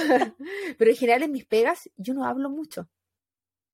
pero 0.78 0.92
en 0.92 0.98
general 0.98 1.24
en 1.24 1.32
mis 1.32 1.46
pegas 1.46 1.90
yo 1.98 2.14
no 2.14 2.26
hablo 2.26 2.50
mucho. 2.50 2.88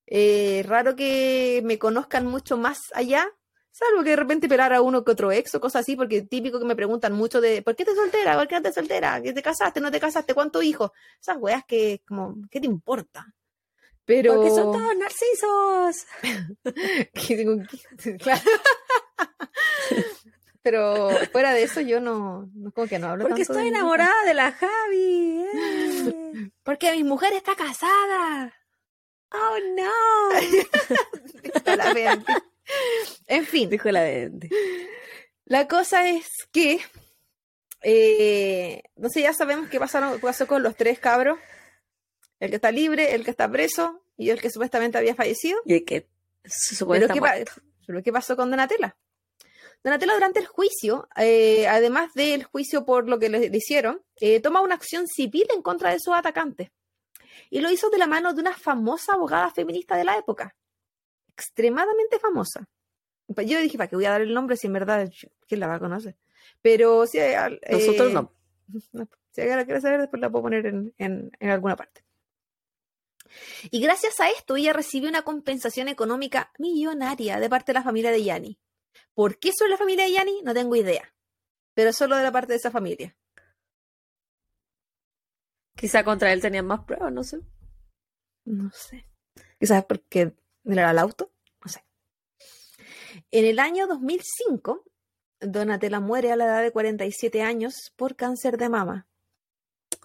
Eh, 0.07 0.63
raro 0.67 0.95
que 0.95 1.61
me 1.63 1.77
conozcan 1.77 2.25
mucho 2.25 2.57
más 2.57 2.79
allá, 2.93 3.27
salvo 3.71 4.03
que 4.03 4.11
de 4.11 4.15
repente 4.15 4.47
pelar 4.49 4.73
a 4.73 4.81
uno 4.81 5.03
que 5.03 5.11
otro 5.11 5.31
ex 5.31 5.55
o 5.55 5.61
cosas 5.61 5.81
así, 5.81 5.95
porque 5.95 6.21
típico 6.21 6.59
que 6.59 6.65
me 6.65 6.75
preguntan 6.75 7.13
mucho 7.13 7.41
de 7.41 7.61
¿por 7.61 7.75
qué 7.75 7.85
te 7.85 7.95
soltera? 7.95 8.37
¿Por 8.37 8.47
qué 8.47 8.55
no 8.55 8.61
te 8.61 8.73
soltera? 8.73 9.21
¿Que 9.21 9.33
te 9.33 9.41
casaste? 9.41 9.79
¿No 9.81 9.91
te 9.91 9.99
casaste? 9.99 10.33
¿Cuántos 10.33 10.63
hijos? 10.63 10.91
Esas 11.19 11.37
weas 11.37 11.63
que 11.65 12.01
como, 12.07 12.35
¿qué 12.49 12.59
te 12.59 12.67
importa? 12.67 13.33
Pero 14.05 14.35
Porque 14.35 14.49
son 14.49 14.73
todos 14.73 14.95
narcisos. 14.97 16.05
claro. 18.19 18.41
Pero 20.63 21.09
fuera 21.31 21.53
de 21.53 21.63
eso, 21.63 21.81
yo 21.81 21.99
no, 21.99 22.47
no 22.53 22.71
como 22.71 22.87
que 22.87 22.99
no 22.99 23.07
hablo 23.07 23.23
Porque 23.23 23.45
tanto 23.45 23.53
estoy 23.53 23.63
de 23.71 23.77
enamorada 23.77 24.23
de 24.25 24.33
la 24.35 24.51
Javi. 24.51 25.43
eh. 25.53 26.51
Porque 26.63 26.91
mi 26.91 27.03
mujer 27.03 27.33
está 27.33 27.55
casada. 27.55 28.53
Oh 29.31 29.57
no. 29.75 29.89
La. 31.75 32.41
En 33.27 33.45
fin, 33.45 33.69
Dijo 33.69 33.89
la 33.91 34.29
la 35.45 35.67
cosa 35.67 36.07
es 36.09 36.27
que. 36.51 36.79
Eh, 37.83 38.83
no 38.95 39.09
sé, 39.09 39.21
ya 39.21 39.33
sabemos 39.33 39.69
qué 39.69 39.79
pasaron, 39.79 40.19
pasó 40.19 40.47
con 40.47 40.61
los 40.63 40.75
tres 40.75 40.99
cabros: 40.99 41.39
el 42.39 42.49
que 42.49 42.55
está 42.57 42.71
libre, 42.71 43.15
el 43.15 43.23
que 43.25 43.31
está 43.31 43.49
preso 43.51 44.03
y 44.17 44.29
el 44.29 44.39
que 44.41 44.49
supuestamente 44.51 44.97
había 44.97 45.15
fallecido. 45.15 45.59
Y 45.65 45.73
el 45.75 45.85
que 45.85 46.07
se 46.45 46.75
supone 46.75 46.99
Pero 46.99 47.05
está 47.05 47.13
¿qué, 47.15 47.21
pa- 47.21 47.35
muerto. 47.35 47.51
pero 47.87 48.03
¿qué 48.03 48.11
pasó 48.11 48.35
con 48.35 48.49
Donatella? 48.51 48.95
Donatella 49.83 50.13
durante 50.13 50.39
el 50.39 50.45
juicio, 50.45 51.07
eh, 51.15 51.67
además 51.67 52.13
del 52.13 52.43
juicio 52.43 52.85
por 52.85 53.09
lo 53.09 53.17
que 53.17 53.29
le, 53.29 53.49
le 53.49 53.57
hicieron, 53.57 54.03
eh, 54.19 54.39
toma 54.39 54.61
una 54.61 54.75
acción 54.75 55.07
civil 55.07 55.47
en 55.55 55.63
contra 55.63 55.89
de 55.91 55.97
sus 55.99 56.13
atacantes. 56.13 56.69
Y 57.49 57.61
lo 57.61 57.71
hizo 57.71 57.89
de 57.89 57.97
la 57.97 58.05
mano 58.05 58.33
de 58.33 58.41
una 58.41 58.53
famosa 58.53 59.13
abogada 59.13 59.49
feminista 59.49 59.95
de 59.97 60.03
la 60.03 60.17
época. 60.17 60.55
Extremadamente 61.35 62.19
famosa. 62.19 62.67
Yo 63.27 63.61
dije, 63.61 63.77
¿para 63.77 63.89
qué 63.89 63.95
voy 63.95 64.05
a 64.05 64.11
dar 64.11 64.21
el 64.21 64.33
nombre 64.33 64.57
si 64.57 64.67
en 64.67 64.73
verdad 64.73 65.09
quién 65.47 65.59
la 65.59 65.67
va 65.67 65.75
a 65.75 65.79
conocer? 65.79 66.17
Pero 66.61 67.05
si 67.07 67.19
hay 67.19 67.59
Nosotros 67.71 68.09
eh, 68.09 68.13
no. 68.13 68.33
no, 68.93 69.07
Si 69.31 69.41
alguien 69.41 69.57
la 69.57 69.65
quiere 69.65 69.81
saber, 69.81 70.01
después 70.01 70.19
la 70.21 70.29
puedo 70.29 70.43
poner 70.43 70.65
en, 70.65 70.93
en- 70.97 71.31
en 71.39 71.49
alguna 71.49 71.75
parte. 71.75 72.03
Y 73.69 73.81
gracias 73.81 74.19
a 74.19 74.29
esto, 74.29 74.57
ella 74.57 74.73
recibió 74.73 75.07
una 75.07 75.21
compensación 75.21 75.87
económica 75.87 76.51
millonaria 76.59 77.39
de 77.39 77.49
parte 77.49 77.71
de 77.71 77.79
la 77.79 77.83
familia 77.83 78.11
de 78.11 78.23
Yanni. 78.23 78.59
¿Por 79.13 79.39
qué 79.39 79.53
solo 79.53 79.69
la 79.71 79.77
familia 79.77 80.03
de 80.05 80.11
Yanni? 80.11 80.41
No 80.43 80.53
tengo 80.53 80.75
idea. 80.75 81.13
Pero 81.73 81.93
solo 81.93 82.17
de 82.17 82.23
la 82.23 82.31
parte 82.33 82.51
de 82.53 82.57
esa 82.57 82.71
familia. 82.71 83.15
Quizá 85.77 86.03
contra 86.03 86.33
él 86.33 86.41
tenían 86.41 86.65
más 86.67 86.83
pruebas, 86.83 87.11
no 87.13 87.23
sé. 87.23 87.39
No 88.45 88.69
sé. 88.71 89.07
Quizás 89.59 89.85
porque 89.85 90.33
era 90.65 90.91
el 90.91 90.99
auto. 90.99 91.31
No 91.63 91.71
sé. 91.71 91.83
En 93.31 93.45
el 93.45 93.59
año 93.59 93.87
2005, 93.87 94.83
Donatella 95.39 95.99
muere 95.99 96.31
a 96.31 96.35
la 96.35 96.45
edad 96.45 96.61
de 96.61 96.71
47 96.71 97.41
años 97.41 97.91
por 97.95 98.15
cáncer 98.15 98.57
de 98.57 98.69
mama. 98.69 99.07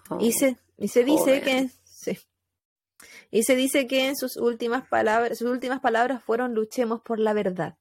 Oh. 0.09 0.17
Y 0.19 0.33
se, 0.33 0.57
y 0.77 0.87
se 0.87 1.03
dice 1.03 1.41
que 1.41 1.69
sí. 1.83 2.17
Y 3.29 3.43
se 3.43 3.55
dice 3.55 3.87
que 3.87 4.07
en 4.07 4.15
sus 4.15 4.37
últimas 4.37 4.87
palabras, 4.87 5.37
sus 5.37 5.49
últimas 5.49 5.79
palabras 5.81 6.23
fueron 6.23 6.53
luchemos 6.53 7.01
por 7.01 7.19
la 7.19 7.33
verdad. 7.33 7.77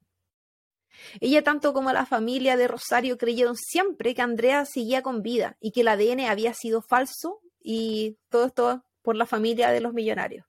Ella 1.20 1.42
tanto 1.42 1.72
como 1.72 1.92
la 1.92 2.06
familia 2.06 2.56
de 2.56 2.68
Rosario 2.68 3.18
creyeron 3.18 3.56
siempre 3.56 4.14
que 4.14 4.22
Andrea 4.22 4.64
seguía 4.64 5.02
con 5.02 5.22
vida 5.22 5.56
y 5.60 5.72
que 5.72 5.82
el 5.82 5.88
ADN 5.88 6.20
había 6.20 6.54
sido 6.54 6.82
falso 6.82 7.40
y 7.60 8.18
todo 8.28 8.46
esto 8.46 8.84
por 9.02 9.16
la 9.16 9.26
familia 9.26 9.70
de 9.70 9.80
los 9.80 9.92
millonarios. 9.92 10.46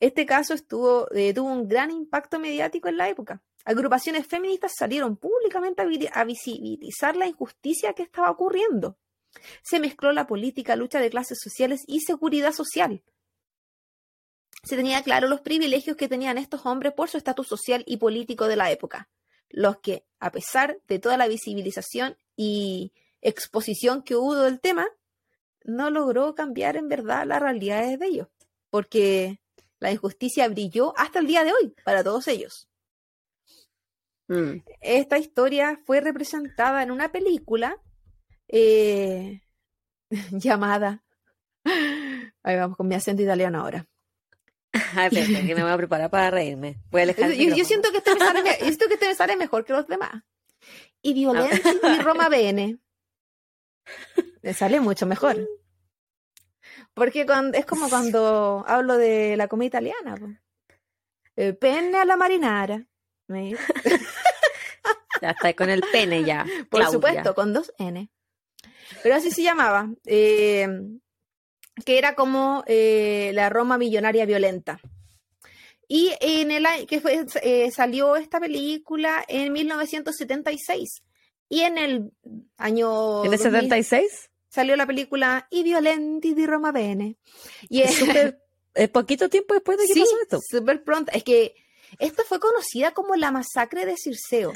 Este 0.00 0.26
caso 0.26 0.54
estuvo, 0.54 1.10
eh, 1.12 1.32
tuvo 1.32 1.50
un 1.52 1.68
gran 1.68 1.90
impacto 1.90 2.38
mediático 2.38 2.88
en 2.88 2.96
la 2.96 3.08
época. 3.08 3.42
Agrupaciones 3.64 4.26
feministas 4.26 4.72
salieron 4.76 5.16
públicamente 5.16 5.82
a, 5.82 5.84
vi- 5.86 6.08
a 6.12 6.24
visibilizar 6.24 7.16
la 7.16 7.26
injusticia 7.26 7.92
que 7.94 8.02
estaba 8.02 8.30
ocurriendo 8.30 8.98
se 9.62 9.80
mezcló 9.80 10.12
la 10.12 10.26
política, 10.26 10.76
lucha 10.76 11.00
de 11.00 11.10
clases 11.10 11.38
sociales 11.42 11.82
y 11.86 12.00
seguridad 12.00 12.52
social. 12.52 13.02
Se 14.64 14.76
tenía 14.76 15.02
claro 15.02 15.28
los 15.28 15.40
privilegios 15.42 15.96
que 15.96 16.08
tenían 16.08 16.38
estos 16.38 16.66
hombres 16.66 16.92
por 16.92 17.08
su 17.08 17.18
estatus 17.18 17.46
social 17.46 17.84
y 17.86 17.98
político 17.98 18.48
de 18.48 18.56
la 18.56 18.70
época, 18.70 19.08
los 19.48 19.78
que, 19.78 20.04
a 20.18 20.30
pesar 20.32 20.80
de 20.88 20.98
toda 20.98 21.16
la 21.16 21.28
visibilización 21.28 22.16
y 22.34 22.92
exposición 23.20 24.02
que 24.02 24.16
hubo 24.16 24.34
del 24.36 24.60
tema, 24.60 24.86
no 25.64 25.90
logró 25.90 26.34
cambiar 26.34 26.76
en 26.76 26.88
verdad 26.88 27.26
las 27.26 27.40
realidades 27.40 27.98
de 27.98 28.06
ellos, 28.06 28.28
porque 28.70 29.40
la 29.78 29.92
injusticia 29.92 30.48
brilló 30.48 30.94
hasta 30.96 31.18
el 31.18 31.26
día 31.26 31.44
de 31.44 31.52
hoy 31.52 31.74
para 31.84 32.02
todos 32.02 32.28
ellos. 32.28 32.68
Mm. 34.28 34.62
Esta 34.80 35.18
historia 35.18 35.80
fue 35.84 36.00
representada 36.00 36.82
en 36.82 36.90
una 36.90 37.12
película 37.12 37.80
eh, 38.48 39.42
llamada. 40.30 41.02
Ahí 42.42 42.56
vamos 42.56 42.76
con 42.76 42.88
mi 42.88 42.94
acento 42.94 43.22
italiano 43.22 43.60
ahora. 43.60 43.86
Ay, 44.94 45.08
espérate, 45.10 45.46
que 45.46 45.54
me 45.54 45.62
voy 45.62 45.72
a 45.72 45.76
preparar 45.76 46.10
para 46.10 46.30
reírme. 46.30 46.78
Voy 46.90 47.00
a 47.00 47.04
alejar 47.04 47.32
Yo, 47.32 47.54
yo 47.54 47.64
siento 47.64 47.90
que 47.90 47.98
este 47.98 48.14
me 48.14 48.20
sale, 48.20 48.42
yo 48.60 48.66
siento 48.66 48.88
que 48.88 48.94
este 48.94 49.08
me 49.08 49.14
sale 49.14 49.36
mejor 49.36 49.64
que 49.64 49.72
los 49.72 49.86
demás. 49.86 50.22
Y 51.02 51.14
Violencia 51.14 51.74
y 51.82 52.02
Roma 52.02 52.28
Bene. 52.28 52.78
Me 54.42 54.54
sale 54.54 54.80
mucho 54.80 55.06
mejor. 55.06 55.36
Porque 56.94 57.26
cuando, 57.26 57.56
es 57.58 57.66
como 57.66 57.88
cuando 57.88 58.64
hablo 58.66 58.96
de 58.96 59.36
la 59.36 59.48
comida 59.48 59.66
italiana. 59.68 60.42
Eh, 61.36 61.52
penne 61.52 61.98
a 61.98 62.04
la 62.04 62.16
marinara. 62.16 62.84
¿Me- 63.28 63.56
Ya 65.22 65.30
está 65.30 65.54
con 65.54 65.70
el 65.70 65.82
pene 65.92 66.24
ya. 66.24 66.44
Por 66.70 66.80
Claudia. 66.80 66.90
supuesto, 66.92 67.34
con 67.34 67.52
dos 67.54 67.72
N. 67.78 68.10
Pero 69.02 69.14
así 69.14 69.30
se 69.30 69.42
llamaba. 69.42 69.88
eh, 70.04 70.68
que 71.84 71.98
era 71.98 72.14
como 72.14 72.64
eh, 72.66 73.30
la 73.34 73.48
Roma 73.50 73.76
millonaria 73.78 74.24
violenta. 74.26 74.78
Y 75.88 76.12
en 76.20 76.50
el 76.50 76.66
que 76.86 77.00
fue, 77.00 77.24
eh, 77.42 77.70
salió 77.70 78.16
esta 78.16 78.40
película 78.40 79.24
en 79.28 79.52
1976. 79.52 81.02
Y 81.48 81.60
en 81.60 81.78
el 81.78 82.12
año 82.56 83.24
¿En 83.24 83.32
el 83.32 83.38
2000 83.38 83.38
76? 83.38 84.30
Salió 84.48 84.76
la 84.76 84.86
película 84.86 85.46
I 85.50 85.62
violenti 85.62 86.34
di 86.34 86.46
Roma 86.46 86.72
Bene. 86.72 87.16
Y 87.68 87.82
Es 87.82 87.94
súper- 87.96 88.38
poquito 88.92 89.28
tiempo 89.28 89.54
después 89.54 89.78
de 89.78 89.86
que 89.86 89.94
sí, 89.94 90.00
pasó 90.00 90.16
esto. 90.22 90.40
súper 90.48 90.82
pronto. 90.84 91.12
Es 91.14 91.24
que 91.24 91.54
esto 91.98 92.22
fue 92.24 92.40
conocida 92.40 92.92
como 92.92 93.14
la 93.16 93.30
masacre 93.30 93.86
de 93.86 93.96
Circeo. 93.96 94.52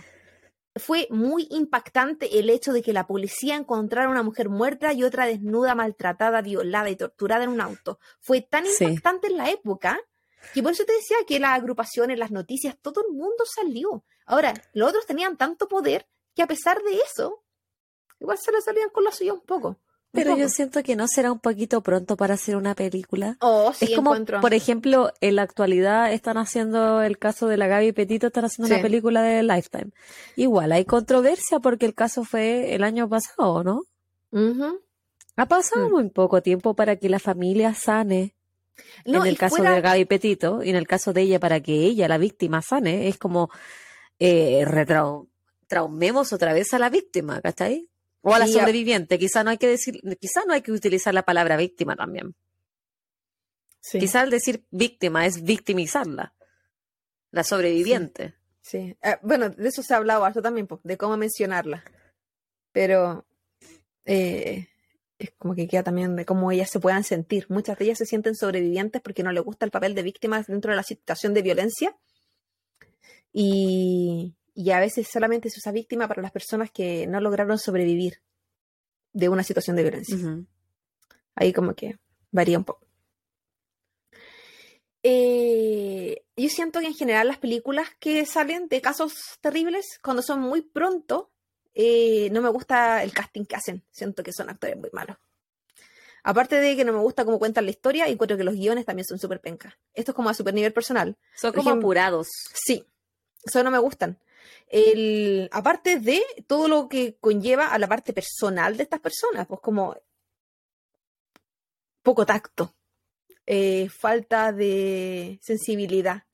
Fue 0.76 1.08
muy 1.10 1.48
impactante 1.50 2.38
el 2.38 2.48
hecho 2.48 2.72
de 2.72 2.80
que 2.82 2.92
la 2.92 3.06
policía 3.06 3.56
encontrara 3.56 4.08
una 4.08 4.22
mujer 4.22 4.48
muerta 4.48 4.92
y 4.92 5.02
otra 5.02 5.26
desnuda, 5.26 5.74
maltratada, 5.74 6.42
violada 6.42 6.90
y 6.90 6.96
torturada 6.96 7.42
en 7.44 7.50
un 7.50 7.60
auto. 7.60 7.98
Fue 8.20 8.40
tan 8.40 8.64
Sí. 8.66 8.84
impactante 8.84 9.26
en 9.26 9.36
la 9.36 9.50
época 9.50 9.98
que 10.54 10.62
por 10.62 10.72
eso 10.72 10.84
te 10.84 10.92
decía 10.92 11.16
que 11.26 11.40
las 11.40 11.58
agrupaciones, 11.58 12.18
las 12.18 12.30
noticias, 12.30 12.76
todo 12.80 13.02
el 13.06 13.12
mundo 13.14 13.44
salió. 13.52 14.04
Ahora, 14.26 14.54
los 14.72 14.88
otros 14.90 15.06
tenían 15.06 15.36
tanto 15.36 15.66
poder 15.66 16.06
que 16.36 16.42
a 16.42 16.46
pesar 16.46 16.80
de 16.82 16.98
eso, 16.98 17.42
igual 18.20 18.38
se 18.38 18.52
le 18.52 18.60
salían 18.60 18.90
con 18.90 19.02
la 19.04 19.10
suya 19.12 19.32
un 19.32 19.40
poco. 19.40 19.76
Pero 20.12 20.36
yo 20.36 20.48
siento 20.48 20.82
que 20.82 20.96
no 20.96 21.06
será 21.06 21.30
un 21.30 21.38
poquito 21.38 21.82
pronto 21.82 22.16
para 22.16 22.34
hacer 22.34 22.56
una 22.56 22.74
película. 22.74 23.36
Oh, 23.40 23.72
sí, 23.72 23.84
es 23.84 23.94
como, 23.94 24.10
encuentro. 24.10 24.40
por 24.40 24.54
ejemplo, 24.54 25.12
en 25.20 25.36
la 25.36 25.42
actualidad 25.42 26.12
están 26.12 26.36
haciendo 26.36 27.00
el 27.02 27.16
caso 27.16 27.46
de 27.46 27.56
la 27.56 27.68
Gaby 27.68 27.92
Petito, 27.92 28.26
están 28.26 28.44
haciendo 28.46 28.66
Sí. 28.66 28.72
una 28.74 28.82
película 28.82 29.22
de 29.22 29.44
Lifetime. 29.44 29.92
Igual 30.34 30.72
hay 30.72 30.84
controversia 30.84 31.60
porque 31.60 31.86
el 31.86 31.94
caso 31.94 32.24
fue 32.24 32.74
el 32.74 32.82
año 32.82 33.08
pasado, 33.08 33.62
¿no? 33.62 33.82
Ha 35.36 35.46
pasado 35.46 35.88
Mm. 35.88 35.92
muy 35.92 36.10
poco 36.10 36.42
tiempo 36.42 36.74
para 36.74 36.96
que 36.96 37.08
la 37.08 37.18
familia 37.20 37.72
sane. 37.74 38.34
No, 39.04 39.20
en 39.22 39.28
el 39.28 39.38
caso 39.38 39.56
fuera- 39.56 39.74
de 39.74 39.80
Gaby 39.80 40.04
Petito 40.06 40.62
y 40.64 40.70
en 40.70 40.76
el 40.76 40.86
caso 40.86 41.12
de 41.12 41.22
ella 41.22 41.38
para 41.38 41.60
que 41.60 41.72
ella, 41.84 42.08
la 42.08 42.18
víctima, 42.18 42.62
sane. 42.62 43.08
Es 43.08 43.16
como 43.18 43.48
eh, 44.18 44.64
retrau- 44.66 45.28
traumemos 45.66 46.32
otra 46.32 46.52
vez 46.52 46.74
a 46.74 46.78
la 46.78 46.90
víctima, 46.90 47.40
¿cachai? 47.40 47.88
O 48.22 48.34
a 48.34 48.38
la 48.38 48.46
sobreviviente. 48.46 49.18
Quizá 49.18 49.42
no 49.44 49.50
hay 49.50 49.58
que 49.58 49.68
decir, 49.68 50.00
quizá 50.20 50.44
no 50.46 50.52
hay 50.52 50.62
que 50.62 50.72
utilizar 50.72 51.14
la 51.14 51.22
palabra 51.22 51.56
víctima 51.56 51.96
también. 51.96 52.34
Sí. 53.80 53.98
Quizá 53.98 54.20
al 54.20 54.30
decir 54.30 54.64
víctima 54.70 55.24
es 55.26 55.42
victimizarla. 55.42 56.34
La 57.30 57.44
sobreviviente. 57.44 58.34
Sí, 58.60 58.96
Ah, 59.02 59.18
bueno, 59.22 59.48
de 59.50 59.68
eso 59.68 59.82
se 59.82 59.94
ha 59.94 59.96
hablado 59.96 60.24
harto 60.24 60.42
también, 60.42 60.68
de 60.82 60.96
cómo 60.96 61.16
mencionarla. 61.16 61.82
Pero 62.72 63.26
eh, 64.04 64.68
es 65.18 65.32
como 65.38 65.54
que 65.54 65.66
queda 65.66 65.82
también 65.82 66.16
de 66.16 66.24
cómo 66.24 66.50
ellas 66.52 66.70
se 66.70 66.80
puedan 66.80 67.04
sentir. 67.04 67.46
Muchas 67.48 67.78
de 67.78 67.86
ellas 67.86 67.98
se 67.98 68.06
sienten 68.06 68.34
sobrevivientes 68.34 69.00
porque 69.02 69.22
no 69.22 69.32
les 69.32 69.42
gusta 69.42 69.64
el 69.64 69.70
papel 69.70 69.94
de 69.94 70.02
víctimas 70.02 70.46
dentro 70.46 70.70
de 70.72 70.76
la 70.76 70.82
situación 70.82 71.34
de 71.34 71.42
violencia. 71.42 71.96
Y, 73.32 74.34
y 74.62 74.70
a 74.72 74.80
veces 74.80 75.08
solamente 75.08 75.48
se 75.50 75.58
usa 75.58 75.72
víctima 75.72 76.06
para 76.08 76.22
las 76.22 76.32
personas 76.32 76.70
que 76.70 77.06
no 77.06 77.20
lograron 77.20 77.58
sobrevivir 77.58 78.20
de 79.12 79.28
una 79.28 79.42
situación 79.42 79.76
de 79.76 79.82
violencia. 79.82 80.16
Ahí 81.34 81.52
como 81.52 81.74
que 81.74 81.98
varía 82.30 82.58
un 82.58 82.64
poco. 82.64 82.86
Eh, 85.02 86.24
yo 86.36 86.48
siento 86.48 86.80
que 86.80 86.86
en 86.86 86.94
general 86.94 87.28
las 87.28 87.38
películas 87.38 87.88
que 87.98 88.26
salen 88.26 88.68
de 88.68 88.80
casos 88.80 89.14
terribles, 89.40 89.98
cuando 90.02 90.22
son 90.22 90.40
muy 90.40 90.62
pronto, 90.62 91.30
eh, 91.74 92.28
no 92.32 92.42
me 92.42 92.50
gusta 92.50 93.02
el 93.02 93.12
casting 93.12 93.44
que 93.46 93.56
hacen. 93.56 93.82
Siento 93.90 94.22
que 94.22 94.32
son 94.32 94.50
actores 94.50 94.76
muy 94.76 94.90
malos. 94.92 95.16
Aparte 96.22 96.56
de 96.56 96.76
que 96.76 96.84
no 96.84 96.92
me 96.92 96.98
gusta 96.98 97.24
cómo 97.24 97.38
cuentan 97.38 97.64
la 97.64 97.70
historia, 97.70 98.06
encuentro 98.06 98.36
que 98.36 98.44
los 98.44 98.54
guiones 98.54 98.84
también 98.84 99.06
son 99.06 99.18
súper 99.18 99.40
pencas. 99.40 99.72
Esto 99.94 100.10
es 100.12 100.16
como 100.16 100.28
a 100.28 100.34
super 100.34 100.52
nivel 100.52 100.72
personal. 100.74 101.16
Son 101.34 101.50
Por 101.52 101.60
como 101.60 101.70
ejemplo- 101.70 101.86
apurados. 101.86 102.28
Sí, 102.54 102.84
eso 103.42 103.64
no 103.64 103.70
me 103.70 103.78
gustan. 103.78 104.18
El, 104.68 105.48
aparte 105.52 105.98
de 105.98 106.22
todo 106.46 106.68
lo 106.68 106.88
que 106.88 107.16
conlleva 107.20 107.68
a 107.68 107.78
la 107.78 107.88
parte 107.88 108.12
personal 108.12 108.76
de 108.76 108.84
estas 108.84 109.00
personas, 109.00 109.46
pues 109.46 109.60
como 109.60 109.96
poco 112.02 112.24
tacto, 112.24 112.74
eh, 113.46 113.88
falta 113.88 114.52
de 114.52 115.38
sensibilidad 115.42 116.24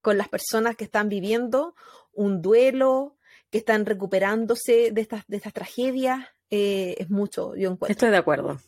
con 0.00 0.18
las 0.18 0.28
personas 0.28 0.76
que 0.76 0.84
están 0.84 1.08
viviendo 1.08 1.74
un 2.12 2.42
duelo, 2.42 3.16
que 3.50 3.58
están 3.58 3.86
recuperándose 3.86 4.90
de 4.92 5.00
estas, 5.00 5.26
de 5.26 5.36
estas 5.36 5.52
tragedias, 5.52 6.26
eh, 6.50 6.94
es 6.98 7.10
mucho, 7.10 7.54
yo 7.56 7.70
encuentro. 7.70 7.92
Estoy 7.92 8.10
de 8.10 8.16
acuerdo. 8.16 8.60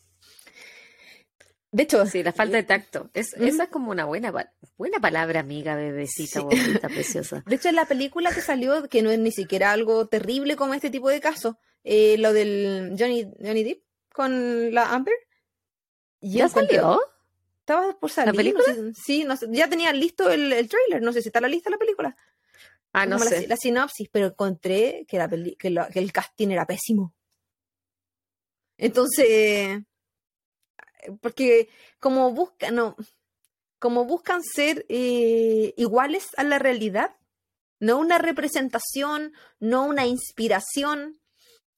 De 1.70 1.82
hecho, 1.82 2.06
sí, 2.06 2.22
la 2.22 2.32
falta 2.32 2.56
de 2.56 2.62
tacto. 2.62 3.10
Es, 3.12 3.34
Esa 3.34 3.64
es 3.64 3.68
como 3.68 3.90
una 3.90 4.06
buena, 4.06 4.32
buena 4.78 5.00
palabra, 5.00 5.40
amiga, 5.40 5.74
bebecita, 5.74 6.40
bonita, 6.40 6.88
preciosa. 6.88 7.42
De 7.46 7.56
hecho, 7.56 7.68
en 7.68 7.76
la 7.76 7.84
película 7.84 8.32
que 8.32 8.40
salió, 8.40 8.88
que 8.88 9.02
no 9.02 9.10
es 9.10 9.18
ni 9.18 9.32
siquiera 9.32 9.72
algo 9.72 10.06
terrible 10.06 10.56
como 10.56 10.72
este 10.72 10.88
tipo 10.88 11.10
de 11.10 11.20
casos, 11.20 11.56
eh, 11.84 12.16
lo 12.18 12.32
del 12.32 12.96
Johnny, 12.98 13.30
Johnny 13.38 13.64
Depp 13.64 13.82
con 14.12 14.72
la 14.72 14.94
Amber. 14.94 15.14
¿Ya 16.20 16.48
salió? 16.48 17.00
Estaba 17.60 17.98
por 17.98 18.10
salir. 18.10 18.34
¿La 18.34 18.36
película? 18.36 18.64
sí, 18.94 19.26
ya 19.50 19.68
tenía 19.68 19.92
listo 19.92 20.30
el, 20.30 20.52
el, 20.52 20.68
trailer. 20.68 21.02
No 21.02 21.12
sé 21.12 21.20
si 21.20 21.28
está 21.28 21.40
la 21.40 21.48
lista 21.48 21.68
la 21.68 21.76
película. 21.76 22.16
Ah, 22.92 23.04
no 23.04 23.18
sé. 23.18 23.46
La, 23.46 23.56
sinopsis, 23.56 24.08
pero 24.10 24.28
encontré 24.28 25.04
que, 25.06 25.18
la 25.18 25.28
que, 25.28 25.56
que 25.92 25.98
el 25.98 26.12
casting 26.12 26.48
era 26.48 26.66
pésimo. 26.66 27.14
Entonces, 28.78 29.82
porque 31.20 31.68
como 32.00 32.32
buscan, 32.32 32.74
no, 32.74 32.96
como 33.78 34.04
buscan 34.04 34.42
ser 34.42 34.84
eh, 34.88 35.74
iguales 35.76 36.28
a 36.36 36.44
la 36.44 36.58
realidad, 36.58 37.16
no 37.80 37.98
una 37.98 38.18
representación, 38.18 39.32
no 39.60 39.84
una 39.84 40.06
inspiración. 40.06 41.20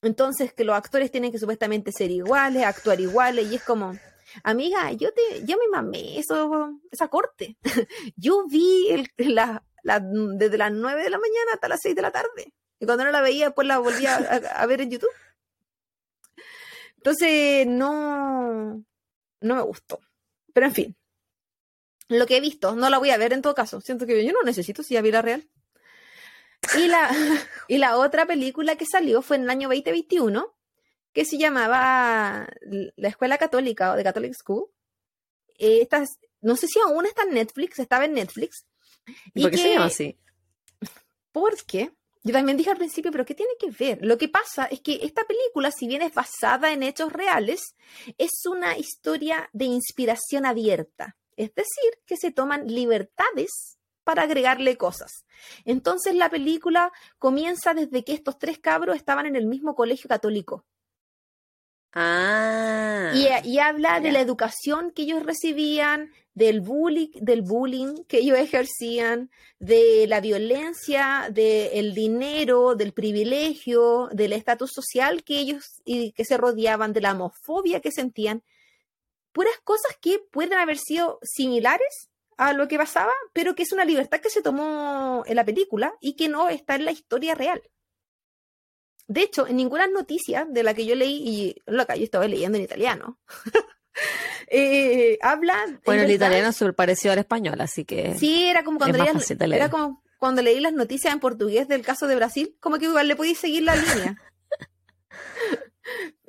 Entonces 0.02 0.54
que 0.54 0.64
los 0.64 0.76
actores 0.76 1.10
tienen 1.10 1.30
que 1.30 1.38
supuestamente 1.38 1.92
ser 1.92 2.10
iguales, 2.10 2.64
actuar 2.64 3.00
iguales, 3.00 3.50
y 3.52 3.56
es 3.56 3.64
como, 3.64 3.92
amiga, 4.42 4.92
yo 4.92 5.12
te, 5.12 5.44
yo 5.44 5.58
me 5.58 5.68
mamé 5.70 6.18
eso, 6.18 6.80
esa 6.90 7.08
corte. 7.08 7.58
yo 8.16 8.46
vi 8.46 8.88
el, 8.90 9.10
desde 9.16 10.58
las 10.58 10.72
9 10.72 11.02
de 11.02 11.10
la 11.10 11.18
mañana 11.18 11.52
hasta 11.54 11.68
las 11.68 11.80
6 11.82 11.94
de 11.94 12.02
la 12.02 12.10
tarde. 12.10 12.54
Y 12.78 12.86
cuando 12.86 13.04
no 13.04 13.10
la 13.10 13.20
veía, 13.20 13.46
después 13.46 13.68
la 13.68 13.78
volví 13.78 14.06
a 14.06 14.66
ver 14.66 14.80
en 14.80 14.90
YouTube. 14.90 15.10
Entonces, 16.96 17.66
no, 17.66 18.84
no 19.40 19.56
me 19.56 19.62
gustó. 19.62 20.00
Pero 20.52 20.66
en 20.66 20.74
fin, 20.74 20.96
lo 22.08 22.26
que 22.26 22.36
he 22.36 22.40
visto, 22.40 22.74
no 22.74 22.90
la 22.90 22.98
voy 22.98 23.10
a 23.10 23.16
ver 23.16 23.32
en 23.32 23.42
todo 23.42 23.54
caso. 23.54 23.80
Siento 23.80 24.06
que 24.06 24.24
yo 24.24 24.32
no 24.32 24.42
necesito 24.42 24.82
si 24.82 24.94
ya 24.94 25.02
vi 25.02 25.12
la 25.12 25.22
real. 25.22 25.48
Y 26.76 26.88
la, 26.88 27.10
y 27.68 27.78
la 27.78 27.96
otra 27.96 28.26
película 28.26 28.76
que 28.76 28.86
salió 28.86 29.22
fue 29.22 29.36
en 29.36 29.44
el 29.44 29.50
año 29.50 29.68
2021, 29.68 30.54
que 31.12 31.24
se 31.24 31.38
llamaba 31.38 32.48
La 32.96 33.08
Escuela 33.08 33.38
Católica 33.38 33.92
o 33.92 33.96
The 33.96 34.04
Catholic 34.04 34.34
School. 34.34 34.66
Esta, 35.56 36.04
no 36.40 36.56
sé 36.56 36.66
si 36.66 36.80
aún 36.80 37.06
está 37.06 37.22
en 37.22 37.34
Netflix, 37.34 37.78
estaba 37.78 38.04
en 38.04 38.14
Netflix. 38.14 38.66
¿Por 39.34 39.50
qué 39.50 39.56
se 39.56 39.72
llama 39.74 39.86
así? 39.86 40.18
Porque 41.32 41.92
yo 42.22 42.32
también 42.32 42.58
dije 42.58 42.70
al 42.70 42.76
principio, 42.76 43.10
pero 43.10 43.24
¿qué 43.24 43.34
tiene 43.34 43.52
que 43.58 43.70
ver? 43.70 43.98
Lo 44.02 44.18
que 44.18 44.28
pasa 44.28 44.66
es 44.66 44.80
que 44.80 45.00
esta 45.02 45.24
película, 45.24 45.70
si 45.70 45.86
bien 45.88 46.02
es 46.02 46.12
basada 46.12 46.72
en 46.72 46.82
hechos 46.82 47.12
reales, 47.12 47.74
es 48.18 48.44
una 48.46 48.76
historia 48.76 49.48
de 49.52 49.64
inspiración 49.64 50.44
abierta. 50.44 51.16
Es 51.36 51.54
decir, 51.54 52.02
que 52.04 52.18
se 52.18 52.30
toman 52.30 52.66
libertades 52.66 53.78
para 54.04 54.22
agregarle 54.22 54.76
cosas. 54.76 55.24
Entonces 55.64 56.14
la 56.14 56.28
película 56.28 56.92
comienza 57.18 57.72
desde 57.72 58.04
que 58.04 58.12
estos 58.12 58.38
tres 58.38 58.58
cabros 58.58 58.96
estaban 58.96 59.24
en 59.24 59.36
el 59.36 59.46
mismo 59.46 59.74
colegio 59.74 60.08
católico. 60.08 60.66
Ah. 61.92 63.12
Y, 63.14 63.58
habla 63.58 64.00
de 64.00 64.12
la 64.12 64.20
educación 64.20 64.92
que 64.92 65.02
ellos 65.02 65.24
recibían, 65.24 66.12
del 66.34 66.60
bullying, 66.60 67.10
del 67.14 67.42
bullying 67.42 68.04
que 68.04 68.18
ellos 68.18 68.38
ejercían, 68.38 69.30
de 69.58 70.06
la 70.06 70.20
violencia, 70.20 71.28
del 71.32 71.92
dinero, 71.92 72.76
del 72.76 72.92
privilegio, 72.92 74.08
del 74.12 74.32
estatus 74.32 74.70
social 74.72 75.24
que 75.24 75.38
ellos 75.38 75.82
y 75.84 76.12
que 76.12 76.24
se 76.24 76.36
rodeaban, 76.36 76.92
de 76.92 77.00
la 77.00 77.12
homofobia 77.12 77.80
que 77.80 77.90
sentían. 77.90 78.42
Puras 79.32 79.58
cosas 79.64 79.96
que 80.00 80.20
pueden 80.30 80.58
haber 80.58 80.78
sido 80.78 81.18
similares 81.22 82.08
a 82.36 82.52
lo 82.52 82.68
que 82.68 82.78
pasaba, 82.78 83.12
pero 83.32 83.54
que 83.54 83.64
es 83.64 83.72
una 83.72 83.84
libertad 83.84 84.20
que 84.20 84.30
se 84.30 84.42
tomó 84.42 85.24
en 85.26 85.36
la 85.36 85.44
película 85.44 85.92
y 86.00 86.14
que 86.14 86.28
no 86.28 86.48
está 86.48 86.76
en 86.76 86.84
la 86.84 86.92
historia 86.92 87.34
real. 87.34 87.62
De 89.10 89.22
hecho, 89.22 89.48
en 89.48 89.56
ninguna 89.56 89.88
noticia 89.88 90.46
de 90.48 90.62
la 90.62 90.72
que 90.72 90.86
yo 90.86 90.94
leí, 90.94 91.16
y 91.16 91.56
loca, 91.66 91.96
yo 91.96 92.04
estaba 92.04 92.28
leyendo 92.28 92.56
en 92.56 92.62
italiano, 92.62 93.18
eh, 94.46 95.18
habla. 95.20 95.80
Bueno, 95.84 96.04
el 96.04 96.12
italiano 96.12 96.52
se 96.52 96.72
pareció 96.72 97.10
al 97.10 97.18
español, 97.18 97.60
así 97.60 97.84
que. 97.84 98.14
Sí, 98.16 98.44
era 98.44 98.62
como 98.62 98.78
cuando 98.78 99.04
era 99.40 99.68
como 99.68 100.00
cuando 100.16 100.42
leí 100.42 100.60
las 100.60 100.74
noticias 100.74 101.12
en 101.12 101.18
portugués 101.18 101.66
del 101.66 101.82
caso 101.82 102.06
de 102.06 102.14
Brasil, 102.14 102.56
como 102.60 102.78
que 102.78 102.84
igual 102.84 103.08
le 103.08 103.16
podía 103.16 103.34
seguir 103.34 103.64
la 103.64 103.74
línea. 103.74 104.16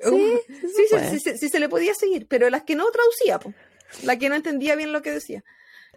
sí, 0.00 0.40
sí, 0.50 1.20
sí, 1.20 1.38
sí, 1.38 1.48
se 1.48 1.60
le 1.60 1.68
podía 1.68 1.94
seguir, 1.94 2.26
pero 2.26 2.50
las 2.50 2.64
que 2.64 2.74
no 2.74 2.90
traducía, 2.90 3.38
la 4.02 4.18
que 4.18 4.28
no 4.28 4.34
entendía 4.34 4.74
bien 4.74 4.90
lo 4.90 5.02
que 5.02 5.12
decía. 5.12 5.44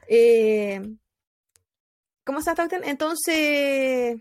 Eh, 0.07 0.81
¿Cómo 2.23 2.37
está 2.37 2.53
Entonces 2.83 4.17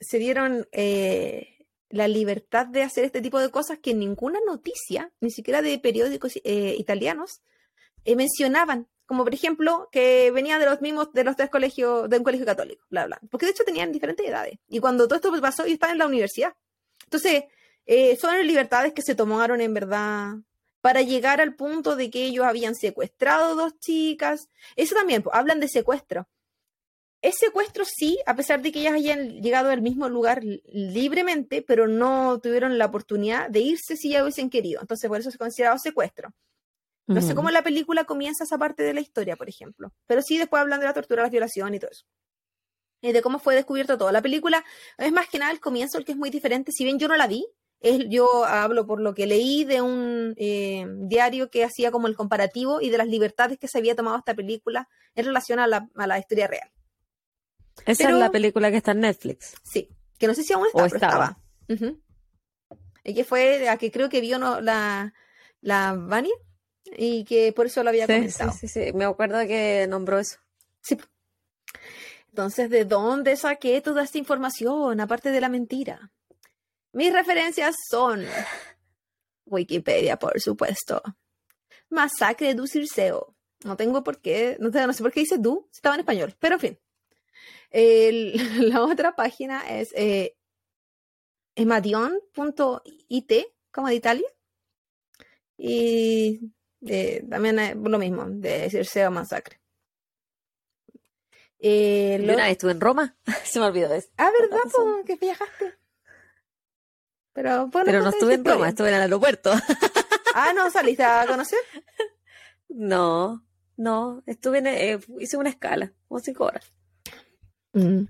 se 0.00 0.18
dieron 0.18 0.66
eh, 0.72 1.59
la 1.90 2.08
libertad 2.08 2.66
de 2.66 2.82
hacer 2.82 3.04
este 3.04 3.20
tipo 3.20 3.38
de 3.40 3.50
cosas 3.50 3.78
que 3.78 3.94
ninguna 3.94 4.38
noticia, 4.46 5.12
ni 5.20 5.30
siquiera 5.30 5.60
de 5.60 5.78
periódicos 5.78 6.36
eh, 6.44 6.76
italianos, 6.78 7.42
eh, 8.04 8.16
mencionaban. 8.16 8.88
Como 9.06 9.24
por 9.24 9.34
ejemplo, 9.34 9.88
que 9.90 10.30
venía 10.30 10.60
de 10.60 10.66
los 10.66 10.80
mismos, 10.80 11.12
de 11.12 11.24
los 11.24 11.34
tres 11.34 11.50
colegios, 11.50 12.08
de 12.08 12.18
un 12.18 12.24
colegio 12.24 12.46
católico, 12.46 12.86
bla, 12.90 13.06
bla. 13.06 13.20
Porque 13.28 13.44
de 13.44 13.52
hecho 13.52 13.64
tenían 13.64 13.90
diferentes 13.90 14.24
edades. 14.24 14.60
Y 14.68 14.78
cuando 14.78 15.08
todo 15.08 15.16
esto 15.16 15.40
pasó, 15.40 15.64
ellos 15.64 15.74
estaban 15.74 15.94
en 15.94 15.98
la 15.98 16.06
universidad. 16.06 16.54
Entonces, 17.04 17.44
eh, 17.86 18.16
son 18.16 18.46
libertades 18.46 18.92
que 18.92 19.02
se 19.02 19.16
tomaron 19.16 19.60
en 19.60 19.74
verdad 19.74 20.34
para 20.80 21.02
llegar 21.02 21.40
al 21.40 21.56
punto 21.56 21.96
de 21.96 22.08
que 22.08 22.24
ellos 22.24 22.46
habían 22.46 22.76
secuestrado 22.76 23.56
dos 23.56 23.78
chicas. 23.80 24.48
Eso 24.76 24.94
también, 24.94 25.22
pues, 25.24 25.34
hablan 25.34 25.58
de 25.58 25.68
secuestro 25.68 26.28
es 27.22 27.36
secuestro, 27.38 27.84
sí, 27.84 28.18
a 28.24 28.34
pesar 28.34 28.62
de 28.62 28.72
que 28.72 28.80
ellas 28.80 28.94
hayan 28.94 29.42
llegado 29.42 29.70
al 29.70 29.82
mismo 29.82 30.08
lugar 30.08 30.42
libremente, 30.42 31.62
pero 31.62 31.86
no 31.86 32.40
tuvieron 32.40 32.78
la 32.78 32.86
oportunidad 32.86 33.50
de 33.50 33.60
irse 33.60 33.96
si 33.96 34.10
ya 34.10 34.22
hubiesen 34.22 34.48
querido. 34.48 34.80
Entonces, 34.80 35.08
por 35.08 35.20
eso 35.20 35.28
es 35.28 35.36
considerado 35.36 35.78
secuestro. 35.78 36.32
No 37.06 37.20
sé 37.20 37.34
cómo 37.34 37.50
la 37.50 37.62
película 37.62 38.04
comienza 38.04 38.44
esa 38.44 38.56
parte 38.56 38.84
de 38.84 38.94
la 38.94 39.00
historia, 39.00 39.34
por 39.34 39.48
ejemplo. 39.48 39.92
Pero 40.06 40.22
sí, 40.22 40.38
después 40.38 40.60
hablan 40.60 40.78
de 40.78 40.86
la 40.86 40.94
tortura, 40.94 41.24
la 41.24 41.28
violación 41.28 41.74
y 41.74 41.80
todo 41.80 41.90
eso. 41.90 42.04
Y 43.02 43.10
de 43.10 43.20
cómo 43.20 43.40
fue 43.40 43.56
descubierto 43.56 43.98
todo. 43.98 44.12
La 44.12 44.22
película 44.22 44.64
es 44.96 45.10
más 45.10 45.28
que 45.28 45.40
nada 45.40 45.50
el 45.50 45.58
comienzo, 45.58 45.98
el 45.98 46.04
que 46.04 46.12
es 46.12 46.18
muy 46.18 46.30
diferente. 46.30 46.70
Si 46.70 46.84
bien 46.84 47.00
yo 47.00 47.08
no 47.08 47.16
la 47.16 47.26
vi, 47.26 47.44
es, 47.80 48.08
yo 48.08 48.44
hablo 48.44 48.86
por 48.86 49.00
lo 49.00 49.12
que 49.12 49.26
leí 49.26 49.64
de 49.64 49.82
un 49.82 50.34
eh, 50.36 50.86
diario 51.00 51.50
que 51.50 51.64
hacía 51.64 51.90
como 51.90 52.06
el 52.06 52.14
comparativo 52.14 52.80
y 52.80 52.90
de 52.90 52.98
las 52.98 53.08
libertades 53.08 53.58
que 53.58 53.66
se 53.66 53.78
había 53.78 53.96
tomado 53.96 54.16
esta 54.16 54.34
película 54.34 54.88
en 55.16 55.24
relación 55.24 55.58
a 55.58 55.66
la 55.66 56.18
historia 56.18 56.46
real. 56.46 56.70
Esa 57.86 58.08
es 58.08 58.14
la 58.14 58.30
película 58.30 58.70
que 58.70 58.78
está 58.78 58.92
en 58.92 59.00
Netflix. 59.00 59.54
Sí, 59.62 59.88
que 60.18 60.26
no 60.26 60.34
sé 60.34 60.42
si 60.42 60.52
aún 60.52 60.66
está, 60.66 60.84
pero 60.84 60.94
estaba. 60.94 61.38
Y 63.04 63.14
que 63.14 63.24
fue 63.24 63.68
a 63.68 63.76
que 63.78 63.90
creo 63.90 64.08
que 64.08 64.20
vio 64.20 64.38
la, 64.38 65.14
la 65.60 65.94
Vania 65.94 66.34
y 66.96 67.24
que 67.24 67.52
por 67.52 67.66
eso 67.66 67.82
lo 67.82 67.90
había 67.90 68.06
comentado. 68.06 68.52
Sí, 68.52 68.68
sí, 68.68 68.86
sí, 68.86 68.92
me 68.92 69.04
acuerdo 69.04 69.38
que 69.46 69.86
nombró 69.88 70.18
eso. 70.18 70.38
Sí. 70.82 70.98
Entonces, 72.28 72.70
¿de 72.70 72.84
dónde 72.84 73.36
saqué 73.36 73.80
toda 73.80 74.02
esta 74.02 74.18
información, 74.18 75.00
aparte 75.00 75.30
de 75.30 75.40
la 75.40 75.48
mentira? 75.48 76.12
Mis 76.92 77.12
referencias 77.12 77.76
son 77.88 78.24
Wikipedia, 79.46 80.16
por 80.18 80.40
supuesto. 80.40 81.02
Masacre 81.88 82.54
du 82.54 82.66
Circeo. 82.66 83.34
No 83.64 83.76
tengo 83.76 84.02
por 84.02 84.20
qué, 84.20 84.56
no, 84.58 84.70
no 84.70 84.92
sé 84.92 85.02
por 85.02 85.12
qué 85.12 85.20
dice 85.20 85.38
du, 85.38 85.68
estaba 85.72 85.96
en 85.96 86.00
español, 86.00 86.34
pero 86.38 86.54
en 86.54 86.60
fin. 86.60 86.78
la 87.72 88.82
otra 88.82 89.14
página 89.14 89.60
es 89.78 89.92
eh, 89.96 90.36
emadion.it, 91.54 93.32
como 93.70 93.88
de 93.88 93.94
Italia. 93.94 94.28
Y 95.56 96.52
eh, 96.86 97.24
también 97.28 97.58
es 97.58 97.76
lo 97.76 97.98
mismo, 97.98 98.24
de 98.26 98.60
decir 98.60 98.86
SEO 98.86 99.10
Masacre. 99.10 99.60
Eh, 101.62 102.36
estuve 102.48 102.72
en 102.72 102.80
Roma, 102.80 103.16
se 103.44 103.60
me 103.60 103.66
olvidó 103.66 103.92
eso. 103.92 104.08
Ah, 104.16 104.30
¿verdad? 104.40 105.04
que 105.04 105.16
viajaste. 105.16 105.74
Pero, 107.32 107.70
Pero 107.72 108.02
no 108.02 108.08
estuve 108.08 108.34
en 108.34 108.44
Roma, 108.44 108.68
estuve 108.68 108.88
en 108.88 108.94
el 108.96 109.02
aeropuerto. 109.02 109.52
ah, 110.34 110.52
¿no 110.54 110.70
saliste 110.70 111.04
a 111.04 111.26
conocer? 111.26 111.58
No, 112.68 113.46
no, 113.76 114.22
estuve 114.26 114.58
en, 114.58 114.66
eh, 114.66 114.98
hice 115.20 115.36
una 115.36 115.50
escala, 115.50 115.92
como 116.08 116.20
cinco 116.20 116.44
horas. 116.46 116.72
Mm. 117.72 118.04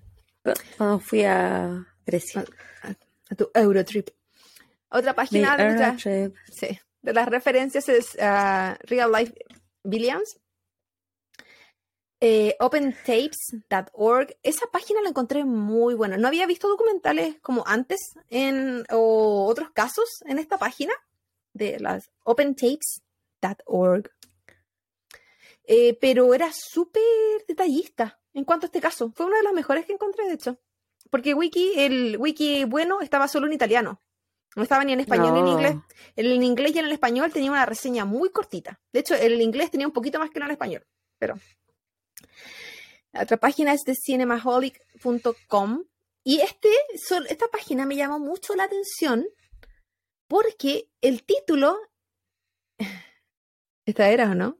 Cuando 0.76 0.98
fui 0.98 1.24
a 1.24 1.86
Grecia. 2.06 2.44
A 3.30 3.34
tu 3.34 3.50
Eurotrip. 3.54 4.08
Otra 4.90 5.14
página 5.14 5.56
de, 5.56 6.32
sí, 6.50 6.80
las 7.02 7.28
referencias 7.28 7.88
es 7.88 8.18
ah, 8.20 8.76
Real 8.82 9.12
Life 9.12 9.34
Billions. 9.84 10.40
Eh, 12.22 12.54
OpenTapes.org. 12.58 14.36
Esa 14.42 14.66
página 14.66 15.00
la 15.00 15.08
encontré 15.08 15.44
muy 15.44 15.94
buena. 15.94 16.18
No 16.18 16.28
había 16.28 16.46
visto 16.46 16.68
documentales 16.68 17.36
como 17.40 17.64
antes 17.66 17.98
en, 18.28 18.84
o 18.90 19.46
otros 19.46 19.70
casos 19.70 20.22
en 20.26 20.38
esta 20.38 20.58
página 20.58 20.92
de 21.54 21.78
las 21.80 22.10
OpenTapes.org. 22.24 24.10
Eh, 25.64 25.96
pero 26.00 26.34
era 26.34 26.50
súper 26.52 27.02
detallista 27.46 28.19
en 28.34 28.44
cuanto 28.44 28.66
a 28.66 28.68
este 28.68 28.80
caso. 28.80 29.12
Fue 29.14 29.26
una 29.26 29.36
de 29.38 29.42
las 29.42 29.52
mejores 29.52 29.86
que 29.86 29.92
encontré, 29.92 30.26
de 30.26 30.34
hecho. 30.34 30.58
Porque 31.10 31.34
wiki, 31.34 31.72
el 31.76 32.16
wiki 32.18 32.64
bueno 32.64 33.00
estaba 33.00 33.28
solo 33.28 33.46
en 33.46 33.52
italiano. 33.52 34.00
No 34.56 34.64
estaba 34.64 34.84
ni 34.84 34.92
en 34.92 35.00
español 35.00 35.34
ni 35.34 35.40
en 35.40 35.46
inglés. 35.46 35.76
En 36.16 36.26
español 36.26 36.70
y 36.74 36.78
en 36.78 36.84
el 36.86 36.92
español 36.92 37.32
tenía 37.32 37.52
una 37.52 37.66
reseña 37.66 38.04
muy 38.04 38.30
cortita. 38.30 38.80
De 38.92 39.00
hecho, 39.00 39.14
el 39.14 39.40
inglés 39.40 39.70
tenía 39.70 39.86
un 39.86 39.92
poquito 39.92 40.18
más 40.18 40.30
que 40.30 40.38
en 40.38 40.44
el 40.44 40.50
español. 40.50 40.86
Pero. 41.18 41.38
La 43.12 43.22
otra 43.22 43.36
página 43.36 43.72
es 43.72 43.82
de 43.84 43.94
cinemaholic.com. 43.94 45.84
Y 46.22 46.40
este, 46.40 46.68
esta 47.28 47.48
página 47.48 47.86
me 47.86 47.96
llamó 47.96 48.18
mucho 48.18 48.54
la 48.54 48.64
atención 48.64 49.26
porque 50.26 50.90
el 51.00 51.22
título. 51.24 51.78
¿Esta 53.86 54.10
era 54.10 54.30
o 54.30 54.34
no? 54.34 54.58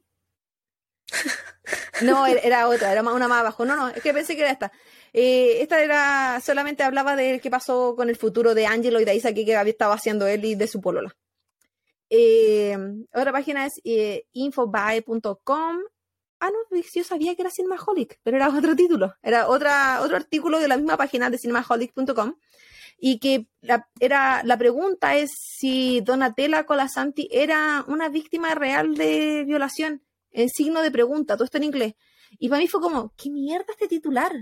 No, 2.03 2.27
era- 2.27 2.41
era 2.41 2.69
otra, 2.69 2.91
era 2.93 3.03
una 3.03 3.29
más 3.29 3.41
abajo. 3.41 3.65
No, 3.65 3.77
no, 3.77 3.89
es 3.89 4.03
que 4.03 4.13
pensé 4.15 4.35
que 4.37 4.43
era 4.43 4.51
esta. 4.51 4.73
Eh, 5.13 5.59
esta 5.61 5.83
era, 5.83 6.41
solamente 6.45 6.83
hablaba 6.83 7.17
de 7.17 7.41
qué 7.41 7.51
pasó 7.51 7.95
con 7.97 8.09
el 8.09 8.17
futuro 8.17 8.55
de 8.55 8.67
Angelo 8.67 9.01
y 9.01 9.05
de 9.05 9.15
Isa 9.15 9.33
que 9.35 9.57
había 9.57 9.71
estado 9.73 9.93
haciendo 9.93 10.27
él 10.27 10.45
y 10.45 10.55
de 10.55 10.67
su 10.69 10.81
polola. 10.81 11.15
Eh, 12.09 12.77
otra 13.15 13.33
página 13.33 13.67
es 13.67 13.75
eh, 13.85 14.25
infobae.com. 14.33 15.79
Ah, 16.43 16.51
no, 16.51 16.81
yo 16.95 17.05
sabía 17.05 17.35
que 17.37 17.43
era 17.43 17.51
Cinemaholic, 17.51 18.19
pero 18.23 18.37
era 18.39 18.49
otro 18.49 18.75
título. 18.75 19.15
Era 19.23 19.49
otra, 19.49 20.01
otro 20.03 20.17
artículo 20.17 20.59
de 20.59 20.69
la 20.69 20.77
misma 20.77 20.97
página 20.97 21.29
de 21.29 21.39
cinemaholic.com. 21.39 22.37
Y 23.03 23.19
que 23.19 23.47
era, 23.99 24.43
la 24.45 24.57
pregunta 24.59 25.17
es 25.17 25.31
si 25.35 26.01
Donatella 26.03 26.65
Colasanti 26.65 27.29
era 27.31 27.85
una 27.89 28.09
víctima 28.09 28.55
real 28.55 28.95
de 28.95 29.45
violación. 29.47 30.03
En 30.33 30.49
signo 30.49 30.83
de 30.83 30.91
pregunta, 30.91 31.35
todo 31.35 31.45
esto 31.45 31.59
en 31.59 31.65
inglés. 31.65 31.95
Y 32.39 32.49
para 32.49 32.61
mí 32.61 32.69
fue 32.69 32.81
como, 32.81 33.13
¿qué 33.17 33.31
mierda 33.31 33.67
este 33.71 33.89
titular? 33.89 34.33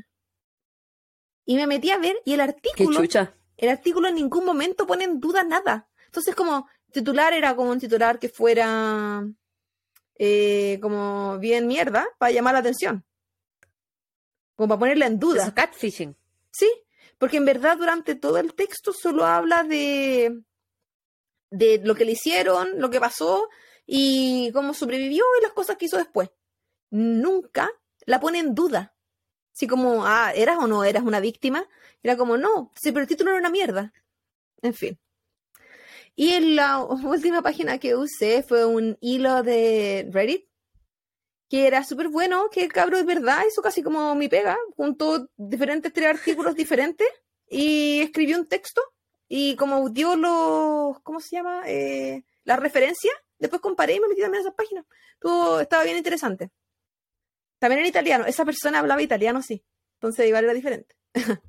Y 1.44 1.56
me 1.56 1.66
metí 1.66 1.90
a 1.90 1.98
ver 1.98 2.20
y 2.24 2.35
el 2.35 2.40
artículo 2.40 3.01
el 3.59 3.69
artículo 3.69 4.09
en 4.09 4.15
ningún 4.15 4.44
momento 4.44 4.86
pone 4.86 5.05
en 5.05 5.19
duda 5.20 5.43
nada. 5.43 5.89
Entonces, 6.06 6.35
como 6.35 6.69
titular 6.93 7.32
era 7.32 7.55
como 7.56 7.70
un 7.70 7.81
titular 7.81 8.19
que 8.19 8.28
fuera 8.28 9.27
eh, 10.15 10.78
como 10.81 11.39
bien 11.39 11.66
mierda 11.66 12.06
para 12.19 12.32
llamar 12.32 12.55
la 12.55 12.60
atención. 12.60 13.05
Como 14.55 14.69
para 14.69 14.78
ponerla 14.78 15.06
en 15.06 15.19
duda. 15.19 15.47
es 15.47 15.52
catfishing. 15.52 16.16
Sí, 16.52 16.70
porque 17.19 17.36
en 17.36 17.44
verdad 17.44 17.77
durante 17.77 18.15
todo 18.15 18.39
el 18.39 18.55
texto 18.55 18.93
solo 18.93 19.27
habla 19.27 19.65
de, 19.65 20.40
de 21.51 21.81
lo 21.85 21.97
que 21.97 22.05
le 22.05 22.12
hicieron, 22.12 22.81
lo 22.81 22.90
que 22.90 23.01
pasó 23.01 23.48
y 23.90 24.52
cómo 24.52 24.74
sobrevivió 24.74 25.24
y 25.40 25.43
las 25.43 25.52
cosas 25.52 25.78
que 25.78 25.86
hizo 25.86 25.97
después. 25.97 26.31
Nunca 26.90 27.70
la 28.05 28.20
pone 28.20 28.39
en 28.39 28.55
duda. 28.55 28.94
Así 29.55 29.66
como, 29.66 30.06
ah, 30.06 30.31
¿eras 30.35 30.59
o 30.59 30.66
no 30.66 30.85
eras 30.85 31.02
una 31.02 31.20
víctima? 31.20 31.66
Era 32.02 32.19
como, 32.19 32.36
no, 32.36 32.70
sí, 32.77 32.93
pero 32.93 33.02
el 33.02 33.09
título 33.09 33.31
era 33.31 33.40
una 33.40 33.48
mierda. 33.48 33.94
En 34.60 34.74
fin. 34.74 35.01
Y 36.15 36.35
en 36.35 36.55
la 36.55 36.81
última 36.85 37.40
página 37.40 37.78
que 37.78 37.97
usé 37.97 38.43
fue 38.43 38.66
un 38.66 38.98
hilo 39.01 39.43
de 39.43 40.06
Reddit, 40.12 40.47
que 41.48 41.66
era 41.66 41.82
súper 41.82 42.09
bueno, 42.09 42.51
que 42.51 42.62
el 42.62 42.73
cabro 42.73 42.98
de 42.98 43.05
verdad 43.05 43.43
hizo 43.48 43.62
casi 43.62 43.82
como 43.82 44.15
mi 44.15 44.28
pega, 44.28 44.59
juntó 44.77 45.31
diferentes 45.39 45.94
tres 45.94 46.09
artículos 46.09 46.55
diferentes 46.55 47.09
y 47.48 48.01
escribió 48.01 48.36
un 48.36 48.47
texto 48.47 48.82
y 49.28 49.56
como 49.56 49.89
dio 49.89 50.15
los, 50.15 51.01
¿cómo 51.01 51.20
se 51.20 51.36
llama? 51.36 51.62
Eh, 51.66 52.24
la 52.44 52.56
referencia, 52.56 53.12
después 53.39 53.62
comparé 53.62 53.94
y 53.94 54.01
me 54.01 54.09
metí 54.09 54.20
también 54.20 54.40
a 54.40 54.47
esas 54.47 54.55
páginas. 54.55 54.85
Estuvo, 55.15 55.60
estaba 55.60 55.85
bien 55.85 55.97
interesante. 55.97 56.51
También 57.59 57.81
en 57.81 57.86
italiano, 57.86 58.24
esa 58.27 58.44
persona 58.44 58.78
hablaba 58.78 59.02
italiano, 59.02 59.43
sí. 59.43 59.65
Entonces 59.94 60.27
igual 60.27 60.44
era 60.44 60.55
diferente. 60.55 60.94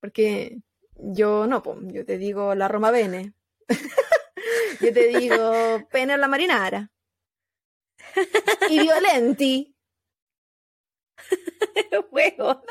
Porque 0.00 0.58
yo 0.94 1.46
no, 1.46 1.62
yo 1.92 2.04
te 2.04 2.18
digo 2.18 2.54
la 2.54 2.68
Roma 2.68 2.90
Bene. 2.90 3.34
yo 4.80 4.92
te 4.92 5.06
digo 5.08 5.88
pena 5.90 6.14
alla 6.14 6.28
marinara. 6.28 6.90
Y 8.68 8.80
violenti. 8.80 9.74
Huevo. 12.10 12.62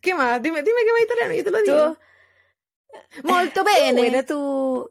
¿Qué 0.00 0.14
más? 0.14 0.42
Dime, 0.42 0.62
dime 0.62 0.78
qué 0.84 0.92
más 0.92 1.02
italiano, 1.02 1.34
yo 1.34 1.44
te 1.44 1.50
lo 1.50 1.62
digo. 1.62 1.94
Tú, 1.94 3.28
Molto 3.28 3.64
bene. 3.64 4.00
bueno, 4.00 4.24
tu... 4.24 4.90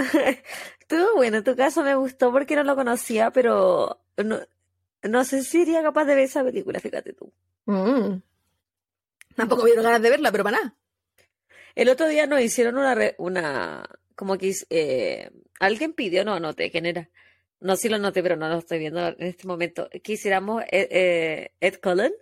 Estuvo 0.80 1.14
bueno, 1.16 1.42
tu 1.42 1.54
caso 1.56 1.82
me 1.82 1.94
gustó 1.94 2.32
porque 2.32 2.56
no 2.56 2.64
lo 2.64 2.74
conocía, 2.76 3.30
pero 3.30 4.00
no, 4.16 4.40
no 5.02 5.24
sé 5.24 5.42
si 5.42 5.58
sería 5.64 5.82
capaz 5.82 6.04
de 6.04 6.14
ver 6.14 6.24
esa 6.24 6.42
película, 6.44 6.80
fíjate 6.80 7.12
tú. 7.12 7.32
Mm. 7.66 8.20
Tampoco 9.36 9.62
me 9.62 9.68
dieron 9.68 9.84
ganas 9.84 10.02
de 10.02 10.10
verla, 10.10 10.32
pero 10.32 10.44
para 10.44 10.58
nada. 10.58 10.74
El 11.74 11.88
otro 11.88 12.08
día 12.08 12.26
nos 12.26 12.40
hicieron 12.40 12.76
una, 12.76 12.94
re- 12.94 13.14
una 13.18 13.84
como 14.16 14.36
que 14.36 14.52
eh, 14.70 15.30
alguien 15.60 15.92
pidió, 15.92 16.24
no 16.24 16.34
anoté 16.34 16.70
quién 16.70 16.86
era. 16.86 17.08
No, 17.60 17.76
sí 17.76 17.88
lo 17.88 17.96
anoté, 17.96 18.22
pero 18.22 18.36
no 18.36 18.48
lo 18.48 18.58
estoy 18.58 18.78
viendo 18.78 19.06
en 19.08 19.16
este 19.20 19.46
momento. 19.46 19.88
Que 20.02 20.12
hiciéramos 20.14 20.62
eh, 20.64 20.88
eh, 20.90 21.52
Ed 21.60 21.76
Cullen, 21.80 22.12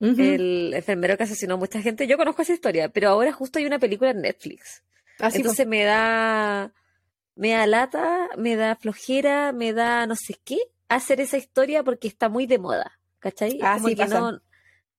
Ujú. 0.00 0.20
el 0.20 0.72
enfermero 0.74 1.16
que 1.16 1.22
asesinó 1.22 1.54
a 1.54 1.56
mucha 1.58 1.80
gente. 1.80 2.06
Yo 2.06 2.16
conozco 2.16 2.42
esa 2.42 2.52
historia, 2.52 2.88
pero 2.90 3.08
ahora 3.08 3.32
justo 3.32 3.58
hay 3.58 3.66
una 3.66 3.78
película 3.78 4.10
en 4.10 4.20
Netflix. 4.22 4.82
Así 5.18 5.38
Entonces 5.38 5.66
me 5.66 5.84
da, 5.84 6.72
me 7.34 7.52
da 7.52 7.66
lata, 7.66 8.28
me 8.36 8.56
da 8.56 8.76
flojera, 8.76 9.52
me 9.52 9.72
da 9.72 10.06
no 10.06 10.16
sé 10.16 10.36
qué 10.44 10.58
hacer 10.88 11.20
esa 11.20 11.36
historia 11.36 11.82
porque 11.82 12.08
está 12.08 12.28
muy 12.28 12.46
de 12.46 12.58
moda, 12.58 12.98
¿cachai? 13.18 13.58
Ah, 13.62 13.74
como 13.76 13.88
sí, 13.88 13.96
que 13.96 14.06
no, 14.06 14.40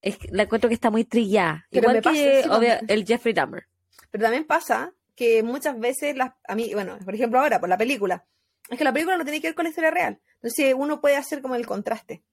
es 0.01 0.17
la 0.31 0.43
encuentro 0.43 0.67
que 0.67 0.73
está 0.73 0.89
muy 0.89 1.05
trillada. 1.05 1.65
Pero 1.69 1.89
Igual 1.89 2.03
pasa, 2.03 2.15
que 2.15 2.43
sí, 2.43 2.85
el 2.87 3.05
Jeffrey 3.05 3.33
Dahmer. 3.33 3.67
Pero 4.11 4.23
también 4.23 4.45
pasa 4.45 4.93
que 5.15 5.43
muchas 5.43 5.79
veces, 5.79 6.15
las, 6.15 6.33
a 6.47 6.55
mí, 6.55 6.73
bueno, 6.73 6.97
por 7.03 7.15
ejemplo 7.15 7.39
ahora, 7.39 7.59
por 7.59 7.69
la 7.69 7.77
película, 7.77 8.25
es 8.69 8.77
que 8.77 8.83
la 8.83 8.93
película 8.93 9.17
no 9.17 9.23
tiene 9.23 9.41
que 9.41 9.47
ver 9.47 9.55
con 9.55 9.63
la 9.63 9.69
historia 9.69 9.91
real. 9.91 10.19
Entonces 10.35 10.73
uno 10.77 11.01
puede 11.01 11.15
hacer 11.15 11.41
como 11.41 11.55
el 11.55 11.65
contraste. 11.65 12.23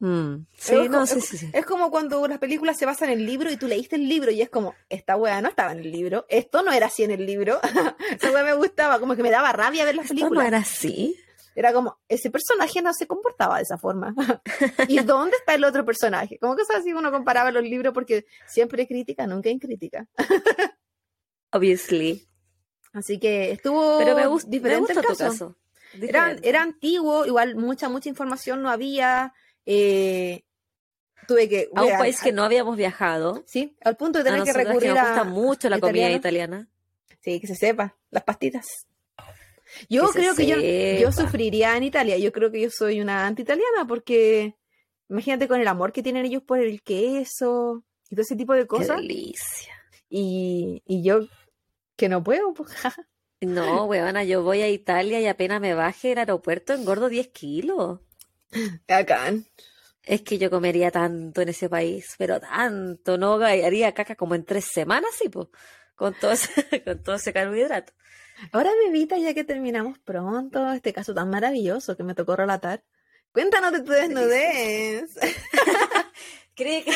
Mm, 0.00 0.46
sí, 0.56 0.76
es 0.76 0.90
no, 0.90 1.02
es- 1.02 1.10
sí, 1.10 1.20
sí. 1.38 1.50
Es 1.52 1.66
como 1.66 1.90
cuando 1.90 2.26
las 2.28 2.38
películas 2.38 2.76
se 2.78 2.86
basan 2.86 3.10
en 3.10 3.18
el 3.20 3.26
libro 3.26 3.50
y 3.50 3.56
tú 3.56 3.66
leíste 3.66 3.96
el 3.96 4.08
libro 4.08 4.30
y 4.30 4.40
es 4.42 4.48
como, 4.48 4.74
esta 4.88 5.16
wea 5.16 5.40
no 5.42 5.48
estaba 5.48 5.72
en 5.72 5.78
el 5.80 5.90
libro, 5.90 6.24
esto 6.28 6.62
no 6.62 6.70
era 6.72 6.86
así 6.86 7.02
en 7.02 7.10
el 7.10 7.26
libro. 7.26 7.58
Esa 8.20 8.30
wea 8.30 8.44
me 8.44 8.54
gustaba, 8.54 9.00
como 9.00 9.16
que 9.16 9.22
me 9.24 9.30
daba 9.30 9.52
rabia 9.52 9.84
ver 9.84 9.96
las 9.96 10.04
Esto 10.04 10.14
no 10.14 10.20
películas. 10.20 10.46
era 10.46 10.58
así. 10.58 11.16
Era 11.56 11.72
como, 11.72 11.98
ese 12.08 12.30
personaje 12.30 12.80
no 12.82 12.94
se 12.94 13.08
comportaba 13.08 13.56
de 13.56 13.64
esa 13.64 13.76
forma. 13.78 14.14
¿Y 14.88 15.00
dónde 15.00 15.36
está 15.36 15.54
el 15.54 15.64
otro 15.64 15.84
personaje? 15.84 16.38
Como 16.38 16.54
cosas 16.54 16.76
así 16.76 16.92
uno 16.92 17.10
comparaba 17.10 17.50
los 17.50 17.64
libros 17.64 17.92
porque 17.92 18.26
siempre 18.46 18.82
hay 18.82 18.86
crítica, 18.86 19.26
nunca 19.26 19.48
hay 19.48 19.58
crítica. 19.58 20.06
Obviously. 21.52 22.28
Así 22.92 23.18
que 23.18 23.50
estuvo 23.52 23.98
Pero 23.98 24.14
me, 24.14 24.28
me 24.28 24.40
diferente 24.46 24.78
gusta 24.94 25.00
el 25.00 25.06
tu 25.06 25.16
caso. 25.16 25.24
caso. 25.24 25.56
Era, 26.00 26.36
era 26.42 26.62
antiguo, 26.62 27.24
igual 27.26 27.56
mucha, 27.56 27.88
mucha 27.88 28.08
información 28.08 28.62
no 28.62 28.70
había. 28.70 29.32
Eh, 29.70 30.44
tuve 31.26 31.46
que... 31.48 31.68
a 31.74 31.84
un 31.84 31.98
país 31.98 32.20
que 32.22 32.32
no 32.32 32.42
habíamos 32.42 32.76
viajado. 32.76 33.44
Sí, 33.46 33.76
al 33.82 33.96
punto 33.98 34.18
de 34.18 34.22
A 34.22 34.24
tener 34.32 34.40
que 34.40 34.46
nosotras 34.46 34.64
que 34.64 34.68
recurrir 34.68 34.94
nos 34.94 35.06
gusta 35.06 35.20
a... 35.20 35.24
mucho 35.24 35.68
la 35.68 35.78
comida 35.78 36.10
italiana. 36.10 36.68
Sí, 37.20 37.38
que 37.38 37.46
se 37.46 37.54
sepa, 37.54 37.96
las 38.10 38.24
pastitas. 38.24 38.86
Yo 39.90 40.10
Que 40.10 40.20
creo 40.20 40.34
que 40.34 40.46
yo, 40.46 40.56
yo 40.56 41.12
sufriría 41.12 41.76
en 41.76 41.82
Italia. 41.82 42.16
Yo 42.16 42.32
creo 42.32 42.50
que 42.50 42.62
yo 42.62 42.70
soy 42.70 43.02
una 43.02 43.26
anti-italiana 43.26 43.86
porque 43.86 44.56
imagínate 45.10 45.46
con 45.46 45.60
el 45.60 45.68
amor 45.68 45.92
que 45.92 46.02
tienen 46.02 46.24
ellos 46.24 46.42
por 46.42 46.58
el 46.58 46.82
queso 46.82 47.84
y 48.08 48.14
todo 48.14 48.22
ese 48.22 48.36
tipo 48.36 48.54
de 48.54 48.62
Qué 48.62 48.66
cosas. 48.68 48.96
delicia. 48.96 49.74
Y, 50.08 50.82
y 50.86 51.02
yo 51.02 51.28
que 51.96 52.08
no 52.08 52.24
puedo. 52.24 52.54
No, 53.40 53.84
weona, 53.84 54.24
yo 54.24 54.42
voy 54.42 54.62
a 54.62 54.68
Italia 54.68 55.20
y 55.20 55.26
apenas 55.26 55.60
me 55.60 55.74
baje 55.74 56.12
el 56.12 56.18
aeropuerto 56.18 56.72
engordo 56.72 57.08
10 57.08 57.28
kilos. 57.28 58.00
Es 60.02 60.22
que 60.22 60.38
yo 60.38 60.50
comería 60.50 60.90
tanto 60.90 61.42
en 61.42 61.50
ese 61.50 61.68
país, 61.68 62.14
pero 62.16 62.40
tanto, 62.40 63.18
no 63.18 63.34
haría 63.34 63.92
caca 63.92 64.14
como 64.14 64.34
en 64.34 64.44
tres 64.44 64.64
semanas, 64.64 65.10
sí, 65.18 65.28
pues, 65.28 65.48
con 65.94 66.14
todo 66.14 66.32
ese, 66.32 66.50
con 66.84 67.02
todo 67.02 67.16
ese 67.16 67.32
carbohidrato. 67.32 67.92
Ahora, 68.52 68.70
bebita, 68.84 69.18
ya 69.18 69.34
que 69.34 69.44
terminamos 69.44 69.98
pronto 69.98 70.72
este 70.72 70.92
caso 70.92 71.12
tan 71.12 71.28
maravilloso 71.28 71.96
que 71.96 72.04
me 72.04 72.14
tocó 72.14 72.36
relatar, 72.36 72.84
cuéntanos 73.32 73.72
de 73.72 73.82
tu 73.82 73.92
desnudez. 73.92 75.14
¿Cree 76.54 76.84
que, 76.84 76.92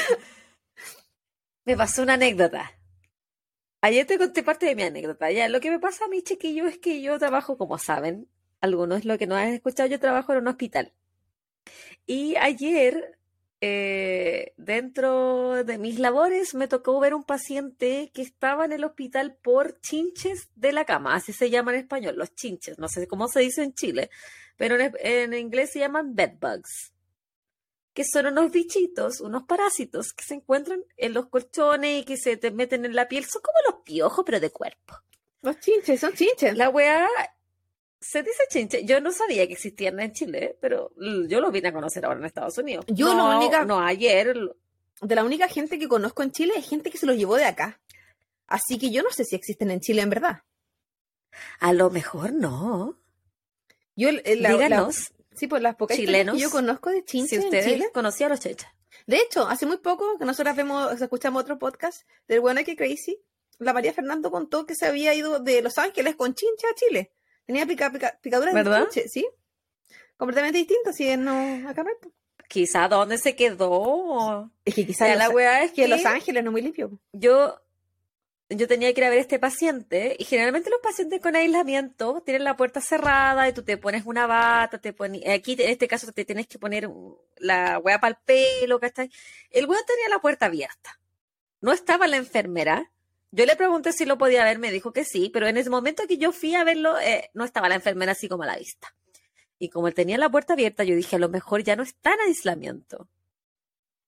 Me 1.65 1.77
pasó 1.77 2.03
una 2.03 2.15
anécdota. 2.15 2.73
Ayer 3.83 4.07
te 4.07 4.19
conté 4.19 4.43
parte 4.43 4.67
de 4.67 4.77
mi 4.77 4.85
anécdota. 4.85 5.31
Ya, 5.33 5.49
lo 5.49 5.61
que 5.61 5.71
me 5.71 5.81
pasa 5.81 6.05
a 6.05 6.09
mí, 6.09 6.23
chiquillo, 6.23 6.67
es 6.67 6.79
que 6.79 7.03
yo 7.03 7.19
trabajo, 7.19 7.59
como 7.59 7.79
saben, 7.79 8.29
algunos 8.61 9.05
lo 9.05 9.19
que 9.19 9.27
no 9.27 9.35
han 9.35 9.49
escuchado, 9.49 9.89
yo 9.89 9.99
trabajo 10.01 10.33
en 10.33 10.39
un 10.39 10.49
hospital. 10.49 10.93
Y 12.07 12.37
ayer, 12.37 13.19
eh, 13.61 14.55
dentro 14.57 15.65
de 15.65 15.79
mis 15.79 15.99
labores, 15.99 16.55
me 16.55 16.69
tocó 16.69 16.99
ver 17.01 17.15
un 17.15 17.25
paciente 17.25 18.11
que 18.13 18.23
estaba 18.23 18.65
en 18.65 18.73
el 18.73 18.85
hospital 18.85 19.37
por 19.43 19.81
chinches 19.81 20.51
de 20.57 20.73
la 20.73 20.85
cama, 20.85 21.15
así 21.15 21.33
se 21.33 21.51
llama 21.51 21.73
en 21.73 21.81
español, 21.81 22.17
los 22.17 22.35
chinches, 22.35 22.79
no 22.79 22.89
sé 22.89 23.07
cómo 23.07 23.29
se 23.29 23.41
dice 23.41 23.63
en 23.63 23.75
Chile, 23.75 24.11
pero 24.57 24.77
en, 24.77 24.93
en 25.01 25.35
inglés 25.35 25.71
se 25.73 25.79
llaman 25.79 26.15
bedbugs 26.15 26.93
que 27.93 28.05
son 28.05 28.27
unos 28.27 28.51
bichitos, 28.51 29.21
unos 29.21 29.45
parásitos 29.45 30.13
que 30.13 30.25
se 30.25 30.35
encuentran 30.35 30.85
en 30.97 31.13
los 31.13 31.27
colchones 31.27 32.03
y 32.03 32.05
que 32.05 32.17
se 32.17 32.37
te 32.37 32.51
meten 32.51 32.85
en 32.85 32.95
la 32.95 33.09
piel. 33.09 33.25
Son 33.25 33.43
como 33.43 33.59
los 33.69 33.85
piojos, 33.85 34.25
pero 34.25 34.41
de 34.41 34.51
cuerpo. 34.51 34.95
Los 35.43 35.59
chinches, 35.61 36.01
son 36.01 36.15
chinches. 36.15 36.57
La 36.57 36.71
weá 36.71 37.07
se 38.03 38.23
dice 38.23 38.43
chinche. 38.51 38.85
Yo 38.85 39.01
no 39.01 39.13
sabía 39.13 39.47
que 39.47 39.55
existían 39.55 39.99
en 40.01 40.13
Chile, 40.13 40.59
pero 40.61 40.93
yo 41.29 41.41
los 41.41 41.53
vine 41.53 41.69
a 41.69 41.73
conocer 41.73 42.05
ahora 42.05 42.19
en 42.21 42.27
Estados 42.27 42.59
Unidos. 42.59 42.85
Yo 42.89 43.15
no, 43.15 43.29
la 43.31 43.39
única- 43.39 43.65
no 43.65 43.81
ayer. 43.81 44.37
De 45.01 45.15
la 45.15 45.25
única 45.25 45.49
gente 45.49 45.79
que 45.79 45.89
conozco 45.89 46.23
en 46.23 46.31
Chile 46.33 46.53
es 46.57 46.69
gente 46.69 46.91
que 46.91 46.99
se 46.99 47.07
los 47.07 47.17
llevó 47.17 47.37
de 47.37 47.45
acá. 47.47 47.81
Así 48.47 48.79
que 48.79 48.91
yo 48.91 49.03
no 49.03 49.11
sé 49.11 49.25
si 49.25 49.35
existen 49.37 49.71
en 49.71 49.81
Chile 49.81 50.03
en 50.03 50.11
verdad. 50.11 50.43
A 51.61 51.73
lo 51.73 51.91
mejor 51.91 52.33
no. 52.33 52.99
Yo, 53.97 54.09
el- 54.11 54.23
la- 54.43 54.51
la- 54.51 54.55
Díganos 54.55 55.13
sí, 55.35 55.47
pues 55.47 55.63
las 55.63 55.77
pocas 55.77 55.97
chilenos, 55.97 56.37
que 56.37 56.43
yo 56.43 56.51
conozco 56.51 56.91
de 56.91 57.05
chinches 57.05 57.31
si 57.31 57.37
en 57.37 57.45
ustedes 57.45 57.65
Chile. 57.67 57.91
conocían 57.95 58.31
a 58.31 58.35
los 58.35 58.41
chinches. 58.41 58.69
De 59.07 59.17
hecho, 59.17 59.49
hace 59.49 59.67
muy 59.67 59.79
poco 59.79 60.19
que 60.19 60.25
nosotros 60.25 60.55
vemos, 60.55 61.01
escuchamos 61.01 61.43
otro 61.43 61.59
podcast 61.59 62.03
del 62.29 62.41
bueno 62.41 62.63
que 62.65 62.77
Crazy, 62.77 63.19
la 63.59 63.73
María 63.73 63.93
Fernando 63.93 64.31
contó 64.31 64.67
que 64.67 64.75
se 64.75 64.87
había 64.87 65.15
ido 65.15 65.41
de 65.41 65.63
Los 65.63 65.79
Ángeles 65.79 66.15
con 66.17 66.35
chinche 66.35 66.67
a 66.71 66.75
Chile. 66.75 67.13
Tenía 67.47 67.67
pica, 67.67 67.91
pica- 67.91 68.19
picaduras 68.21 68.55
¿Verdad? 68.55 68.81
de 68.87 68.91
chinche, 68.91 69.09
¿sí? 69.09 69.27
Completamente 70.17 70.59
distinto, 70.59 70.93
si 70.93 71.17
no, 71.17 71.69
acá 71.69 71.83
no 71.83 71.91
hay. 71.91 72.11
Quizá 72.49 72.87
dónde 72.89 73.19
se 73.19 73.35
quedó. 73.35 74.51
Es 74.65 74.75
que 74.75 74.87
quizás 74.87 75.09
Ya, 75.09 75.17
la 75.17 75.31
weá 75.31 75.65
es 75.65 75.71
que 75.73 75.83
que 75.83 75.89
Los 75.89 76.05
Ángeles 76.05 76.45
no 76.45 76.51
es 76.51 76.53
muy 76.53 76.63
limpio. 76.63 76.99
yo, 77.13 77.59
yo 78.51 78.69
tenía 78.69 78.93
que 78.93 79.01
ir 79.01 79.05
a 79.07 79.11
ver 79.11 79.19
a 79.19 79.23
este 79.23 79.39
paciente 79.39 80.15
y 80.19 80.25
generalmente 80.25 80.69
los 80.69 80.81
pacientes 80.81 81.21
con 81.23 81.35
aislamiento 81.35 82.21
tienen 82.25 82.45
la 82.45 82.57
puerta 82.57 82.81
cerrada 82.83 83.49
y 83.49 83.55
tú 83.55 83.63
te 83.63 83.79
pones 83.79 84.05
una 84.05 84.27
bata, 84.27 84.79
te 84.79 84.93
pones, 84.93 85.27
aquí 85.27 85.55
en 85.55 85.71
este 85.71 85.89
caso 85.89 86.13
te 86.13 86.27
tienes 86.27 86.47
que 86.47 86.59
poner 86.59 86.91
la 87.39 87.79
weá 87.79 87.99
para 87.99 88.15
el 88.15 88.19
pelo, 88.25 88.79
¿cachai? 88.79 89.11
El 89.51 89.67
weón 89.67 89.83
tenía 89.87 90.09
la 90.11 90.21
puerta 90.21 90.47
abierta. 90.47 91.01
No 91.63 91.73
estaba 91.73 92.07
la 92.07 92.19
enfermera. 92.19 92.93
Yo 93.35 93.47
le 93.47 93.57
pregunté 93.57 93.93
si 93.93 94.05
lo 94.05 94.19
podía 94.19 94.45
ver, 94.45 94.59
me 94.59 94.71
dijo 94.71 94.93
que 94.93 95.05
sí, 95.05 95.31
pero 95.33 95.49
en 95.49 95.57
ese 95.57 95.71
momento 95.71 96.07
que 96.07 96.19
yo 96.19 96.33
fui 96.33 96.55
a 96.55 96.65
verlo, 96.65 97.01
eh, 97.01 97.31
no 97.33 97.45
estaba 97.45 97.71
la 97.71 97.77
enfermera 97.77 98.13
así 98.13 98.29
como 98.29 98.43
a 98.43 98.47
la 98.47 98.59
vista. 98.59 98.95
Y 99.59 99.71
como 99.71 99.89
él 99.89 99.95
tenía 99.95 100.19
la 100.19 100.31
puerta 100.31 100.53
abierta, 100.53 100.85
yo 100.85 100.95
dije, 100.95 101.17
a 101.17 101.19
lo 101.19 101.31
mejor 101.31 101.63
ya 101.63 101.75
no 101.75 101.83
está 101.83 102.13
en 102.13 102.21
aislamiento. 102.21 103.09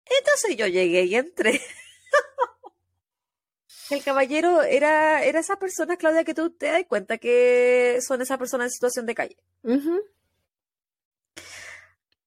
Entonces 0.04 0.58
yo 0.58 0.66
llegué 0.66 1.04
y 1.04 1.14
entré. 1.14 1.58
El 3.90 4.04
caballero 4.04 4.62
era, 4.62 5.24
era 5.24 5.40
esa 5.40 5.58
persona, 5.58 5.96
Claudia, 5.96 6.24
que 6.24 6.34
tú 6.34 6.50
te 6.50 6.66
das 6.66 6.84
cuenta 6.86 7.16
que 7.16 8.00
son 8.06 8.20
esas 8.20 8.36
personas 8.36 8.66
en 8.66 8.72
situación 8.72 9.06
de 9.06 9.14
calle. 9.14 9.38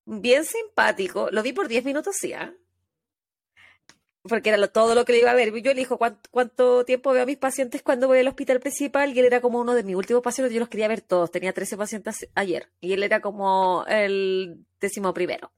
Bien 0.06 0.46
simpático. 0.46 1.30
Lo 1.32 1.44
vi 1.44 1.54
por 1.54 1.68
10 1.68 1.86
minutos, 1.86 2.16
sí. 2.18 2.34
Porque 4.28 4.50
era 4.50 4.68
todo 4.68 4.96
lo 4.96 5.06
que 5.06 5.14
le 5.14 5.20
iba 5.20 5.32
a 5.32 5.36
ver. 5.36 5.54
Yo 5.62 5.74
le 5.74 5.80
dijo 5.80 5.98
¿cuánto, 5.98 6.30
cuánto 6.32 6.86
tiempo 6.86 7.12
veo 7.12 7.24
a 7.24 7.26
mis 7.26 7.38
pacientes 7.38 7.82
cuando 7.82 8.08
voy 8.08 8.20
al 8.20 8.28
hospital 8.28 8.60
principal 8.60 9.16
y 9.16 9.20
él 9.20 9.26
era 9.26 9.42
como 9.42 9.60
uno 9.60 9.74
de 9.74 9.84
mis 9.84 9.96
últimos 9.96 10.24
pacientes. 10.24 10.54
Yo 10.54 10.60
los 10.60 10.70
quería 10.70 10.88
ver 10.88 11.02
todos. 11.02 11.32
Tenía 11.32 11.54
13 11.54 11.78
pacientes 11.78 12.28
ayer 12.36 12.70
y 12.80 12.94
él 12.94 13.04
era 13.04 13.22
como 13.22 13.86
el 13.88 14.66
décimo 14.80 15.14
primero. 15.14 15.52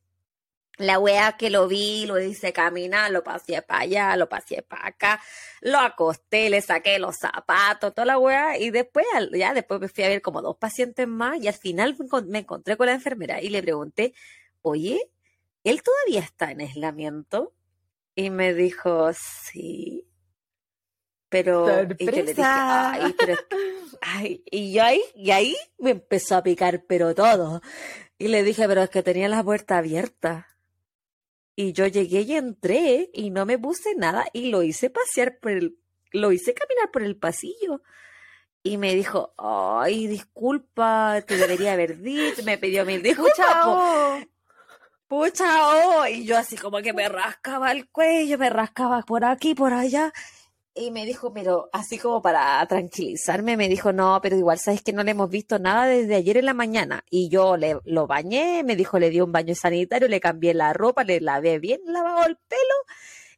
La 0.79 0.97
wea 0.97 1.35
que 1.37 1.49
lo 1.49 1.67
vi, 1.67 2.05
lo 2.05 2.17
hice 2.21 2.53
caminar, 2.53 3.11
lo 3.11 3.21
pasé 3.21 3.61
para 3.61 3.81
allá, 3.81 4.15
lo 4.15 4.29
pasé 4.29 4.61
para 4.61 4.87
acá, 4.87 5.21
lo 5.59 5.77
acosté, 5.77 6.49
le 6.49 6.61
saqué 6.61 6.99
los 6.99 7.17
zapatos, 7.17 7.93
toda 7.93 8.05
la 8.05 8.17
wea, 8.17 8.57
y 8.57 8.69
después, 8.71 9.05
ya 9.33 9.53
después 9.53 9.81
me 9.81 9.89
fui 9.89 10.05
a 10.05 10.07
ver 10.07 10.21
como 10.21 10.41
dos 10.41 10.55
pacientes 10.55 11.05
más, 11.05 11.37
y 11.41 11.49
al 11.49 11.53
final 11.53 11.97
me 12.27 12.39
encontré 12.39 12.77
con 12.77 12.85
la 12.87 12.93
enfermera 12.93 13.41
y 13.41 13.49
le 13.49 13.61
pregunté, 13.61 14.13
oye, 14.61 15.11
¿él 15.65 15.83
todavía 15.83 16.21
está 16.21 16.51
en 16.51 16.61
aislamiento? 16.61 17.51
Y 18.19 18.31
me 18.31 18.53
dijo, 18.53 19.13
sí. 19.13 20.05
Pero, 21.29 21.83
y 21.97 22.05
yo 22.05 22.11
le 22.11 22.23
dije, 22.23 22.41
ay, 22.43 23.15
pero, 23.17 23.35
ay, 24.01 24.43
y 24.51 24.73
yo 24.73 24.83
ahí, 24.83 25.01
y 25.15 25.31
ahí 25.31 25.55
me 25.77 25.91
empezó 25.91 26.35
a 26.35 26.43
picar, 26.43 26.83
pero 26.85 27.15
todo. 27.15 27.61
Y 28.17 28.27
le 28.27 28.43
dije, 28.43 28.67
pero 28.67 28.83
es 28.83 28.89
que 28.89 29.03
tenía 29.03 29.29
la 29.29 29.41
puerta 29.41 29.77
abierta. 29.77 30.47
Y 31.55 31.71
yo 31.71 31.87
llegué 31.87 32.23
y 32.23 32.33
entré 32.35 33.09
y 33.13 33.29
no 33.29 33.45
me 33.45 33.57
puse 33.57 33.95
nada 33.95 34.25
y 34.33 34.49
lo 34.49 34.63
hice 34.63 34.89
pasear 34.89 35.39
por 35.39 35.51
el, 35.51 35.79
lo 36.11 36.33
hice 36.33 36.53
caminar 36.53 36.91
por 36.91 37.03
el 37.03 37.15
pasillo. 37.15 37.81
Y 38.63 38.75
me 38.75 38.95
dijo, 38.95 39.33
ay, 39.37 40.07
disculpa, 40.07 41.23
te 41.25 41.37
debería 41.37 41.71
haber 41.71 41.99
dicho, 41.99 42.43
me 42.43 42.57
pidió 42.57 42.85
mil 42.85 43.01
disculpas. 43.03 44.27
Pucha, 45.09 45.45
oh, 46.01 46.05
y 46.07 46.23
yo 46.25 46.37
así 46.37 46.55
como 46.55 46.77
que 46.83 46.93
me 46.93 47.09
rascaba 47.09 47.71
el 47.71 47.89
cuello, 47.89 48.37
me 48.37 48.49
rascaba 48.51 49.01
por 49.01 49.25
aquí, 49.25 49.55
por 49.55 49.73
allá. 49.73 50.13
Y 50.75 50.91
me 50.91 51.05
dijo, 51.05 51.33
pero 51.33 51.67
así 51.73 51.97
como 51.97 52.21
para 52.21 52.65
tranquilizarme, 52.67 53.57
me 53.57 53.67
dijo, 53.67 53.91
no, 53.91 54.19
pero 54.21 54.37
igual 54.37 54.59
sabes 54.59 54.83
que 54.83 54.93
no 54.93 55.03
le 55.03 55.11
hemos 55.11 55.29
visto 55.29 55.57
nada 55.59 55.87
desde 55.87 56.15
ayer 56.15 56.37
en 56.37 56.45
la 56.45 56.53
mañana. 56.53 57.03
Y 57.09 57.29
yo 57.29 57.57
le, 57.57 57.79
lo 57.85 58.05
bañé, 58.07 58.63
me 58.63 58.75
dijo, 58.75 58.99
le 58.99 59.09
di 59.09 59.19
un 59.19 59.31
baño 59.31 59.55
sanitario, 59.55 60.07
le 60.07 60.19
cambié 60.21 60.53
la 60.53 60.73
ropa, 60.73 61.03
le 61.03 61.19
lavé 61.21 61.57
bien 61.59 61.81
lavado 61.85 62.27
el 62.27 62.37
pelo. 62.37 62.75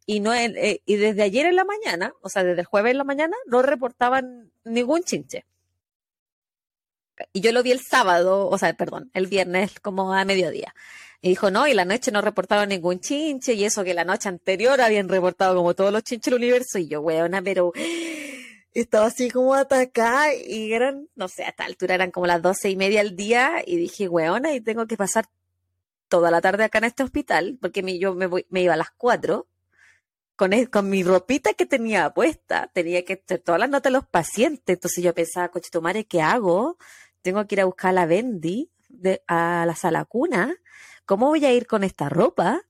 Y, 0.05 0.19
no, 0.19 0.33
en- 0.35 0.57
eh, 0.57 0.81
y 0.85 0.97
desde 0.97 1.23
ayer 1.23 1.45
en 1.45 1.55
la 1.55 1.65
mañana, 1.65 2.13
o 2.21 2.29
sea, 2.29 2.43
desde 2.43 2.61
el 2.61 2.65
jueves 2.67 2.91
en 2.91 2.97
la 2.97 3.05
mañana, 3.05 3.35
no 3.47 3.61
reportaban 3.61 4.51
ningún 4.65 5.03
chinche. 5.03 5.45
Y 7.33 7.41
yo 7.41 7.51
lo 7.53 7.63
vi 7.63 7.71
el 7.71 7.79
sábado, 7.81 8.47
o 8.49 8.57
sea, 8.57 8.73
perdón, 8.73 9.09
el 9.13 9.27
viernes 9.27 9.79
como 9.79 10.13
a 10.13 10.25
mediodía. 10.25 10.73
Y 11.23 11.29
dijo, 11.29 11.51
no, 11.51 11.67
y 11.67 11.73
la 11.75 11.85
noche 11.85 12.11
no 12.11 12.21
reportaron 12.21 12.69
ningún 12.69 12.99
chinche, 12.99 13.53
y 13.53 13.63
eso 13.63 13.83
que 13.83 13.93
la 13.93 14.03
noche 14.03 14.27
anterior 14.27 14.81
habían 14.81 15.07
reportado 15.07 15.55
como 15.55 15.75
todos 15.75 15.91
los 15.93 16.03
chinches 16.03 16.31
del 16.31 16.39
universo, 16.41 16.79
y 16.79 16.87
yo, 16.87 17.01
weona, 17.01 17.41
pero 17.43 17.71
estaba 18.73 19.05
así 19.05 19.29
como 19.29 19.53
atacada, 19.53 20.33
y 20.33 20.73
eran, 20.73 21.07
no 21.15 21.27
sé, 21.27 21.43
a 21.43 21.49
esta 21.49 21.65
altura 21.65 21.93
eran 21.95 22.09
como 22.09 22.25
las 22.25 22.41
doce 22.41 22.69
y 22.71 22.75
media 22.75 23.01
al 23.01 23.15
día, 23.15 23.61
y 23.65 23.77
dije, 23.77 24.07
weona, 24.07 24.53
y 24.53 24.61
tengo 24.61 24.87
que 24.87 24.97
pasar 24.97 25.25
toda 26.07 26.31
la 26.31 26.41
tarde 26.41 26.63
acá 26.63 26.79
en 26.79 26.85
este 26.85 27.03
hospital, 27.03 27.57
porque 27.61 27.83
mi- 27.83 27.99
yo 27.99 28.15
me, 28.15 28.25
voy, 28.25 28.45
me 28.49 28.63
iba 28.63 28.73
a 28.73 28.77
las 28.77 28.89
cuatro, 28.91 29.47
con, 30.35 30.51
con 30.65 30.89
mi 30.89 31.03
ropita 31.03 31.53
que 31.53 31.67
tenía 31.67 32.09
puesta, 32.15 32.71
tenía 32.73 33.05
que 33.05 33.15
todas 33.17 33.59
las 33.59 33.69
notas 33.69 33.91
de 33.91 33.97
los 33.99 34.07
pacientes, 34.07 34.73
entonces 34.75 35.03
yo 35.03 35.13
pensaba, 35.13 35.49
coche, 35.49 35.69
tu 35.71 35.83
madre, 35.83 36.05
¿qué 36.05 36.19
hago? 36.21 36.77
Tengo 37.21 37.45
que 37.45 37.55
ir 37.55 37.61
a 37.61 37.65
buscar 37.65 37.89
a 37.91 37.93
la 37.93 38.05
Bendy 38.07 38.71
de, 38.89 39.21
a 39.27 39.65
la 39.67 39.75
sala 39.75 40.03
cuna, 40.05 40.55
¿cómo 41.11 41.27
voy 41.27 41.43
a 41.43 41.51
ir 41.51 41.67
con 41.67 41.83
esta 41.83 42.07
ropa? 42.07 42.61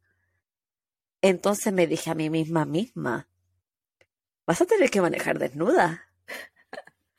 Entonces 1.21 1.71
me 1.71 1.85
dije 1.85 2.09
a 2.09 2.15
mí 2.15 2.31
misma 2.31 2.65
misma, 2.65 3.27
vas 4.47 4.61
a 4.61 4.65
tener 4.65 4.89
que 4.89 4.99
manejar 4.99 5.37
desnuda. 5.37 6.09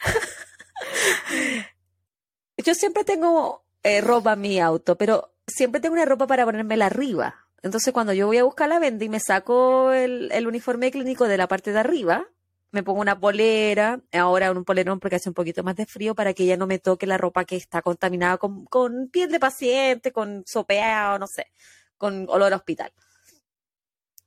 Yo 2.57 2.75
siempre 2.75 3.05
tengo 3.05 3.65
eh, 3.85 4.01
ropa 4.01 4.33
en 4.33 4.41
mi 4.41 4.59
auto, 4.59 4.99
pero 4.99 5.33
siempre 5.47 5.81
tengo 5.81 5.93
una 5.93 6.07
ropa 6.07 6.27
para 6.27 6.45
ponérmela 6.45 6.87
arriba. 6.87 7.47
Entonces 7.63 7.93
cuando 7.93 8.13
yo 8.13 8.27
voy 8.27 8.39
a 8.39 8.45
buscar 8.45 8.69
la 8.69 8.81
venda 8.81 9.05
y 9.05 9.09
me 9.09 9.21
saco 9.21 9.93
el, 9.93 10.29
el 10.33 10.49
uniforme 10.49 10.91
clínico 10.91 11.29
de 11.29 11.37
la 11.37 11.47
parte 11.47 11.73
de 11.73 11.79
arriba, 11.79 12.27
me 12.73 12.83
pongo 12.83 13.01
una 13.01 13.21
polera, 13.21 14.01
ahora 14.13 14.51
un 14.51 14.65
polerón 14.65 14.99
porque 14.99 15.17
hace 15.17 15.29
un 15.29 15.35
poquito 15.35 15.63
más 15.63 15.77
de 15.77 15.87
frío 15.87 16.15
para 16.15 16.33
que 16.33 16.47
ya 16.47 16.57
no 16.57 16.67
me 16.67 16.79
toque 16.79 17.07
la 17.07 17.19
ropa 17.19 17.45
que 17.45 17.57
está 17.57 17.83
contaminada 17.83 18.39
con, 18.39 18.65
con 18.65 19.09
piel 19.09 19.31
de 19.31 19.39
paciente, 19.39 20.11
con 20.11 20.43
sopeado, 20.47 21.19
no 21.19 21.27
sé, 21.27 21.53
con 21.99 22.27
olor 22.31 22.53
a 22.53 22.57
hospital. 22.57 22.93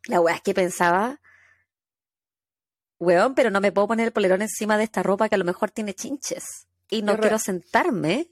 La 0.08 0.22
weá 0.22 0.36
es 0.36 0.42
que 0.42 0.54
pensaba, 0.54 1.20
weón, 3.00 3.34
pero 3.34 3.50
no 3.50 3.62
me 3.62 3.72
puedo 3.72 3.88
poner 3.88 4.06
el 4.06 4.14
polerón 4.14 4.44
encima 4.44 4.78
de 4.78 4.84
esta 4.84 5.02
ropa 5.02 5.28
que 5.28 5.36
a 5.36 5.40
lo 5.40 5.46
mejor 5.46 5.72
tiene 5.72 5.96
chinches. 5.96 6.68
Y 6.88 7.02
no 7.02 7.18
quiero 7.18 7.40
sentarme. 7.40 8.30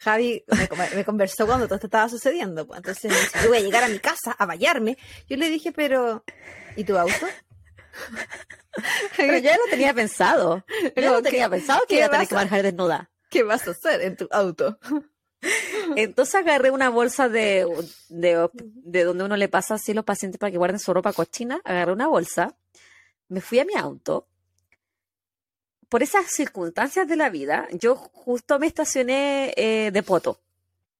Javi 0.00 0.44
me, 0.48 0.96
me 0.96 1.04
conversó 1.06 1.46
cuando 1.46 1.66
todo 1.66 1.76
esto 1.76 1.86
estaba 1.86 2.10
sucediendo. 2.10 2.66
pues. 2.66 2.76
Entonces 2.76 3.10
me 3.10 3.18
dice, 3.18 3.38
yo 3.42 3.48
voy 3.48 3.58
a 3.58 3.62
llegar 3.62 3.82
a 3.84 3.88
mi 3.88 3.98
casa 3.98 4.32
a 4.38 4.44
bañarme. 4.44 4.98
Yo 5.28 5.38
le 5.38 5.48
dije, 5.48 5.72
pero, 5.72 6.24
¿y 6.76 6.84
tu 6.84 6.98
auto? 6.98 7.26
Pero 9.16 9.38
ya 9.38 9.56
lo 9.56 9.64
tenía 9.70 9.94
pensado. 9.94 10.64
Yo 10.82 10.90
Pero, 10.94 11.10
no 11.12 11.22
tenía 11.22 11.48
pensado 11.48 11.82
que 11.88 11.96
iba 11.96 12.06
a 12.06 12.10
tener 12.10 12.28
que 12.28 12.34
manejar 12.34 12.62
desnuda. 12.62 13.10
¿Qué 13.30 13.42
vas 13.42 13.66
a 13.66 13.72
hacer 13.72 14.02
en 14.02 14.16
tu 14.16 14.28
auto? 14.30 14.78
Entonces 15.96 16.34
agarré 16.34 16.70
una 16.70 16.88
bolsa 16.88 17.28
de, 17.28 17.66
de, 18.08 18.48
de 18.52 19.04
donde 19.04 19.24
uno 19.24 19.36
le 19.36 19.48
pasa 19.48 19.74
así 19.74 19.92
a 19.92 19.94
los 19.94 20.04
pacientes 20.04 20.38
para 20.38 20.50
que 20.50 20.58
guarden 20.58 20.78
su 20.78 20.94
ropa 20.94 21.12
cochina. 21.12 21.60
Agarré 21.64 21.92
una 21.92 22.08
bolsa, 22.08 22.56
me 23.28 23.40
fui 23.40 23.58
a 23.58 23.64
mi 23.64 23.74
auto. 23.74 24.26
Por 25.88 26.02
esas 26.02 26.26
circunstancias 26.26 27.06
de 27.06 27.16
la 27.16 27.30
vida, 27.30 27.68
yo 27.72 27.94
justo 27.94 28.58
me 28.58 28.66
estacioné 28.66 29.52
eh, 29.56 29.90
de 29.92 30.02
poto. 30.02 30.40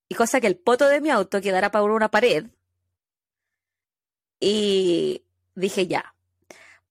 Y 0.07 0.15
cosa 0.15 0.39
que 0.39 0.47
el 0.47 0.57
poto 0.57 0.87
de 0.87 1.01
mi 1.01 1.09
auto 1.09 1.41
quedara 1.41 1.71
para 1.71 1.85
una 1.85 2.11
pared. 2.11 2.45
Y 4.39 5.23
dije, 5.55 5.87
ya, 5.87 6.14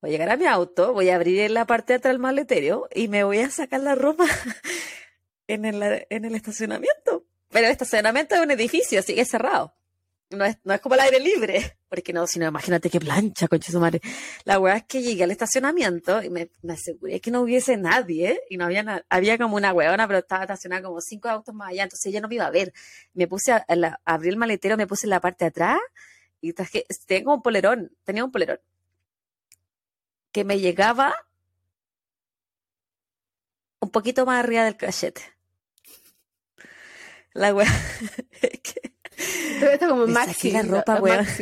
voy 0.04 0.10
a 0.10 0.12
llegar 0.12 0.28
a 0.30 0.36
mi 0.36 0.44
auto, 0.44 0.92
voy 0.92 1.08
a 1.08 1.14
abrir 1.14 1.50
la 1.50 1.64
parte 1.64 1.94
de 1.94 1.96
atrás 1.96 2.12
del 2.12 2.20
maletero 2.20 2.88
y 2.94 3.08
me 3.08 3.24
voy 3.24 3.38
a 3.38 3.48
sacar 3.50 3.80
la 3.80 3.94
ropa 3.94 4.26
en 5.48 5.64
el, 5.64 6.06
en 6.10 6.24
el 6.26 6.34
estacionamiento. 6.34 7.24
Pero 7.50 7.66
el 7.66 7.72
estacionamiento 7.72 8.34
es 8.34 8.40
un 8.42 8.50
edificio, 8.50 9.00
sigue 9.02 9.24
cerrado. 9.24 9.74
No 10.30 10.44
es, 10.44 10.58
no 10.64 10.74
es 10.74 10.80
como 10.80 10.94
el 10.96 11.00
aire 11.02 11.20
libre, 11.20 11.78
porque 11.88 12.12
no, 12.12 12.26
sino 12.26 12.46
imagínate 12.46 12.90
qué 12.90 13.00
plancha, 13.00 13.48
concha 13.48 13.72
su 13.72 13.80
madre. 13.80 14.02
La 14.44 14.58
weá 14.58 14.76
es 14.76 14.84
que 14.84 15.00
llegué 15.00 15.24
al 15.24 15.30
estacionamiento 15.30 16.22
y 16.22 16.28
me, 16.28 16.50
aseguré 16.68 17.20
que 17.20 17.30
no 17.30 17.40
hubiese 17.40 17.76
nadie, 17.78 18.40
y 18.50 18.58
no 18.58 18.64
había 18.66 18.82
na- 18.82 19.06
había 19.08 19.38
como 19.38 19.56
una 19.56 19.72
weona, 19.72 20.06
pero 20.06 20.18
estaba 20.18 20.42
estacionada 20.42 20.82
como 20.82 21.00
cinco 21.00 21.28
autos 21.30 21.54
más 21.54 21.70
allá, 21.70 21.84
entonces 21.84 22.06
ella 22.06 22.20
no 22.20 22.28
me 22.28 22.34
iba 22.34 22.46
a 22.46 22.50
ver. 22.50 22.72
Me 23.14 23.26
puse 23.28 23.52
a, 23.52 23.56
a 23.68 23.76
la- 23.76 24.00
abrí 24.04 24.28
el 24.28 24.36
maletero, 24.36 24.76
me 24.76 24.86
puse 24.86 25.06
en 25.06 25.10
la 25.10 25.20
parte 25.20 25.44
de 25.44 25.48
atrás 25.48 25.78
y 26.40 26.52
traje, 26.52 26.84
tengo 27.06 27.32
un 27.34 27.40
polerón, 27.42 27.90
tenía 28.04 28.24
un 28.24 28.30
polerón 28.32 28.58
que 30.34 30.44
me 30.44 30.58
llegaba 30.58 31.14
un 33.78 33.90
poquito 33.90 34.26
más 34.26 34.42
arriba 34.42 34.64
del 34.64 34.76
cachete. 34.76 35.22
La 37.32 37.54
weá 37.54 37.68
esto 38.42 39.88
como 39.88 40.06
Me 40.08 40.12
maxi. 40.12 40.34
saqué 40.34 40.52
la 40.52 40.62
ropa, 40.62 41.00
weón. 41.00 41.26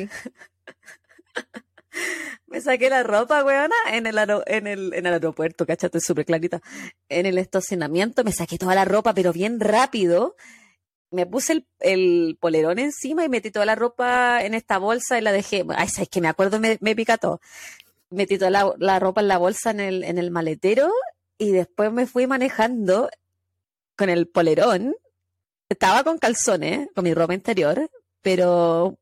Me 2.46 2.60
saqué 2.60 2.90
la 2.90 3.02
ropa, 3.02 3.42
weona, 3.44 3.74
en 3.92 4.06
el, 4.06 4.18
en 4.46 4.66
el, 4.66 4.92
en 4.92 5.06
el 5.06 5.12
aeropuerto, 5.14 5.64
cachate, 5.64 6.00
súper 6.00 6.26
clarita. 6.26 6.60
En 7.08 7.24
el 7.24 7.38
estacionamiento 7.38 8.24
me 8.24 8.32
saqué 8.32 8.58
toda 8.58 8.74
la 8.74 8.84
ropa, 8.84 9.14
pero 9.14 9.32
bien 9.32 9.58
rápido. 9.58 10.36
Me 11.10 11.24
puse 11.26 11.54
el, 11.54 11.66
el 11.80 12.36
polerón 12.40 12.78
encima 12.78 13.24
y 13.24 13.30
metí 13.30 13.50
toda 13.50 13.64
la 13.64 13.74
ropa 13.74 14.44
en 14.44 14.52
esta 14.52 14.76
bolsa 14.76 15.16
y 15.18 15.22
la 15.22 15.32
dejé. 15.32 15.64
Ay, 15.76 15.88
sabes 15.88 16.10
que 16.10 16.20
me 16.20 16.28
acuerdo, 16.28 16.60
me, 16.60 16.76
me 16.82 16.94
pica 16.94 17.16
todo. 17.16 17.40
Metí 18.12 18.38
toda 18.38 18.74
la, 18.78 18.98
ropa 18.98 19.20
en 19.20 19.28
la 19.28 19.38
bolsa 19.38 19.70
en 19.70 19.80
el, 19.80 20.04
en 20.04 20.18
el 20.18 20.30
maletero 20.30 20.90
y 21.38 21.50
después 21.50 21.92
me 21.92 22.06
fui 22.06 22.26
manejando 22.26 23.08
con 23.96 24.08
el 24.10 24.28
polerón. 24.28 24.94
Estaba 25.68 26.04
con 26.04 26.18
calzones, 26.18 26.88
con 26.94 27.04
mi 27.04 27.14
ropa 27.14 27.34
interior, 27.34 27.90
pero 28.20 28.98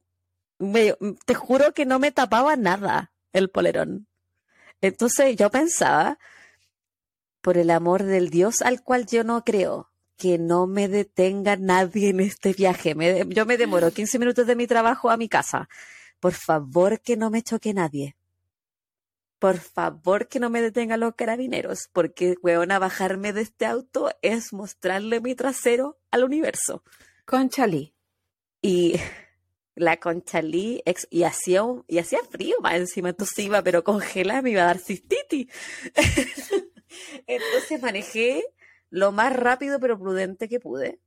me- 0.58 0.96
te 1.26 1.34
juro 1.34 1.72
que 1.74 1.84
no 1.86 1.98
me 1.98 2.12
tapaba 2.12 2.56
nada 2.56 3.12
el 3.32 3.50
polerón. 3.50 4.06
Entonces 4.80 5.36
yo 5.36 5.50
pensaba, 5.50 6.18
por 7.40 7.58
el 7.58 7.70
amor 7.70 8.02
del 8.04 8.30
Dios 8.30 8.62
al 8.62 8.82
cual 8.82 9.06
yo 9.06 9.24
no 9.24 9.44
creo, 9.44 9.90
que 10.16 10.38
no 10.38 10.66
me 10.66 10.88
detenga 10.88 11.56
nadie 11.56 12.10
en 12.10 12.20
este 12.20 12.52
viaje. 12.52 12.94
Me 12.94 13.26
yo 13.28 13.46
me 13.46 13.56
demoro 13.56 13.90
15 13.90 14.18
minutos 14.18 14.46
de 14.46 14.56
mi 14.56 14.66
trabajo 14.66 15.10
a 15.10 15.16
mi 15.16 15.28
casa. 15.28 15.68
Por 16.20 16.32
favor, 16.34 17.00
que 17.00 17.16
no 17.16 17.30
me 17.30 17.42
choque 17.42 17.72
nadie. 17.72 18.14
Por 19.40 19.58
favor, 19.58 20.28
que 20.28 20.38
no 20.38 20.50
me 20.50 20.62
detengan 20.62 21.00
los 21.00 21.14
carabineros, 21.16 21.88
porque, 21.92 22.36
weona, 22.42 22.78
bajarme 22.78 23.32
de 23.32 23.40
este 23.40 23.66
auto 23.66 24.10
es 24.22 24.52
mostrarle 24.52 25.20
mi 25.20 25.34
trasero 25.34 25.98
al 26.12 26.22
universo. 26.24 26.84
Conchalí. 27.24 27.94
Y 28.62 28.94
la 29.74 29.96
conchalí 29.98 30.82
ex- 30.84 31.08
y 31.10 31.22
hacía 31.24 31.62
un- 31.62 31.84
y 31.88 31.98
hacía 31.98 32.18
frío 32.30 32.56
más 32.60 32.74
encima, 32.74 33.08
entonces 33.08 33.38
iba, 33.38 33.62
pero 33.62 33.82
congelada 33.82 34.42
me 34.42 34.50
iba 34.50 34.62
a 34.62 34.66
dar 34.66 34.78
cistitis. 34.78 35.48
entonces 37.26 37.80
manejé 37.82 38.44
lo 38.90 39.10
más 39.12 39.34
rápido 39.34 39.80
pero 39.80 39.98
prudente 39.98 40.48
que 40.48 40.60
pude. 40.60 41.00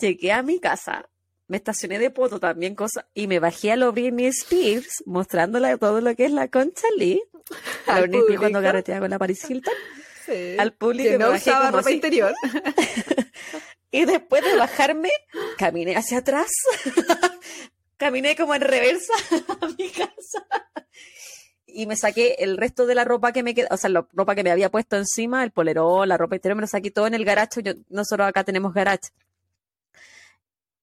Llegué 0.00 0.32
a 0.32 0.42
mi 0.42 0.58
casa, 0.60 1.08
me 1.48 1.56
estacioné 1.56 1.98
de 1.98 2.10
poto 2.10 2.40
también, 2.40 2.74
cosa, 2.74 3.06
y 3.14 3.26
me 3.26 3.38
bajé 3.38 3.72
a 3.72 3.76
lo 3.76 3.92
Britney 3.92 4.26
Spears, 4.26 5.02
mostrándole 5.06 5.76
todo 5.78 6.00
lo 6.00 6.14
que 6.16 6.26
es 6.26 6.32
la 6.32 6.48
conchalí. 6.48 7.22
A 7.86 7.96
Al 7.96 8.02
Britney 8.02 8.20
Spears 8.20 8.40
cuando 8.40 8.62
carreteaba 8.62 9.00
con 9.00 9.10
la 9.10 9.18
Paris 9.18 9.48
Hilton. 9.48 9.74
Sí. 10.24 10.56
Al 10.58 10.72
público 10.72 11.10
que 11.10 11.18
no 11.18 11.30
usaba 11.30 11.70
ropa 11.70 11.80
así. 11.80 11.94
interior. 11.94 12.34
Y 13.90 14.04
después 14.04 14.44
de 14.44 14.56
bajarme, 14.56 15.10
caminé 15.56 15.96
hacia 15.96 16.18
atrás. 16.18 16.50
caminé 17.96 18.36
como 18.36 18.54
en 18.54 18.60
reversa 18.60 19.12
a 19.60 19.68
mi 19.68 19.88
casa. 19.88 20.46
Y 21.66 21.86
me 21.86 21.96
saqué 21.96 22.36
el 22.40 22.58
resto 22.58 22.84
de 22.84 22.94
la 22.94 23.04
ropa 23.04 23.32
que 23.32 23.42
me 23.42 23.54
quedaba, 23.54 23.74
o 23.74 23.78
sea, 23.78 23.88
la 23.88 24.06
ropa 24.12 24.34
que 24.34 24.42
me 24.42 24.50
había 24.50 24.70
puesto 24.70 24.96
encima, 24.96 25.42
el 25.44 25.50
polerón, 25.50 26.08
la 26.08 26.18
ropa 26.18 26.36
interior, 26.36 26.56
me 26.56 26.62
lo 26.62 26.66
saqué 26.66 26.90
todo 26.90 27.06
en 27.06 27.14
el 27.14 27.24
garacho. 27.24 27.60
Yo, 27.60 27.72
nosotros 27.88 28.28
acá 28.28 28.44
tenemos 28.44 28.74
garage. 28.74 29.12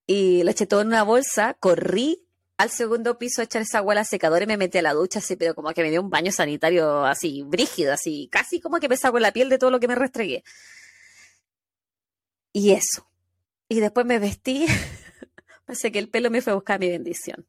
Y 0.06 0.44
lo 0.44 0.52
eché 0.52 0.66
todo 0.66 0.82
en 0.82 0.88
una 0.88 1.04
bolsa, 1.04 1.56
corrí 1.60 2.28
al 2.58 2.70
segundo 2.70 3.18
piso 3.18 3.42
a 3.42 3.46
echar 3.46 3.62
esa 3.62 3.80
agua 3.80 3.94
a 3.94 3.96
la 3.96 4.04
secadora 4.06 4.44
y 4.44 4.48
me 4.48 4.58
metí 4.58 4.78
a 4.78 4.82
la 4.82 4.94
ducha 4.94 5.20
así, 5.20 5.36
pero 5.36 5.56
como 5.56 5.74
que 5.74 5.82
me 5.82 5.90
dio 5.90 6.02
un 6.02 6.10
baño 6.10 6.32
sanitario 6.32 7.06
así, 7.06 7.44
brígido, 7.44 7.94
así, 7.94 8.30
casi 8.32 8.60
como 8.60 8.80
que 8.80 8.90
me 8.90 8.98
saco 8.98 9.20
la 9.20 9.32
piel 9.32 9.50
de 9.50 9.58
todo 9.58 9.72
lo 9.72 9.80
que 9.80 9.88
me 9.88 9.96
restregué. 9.96 10.44
Y 12.52 12.72
eso. 12.72 13.10
Y 13.68 13.80
después 13.80 14.06
me 14.06 14.20
vestí, 14.20 14.66
pensé 15.66 15.92
que 15.92 16.00
el 16.00 16.10
pelo 16.10 16.30
me 16.30 16.42
fue 16.42 16.52
a 16.52 16.56
buscar 16.56 16.80
mi 16.80 16.90
bendición. 16.90 17.46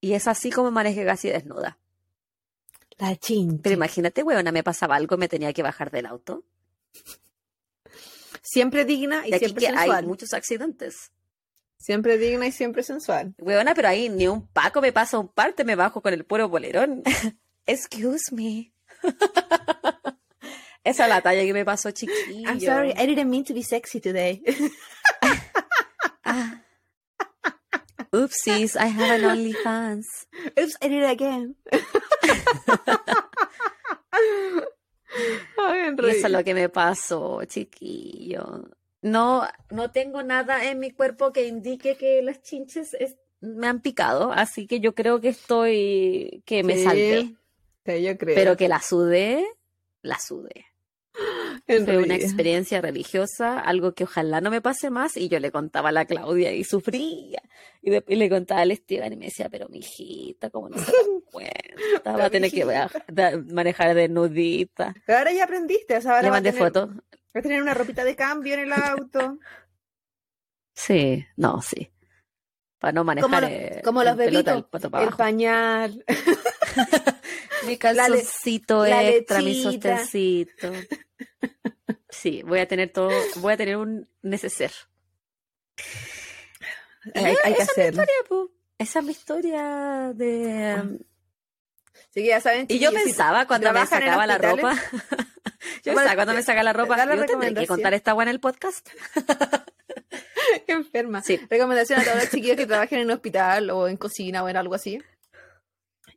Y 0.00 0.12
es 0.14 0.28
así 0.28 0.50
como 0.50 0.70
manejé 0.70 1.04
casi 1.04 1.28
desnuda. 1.28 1.78
La 2.98 3.16
chincha. 3.16 3.60
Pero 3.62 3.74
imagínate, 3.74 4.22
weona, 4.22 4.52
me 4.52 4.62
pasaba 4.62 4.96
algo, 4.96 5.16
me 5.16 5.28
tenía 5.28 5.52
que 5.52 5.62
bajar 5.62 5.90
del 5.90 6.06
auto. 6.06 6.44
Siempre 8.42 8.84
digna 8.84 9.26
y 9.26 9.30
Y 9.30 9.34
aquí 9.34 9.46
siempre 9.46 9.66
que 9.66 9.76
hay 9.76 10.06
muchos 10.06 10.32
accidentes. 10.32 11.12
Siempre 11.80 12.18
digna 12.18 12.46
y 12.46 12.52
siempre 12.52 12.82
sensual. 12.82 13.34
Weona, 13.38 13.74
pero 13.74 13.88
ahí 13.88 14.10
ni 14.10 14.28
un 14.28 14.46
paco 14.48 14.82
me 14.82 14.92
pasa 14.92 15.18
un 15.18 15.28
parte, 15.28 15.64
me 15.64 15.76
bajo 15.76 16.02
con 16.02 16.12
el 16.12 16.26
puro 16.26 16.46
bolerón. 16.48 17.02
Excuse 17.66 18.34
me. 18.34 18.74
Esa 20.84 21.04
es 21.04 21.08
la 21.08 21.22
talla 21.22 21.42
que 21.42 21.54
me 21.54 21.64
pasó 21.64 21.90
chiquillo. 21.90 22.48
I'm 22.48 22.60
sorry, 22.60 22.90
I 22.92 23.06
didn't 23.06 23.30
mean 23.30 23.44
to 23.44 23.54
be 23.54 23.62
sexy 23.62 24.00
today. 24.00 24.42
Ah. 26.22 26.62
Oopsies, 28.12 28.76
I 28.76 28.86
have 28.86 29.10
an 29.10 29.22
OnlyFans. 29.22 30.04
Oops, 30.56 30.76
I 30.80 30.88
did 30.88 31.02
it 31.02 31.10
again. 31.10 31.56
Ay, 35.58 35.94
Y 35.98 36.10
eso 36.10 36.26
es 36.26 36.30
lo 36.30 36.44
que 36.44 36.54
me 36.54 36.68
pasó, 36.68 37.42
chiquillo. 37.46 38.68
No, 39.02 39.46
no 39.70 39.90
tengo 39.92 40.22
nada 40.22 40.64
en 40.70 40.78
mi 40.78 40.90
cuerpo 40.90 41.32
que 41.32 41.46
indique 41.46 41.96
que 41.96 42.20
las 42.22 42.42
chinches 42.42 42.94
es- 42.94 43.16
me 43.40 43.66
han 43.66 43.80
picado, 43.80 44.32
así 44.32 44.66
que 44.66 44.80
yo 44.80 44.94
creo 44.94 45.20
que 45.20 45.28
estoy, 45.30 46.42
que 46.44 46.62
me 46.62 46.76
Sí, 46.76 46.84
salvé. 46.84 47.34
Sí, 47.86 48.02
yo 48.02 48.18
creo. 48.18 48.34
Pero 48.34 48.56
que 48.58 48.68
la 48.68 48.80
sudé, 48.82 49.46
la 50.02 50.18
sudé. 50.18 50.66
Fue 51.86 51.96
una 51.98 52.14
experiencia 52.16 52.80
religiosa, 52.82 53.58
algo 53.58 53.94
que 53.94 54.04
ojalá 54.04 54.40
no 54.42 54.50
me 54.50 54.60
pase 54.60 54.90
más, 54.90 55.16
y 55.16 55.28
yo 55.28 55.40
le 55.40 55.50
contaba 55.50 55.88
a 55.88 55.92
la 55.92 56.04
Claudia 56.04 56.52
y 56.52 56.64
sufría. 56.64 57.40
Y 57.82 57.90
después 57.90 58.18
le 58.18 58.28
contaba 58.28 58.60
al 58.60 58.70
Esteban 58.72 59.12
y 59.12 59.16
me 59.16 59.24
decía, 59.26 59.48
pero 59.48 59.68
mijita, 59.70 60.50
¿cómo 60.50 60.68
no 60.68 60.76
se 60.78 60.84
dan 60.92 61.20
cuenta? 62.04 62.16
Va 62.16 62.24
a 62.26 62.30
tener 62.30 62.50
que 62.50 62.64
da- 63.08 63.36
manejar 63.50 63.94
desnudita. 63.94 64.94
Pero 65.06 65.18
ahora 65.18 65.32
ya 65.32 65.44
aprendiste, 65.44 65.96
o 65.96 66.00
sea, 66.02 66.10
ahora 66.12 66.22
Le 66.24 66.30
mandé 66.30 66.52
tener- 66.52 66.66
fotos. 66.66 66.90
A 67.38 67.42
tener 67.42 67.62
una 67.62 67.74
ropita 67.74 68.04
de 68.04 68.16
cambio 68.16 68.54
en 68.54 68.60
el 68.60 68.72
auto. 68.72 69.38
Sí, 70.72 71.26
no, 71.36 71.60
sí. 71.60 71.90
Para 72.78 72.92
no 72.92 73.04
manejar 73.04 73.28
Como 73.28 73.46
eh, 73.46 73.82
como 73.84 74.02
los 74.02 74.16
bebitos, 74.16 74.64
el 74.94 75.10
pañal. 75.14 76.04
Mi 77.66 77.76
la 77.82 78.08
le- 78.08 78.22
calzoncito 78.22 78.86
la 78.86 79.04
extra, 79.06 79.42
mi 79.42 79.62
sostencito. 79.62 80.72
Sí, 82.08 82.42
voy 82.44 82.60
a 82.60 82.68
tener 82.68 82.90
todo, 82.92 83.10
voy 83.36 83.52
a 83.52 83.56
tener 83.58 83.76
un 83.76 84.08
neceser. 84.22 84.72
Hay, 87.14 87.36
hay 87.44 87.54
que 87.54 87.62
esa 87.62 87.72
es 87.82 87.94
mi 87.96 88.00
historia. 88.00 88.46
Esa 88.78 88.98
es 89.00 89.04
mi 89.04 89.12
historia 89.12 90.12
de... 90.14 90.80
um, 90.82 90.98
que 92.14 92.24
ya 92.24 92.40
saben, 92.40 92.64
Y 92.70 92.78
yo 92.78 92.90
pensaba 92.92 93.46
cuando 93.46 93.70
me 93.72 93.84
sacaba 93.84 94.26
la 94.26 94.38
ropa... 94.38 94.74
yo 95.84 95.92
Bueno, 95.92 96.10
cuando 96.14 96.34
me 96.34 96.42
sacaba 96.42 96.64
la 96.64 96.72
ropa, 96.72 96.96
la 96.96 97.14
yo 97.14 97.26
tendré 97.26 97.54
que 97.54 97.66
contar 97.66 97.94
esta 97.94 98.12
agua 98.12 98.24
en 98.24 98.28
el 98.30 98.40
podcast. 98.40 98.88
Qué 100.66 100.72
enferma. 100.72 101.22
Sí. 101.22 101.38
Recomendación 101.48 102.00
a 102.00 102.04
todos 102.04 102.16
los 102.16 102.30
chiquillos 102.30 102.56
que 102.56 102.66
trabajen 102.66 103.00
en 103.00 103.06
un 103.06 103.12
hospital 103.12 103.70
o 103.70 103.88
en 103.88 103.96
cocina 103.96 104.42
o 104.42 104.48
en 104.48 104.56
algo 104.56 104.74
así. 104.74 105.00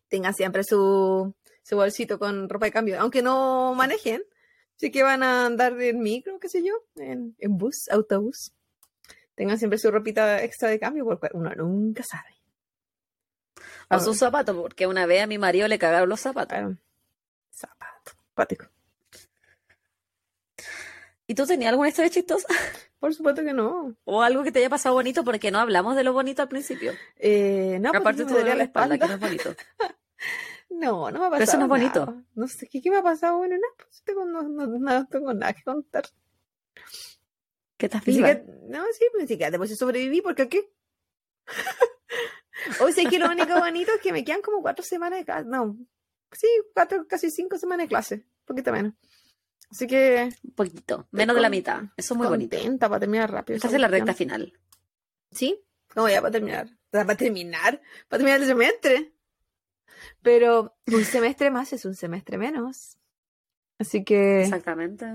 Tengan 0.07 0.33
siempre 0.33 0.63
su, 0.63 1.33
su 1.61 1.75
bolsito 1.75 2.19
con 2.19 2.49
ropa 2.49 2.65
de 2.65 2.71
cambio. 2.71 2.99
Aunque 2.99 3.21
no 3.21 3.73
manejen. 3.75 4.23
Sí 4.75 4.91
que 4.91 5.03
van 5.03 5.21
a 5.21 5.45
andar 5.45 5.79
en 5.79 5.99
micro, 5.99 6.39
qué 6.39 6.49
sé 6.49 6.63
yo, 6.63 6.73
en, 6.95 7.35
en 7.37 7.57
bus, 7.57 7.87
autobús. 7.89 8.53
Tengan 9.35 9.59
siempre 9.59 9.77
su 9.77 9.91
ropita 9.91 10.43
extra 10.43 10.67
de 10.67 10.79
cambio 10.79 11.05
porque 11.05 11.29
uno 11.33 11.53
nunca 11.55 12.03
sabe. 12.03 12.29
O 13.89 13.99
sus 13.99 14.17
zapatos, 14.17 14.55
porque 14.55 14.87
una 14.87 15.05
vez 15.05 15.21
a 15.21 15.27
mi 15.27 15.37
marido 15.37 15.67
le 15.67 15.77
cagaron 15.77 16.09
los 16.09 16.19
zapatos. 16.19 16.57
Claro. 16.57 16.77
Zapato. 17.51 18.11
Pático. 18.33 18.72
¿Y 21.34 21.35
tú 21.35 21.47
tenías 21.47 21.72
alguna 21.72 21.89
historia 21.89 22.11
chistosa? 22.11 22.47
Por 22.99 23.11
supuesto 23.11 23.43
que 23.43 23.53
no. 23.53 23.95
¿O 24.03 24.22
algo 24.22 24.43
que 24.43 24.51
te 24.51 24.60
haya 24.60 24.69
pasado 24.69 24.93
bonito? 24.93 25.23
Porque 25.23 25.49
no 25.49 25.57
hablamos 25.57 25.95
de 25.95 26.03
lo 26.03 26.14
bonito 26.14 26.43
al 26.43 26.47
principio. 26.47 26.93
Eh, 27.18 27.80
no, 27.81 27.89
Aparte 27.89 28.23
de 28.23 28.31
dolía 28.31 28.53
la 28.53 28.65
espalda, 28.65 28.99
que 28.99 29.07
no 29.07 29.14
es 29.15 29.19
bonito. 29.19 29.55
No, 30.69 31.10
no 31.11 31.19
me 31.19 31.26
ha 31.26 31.30
pasado 31.30 31.31
Pero 31.31 31.43
eso 31.43 31.57
no 31.57 31.64
es 31.65 31.69
nada. 31.69 32.05
bonito. 32.05 32.23
No 32.35 32.47
sé, 32.47 32.68
¿qué, 32.68 32.81
qué 32.81 32.89
me 32.91 32.97
ha 32.97 33.01
pasado? 33.03 33.38
Bueno, 33.38 33.55
nada, 33.55 33.73
pues, 33.77 34.03
tengo, 34.03 34.26
no, 34.26 34.43
no, 34.43 34.65
no 34.68 35.07
tengo 35.07 35.34
nada 35.34 35.53
que 35.53 35.64
contar. 35.64 36.03
Que 37.77 37.85
estás 37.88 38.05
Ni 38.07 38.15
viva. 38.15 38.30
siquiera- 38.30 38.57
no, 38.69 38.84
sí, 38.93 39.05
ni 39.19 39.27
siquiera 39.27 39.51
te 39.51 39.57
puse 39.57 39.76
sobreviví 39.76 40.22
porque 40.22 40.49
¿qué? 40.49 40.72
Hoy 42.80 42.93
sé 42.93 43.05
que 43.05 43.18
lo 43.19 43.30
único 43.30 43.60
bonito 43.60 43.91
es 43.93 44.01
que 44.01 44.11
me 44.11 44.23
quedan 44.23 44.41
como 44.41 44.61
cuatro 44.61 44.84
semanas 44.84 45.19
de 45.19 45.26
clase. 45.26 45.45
No, 45.47 45.77
sí, 46.31 46.47
cuatro, 46.73 47.05
casi 47.07 47.30
cinco 47.31 47.57
semanas 47.57 47.85
de 47.85 47.89
clase. 47.89 48.15
Un 48.15 48.45
poquito 48.45 48.72
menos. 48.72 48.93
Así 49.73 49.87
que. 49.87 50.29
Un 50.43 50.51
poquito. 50.51 51.07
Menos 51.09 51.35
de 51.35 51.41
la 51.41 51.49
mitad. 51.49 51.81
Eso 51.97 52.13
es 52.13 52.17
muy 52.17 52.27
bonito. 52.27 52.55
para 52.79 52.99
terminar 52.99 53.31
rápido. 53.31 53.57
Estás 53.57 53.73
en 53.73 53.81
la 53.81 53.87
recta 53.87 54.13
final. 54.13 54.53
Sí, 55.31 55.59
no, 55.95 56.07
ya 56.07 56.21
para 56.21 56.31
terminar. 56.31 56.69
Para 56.91 57.15
terminar, 57.17 57.81
para 58.07 58.19
terminar 58.19 58.41
el 58.41 58.45
semestre. 58.47 59.13
Pero 60.21 60.75
un 60.85 61.03
semestre 61.03 61.49
más 61.49 61.73
es 61.73 61.85
un 61.85 61.95
semestre 61.95 62.37
menos. 62.37 62.99
Así 63.79 64.03
que 64.03 64.43
Exactamente. 64.43 65.07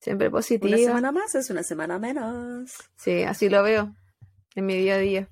siempre 0.00 0.28
Una 0.28 0.36
positiva. 0.38 0.78
semana 0.78 1.12
más 1.12 1.34
es 1.34 1.50
una 1.50 1.62
semana 1.62 1.98
menos. 1.98 2.72
Sí, 2.96 3.24
así 3.24 3.50
lo 3.50 3.62
veo 3.62 3.94
en 4.54 4.64
mi 4.66 4.74
día 4.76 4.94
a 4.94 4.98
día. 4.98 5.28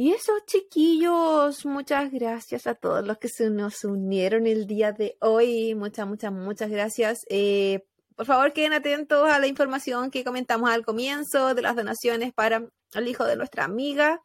Y 0.00 0.12
eso, 0.12 0.32
chiquillos, 0.46 1.66
muchas 1.66 2.12
gracias 2.12 2.68
a 2.68 2.76
todos 2.76 3.04
los 3.04 3.18
que 3.18 3.28
se 3.28 3.50
nos 3.50 3.82
unieron 3.82 4.46
el 4.46 4.68
día 4.68 4.92
de 4.92 5.16
hoy. 5.20 5.74
Muchas, 5.74 6.06
muchas, 6.06 6.30
muchas 6.30 6.70
gracias. 6.70 7.26
Eh, 7.28 7.84
por 8.14 8.24
favor, 8.24 8.52
queden 8.52 8.74
atentos 8.74 9.28
a 9.28 9.40
la 9.40 9.48
información 9.48 10.12
que 10.12 10.22
comentamos 10.22 10.70
al 10.70 10.84
comienzo 10.84 11.52
de 11.52 11.62
las 11.62 11.74
donaciones 11.74 12.32
para 12.32 12.64
el 12.94 13.08
hijo 13.08 13.24
de 13.24 13.34
nuestra 13.34 13.64
amiga. 13.64 14.22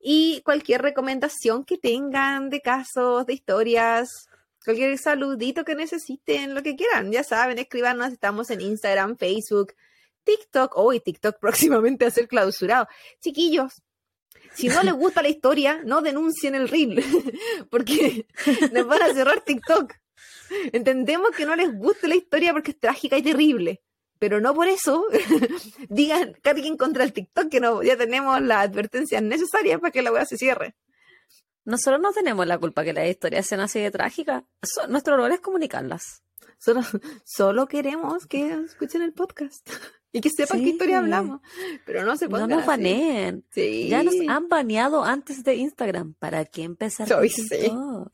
Y 0.00 0.42
cualquier 0.44 0.82
recomendación 0.82 1.64
que 1.64 1.78
tengan 1.78 2.50
de 2.50 2.60
casos, 2.60 3.24
de 3.24 3.34
historias, 3.34 4.26
cualquier 4.64 4.98
saludito 4.98 5.64
que 5.64 5.76
necesiten, 5.76 6.56
lo 6.56 6.64
que 6.64 6.74
quieran, 6.74 7.12
ya 7.12 7.22
saben, 7.22 7.60
escribanos. 7.60 8.12
Estamos 8.12 8.50
en 8.50 8.62
Instagram, 8.62 9.16
Facebook, 9.16 9.74
TikTok. 10.24 10.72
Hoy 10.74 10.98
TikTok 10.98 11.38
próximamente 11.40 12.04
a 12.04 12.10
ser 12.10 12.26
clausurado. 12.26 12.88
Chiquillos, 13.20 13.80
si 14.54 14.68
no 14.68 14.82
les 14.82 14.94
gusta 14.94 15.22
la 15.22 15.28
historia, 15.28 15.80
no 15.84 16.02
denuncien 16.02 16.54
el 16.54 16.68
reel, 16.68 17.04
porque 17.70 18.26
nos 18.72 18.86
van 18.86 19.02
a 19.02 19.14
cerrar 19.14 19.40
TikTok. 19.40 19.94
Entendemos 20.72 21.30
que 21.30 21.46
no 21.46 21.54
les 21.56 21.72
guste 21.76 22.08
la 22.08 22.16
historia 22.16 22.52
porque 22.52 22.70
es 22.72 22.80
trágica 22.80 23.18
y 23.18 23.22
terrible, 23.22 23.82
pero 24.18 24.40
no 24.40 24.54
por 24.54 24.68
eso 24.68 25.06
digan, 25.88 26.34
carguen 26.42 26.76
contra 26.76 27.04
el 27.04 27.12
TikTok, 27.12 27.48
que 27.48 27.60
no, 27.60 27.82
ya 27.82 27.96
tenemos 27.96 28.40
las 28.42 28.68
advertencias 28.68 29.22
necesarias 29.22 29.80
para 29.80 29.90
que 29.90 30.02
la 30.02 30.12
weá 30.12 30.24
se 30.24 30.36
cierre. 30.36 30.74
Nosotros 31.64 32.00
no 32.00 32.12
tenemos 32.12 32.46
la 32.46 32.58
culpa 32.58 32.82
que 32.82 32.94
las 32.94 33.06
historias 33.08 33.46
sean 33.46 33.60
así 33.60 33.78
de 33.78 33.90
trágicas. 33.90 34.42
Nuestro 34.88 35.18
rol 35.18 35.32
es 35.32 35.40
comunicarlas. 35.40 36.22
Solo, 36.58 36.80
solo 37.24 37.66
queremos 37.68 38.26
que 38.26 38.52
escuchen 38.64 39.02
el 39.02 39.12
podcast 39.12 39.68
y 40.12 40.20
que 40.20 40.28
sepan 40.30 40.60
qué 40.62 40.70
historia 40.70 40.98
hablamos, 40.98 41.40
pero 41.86 42.04
no 42.04 42.16
se 42.16 42.24
No 42.26 42.30
pongan 42.32 42.50
nos 42.50 42.58
así. 42.60 42.66
baneen. 42.68 43.44
Sí. 43.52 43.88
Ya 43.88 44.02
nos 44.02 44.14
han 44.28 44.48
baneado 44.48 45.04
antes 45.04 45.44
de 45.44 45.54
Instagram. 45.54 46.14
¿Para 46.14 46.44
qué 46.44 46.64
empezar 46.64 47.08
con 47.08 47.28
sí. 47.28 47.46
TikTok? 47.48 48.12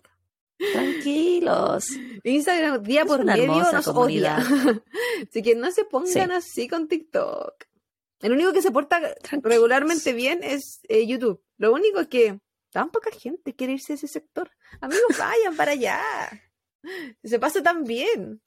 Tranquilos. 0.72 1.86
Instagram 2.22 2.82
día 2.82 3.02
Es 3.02 3.06
por 3.06 3.28
hermosa 3.28 3.72
nos 3.72 3.84
comunidad. 3.86 4.38
odia. 4.46 4.82
Así 5.30 5.42
que 5.42 5.54
no 5.54 5.70
se 5.70 5.84
pongan 5.84 6.08
Sí. 6.12 6.18
así 6.20 6.68
con 6.68 6.86
TikTok. 6.88 7.54
El 8.20 8.32
único 8.32 8.52
que 8.52 8.62
se 8.62 8.70
porta 8.70 9.00
Tranquilos. 9.16 9.42
regularmente 9.52 10.12
bien 10.12 10.40
es 10.42 10.80
eh, 10.88 11.06
YouTube. 11.06 11.42
Lo 11.58 11.72
único 11.72 12.00
es 12.00 12.08
que 12.08 12.38
tan 12.70 12.90
poca 12.90 13.10
gente 13.10 13.54
quiere 13.54 13.74
irse 13.74 13.92
a 13.92 13.96
ese 13.96 14.08
sector. 14.08 14.50
Amigos, 14.80 15.18
vayan 15.18 15.56
para 15.56 15.72
allá. 15.72 16.00
Se 17.24 17.39
pasa 17.39 17.62
tan 17.62 17.85
bien. 17.85 18.40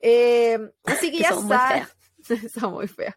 Eh, 0.00 0.58
así 0.84 1.10
que 1.10 1.18
Que 1.18 1.22
ya 1.22 1.34
saben. 1.34 1.86
Somos 2.52 2.72
muy 2.72 2.88
feas. 2.88 3.14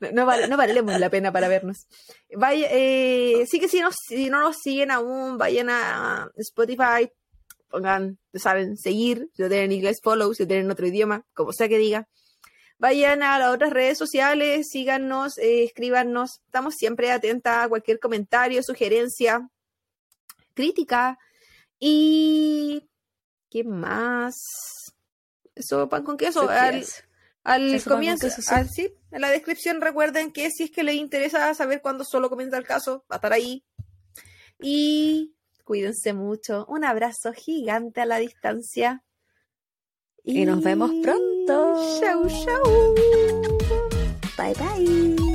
No, 0.00 0.10
no, 0.12 0.26
vale- 0.26 0.48
no 0.48 0.56
valemos 0.56 0.98
la 0.98 1.10
pena 1.10 1.30
para 1.32 1.48
vernos. 1.48 1.86
Vaya, 2.34 2.66
eh, 2.70 3.44
sí 3.46 3.60
que 3.60 3.68
si, 3.68 3.80
nos, 3.80 3.94
si 4.08 4.30
no 4.30 4.40
nos 4.40 4.56
siguen 4.56 4.90
aún, 4.90 5.36
vayan 5.36 5.68
a 5.68 6.30
Spotify, 6.36 7.10
pongan, 7.68 8.18
saben, 8.34 8.76
seguir, 8.78 9.28
si 9.34 9.42
lo 9.42 9.48
tienen 9.48 9.66
en 9.66 9.72
inglés, 9.72 10.00
follow, 10.02 10.32
si 10.32 10.44
lo 10.44 10.46
tienen 10.48 10.64
en 10.66 10.70
otro 10.72 10.86
idioma, 10.86 11.26
como 11.34 11.52
sea 11.52 11.68
que 11.68 11.76
diga. 11.78 12.08
Vayan 12.78 13.22
a 13.22 13.38
las 13.38 13.50
otras 13.54 13.70
redes 13.74 13.98
sociales, 13.98 14.68
síganos, 14.70 15.36
eh, 15.36 15.64
escríbanos. 15.64 16.40
Estamos 16.46 16.76
siempre 16.76 17.10
atentas 17.12 17.66
a 17.66 17.68
cualquier 17.68 17.98
comentario, 18.00 18.62
sugerencia, 18.62 19.46
crítica. 20.54 21.18
Y. 21.78 22.88
¿Qué 23.50 23.64
más? 23.64 24.36
Eso, 25.54 25.88
pan 25.88 26.04
con 26.04 26.16
queso. 26.16 26.48
Al, 26.48 26.84
al 27.42 27.74
Eso, 27.74 27.90
comienzo, 27.90 28.28
queso, 28.28 28.42
sí. 28.42 28.48
al- 28.54 28.68
sí, 28.70 28.94
en 29.10 29.20
la 29.20 29.28
descripción 29.30 29.80
recuerden 29.80 30.32
que 30.32 30.50
si 30.50 30.64
es 30.64 30.70
que 30.70 30.84
les 30.84 30.94
interesa 30.94 31.52
saber 31.54 31.82
cuándo 31.82 32.04
solo 32.04 32.30
comienza 32.30 32.56
el 32.56 32.64
caso, 32.66 33.04
va 33.10 33.16
a 33.16 33.18
estar 33.18 33.32
ahí. 33.32 33.64
Y 34.60 35.34
cuídense 35.64 36.12
mucho. 36.12 36.64
Un 36.68 36.84
abrazo 36.84 37.32
gigante 37.32 38.00
a 38.00 38.06
la 38.06 38.18
distancia. 38.18 39.02
Y 40.22 40.44
nos 40.44 40.62
vemos 40.62 40.90
pronto. 41.02 41.98
Chau, 42.00 42.28
chau. 42.28 42.94
Bye 44.36 44.54
bye. 44.54 45.29